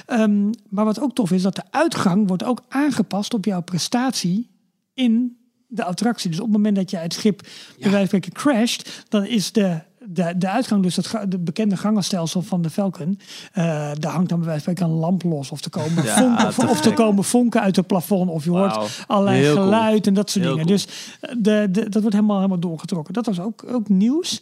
Um, 0.08 0.50
maar 0.70 0.86
wat 0.86 1.00
ook 1.00 1.16
tof 1.16 1.32
is, 1.32 1.42
dat 1.42 1.56
de 1.56 1.64
uitgang 1.70 2.28
wordt 2.28 2.44
ook 2.44 2.64
aangepast 2.68 3.34
op 3.34 3.46
jouw 3.46 3.62
prestatie 3.62 4.50
in 4.94 5.38
de 5.68 5.84
attractie. 5.84 6.30
Dus 6.30 6.40
op 6.40 6.46
het 6.46 6.56
moment 6.56 6.76
dat 6.76 6.92
je 6.92 6.98
het 6.98 7.14
schip 7.14 7.42
ja. 7.44 7.82
bij 7.82 7.92
wijze 7.92 8.10
van 8.10 8.20
crasht, 8.20 9.06
dan 9.10 9.26
is 9.26 9.52
de 9.52 9.82
de, 10.08 10.38
de 10.38 10.50
uitgang, 10.50 10.84
dus 10.84 10.96
het 10.96 11.16
de 11.30 11.40
bekende 11.40 11.78
gangenstelsel 11.78 12.42
van 12.42 12.62
de 12.62 12.70
Falcon, 12.70 13.20
uh, 13.58 13.64
daar 14.00 14.12
hangt 14.12 14.30
dan 14.30 14.40
bij 14.40 14.48
wijze 14.48 14.64
van 14.64 14.90
een 14.90 14.96
lamp 14.96 15.24
los. 15.24 15.52
Of 15.52 15.62
te 15.62 15.70
komen, 15.70 16.06
vonken, 16.06 16.70
of 16.70 16.82
te 16.82 16.94
komen 16.94 17.24
vonken 17.24 17.62
uit 17.62 17.76
het 17.76 17.88
plafond. 17.88 18.30
Of 18.30 18.44
je 18.44 18.50
hoort 18.50 19.04
allerlei 19.08 19.46
geluid 19.46 20.08
en 20.08 20.14
dat 20.14 20.30
soort 20.30 20.46
dingen. 20.46 20.68
Dus 20.68 20.88
eh, 21.20 21.36
de, 21.38 21.68
de, 21.72 21.90
dat 21.90 22.02
wordt 22.02 22.16
helemaal, 22.16 22.36
helemaal 22.36 22.60
doorgetrokken. 22.60 23.14
Dat 23.14 23.26
was 23.26 23.40
ook, 23.40 23.64
ook 23.68 23.90
nieuws. 23.90 24.42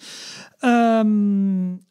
Um, 0.60 1.82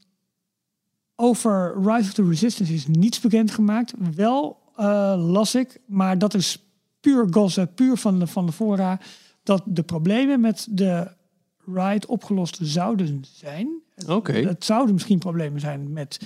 over 1.17 1.75
Rise 1.85 2.09
of 2.09 2.13
the 2.13 2.29
Resistance 2.29 2.75
is 2.75 2.87
niets 2.87 3.21
bekend 3.21 3.51
gemaakt. 3.51 3.93
Wel 4.15 4.59
uh, 4.79 5.15
las 5.17 5.55
ik, 5.55 5.81
maar 5.87 6.19
dat 6.19 6.35
is 6.35 6.59
puur 7.01 7.27
gossip, 7.31 7.71
puur 7.75 7.97
van 7.97 8.19
de, 8.19 8.27
van 8.27 8.47
de 8.47 8.53
fora, 8.53 8.99
dat 9.43 9.63
de 9.67 9.83
problemen 9.83 10.41
met 10.41 10.67
de 10.71 11.09
ride 11.67 12.07
opgelost 12.07 12.59
zouden 12.63 13.25
zijn. 13.33 13.69
Oké. 14.07 14.33
Het 14.33 14.65
zouden 14.65 14.95
misschien 14.95 15.19
problemen 15.19 15.61
zijn 15.61 15.93
met, 15.93 16.21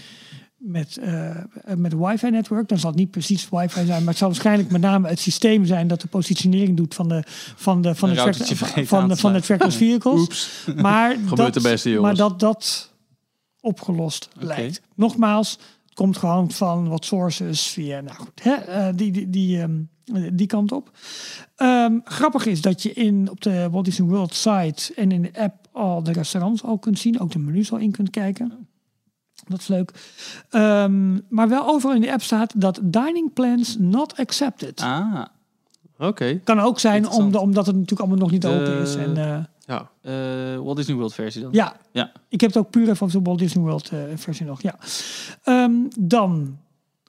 met, 0.56 0.98
uh, 1.00 1.36
met 1.76 1.94
wifi-netwerk. 1.96 2.68
Dan 2.68 2.78
zal 2.78 2.90
het 2.90 2.98
niet 2.98 3.10
precies 3.10 3.48
wifi 3.50 3.84
zijn, 3.86 3.98
maar 3.98 4.08
het 4.08 4.16
zal 4.16 4.28
waarschijnlijk 4.28 4.70
met 4.70 4.80
name 4.80 5.08
het 5.08 5.18
systeem 5.18 5.64
zijn 5.64 5.88
dat 5.88 6.00
de 6.00 6.08
positionering 6.08 6.76
doet 6.76 6.94
van 6.94 7.08
de, 7.08 7.22
van 7.56 7.82
de, 7.82 7.94
van 7.94 8.08
de, 8.08 8.16
van 8.86 9.08
de, 9.08 9.16
van 9.16 9.32
de 9.32 9.40
trackless 9.40 9.76
vehicles. 9.76 10.20
Oeps. 10.20 10.66
Maar 10.76 11.16
dat, 11.34 11.54
de 11.54 11.60
beste, 11.60 11.90
jongens. 11.90 12.18
Maar 12.18 12.28
dat 12.28 12.40
dat 12.40 12.92
opgelost 13.60 14.28
lijkt. 14.38 14.80
Nogmaals, 14.94 15.50
het 15.50 15.60
komt 15.96 16.16
gewoon 16.16 16.50
van 16.50 16.88
wat 16.88 17.04
sources 17.04 17.66
via, 17.66 18.00
nou 18.00 18.16
goed, 18.16 18.42
hè, 18.42 18.88
uh, 18.88 18.96
die, 18.96 19.12
die, 19.12 19.30
die, 19.30 19.60
um, 19.60 19.88
die 20.32 20.46
kant 20.46 20.72
op. 20.72 20.90
Um, 21.56 22.00
grappig 22.04 22.46
is 22.46 22.60
dat 22.60 22.82
je 22.82 22.92
in, 22.92 23.30
op 23.30 23.40
de 23.40 23.68
Walt 23.70 23.84
Disney 23.84 24.08
World 24.08 24.34
site 24.34 24.94
en 24.94 25.12
in 25.12 25.22
de 25.22 25.30
app 25.38 25.68
al 25.72 26.02
de 26.02 26.12
restaurants 26.12 26.62
al 26.62 26.78
kunt 26.78 26.98
zien. 26.98 27.20
Ook 27.20 27.30
de 27.30 27.38
menus 27.38 27.72
al 27.72 27.78
in 27.78 27.90
kunt 27.90 28.10
kijken. 28.10 28.68
Dat 29.46 29.60
is 29.60 29.66
leuk. 29.66 29.92
Um, 30.50 31.22
maar 31.28 31.48
wel 31.48 31.66
overal 31.66 31.94
in 31.94 32.00
de 32.00 32.12
app 32.12 32.22
staat 32.22 32.60
dat 32.60 32.80
dining 32.82 33.32
plans 33.32 33.76
not 33.78 34.16
accepted. 34.16 34.80
Ah, 34.80 35.24
oké. 35.94 36.06
Okay. 36.06 36.40
Kan 36.44 36.60
ook 36.60 36.78
zijn 36.78 37.08
om 37.08 37.32
de, 37.32 37.40
omdat 37.40 37.66
het 37.66 37.74
natuurlijk 37.74 38.00
allemaal 38.00 38.18
nog 38.18 38.30
niet 38.30 38.46
open 38.46 38.78
is. 38.80 38.94
En, 38.94 39.16
uh, 39.16 39.38
ja. 39.66 39.90
Uh, 40.02 40.64
Walt 40.64 40.76
Disney 40.76 40.96
World 40.96 41.14
versie 41.14 41.42
dan? 41.42 41.52
Ja. 41.52 41.76
ja. 41.92 42.12
Ik 42.28 42.40
heb 42.40 42.50
het 42.50 42.58
ook 42.58 42.70
puur 42.70 42.88
even 42.88 43.06
op 43.06 43.12
de 43.12 43.22
Walt 43.22 43.38
Disney 43.38 43.64
World 43.64 43.92
uh, 43.92 44.00
versie 44.14 44.46
nog. 44.46 44.62
Ja. 44.62 44.78
Um, 45.44 45.88
dan 45.98 46.58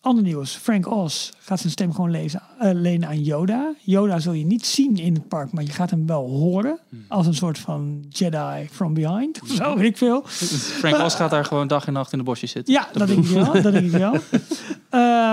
Ander 0.07 0.23
nieuws. 0.23 0.55
Frank 0.55 0.91
Oz 0.91 1.29
gaat 1.37 1.59
zijn 1.59 1.71
stem 1.71 1.93
gewoon 1.93 2.11
lezen, 2.11 2.41
uh, 2.61 2.69
lenen 2.73 3.07
aan 3.07 3.21
Yoda. 3.21 3.73
Yoda 3.83 4.19
zul 4.19 4.33
je 4.33 4.45
niet 4.45 4.65
zien 4.65 4.97
in 4.97 5.13
het 5.13 5.27
park, 5.27 5.51
maar 5.51 5.63
je 5.63 5.71
gaat 5.71 5.89
hem 5.89 6.07
wel 6.07 6.29
horen. 6.29 6.79
Als 7.07 7.27
een 7.27 7.33
soort 7.33 7.59
van 7.59 8.05
Jedi 8.09 8.67
from 8.71 8.93
behind. 8.93 9.41
Of 9.41 9.47
zo, 9.47 9.75
weet 9.75 9.85
ik 9.85 9.97
veel. 9.97 10.21
Frank 10.81 10.97
Oz 10.97 11.15
gaat 11.15 11.29
daar 11.29 11.45
gewoon 11.45 11.67
dag 11.67 11.87
en 11.87 11.93
nacht 11.93 12.11
in 12.11 12.17
de 12.17 12.23
bosjes 12.23 12.51
zitten. 12.51 12.73
Ja, 12.73 12.87
dat 12.93 13.07
denk 13.07 13.25
ik 13.25 13.31
wel. 13.31 13.61
dat 13.61 13.73
denk 13.73 13.85
ik 13.85 13.91
wel. 13.91 14.13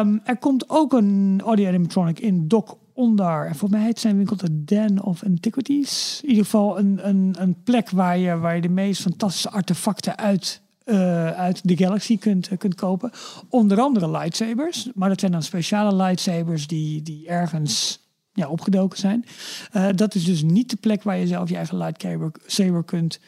Um, 0.00 0.20
er 0.32 0.36
komt 0.38 0.70
ook 0.70 0.92
een 0.92 1.42
audio 1.44 1.68
animatronic 1.68 2.20
in 2.20 2.48
Doc 2.48 2.74
Ondar. 2.94 3.46
En 3.46 3.54
voor 3.54 3.70
mij 3.70 3.82
heet 3.82 4.00
zijn 4.00 4.16
winkel 4.16 4.36
de 4.36 4.64
Den 4.64 5.02
of 5.02 5.24
Antiquities. 5.24 6.20
In 6.22 6.28
ieder 6.28 6.44
geval 6.44 6.78
een, 6.78 7.08
een, 7.08 7.34
een 7.38 7.62
plek 7.62 7.90
waar 7.90 8.18
je, 8.18 8.38
waar 8.38 8.54
je 8.54 8.60
de 8.60 8.68
meest 8.68 9.02
fantastische 9.02 9.50
artefacten 9.50 10.16
uit 10.16 10.62
uh, 10.84 11.30
uit 11.30 11.68
de 11.68 11.76
Galaxy 11.76 12.18
kunt, 12.18 12.50
uh, 12.50 12.58
kunt 12.58 12.74
kopen. 12.74 13.10
Onder 13.48 13.80
andere 13.80 14.10
lightsabers. 14.10 14.88
Maar 14.94 15.08
dat 15.08 15.20
zijn 15.20 15.32
dan 15.32 15.42
speciale 15.42 15.94
lightsabers 15.94 16.66
die, 16.66 17.02
die 17.02 17.28
ergens 17.28 18.00
ja, 18.32 18.48
opgedoken 18.48 18.98
zijn. 18.98 19.24
Uh, 19.72 19.86
dat 19.94 20.14
is 20.14 20.24
dus 20.24 20.42
niet 20.42 20.70
de 20.70 20.76
plek 20.76 21.02
waar 21.02 21.16
je 21.16 21.26
zelf 21.26 21.48
je 21.48 21.56
eigen 21.56 21.76
lightsaber 21.76 22.84
kunt 22.84 23.20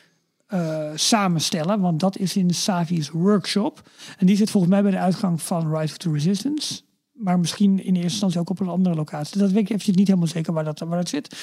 samenstellen. 0.95 1.81
Want 1.81 2.01
dat 2.01 2.17
is 2.17 2.37
in 2.37 2.51
Savi's 2.51 3.11
workshop. 3.11 3.91
En 4.19 4.27
die 4.27 4.37
zit 4.37 4.51
volgens 4.51 4.73
mij 4.73 4.83
bij 4.83 4.91
de 4.91 4.99
uitgang 4.99 5.43
van 5.43 5.77
Rise 5.77 5.93
of 5.93 5.99
the 5.99 6.13
Resistance. 6.13 6.81
Maar 7.17 7.39
misschien 7.39 7.79
in 7.79 7.95
eerste 7.95 8.03
instantie 8.03 8.41
ook 8.41 8.51
op 8.51 8.61
een 8.61 8.69
andere 8.69 8.95
locatie. 8.95 9.39
Dat 9.39 9.51
weet 9.51 9.63
ik 9.63 9.69
eventjes 9.69 9.97
niet 9.97 10.07
helemaal 10.07 10.29
zeker 10.29 10.53
waar 10.53 10.65
dat, 10.65 10.79
waar 10.79 10.99
dat 10.99 11.09
zit. 11.09 11.37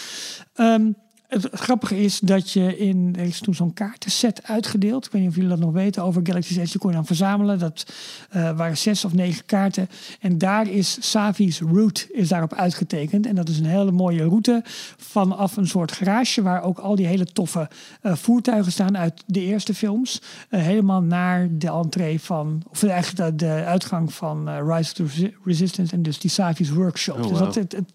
Um, 0.55 0.95
het 1.33 1.49
grappige 1.51 1.97
is 1.99 2.19
dat 2.19 2.51
je 2.51 2.77
in. 2.77 3.15
Er 3.17 3.25
is 3.25 3.39
toen 3.39 3.53
zo'n 3.53 3.73
kaartenset 3.73 4.43
uitgedeeld. 4.43 5.05
Ik 5.05 5.11
weet 5.11 5.21
niet 5.21 5.29
of 5.29 5.35
jullie 5.35 5.49
dat 5.49 5.59
nog 5.59 5.71
weten 5.71 6.03
over 6.03 6.21
Galaxy's 6.23 6.57
Edge. 6.57 6.71
Die 6.71 6.79
kon 6.79 6.89
je 6.89 6.95
dan 6.95 7.05
verzamelen. 7.05 7.59
Dat 7.59 7.93
uh, 8.35 8.57
waren 8.57 8.77
zes 8.77 9.05
of 9.05 9.13
negen 9.13 9.45
kaarten. 9.45 9.89
En 10.19 10.37
daar 10.37 10.69
is 10.69 10.97
Savi's 11.11 11.59
route 11.59 12.13
is 12.13 12.27
daarop 12.27 12.53
uitgetekend. 12.53 13.25
En 13.25 13.35
dat 13.35 13.49
is 13.49 13.59
een 13.59 13.65
hele 13.65 13.91
mooie 13.91 14.23
route 14.23 14.61
vanaf 14.97 15.57
een 15.57 15.67
soort 15.67 15.91
garage. 15.91 16.41
Waar 16.41 16.63
ook 16.63 16.79
al 16.79 16.95
die 16.95 17.07
hele 17.07 17.25
toffe 17.25 17.69
uh, 18.01 18.15
voertuigen 18.15 18.71
staan 18.71 18.97
uit 18.97 19.23
de 19.25 19.41
eerste 19.41 19.73
films. 19.73 20.21
Uh, 20.49 20.61
helemaal 20.61 21.01
naar 21.01 21.47
de 21.51 21.69
entree 21.69 22.21
van. 22.21 22.63
Of 22.69 22.83
eigenlijk 22.83 23.29
de, 23.29 23.45
de 23.45 23.63
uitgang 23.65 24.13
van 24.13 24.49
Rise 24.49 25.03
of 25.03 25.13
the 25.13 25.33
Resistance. 25.43 25.93
En 25.93 26.01
dus 26.01 26.19
die 26.19 26.31
Savi's 26.31 26.69
workshop. 26.69 27.17
Oh, 27.17 27.27
dus 27.27 27.37
dat 27.37 27.55
het, 27.55 27.71
het 27.71 27.91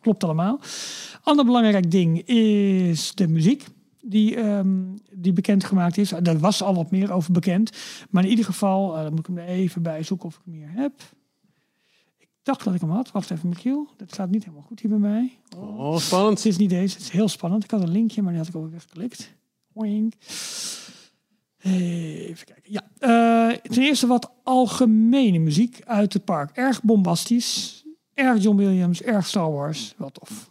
klopt 0.00 0.24
allemaal. 0.24 0.60
Ander 1.22 1.44
belangrijk 1.44 1.90
ding 1.90 2.22
is 2.26 3.14
de 3.14 3.28
muziek. 3.28 3.64
Die, 4.02 4.38
um, 4.38 4.94
die 5.12 5.32
bekendgemaakt 5.32 5.96
is. 5.96 6.12
Daar 6.22 6.38
was 6.38 6.62
al 6.62 6.74
wat 6.74 6.90
meer 6.90 7.12
over 7.12 7.32
bekend. 7.32 7.70
Maar 8.10 8.24
in 8.24 8.30
ieder 8.30 8.44
geval, 8.44 8.96
uh, 8.96 9.02
dan 9.02 9.10
moet 9.10 9.18
ik 9.18 9.26
hem 9.26 9.38
er 9.38 9.44
even 9.44 9.82
bij 9.82 10.02
zoeken 10.02 10.26
of 10.26 10.34
ik 10.34 10.40
hem 10.44 10.54
hier 10.54 10.70
heb. 10.72 10.92
Ik 12.18 12.28
dacht 12.42 12.64
dat 12.64 12.74
ik 12.74 12.80
hem 12.80 12.90
had. 12.90 13.12
Wacht 13.12 13.30
even, 13.30 13.48
Michiel. 13.48 13.88
Dat 13.96 14.12
staat 14.12 14.30
niet 14.30 14.44
helemaal 14.44 14.66
goed 14.66 14.80
hier 14.80 14.90
bij 14.90 14.98
mij. 14.98 15.38
Oh, 15.56 15.78
oh 15.78 15.96
spannend. 15.96 16.36
Het 16.36 16.46
is 16.46 16.56
niet 16.56 16.70
deze. 16.70 16.94
Het 16.94 17.02
is 17.02 17.10
heel 17.10 17.28
spannend. 17.28 17.64
Ik 17.64 17.70
had 17.70 17.82
een 17.82 17.90
linkje, 17.90 18.22
maar 18.22 18.30
die 18.32 18.40
had 18.40 18.48
ik 18.48 18.56
ook 18.56 18.70
weggeklikt. 18.70 19.34
Wink. 19.72 20.14
Even 21.62 22.46
kijken. 22.46 22.72
Ja. 22.72 22.82
Uh, 23.00 23.56
ten 23.56 23.82
eerste 23.82 24.06
wat 24.06 24.30
algemene 24.42 25.38
muziek 25.38 25.80
uit 25.84 26.12
het 26.12 26.24
park. 26.24 26.50
Erg 26.56 26.82
bombastisch. 26.82 27.79
Erg 28.20 28.40
John 28.40 28.56
Williams. 28.56 29.02
Erg 29.06 29.24
Star 29.24 29.48
Wars. 29.48 29.94
Wat 29.98 30.14
tof. 30.14 30.48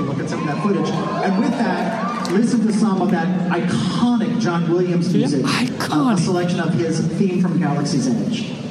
Look 0.00 0.18
at 0.18 0.28
some 0.28 0.40
of 0.40 0.46
that 0.46 0.62
footage. 0.62 0.90
And 0.90 1.38
with 1.38 1.50
that, 1.52 2.30
listen 2.32 2.66
to 2.66 2.72
some 2.72 3.00
of 3.00 3.10
that 3.10 3.28
iconic 3.50 4.40
John 4.40 4.68
Williams 4.70 5.12
music. 5.14 5.42
Yeah, 5.42 5.48
iconic. 5.48 6.12
Uh, 6.12 6.14
a 6.14 6.18
selection 6.18 6.60
of 6.60 6.74
his 6.74 7.00
theme 7.18 7.40
from 7.40 7.58
Galaxy's 7.58 8.08
Edge. 8.08 8.63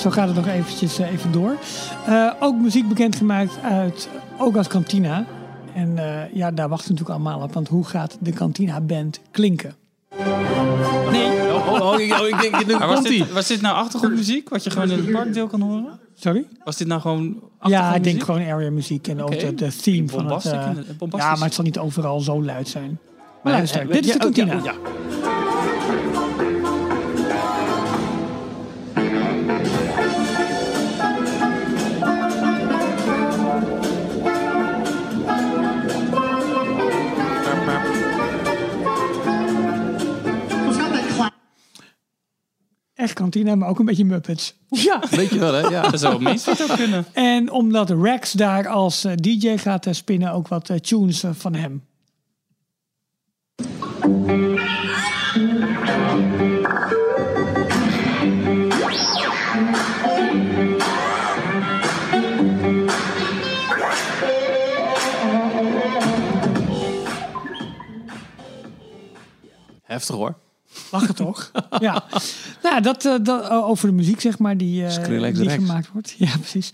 Zo 0.00 0.10
gaat 0.10 0.26
het 0.26 0.36
nog 0.36 0.46
eventjes 0.46 1.00
uh, 1.00 1.12
even 1.12 1.32
door. 1.32 1.56
Uh, 2.08 2.32
ook 2.40 2.56
muziek 2.56 2.88
bekendgemaakt 2.88 3.58
uit 3.62 4.08
Ogas 4.38 4.68
Cantina. 4.68 5.24
En 5.74 5.98
ja, 6.32 6.50
daar 6.50 6.68
wachten 6.68 6.88
we 6.88 6.92
natuurlijk 6.92 7.10
allemaal 7.10 7.46
op. 7.46 7.54
Want 7.54 7.68
hoe 7.68 7.84
gaat 7.84 8.16
de 8.20 8.32
Cantina 8.32 8.80
Band 8.80 9.20
klinken? 9.30 9.74
Nee. 11.10 11.52
Oh, 11.52 11.72
oh, 11.72 11.80
oh, 11.80 12.00
ik, 12.00 12.12
oh, 12.12 12.28
ik 12.28 12.40
denk, 12.40 12.66
nu 12.66 12.76
was, 12.76 13.02
dit, 13.02 13.32
was 13.32 13.46
dit 13.46 13.60
nou 13.60 13.76
achtergrondmuziek? 13.76 14.48
Wat 14.48 14.64
je 14.64 14.70
gewoon 14.70 14.90
in 14.90 14.98
het 14.98 15.12
parkdeel 15.12 15.46
kan 15.46 15.60
horen? 15.60 15.98
Sorry? 16.14 16.46
Was 16.64 16.76
dit 16.76 16.86
nou 16.86 17.00
gewoon 17.00 17.42
Ja, 17.62 17.94
ik 17.94 18.04
denk 18.04 18.22
gewoon 18.22 18.40
area 18.40 18.70
muziek. 18.70 19.08
En 19.08 19.22
okay. 19.22 19.36
ook 19.36 19.40
de, 19.40 19.54
de 19.54 19.76
theme 19.76 20.08
van 20.08 20.32
het... 20.32 20.42
ja, 20.42 21.34
maar 21.34 21.44
het 21.44 21.54
zal 21.54 21.64
niet 21.64 21.78
overal 21.78 22.20
zo 22.20 22.44
luid 22.44 22.68
zijn. 22.68 22.98
Maar 23.42 23.52
luister, 23.52 23.86
dit 23.86 24.06
is 24.06 24.12
de 24.12 24.18
Cantina. 24.18 24.60
Ja, 24.62 24.74
kantine, 43.20 43.56
maar 43.56 43.68
ook 43.68 43.78
een 43.78 43.84
beetje 43.84 44.04
Muppets. 44.04 44.54
Ja, 44.68 45.02
weet 45.10 45.30
je 45.30 45.38
wel, 45.38 45.52
hè? 45.52 45.60
Ja. 45.60 45.82
Dat 45.90 46.00
zou 46.00 46.14
ook 46.14 46.76
kunnen. 46.76 47.06
En 47.12 47.50
omdat 47.50 47.90
Rex 47.90 48.32
daar 48.32 48.68
als 48.68 49.04
eh, 49.04 49.12
DJ 49.14 49.56
gaat 49.56 49.86
eh, 49.86 49.92
spinnen, 49.92 50.32
ook 50.32 50.48
wat 50.48 50.70
eh, 50.70 50.76
tunes 50.76 51.24
van 51.32 51.54
hem. 51.54 51.82
Heftig 69.82 70.16
hoor. 70.16 70.34
Lachen 70.90 71.14
toch? 71.14 71.50
ja. 71.78 72.04
Nou, 72.62 72.82
dat, 72.82 73.04
eh, 73.04 73.14
dat 73.22 73.48
eh, 73.48 73.68
over 73.68 73.88
de 73.88 73.94
muziek, 73.94 74.20
zeg 74.20 74.38
maar, 74.38 74.56
die, 74.56 74.90
Skrillex 74.90 75.38
die 75.38 75.50
gemaakt 75.50 75.92
wordt. 75.92 76.14
Ja, 76.18 76.30
precies. 76.36 76.72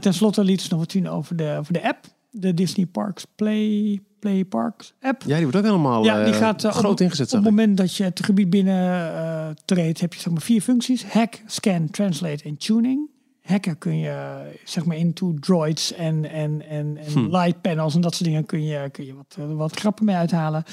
Ten 0.00 0.14
slotte 0.14 0.44
liet 0.44 0.62
ze 0.62 0.68
nog 0.70 0.78
wat 0.78 0.92
zien 0.92 1.08
over 1.08 1.36
de, 1.36 1.56
over 1.58 1.72
de 1.72 1.88
app. 1.88 2.06
De 2.30 2.54
Disney 2.54 2.86
Parks 2.86 3.24
Play, 3.34 4.00
Play 4.18 4.44
Parks 4.44 4.94
app. 5.00 5.22
Ja, 5.26 5.34
die 5.34 5.42
wordt 5.42 5.56
ook 5.56 5.64
helemaal 5.64 6.04
Ja, 6.04 6.24
die 6.24 6.32
gaat 6.32 6.62
groot 6.62 6.92
op, 6.92 7.00
ingezet. 7.00 7.24
Op 7.26 7.30
zag 7.32 7.40
het 7.40 7.50
moment 7.50 7.76
dat 7.76 7.96
je 7.96 8.04
het 8.04 8.24
gebied 8.24 8.50
binnen 8.50 9.56
treedt, 9.64 10.00
heb 10.00 10.14
je 10.14 10.20
zeg 10.20 10.32
maar 10.32 10.42
vier 10.42 10.60
functies: 10.60 11.04
hack, 11.04 11.40
scan, 11.46 11.90
translate 11.90 12.44
en 12.44 12.56
tuning. 12.56 13.10
Hacken 13.42 13.78
kun 13.78 13.98
je 13.98 14.40
zeg 14.64 14.84
maar 14.84 14.96
into 14.96 15.34
droids 15.40 15.92
en, 15.92 16.30
en, 16.30 16.62
en, 16.68 16.96
en 16.96 17.12
Hm. 17.12 17.36
light 17.36 17.60
panels 17.60 17.94
en 17.94 18.00
dat 18.00 18.14
soort 18.14 18.24
dingen 18.28 18.46
kun 18.46 18.64
je, 18.64 18.88
kun 18.90 19.04
je 19.04 19.14
wat, 19.14 19.36
eh, 19.38 19.44
wat 19.56 19.76
grappen 19.78 20.04
mee 20.04 20.16
uithalen. 20.16 20.64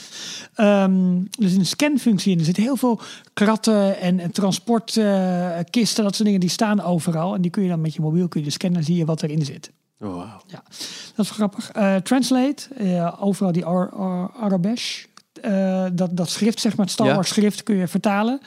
Ehm 0.56 1.24
dus 1.40 1.54
een 1.54 1.66
scanfunctie 1.66 2.32
in. 2.32 2.40
Er 2.40 2.46
zitten 2.46 2.64
heel 2.64 2.76
veel 2.76 3.00
kratten 3.34 4.00
en, 4.00 4.20
en 4.20 4.32
transportkisten, 4.32 6.04
dat 6.04 6.14
soort 6.16 6.24
dingen, 6.26 6.40
die 6.40 6.50
staan 6.50 6.82
overal. 6.82 7.36
En 7.36 7.42
die 7.42 7.52
kun 7.52 7.64
je 7.64 7.70
dan 7.70 7.82
met 7.82 7.94
je 7.94 8.02
mobiel 8.02 8.28
kun 8.28 8.44
je 8.44 8.50
scannen 8.50 8.80
en 8.80 8.86
zie 8.86 8.96
je 8.96 9.06
wat 9.06 9.24
erin 9.24 9.46
zit. 9.46 9.72
Oh, 10.00 10.16
wauw. 10.16 10.42
Ja, 10.48 10.64
dat 11.16 11.26
is 11.26 11.32
grappig. 11.32 11.72
Eh, 11.72 11.96
translate, 11.96 12.74
eh, 12.78 13.16
overal 13.20 13.52
die 13.52 13.66
Ar 13.66 13.90
Ar 13.90 14.32
Arabesh. 14.40 15.04
dat, 15.94 16.18
dat 16.18 16.30
schrift, 16.30 16.60
zeg 16.60 16.76
maar, 16.76 16.86
het 16.86 16.94
Star 16.94 17.08
Ja. 17.08 17.14
Wars 17.16 17.30
schrift 17.30 17.64
kun 17.64 17.76
je 17.76 17.88
vertalen 17.88 18.40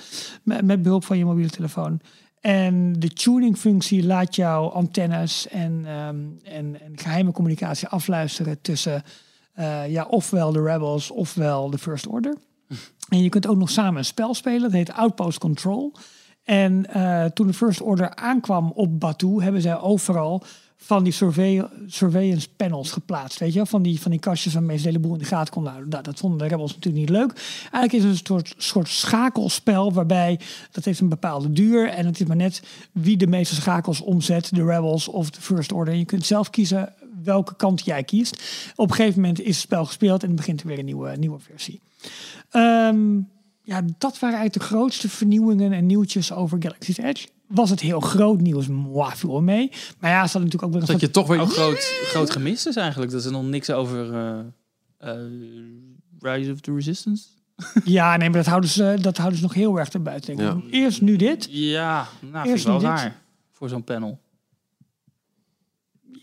met, 0.42 0.64
met 0.64 0.82
behulp 0.82 1.04
van 1.04 1.18
je 1.18 1.24
mobiele 1.24 1.50
telefoon. 1.50 2.00
En 2.42 2.92
de 2.92 3.08
tuning 3.08 3.58
functie 3.58 4.06
laat 4.06 4.34
jou 4.36 4.72
antennes 4.72 5.48
en, 5.48 5.82
ehm, 5.86 6.16
en, 6.42 6.80
en 6.80 6.92
geheime 6.94 7.32
communicatie 7.32 7.88
afluisteren 7.88 8.60
tussen 8.60 9.02
eh, 9.52 9.88
ja, 9.88 10.04
ofwel 10.04 10.52
de 10.52 10.62
Rebels 10.62 11.10
ofwel 11.10 11.70
de 11.70 11.78
First 11.78 12.06
Order. 12.06 12.36
En 13.08 13.22
je 13.22 13.28
kunt 13.28 13.46
ook 13.46 13.56
nog 13.56 13.70
samen 13.70 13.98
een 13.98 14.04
spel 14.04 14.34
spelen, 14.34 14.60
dat 14.60 14.72
heet 14.72 14.92
Outpost 14.92 15.38
Control. 15.38 15.92
En 16.44 16.86
eh, 16.86 17.24
toen 17.24 17.46
de 17.46 17.52
First 17.52 17.80
Order 17.80 18.14
aankwam 18.14 18.72
op 18.74 19.00
Batuu, 19.00 19.42
hebben 19.42 19.62
zij 19.62 19.78
overal 19.78 20.44
van 20.84 21.04
die 21.04 21.12
surveillance 21.86 22.48
panels 22.56 22.90
geplaatst. 22.90 23.38
Weet 23.38 23.52
je, 23.52 23.66
van 23.66 23.82
die, 23.82 24.00
van 24.00 24.10
die 24.10 24.20
kastjes 24.20 24.52
waarmee 24.52 24.76
ze 24.76 24.82
de 24.82 24.88
hele 24.88 25.00
boel 25.00 25.12
in 25.12 25.18
de 25.18 25.24
gaten 25.24 25.52
konden. 25.52 25.88
Nou, 25.88 26.02
dat 26.02 26.18
vonden 26.18 26.38
de 26.38 26.46
rebels 26.46 26.74
natuurlijk 26.74 27.10
niet 27.10 27.18
leuk. 27.18 27.32
Eigenlijk 27.60 27.92
is 27.92 28.02
het 28.02 28.10
een 28.10 28.26
soort, 28.26 28.54
soort 28.56 28.88
schakelspel 28.88 29.92
waarbij 29.92 30.40
dat 30.70 30.84
heeft 30.84 31.00
een 31.00 31.08
bepaalde 31.08 31.52
duur. 31.52 31.88
En 31.88 32.06
het 32.06 32.20
is 32.20 32.26
maar 32.26 32.36
net 32.36 32.62
wie 32.92 33.16
de 33.16 33.26
meeste 33.26 33.54
schakels 33.54 34.00
omzet, 34.00 34.54
de 34.54 34.64
rebels 34.64 35.08
of 35.08 35.30
de 35.30 35.40
First 35.40 35.72
Order. 35.72 35.92
En 35.92 35.98
je 35.98 36.04
kunt 36.04 36.26
zelf 36.26 36.50
kiezen 36.50 36.92
welke 37.24 37.56
kant 37.56 37.84
jij 37.84 38.04
kiest. 38.04 38.42
Op 38.76 38.90
een 38.90 38.96
gegeven 38.96 39.20
moment 39.20 39.40
is 39.40 39.46
het 39.46 39.56
spel 39.56 39.84
gespeeld 39.84 40.22
en 40.22 40.34
begint 40.34 40.60
er 40.60 40.66
weer 40.66 40.78
een 40.78 40.84
nieuwe, 40.84 41.16
nieuwe 41.16 41.38
versie. 41.38 41.80
Ehm, 42.50 43.16
ja, 43.62 43.82
dat 43.98 44.18
waren 44.18 44.38
eigenlijk 44.38 44.52
de 44.52 44.74
grootste 44.74 45.08
vernieuwingen 45.08 45.72
en 45.72 45.86
nieuwtjes 45.86 46.32
over 46.32 46.62
Galaxy's 46.62 46.98
Edge. 46.98 47.28
Was 47.54 47.70
het 47.70 47.80
heel 47.80 48.00
groot 48.00 48.40
nieuws? 48.40 48.66
Mwah, 48.68 49.12
viel 49.12 49.30
wel 49.30 49.42
mee. 49.42 49.68
Maar 49.98 50.10
ja, 50.10 50.26
ze 50.26 50.32
hadden 50.32 50.42
natuurlijk 50.42 50.62
ook 50.62 50.72
weer 50.72 50.80
een 50.80 50.86
Dat 50.86 51.00
je 51.00 51.10
toch 51.10 51.26
weer... 51.26 51.40
Ook 51.40 51.52
groot, 51.52 52.00
groot 52.04 52.30
gemist 52.30 52.66
is 52.66 52.76
eigenlijk 52.76 53.12
dat 53.12 53.24
er 53.24 53.32
nog 53.32 53.44
niks 53.44 53.70
over 53.70 54.14
eh, 54.14 54.38
eh, 54.98 55.16
Rise 56.20 56.52
of 56.52 56.60
the 56.60 56.74
Resistance. 56.74 57.28
Ja, 57.84 58.16
nee, 58.16 58.28
maar 58.28 58.38
dat 58.38 58.46
houden 58.46 58.70
ze, 58.70 58.96
dat 59.00 59.16
houden 59.16 59.38
ze 59.38 59.44
nog 59.44 59.54
heel 59.54 59.78
erg 59.78 59.88
erbuiten. 59.88 60.36
Denk 60.36 60.64
ik. 60.64 60.72
Eerst 60.72 61.00
nu 61.00 61.16
dit. 61.16 61.48
Ja, 61.50 61.94
nou, 62.20 62.32
vind 62.32 62.44
ik 62.44 62.50
Eerst 62.50 62.64
wel 62.64 62.78
dit. 62.78 62.88
raar 62.88 63.22
voor 63.50 63.68
zo'n 63.68 63.84
panel. 63.84 64.20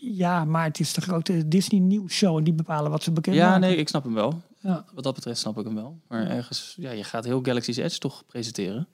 Ja, 0.00 0.44
maar 0.44 0.64
het 0.64 0.80
is 0.80 0.92
de 0.92 1.00
grote 1.00 1.48
Disney 1.48 1.80
Nieuws 1.80 2.12
Show 2.12 2.36
en 2.38 2.44
die 2.44 2.52
bepalen 2.52 2.90
wat 2.90 3.02
ze 3.02 3.10
bekend 3.12 3.36
Ja, 3.36 3.44
maken. 3.46 3.60
nee, 3.60 3.76
ik 3.76 3.88
snap 3.88 4.04
hem 4.04 4.14
wel. 4.14 4.42
Ja. 4.60 4.84
Wat 4.94 5.04
dat 5.04 5.14
betreft 5.14 5.38
snap 5.40 5.58
ik 5.58 5.64
hem 5.64 5.74
wel. 5.74 6.00
Maar 6.08 6.26
ergens, 6.26 6.74
ja, 6.78 6.90
je 6.90 7.04
gaat 7.04 7.24
heel 7.24 7.40
Galaxy's 7.42 7.76
Edge 7.76 7.98
toch 7.98 8.26
presenteren. 8.26 8.88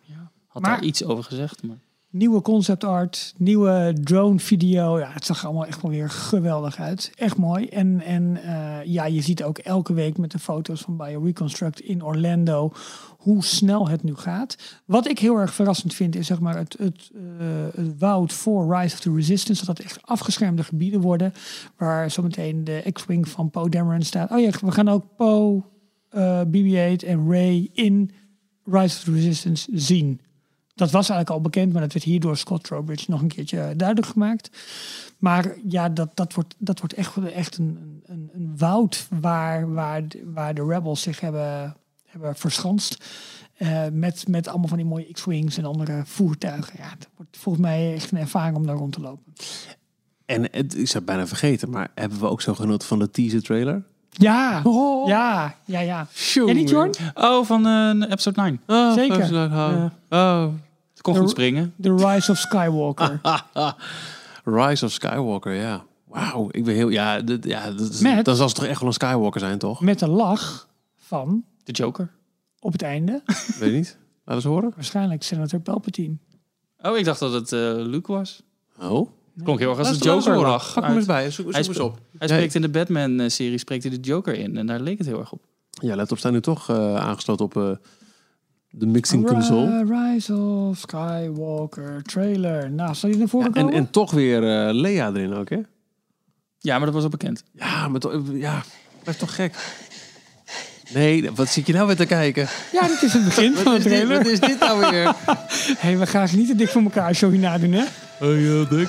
Had 0.47 0.63
Maar- 0.63 0.71
daar 0.77 0.85
iets 0.85 1.05
over 1.05 1.25
gezegd, 1.25 1.63
maar... 1.63 1.79
Nieuwe 2.17 2.43
concept 2.43 2.85
art, 2.85 3.35
nieuwe 3.37 3.97
drone 4.03 4.39
video. 4.39 4.99
Ja, 4.99 5.11
het 5.13 5.25
zag 5.25 5.45
allemaal 5.45 5.67
echt 5.67 5.83
wel 5.83 5.91
weer 5.91 6.11
geweldig 6.11 6.81
uit. 6.81 7.13
Echt 7.15 7.37
mooi. 7.37 7.67
En, 7.67 8.01
en 8.01 8.43
eh, 8.43 8.85
ja, 8.85 9.05
je 9.05 9.21
ziet 9.21 9.43
ook 9.43 9.59
elke 9.59 9.93
week 9.93 10.19
met 10.19 10.31
de 10.31 10.39
foto's 10.39 10.81
van 10.81 10.97
BioReconstruct 10.97 11.81
in 11.81 12.05
Orlando 12.05 12.73
hoe 13.19 13.45
snel 13.45 13.89
het 13.89 14.03
nu 14.03 14.15
gaat. 14.15 14.57
Wat 14.85 15.09
ik 15.09 15.19
heel 15.19 15.37
erg 15.37 15.55
verrassend 15.55 15.95
vind 15.95 16.17
is 16.17 16.27
zeg 16.27 16.41
maar 16.41 16.57
het, 16.57 16.77
het, 16.79 17.11
eh, 17.39 17.85
woud 17.99 18.33
voor 18.33 18.77
Rise 18.77 18.95
of 18.95 19.01
the 19.01 19.15
Resistance. 19.15 19.65
Dat 19.65 19.77
dat 19.77 19.87
echt 19.87 19.99
afgeschermde 20.03 20.65
gebieden 20.65 21.01
worden. 21.01 21.33
Waar 21.77 22.11
zometeen 22.11 22.65
de 22.65 22.85
X-Wing 22.93 23.29
van 23.29 23.51
Poe 23.51 23.71
Dameron 23.71 24.03
staat. 24.03 24.31
Oh 24.31 24.41
ja, 24.41 24.51
we 24.61 24.73
gaan 24.73 24.89
ook 24.89 25.05
Poe, 25.17 25.63
eh, 26.09 26.41
BB-8 26.41 27.05
en 27.05 27.31
Ray 27.31 27.71
in 27.73 28.11
Rise 28.65 28.97
of 28.97 29.03
the 29.05 29.13
Resistance 29.13 29.71
zien. 29.73 30.21
Dat 30.77 30.91
was 30.91 31.09
eigenlijk 31.09 31.31
al 31.31 31.41
bekend, 31.51 31.73
maar 31.73 31.83
dat 31.83 31.93
werd 31.93 32.05
hier 32.05 32.21
door 32.21 32.37
Scott 32.37 32.65
Trowbridge 32.65 33.11
nog 33.11 33.21
een 33.21 33.29
keertje 33.29 33.73
duidelijk 33.77 34.09
gemaakt. 34.09 34.51
Maar 35.19 35.55
ja, 35.69 35.89
dat, 35.89 36.11
dat 36.15 36.35
wordt, 36.35 36.55
dat 36.59 36.79
wordt 36.79 36.95
echt, 36.95 37.17
echt 37.33 37.59
een, 37.59 38.03
een, 38.07 38.31
een 38.35 38.55
woud 38.57 39.07
waar, 39.21 39.73
waar, 39.73 40.09
de- 40.09 40.31
waar 40.35 40.55
de 40.55 40.65
rebels 40.67 41.03
zich 41.03 41.21
hebben, 41.21 41.77
hebben 42.05 42.37
verschanst. 42.37 43.05
Eh, 43.57 43.83
met, 43.93 44.29
met 44.29 44.49
allemaal 44.49 44.69
van 44.69 44.77
die 44.77 44.87
mooie 44.87 45.13
X-Wings 45.13 45.57
en 45.59 45.65
andere 45.65 46.03
voertuigen. 46.05 46.73
Ja, 46.79 46.89
het 46.89 47.09
wordt 47.17 47.37
volgens 47.37 47.65
mij 47.65 47.95
echt 47.95 48.11
een 48.13 48.19
ervaring 48.19 48.57
om 48.57 48.67
daar 48.67 48.77
rond 48.77 48.93
te 48.93 49.01
lopen. 49.01 49.33
En 50.27 50.43
het, 50.43 50.77
ik 50.79 50.87
zou 50.87 50.95
het 50.97 51.05
bijna 51.05 51.27
vergeten, 51.27 51.71
maar 51.71 51.89
hebben 51.95 52.19
we 52.21 52.27
ook 52.29 52.41
zo 52.41 52.55
genoten 52.55 52.89
van 52.89 52.99
de 52.99 53.11
teaser 53.11 53.43
trailer? 53.43 53.83
Ja, 54.11 54.63
ja, 55.07 55.55
ja, 55.65 55.81
ja. 55.81 56.07
Ja, 56.35 56.53
niet 56.53 56.69
Jorn? 56.71 56.91
Oh, 57.15 57.45
van 57.45 57.67
eh, 57.67 58.11
episode 58.11 58.41
9. 58.41 58.61
Oh, 58.67 58.93
Zeker. 58.93 59.49
houden. 59.49 59.93
Oh, 60.11 60.41
het 60.43 60.51
kon 61.13 61.17
goed 61.17 61.31
springen. 61.31 61.75
The 61.81 61.95
Rise 61.95 62.31
of 62.31 62.39
Skywalker. 62.39 63.21
Rise 64.45 64.85
of 64.85 64.93
Skywalker, 64.93 65.53
ja. 65.53 65.85
Wauw, 66.05 66.49
ik 66.51 66.65
ben 66.65 66.75
heel... 66.75 66.89
Ja, 66.89 67.21
dit, 67.21 67.45
ja 67.45 67.71
dat 67.71 67.91
is, 67.91 68.01
Met- 68.01 68.25
dan 68.25 68.37
zal 68.37 68.49
ze 68.49 68.55
toch 68.55 68.65
echt 68.65 68.79
wel 68.79 68.89
een 68.89 68.95
Skywalker 68.95 69.41
zijn, 69.41 69.59
toch? 69.59 69.81
Met 69.81 70.01
een 70.01 70.09
lach 70.09 70.69
van, 70.97 71.45
De 71.65 71.73
Joker. 71.73 72.11
op 72.61 72.73
het 72.73 72.83
einde, 72.83 73.23
Weet 73.59 73.71
je 73.71 73.77
niet? 73.77 73.99
Laat 74.25 74.37
eens 74.37 74.45
horen. 74.45 74.73
waarschijnlijk 74.75 75.23
Senator 75.23 75.61
Palpatine. 75.61 76.17
Oh, 76.83 76.97
ik 76.99 77.05
dacht 77.05 77.21
dat 77.21 77.33
het 77.33 77.53
eh, 77.53 77.61
Luke 77.77 78.13
was. 78.13 78.43
Oh. 78.81 79.09
Klonk 79.45 79.59
heel 79.59 79.69
erg 79.71 79.79
als 79.79 79.99
de 79.99 80.05
Joker 80.05 80.35
horen. 80.35 80.49
lag. 80.51 80.75
Pak 80.75 80.85
hem 80.85 80.97
eens 80.97 81.07
bij. 81.07 81.23
Zoek, 81.31 81.33
zoek 81.45 81.53
Hij, 81.55 81.63
eens 81.65 81.79
op. 81.79 81.99
hij 82.19 82.29
spreekt 82.29 82.55
in 82.55 82.61
de 82.63 82.69
Batman-serie 82.69 83.59
spreekt 83.59 83.83
hij 83.85 83.93
de 83.93 84.01
Joker 84.01 84.35
in. 84.35 84.57
En 84.57 84.67
daar 84.67 84.81
leek 84.81 84.99
het 84.99 85.07
heel 85.07 85.19
erg 85.19 85.33
op. 85.33 85.43
Ja, 85.71 85.97
laptop 85.97 86.19
staan 86.19 86.33
nu 86.33 86.41
toch 86.41 86.71
eh, 86.71 86.97
aangesloten 86.97 87.45
op 87.45 87.57
eh, 87.57 87.71
de 88.71 88.87
mixing 88.87 89.27
console. 89.27 89.85
Ri- 89.85 90.13
Rise 90.13 90.35
of 90.35 90.79
Skywalker 90.79 92.03
trailer. 92.03 92.71
Nou, 92.71 92.95
zal 92.95 93.11
je 93.11 93.17
naar 93.17 93.29
voren 93.29 93.51
Ja, 93.55 93.55
en, 93.61 93.63
komen? 93.65 93.79
en 93.79 93.91
toch 93.91 94.11
weer 94.11 94.67
eh 94.69 94.75
Lea 94.75 95.09
erin 95.09 95.35
ook, 95.35 95.49
hè? 95.51 95.59
Ja, 96.59 96.77
maar 96.77 96.85
dat 96.87 96.95
was 96.95 97.03
al 97.03 97.09
bekend. 97.09 97.43
Ja, 97.53 97.89
maar 97.89 98.01
toch, 98.01 98.23
ja, 98.33 98.63
dat 99.05 99.15
is 99.15 99.21
toch 99.21 99.35
gek? 99.35 99.55
Nee, 100.95 101.31
wat 101.35 101.49
zit 101.49 101.67
je 101.67 101.73
nou 101.73 101.87
weer 101.87 101.97
te 101.97 102.07
kijken? 102.07 102.49
Ja, 102.73 102.87
dit 102.89 103.03
is 103.03 103.13
het 103.13 103.25
begin 103.25 103.55
van 103.57 103.73
de 103.73 103.79
is, 103.79 103.85
dit, 103.85 103.93
trailer. 103.93 104.17
wat 104.17 104.27
is 104.27 104.41
dit 104.41 104.59
nou 104.61 104.91
weer? 104.91 105.15
hey, 105.85 105.99
we 105.99 106.07
gaan 106.07 106.29
niet 106.33 106.47
te 106.49 106.55
dik 106.55 106.69
voor 106.69 106.83
elkaar 106.83 107.15
show 107.15 107.31
hierna 107.31 107.59
doen, 107.59 107.73
hè? 107.73 107.85
Hé, 108.19 108.27
hey, 108.27 108.67
Dick. 108.71 108.89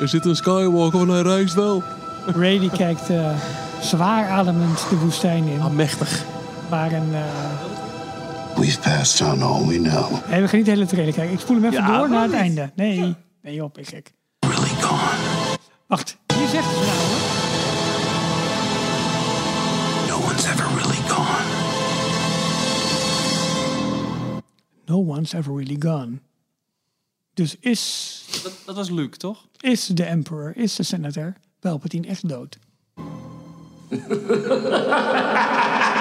Er 0.00 0.08
zit 0.08 0.24
een 0.24 0.36
Skywalker, 0.36 0.98
want 0.98 1.10
hij 1.10 1.22
reist 1.22 1.54
wel. 1.54 1.82
Ray 2.26 2.58
die 2.58 2.70
kijkt 2.70 3.10
eh, 3.10 3.36
zwaar 3.80 4.28
ademend 4.28 4.86
de 4.90 4.96
woestijn 4.96 5.44
in. 5.46 5.60
Ah, 5.60 5.70
mechtig. 5.70 6.24
Waar 6.68 6.92
een... 6.92 7.14
eh, 7.14 7.20
We've 8.56 8.80
passed 8.80 9.20
on 9.20 9.42
all 9.42 9.66
we 9.66 9.78
know. 9.78 10.10
hey, 10.24 10.40
we 10.40 10.48
gaan 10.48 10.56
niet 10.56 10.64
de 10.66 10.70
hele 10.72 10.86
trailer 10.86 11.14
kijken. 11.14 11.34
Ik 11.34 11.40
spoel 11.40 11.56
hem 11.56 11.64
even 11.64 11.84
Ja, 11.84 11.98
door 11.98 12.08
naar 12.08 12.22
het 12.22 12.30
niet? 12.30 12.40
einde. 12.40 12.70
Nee, 12.76 13.14
nee 13.42 13.64
op, 13.64 13.78
ik 13.78 13.88
gek. 13.88 14.12
Really 14.38 14.68
gone. 14.80 15.58
Wacht, 15.86 16.16
hier 16.34 16.48
zegt 16.48 16.68
ze 16.68 16.74
nou, 16.74 16.86
hoor. 16.86 17.32
No 20.08 20.16
one's 20.26 20.44
ever 20.44 20.66
really 20.74 21.08
gone. 21.08 21.42
No 24.86 24.96
one's 25.14 25.32
ever 25.32 25.54
really 25.56 25.76
gone. 25.78 26.18
Dus 27.34 27.56
is, 27.60 28.24
Dat, 28.42 28.52
dat 28.66 28.76
was 28.76 28.90
Luke, 28.90 29.16
toch? 29.16 29.46
is 29.60 29.86
de 29.86 30.04
emperor, 30.04 30.56
is 30.56 30.74
de 30.74 30.82
senator 30.82 31.32
Palpatine 31.60 32.06
echt 32.06 32.28
dood? 32.28 32.58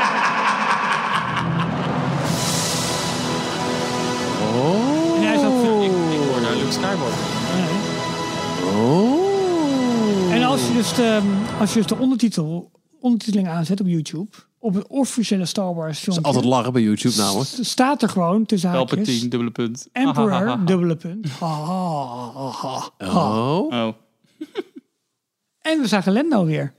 dus 10.84 10.95
de, 10.95 11.39
als 11.60 11.73
je 11.73 11.80
dus 11.80 11.88
de 11.88 11.97
ondertitel, 11.97 12.72
ondertiteling 12.99 13.47
aanzet 13.49 13.80
op 13.81 13.88
YouTube, 13.88 14.30
op 14.60 14.73
het 14.73 14.88
officiële 14.88 15.45
Star 15.45 15.76
Wars 15.76 15.99
Het 16.05 16.10
is 16.18 16.23
altijd 16.23 16.45
lachen 16.45 16.73
bij 16.73 16.81
YouTube 16.81 17.15
namelijk. 17.15 17.49
s- 17.49 17.69
staat 17.69 18.01
er 18.01 18.10
gewoon 18.10 18.45
tussen 18.45 18.69
haakjes 18.69 18.89
Palpatine, 18.89 19.27
dubbele 19.27 19.51
punt. 19.51 19.88
Emperor, 19.91 20.65
dubbele 20.65 20.95
punt. 20.95 21.30
Ha, 21.39 21.47
ha, 21.47 22.31
ha, 22.31 22.49
ha, 22.51 22.89
ha. 22.97 23.57
Oh. 23.57 23.65
Oh. 23.73 23.93
En 25.61 25.80
we 25.81 25.88
zagen 25.88 26.14
Lendo 26.14 26.45
weer. 26.45 26.73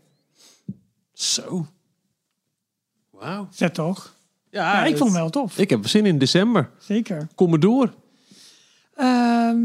Zo. 1.13 1.67
Wauw. 3.11 3.47
Zet 3.51 3.75
toch? 3.75 4.15
Ja, 4.51 4.73
Ja, 4.73 4.83
ik 4.85 4.89
het- 4.89 4.99
vond 4.99 5.11
hem 5.11 5.21
wel 5.21 5.31
tof. 5.31 5.59
Ik 5.59 5.71
heb 5.71 5.87
zin 5.89 6.07
in 6.07 6.19
december. 6.19 6.71
Zeker. 6.79 7.29
Kom 7.35 7.51
maar 7.51 7.61
door. 7.61 7.95
Ehm 8.95 9.57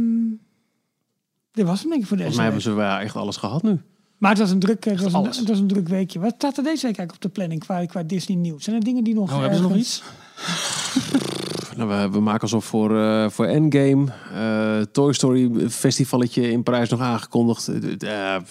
dit 1.52 1.66
was 1.68 1.80
hem 1.82 1.90
denk 1.90 2.02
ik 2.02 2.07
voor 2.07 2.18
deze 2.18 2.30
Volgens 2.32 2.36
mij 2.36 2.45
hebben 2.45 2.61
ze 2.61 2.72
wel 2.74 2.98
echt 2.98 3.16
alles 3.16 3.38
gehad 3.38 3.64
nu. 3.64 3.82
Maar 4.20 4.30
het 4.32 4.40
was 4.40 4.52
een 4.52 4.60
druk, 4.60 4.84
het 4.86 5.02
was 5.02 5.14
een, 5.14 5.20
alles. 5.20 5.38
het 5.38 5.48
was 5.48 5.60
een 5.60 5.68
druk 5.68 5.88
weekje. 5.88 6.20
Wat 6.20 6.34
staat 6.36 6.58
er 6.58 6.64
deze 6.64 6.88
week 6.88 6.98
eigenlijk 6.98 7.14
op 7.14 7.22
de 7.22 7.30
planning 7.30 7.60
qua, 7.62 7.86
qua 7.86 8.04
Disney 8.04 8.38
nieuws? 8.38 8.64
Zijn 8.64 8.76
er 8.76 8.84
dingen 8.84 9.04
die 9.04 9.14
nog 9.14 9.32
Oh, 9.34 9.40
hebben 9.40 9.58
ze 9.58 9.64
nog 9.64 9.76
iets? 9.76 10.02
Nou, 11.76 11.90
we, 11.90 12.10
we 12.10 12.20
maken 12.20 12.41
alsof 12.41 12.66
voor, 12.66 13.00
eh, 13.02 13.30
voor 13.30 13.46
Endgame. 13.46 14.06
eh, 14.34 14.82
Toy 14.91 15.14
Story 15.14 15.70
festivalletje 15.70 16.52
in 16.52 16.64
Parijs 16.64 16.90
nog 16.90 17.00
aangekondigd. 17.02 17.68
Eh, 17.68 18.36
eh, 18.36 18.41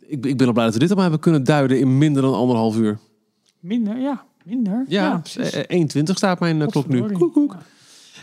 ik, 0.00 0.26
ik 0.26 0.36
ben 0.36 0.46
al 0.46 0.52
blij 0.52 0.64
dat 0.64 0.72
we 0.74 0.78
dit 0.80 0.88
allemaal 0.88 1.02
hebben 1.10 1.20
kunnen 1.20 1.44
duiden 1.44 1.78
in 1.80 1.98
minder 1.98 2.22
dan 2.22 2.34
anderhalf 2.34 2.76
uur. 2.76 2.98
Minder, 3.60 3.98
ja. 3.98 4.24
Minder. 4.44 4.84
Ja, 4.88 5.02
Ja, 5.08 5.18
precies. 5.18 5.52
eh, 5.52 5.80
1.20 5.80 6.02
staat 6.16 6.40
mijn 6.40 6.62
eh, 6.62 6.68
klok 6.68 6.88
nu. 6.88 7.02
Koek. 7.12 7.56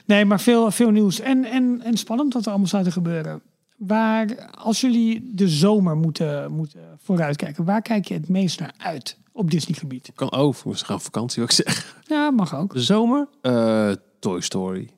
Nee, 0.06 0.26
maar 0.26 0.40
veel, 0.40 0.72
veel 0.72 0.90
nieuws. 0.90 1.20
En, 1.20 1.46
en, 1.46 1.82
en 1.84 1.98
spannend 1.98 2.34
wat 2.34 2.42
er 2.44 2.50
allemaal 2.50 2.68
staat 2.68 2.84
te 2.84 2.92
gebeuren. 2.92 3.42
Waar, 3.76 4.50
als 4.52 4.82
jullie 4.82 5.32
de 5.34 5.48
zomer 5.48 5.98
moeten, 5.98 6.52
moeten 6.52 6.82
vooruitkijken, 6.98 7.66
waar 7.66 7.82
kijk 7.82 8.08
je 8.08 8.14
het 8.14 8.30
meest 8.30 8.60
naar 8.60 8.74
uit 8.78 9.18
op 9.32 9.52
Disney-gebied? 9.52 10.12
Kan, 10.16 10.32
oh, 10.32 10.56
we 10.56 10.76
gaan 10.76 10.96
op 10.96 11.02
vakantie, 11.02 11.42
wat 11.42 11.52
ik 11.52 11.66
zeg. 11.66 12.02
Ja, 12.08 12.32
mag 12.32 12.56
ook. 12.56 12.74
De 12.74 12.82
zomer? 12.82 13.28
Eh, 13.42 13.92
Toy 14.20 14.42
Story. 14.42 14.90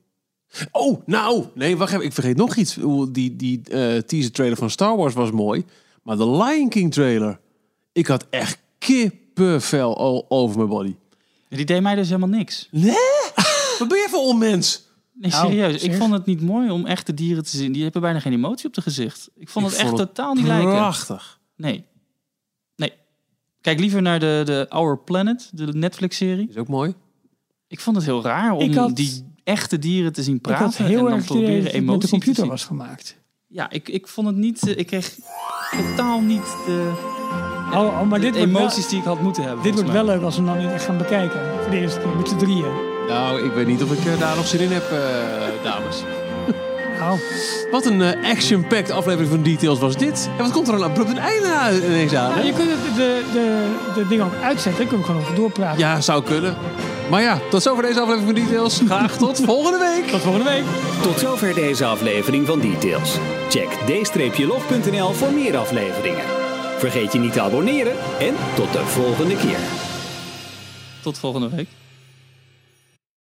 Oh, 0.71 1.01
nou! 1.05 1.45
Nee, 1.53 1.77
wacht 1.77 1.93
even. 1.93 2.05
Ik 2.05 2.13
vergeet 2.13 2.37
nog 2.37 2.55
iets. 2.55 2.77
Die, 3.09 3.35
die 3.35 3.61
eh, 3.63 3.97
teaser 3.97 4.31
trailer 4.31 4.57
van 4.57 4.69
Star 4.69 4.97
Wars 4.97 5.13
was 5.13 5.31
mooi. 5.31 5.65
Maar 6.03 6.17
de 6.17 6.29
Lion 6.29 6.69
King 6.69 6.93
trailer. 6.93 7.39
Ik 7.91 8.07
had 8.07 8.25
echt 8.29 8.59
kippenvel 8.77 9.97
al 9.97 10.25
over 10.29 10.57
mijn 10.57 10.69
body. 10.69 10.95
Die 11.49 11.65
deed 11.65 11.81
mij 11.81 11.95
dus 11.95 12.07
helemaal 12.07 12.29
niks. 12.29 12.67
Nee? 12.71 12.93
Wat 13.79 13.87
ben 13.87 13.97
je 13.97 14.07
voor 14.09 14.23
onmens? 14.23 14.86
Nee, 15.19 15.31
Nou, 15.31 15.47
serieus. 15.47 15.83
Ik 15.83 15.93
vond 15.93 16.13
het 16.13 16.25
niet 16.25 16.41
mooi 16.41 16.69
om 16.71 16.85
echte 16.85 17.13
dieren 17.13 17.43
te 17.43 17.57
zien. 17.57 17.71
Die 17.71 17.83
hebben 17.83 18.01
bijna 18.01 18.19
geen 18.19 18.33
emotie 18.33 18.67
op 18.67 18.73
de 18.73 18.81
gezicht. 18.81 19.29
Ik 19.35 19.49
vond 19.49 19.65
Ik 19.65 19.71
het 19.71 19.81
echt 19.81 19.89
het 19.89 19.99
totaal 19.99 20.33
niet 20.33 20.45
lijken. 20.45 20.69
Prachtig. 20.71 21.39
Nee. 21.55 21.83
Nee. 22.75 22.93
Kijk 23.61 23.79
liever 23.79 24.01
naar 24.01 24.19
de, 24.19 24.41
de 24.45 24.65
Our 24.69 24.97
Planet, 24.97 25.49
de 25.53 25.65
Netflix-serie. 25.65 26.47
Is 26.49 26.57
ook 26.57 26.67
mooi. 26.67 26.93
Ik 27.67 27.79
vond 27.79 27.95
het 27.95 28.05
heel 28.05 28.21
raar 28.23 28.51
om 28.51 28.73
had- 28.73 28.95
die 28.95 29.23
echte 29.43 29.79
dieren 29.79 30.13
te 30.13 30.23
zien 30.23 30.35
Ik 30.35 30.41
praten. 30.41 30.65
had 30.65 30.75
heel 30.75 30.97
en 30.97 31.03
dan 31.03 31.13
erg 31.13 31.25
proberen 31.25 31.51
emotie 31.65 31.81
met 31.81 31.93
de 32.01 32.05
te 32.05 32.09
computer 32.11 32.35
zien. 32.41 32.47
was 32.49 32.63
gemaakt. 32.65 33.17
Ja, 33.47 33.69
ik, 33.69 33.89
ik 33.89 34.07
vond 34.07 34.27
het 34.27 34.35
niet... 34.35 34.67
eh, 34.67 34.77
Ik 34.77 34.87
kreeg 34.87 35.17
totaal 35.71 36.21
niet 36.21 36.55
de, 36.65 36.91
Oh, 37.73 37.79
oh, 37.79 38.01
maar 38.09 38.19
de 38.19 38.25
dit 38.25 38.35
wordt, 38.37 38.51
emoties 38.51 38.79
wel, 38.81 38.89
die 38.89 38.99
ik 38.99 39.05
had 39.05 39.21
moeten 39.21 39.43
hebben. 39.43 39.63
dit 39.63 39.73
wordt 39.73 39.89
wel 39.91 40.05
leuk 40.05 40.21
als 40.21 40.35
we 40.37 40.41
hem 40.43 40.53
dan 40.53 40.63
niet 40.63 40.73
echt 40.73 40.85
gaan 40.85 40.97
bekijken. 40.97 41.61
Voor 41.61 41.71
de 41.71 41.77
eerste 41.79 41.99
keer, 41.99 42.15
met 42.15 42.27
z'n 42.29 42.37
drieën. 42.37 42.95
Nou, 43.07 43.43
ik 43.45 43.51
weet 43.53 43.67
niet 43.67 43.83
of 43.83 43.91
ik 43.91 44.05
eh, 44.05 44.19
daar 44.19 44.35
nog 44.35 44.47
zin 44.47 44.59
in 44.59 44.71
heb, 44.71 44.91
eh, 44.91 44.97
dames. 45.63 45.95
Nou, 46.99 47.19
Wat 47.71 47.85
een 47.85 48.01
eh, 48.01 48.29
action-packed 48.31 48.91
aflevering 48.91 49.29
van 49.29 49.43
Details 49.43 49.79
was 49.79 49.95
dit. 49.97 50.29
En 50.37 50.43
wat 50.43 50.51
komt 50.51 50.67
er 50.67 50.73
dan 50.77 50.83
abrupt 50.83 51.09
een 51.09 51.17
einde 51.17 51.47
aan- 51.47 51.75
ineens 51.75 52.13
aan? 52.15 52.29
nou, 52.31 52.45
je 52.45 52.53
kunt 52.53 52.69
het- 52.69 52.95
de, 52.95 53.23
de, 53.33 53.75
de 53.95 54.07
dingen 54.07 54.25
ook 54.25 54.33
uitzetten. 54.43 54.77
Dan 54.77 54.87
kunnen 54.87 54.97
we 54.99 55.05
gewoon 55.05 55.21
over 55.21 55.35
doorpraten. 55.35 55.79
Ja, 55.79 56.01
zou 56.01 56.23
kunnen. 56.23 56.55
Maar 57.09 57.21
ja, 57.21 57.39
tot 57.49 57.61
zover 57.61 57.83
deze 57.83 57.99
aflevering 57.99 58.25
van 58.35 58.45
Details. 58.45 58.81
Graag 58.85 59.17
tot 59.27 59.41
volgende 59.45 59.77
week. 59.79 60.07
Tot 60.11 60.21
volgende 60.21 60.49
week. 60.49 60.63
Tot 61.01 61.19
zover 61.19 61.53
deze 61.53 61.85
aflevering 61.85 62.47
van 62.47 62.59
Details. 62.59 63.15
Check 63.49 63.67
d-log.nl 64.35 65.11
voor 65.13 65.31
meer 65.31 65.57
afleveringen. 65.57 66.23
Vergeet 66.77 67.13
je 67.13 67.19
niet 67.19 67.33
te 67.33 67.41
abonneren 67.41 67.93
en 68.19 68.35
tot 68.55 68.73
de 68.73 68.79
volgende 68.85 69.35
keer. 69.35 69.57
Tot 71.01 71.17
volgende 71.19 71.49
week. 71.55 71.67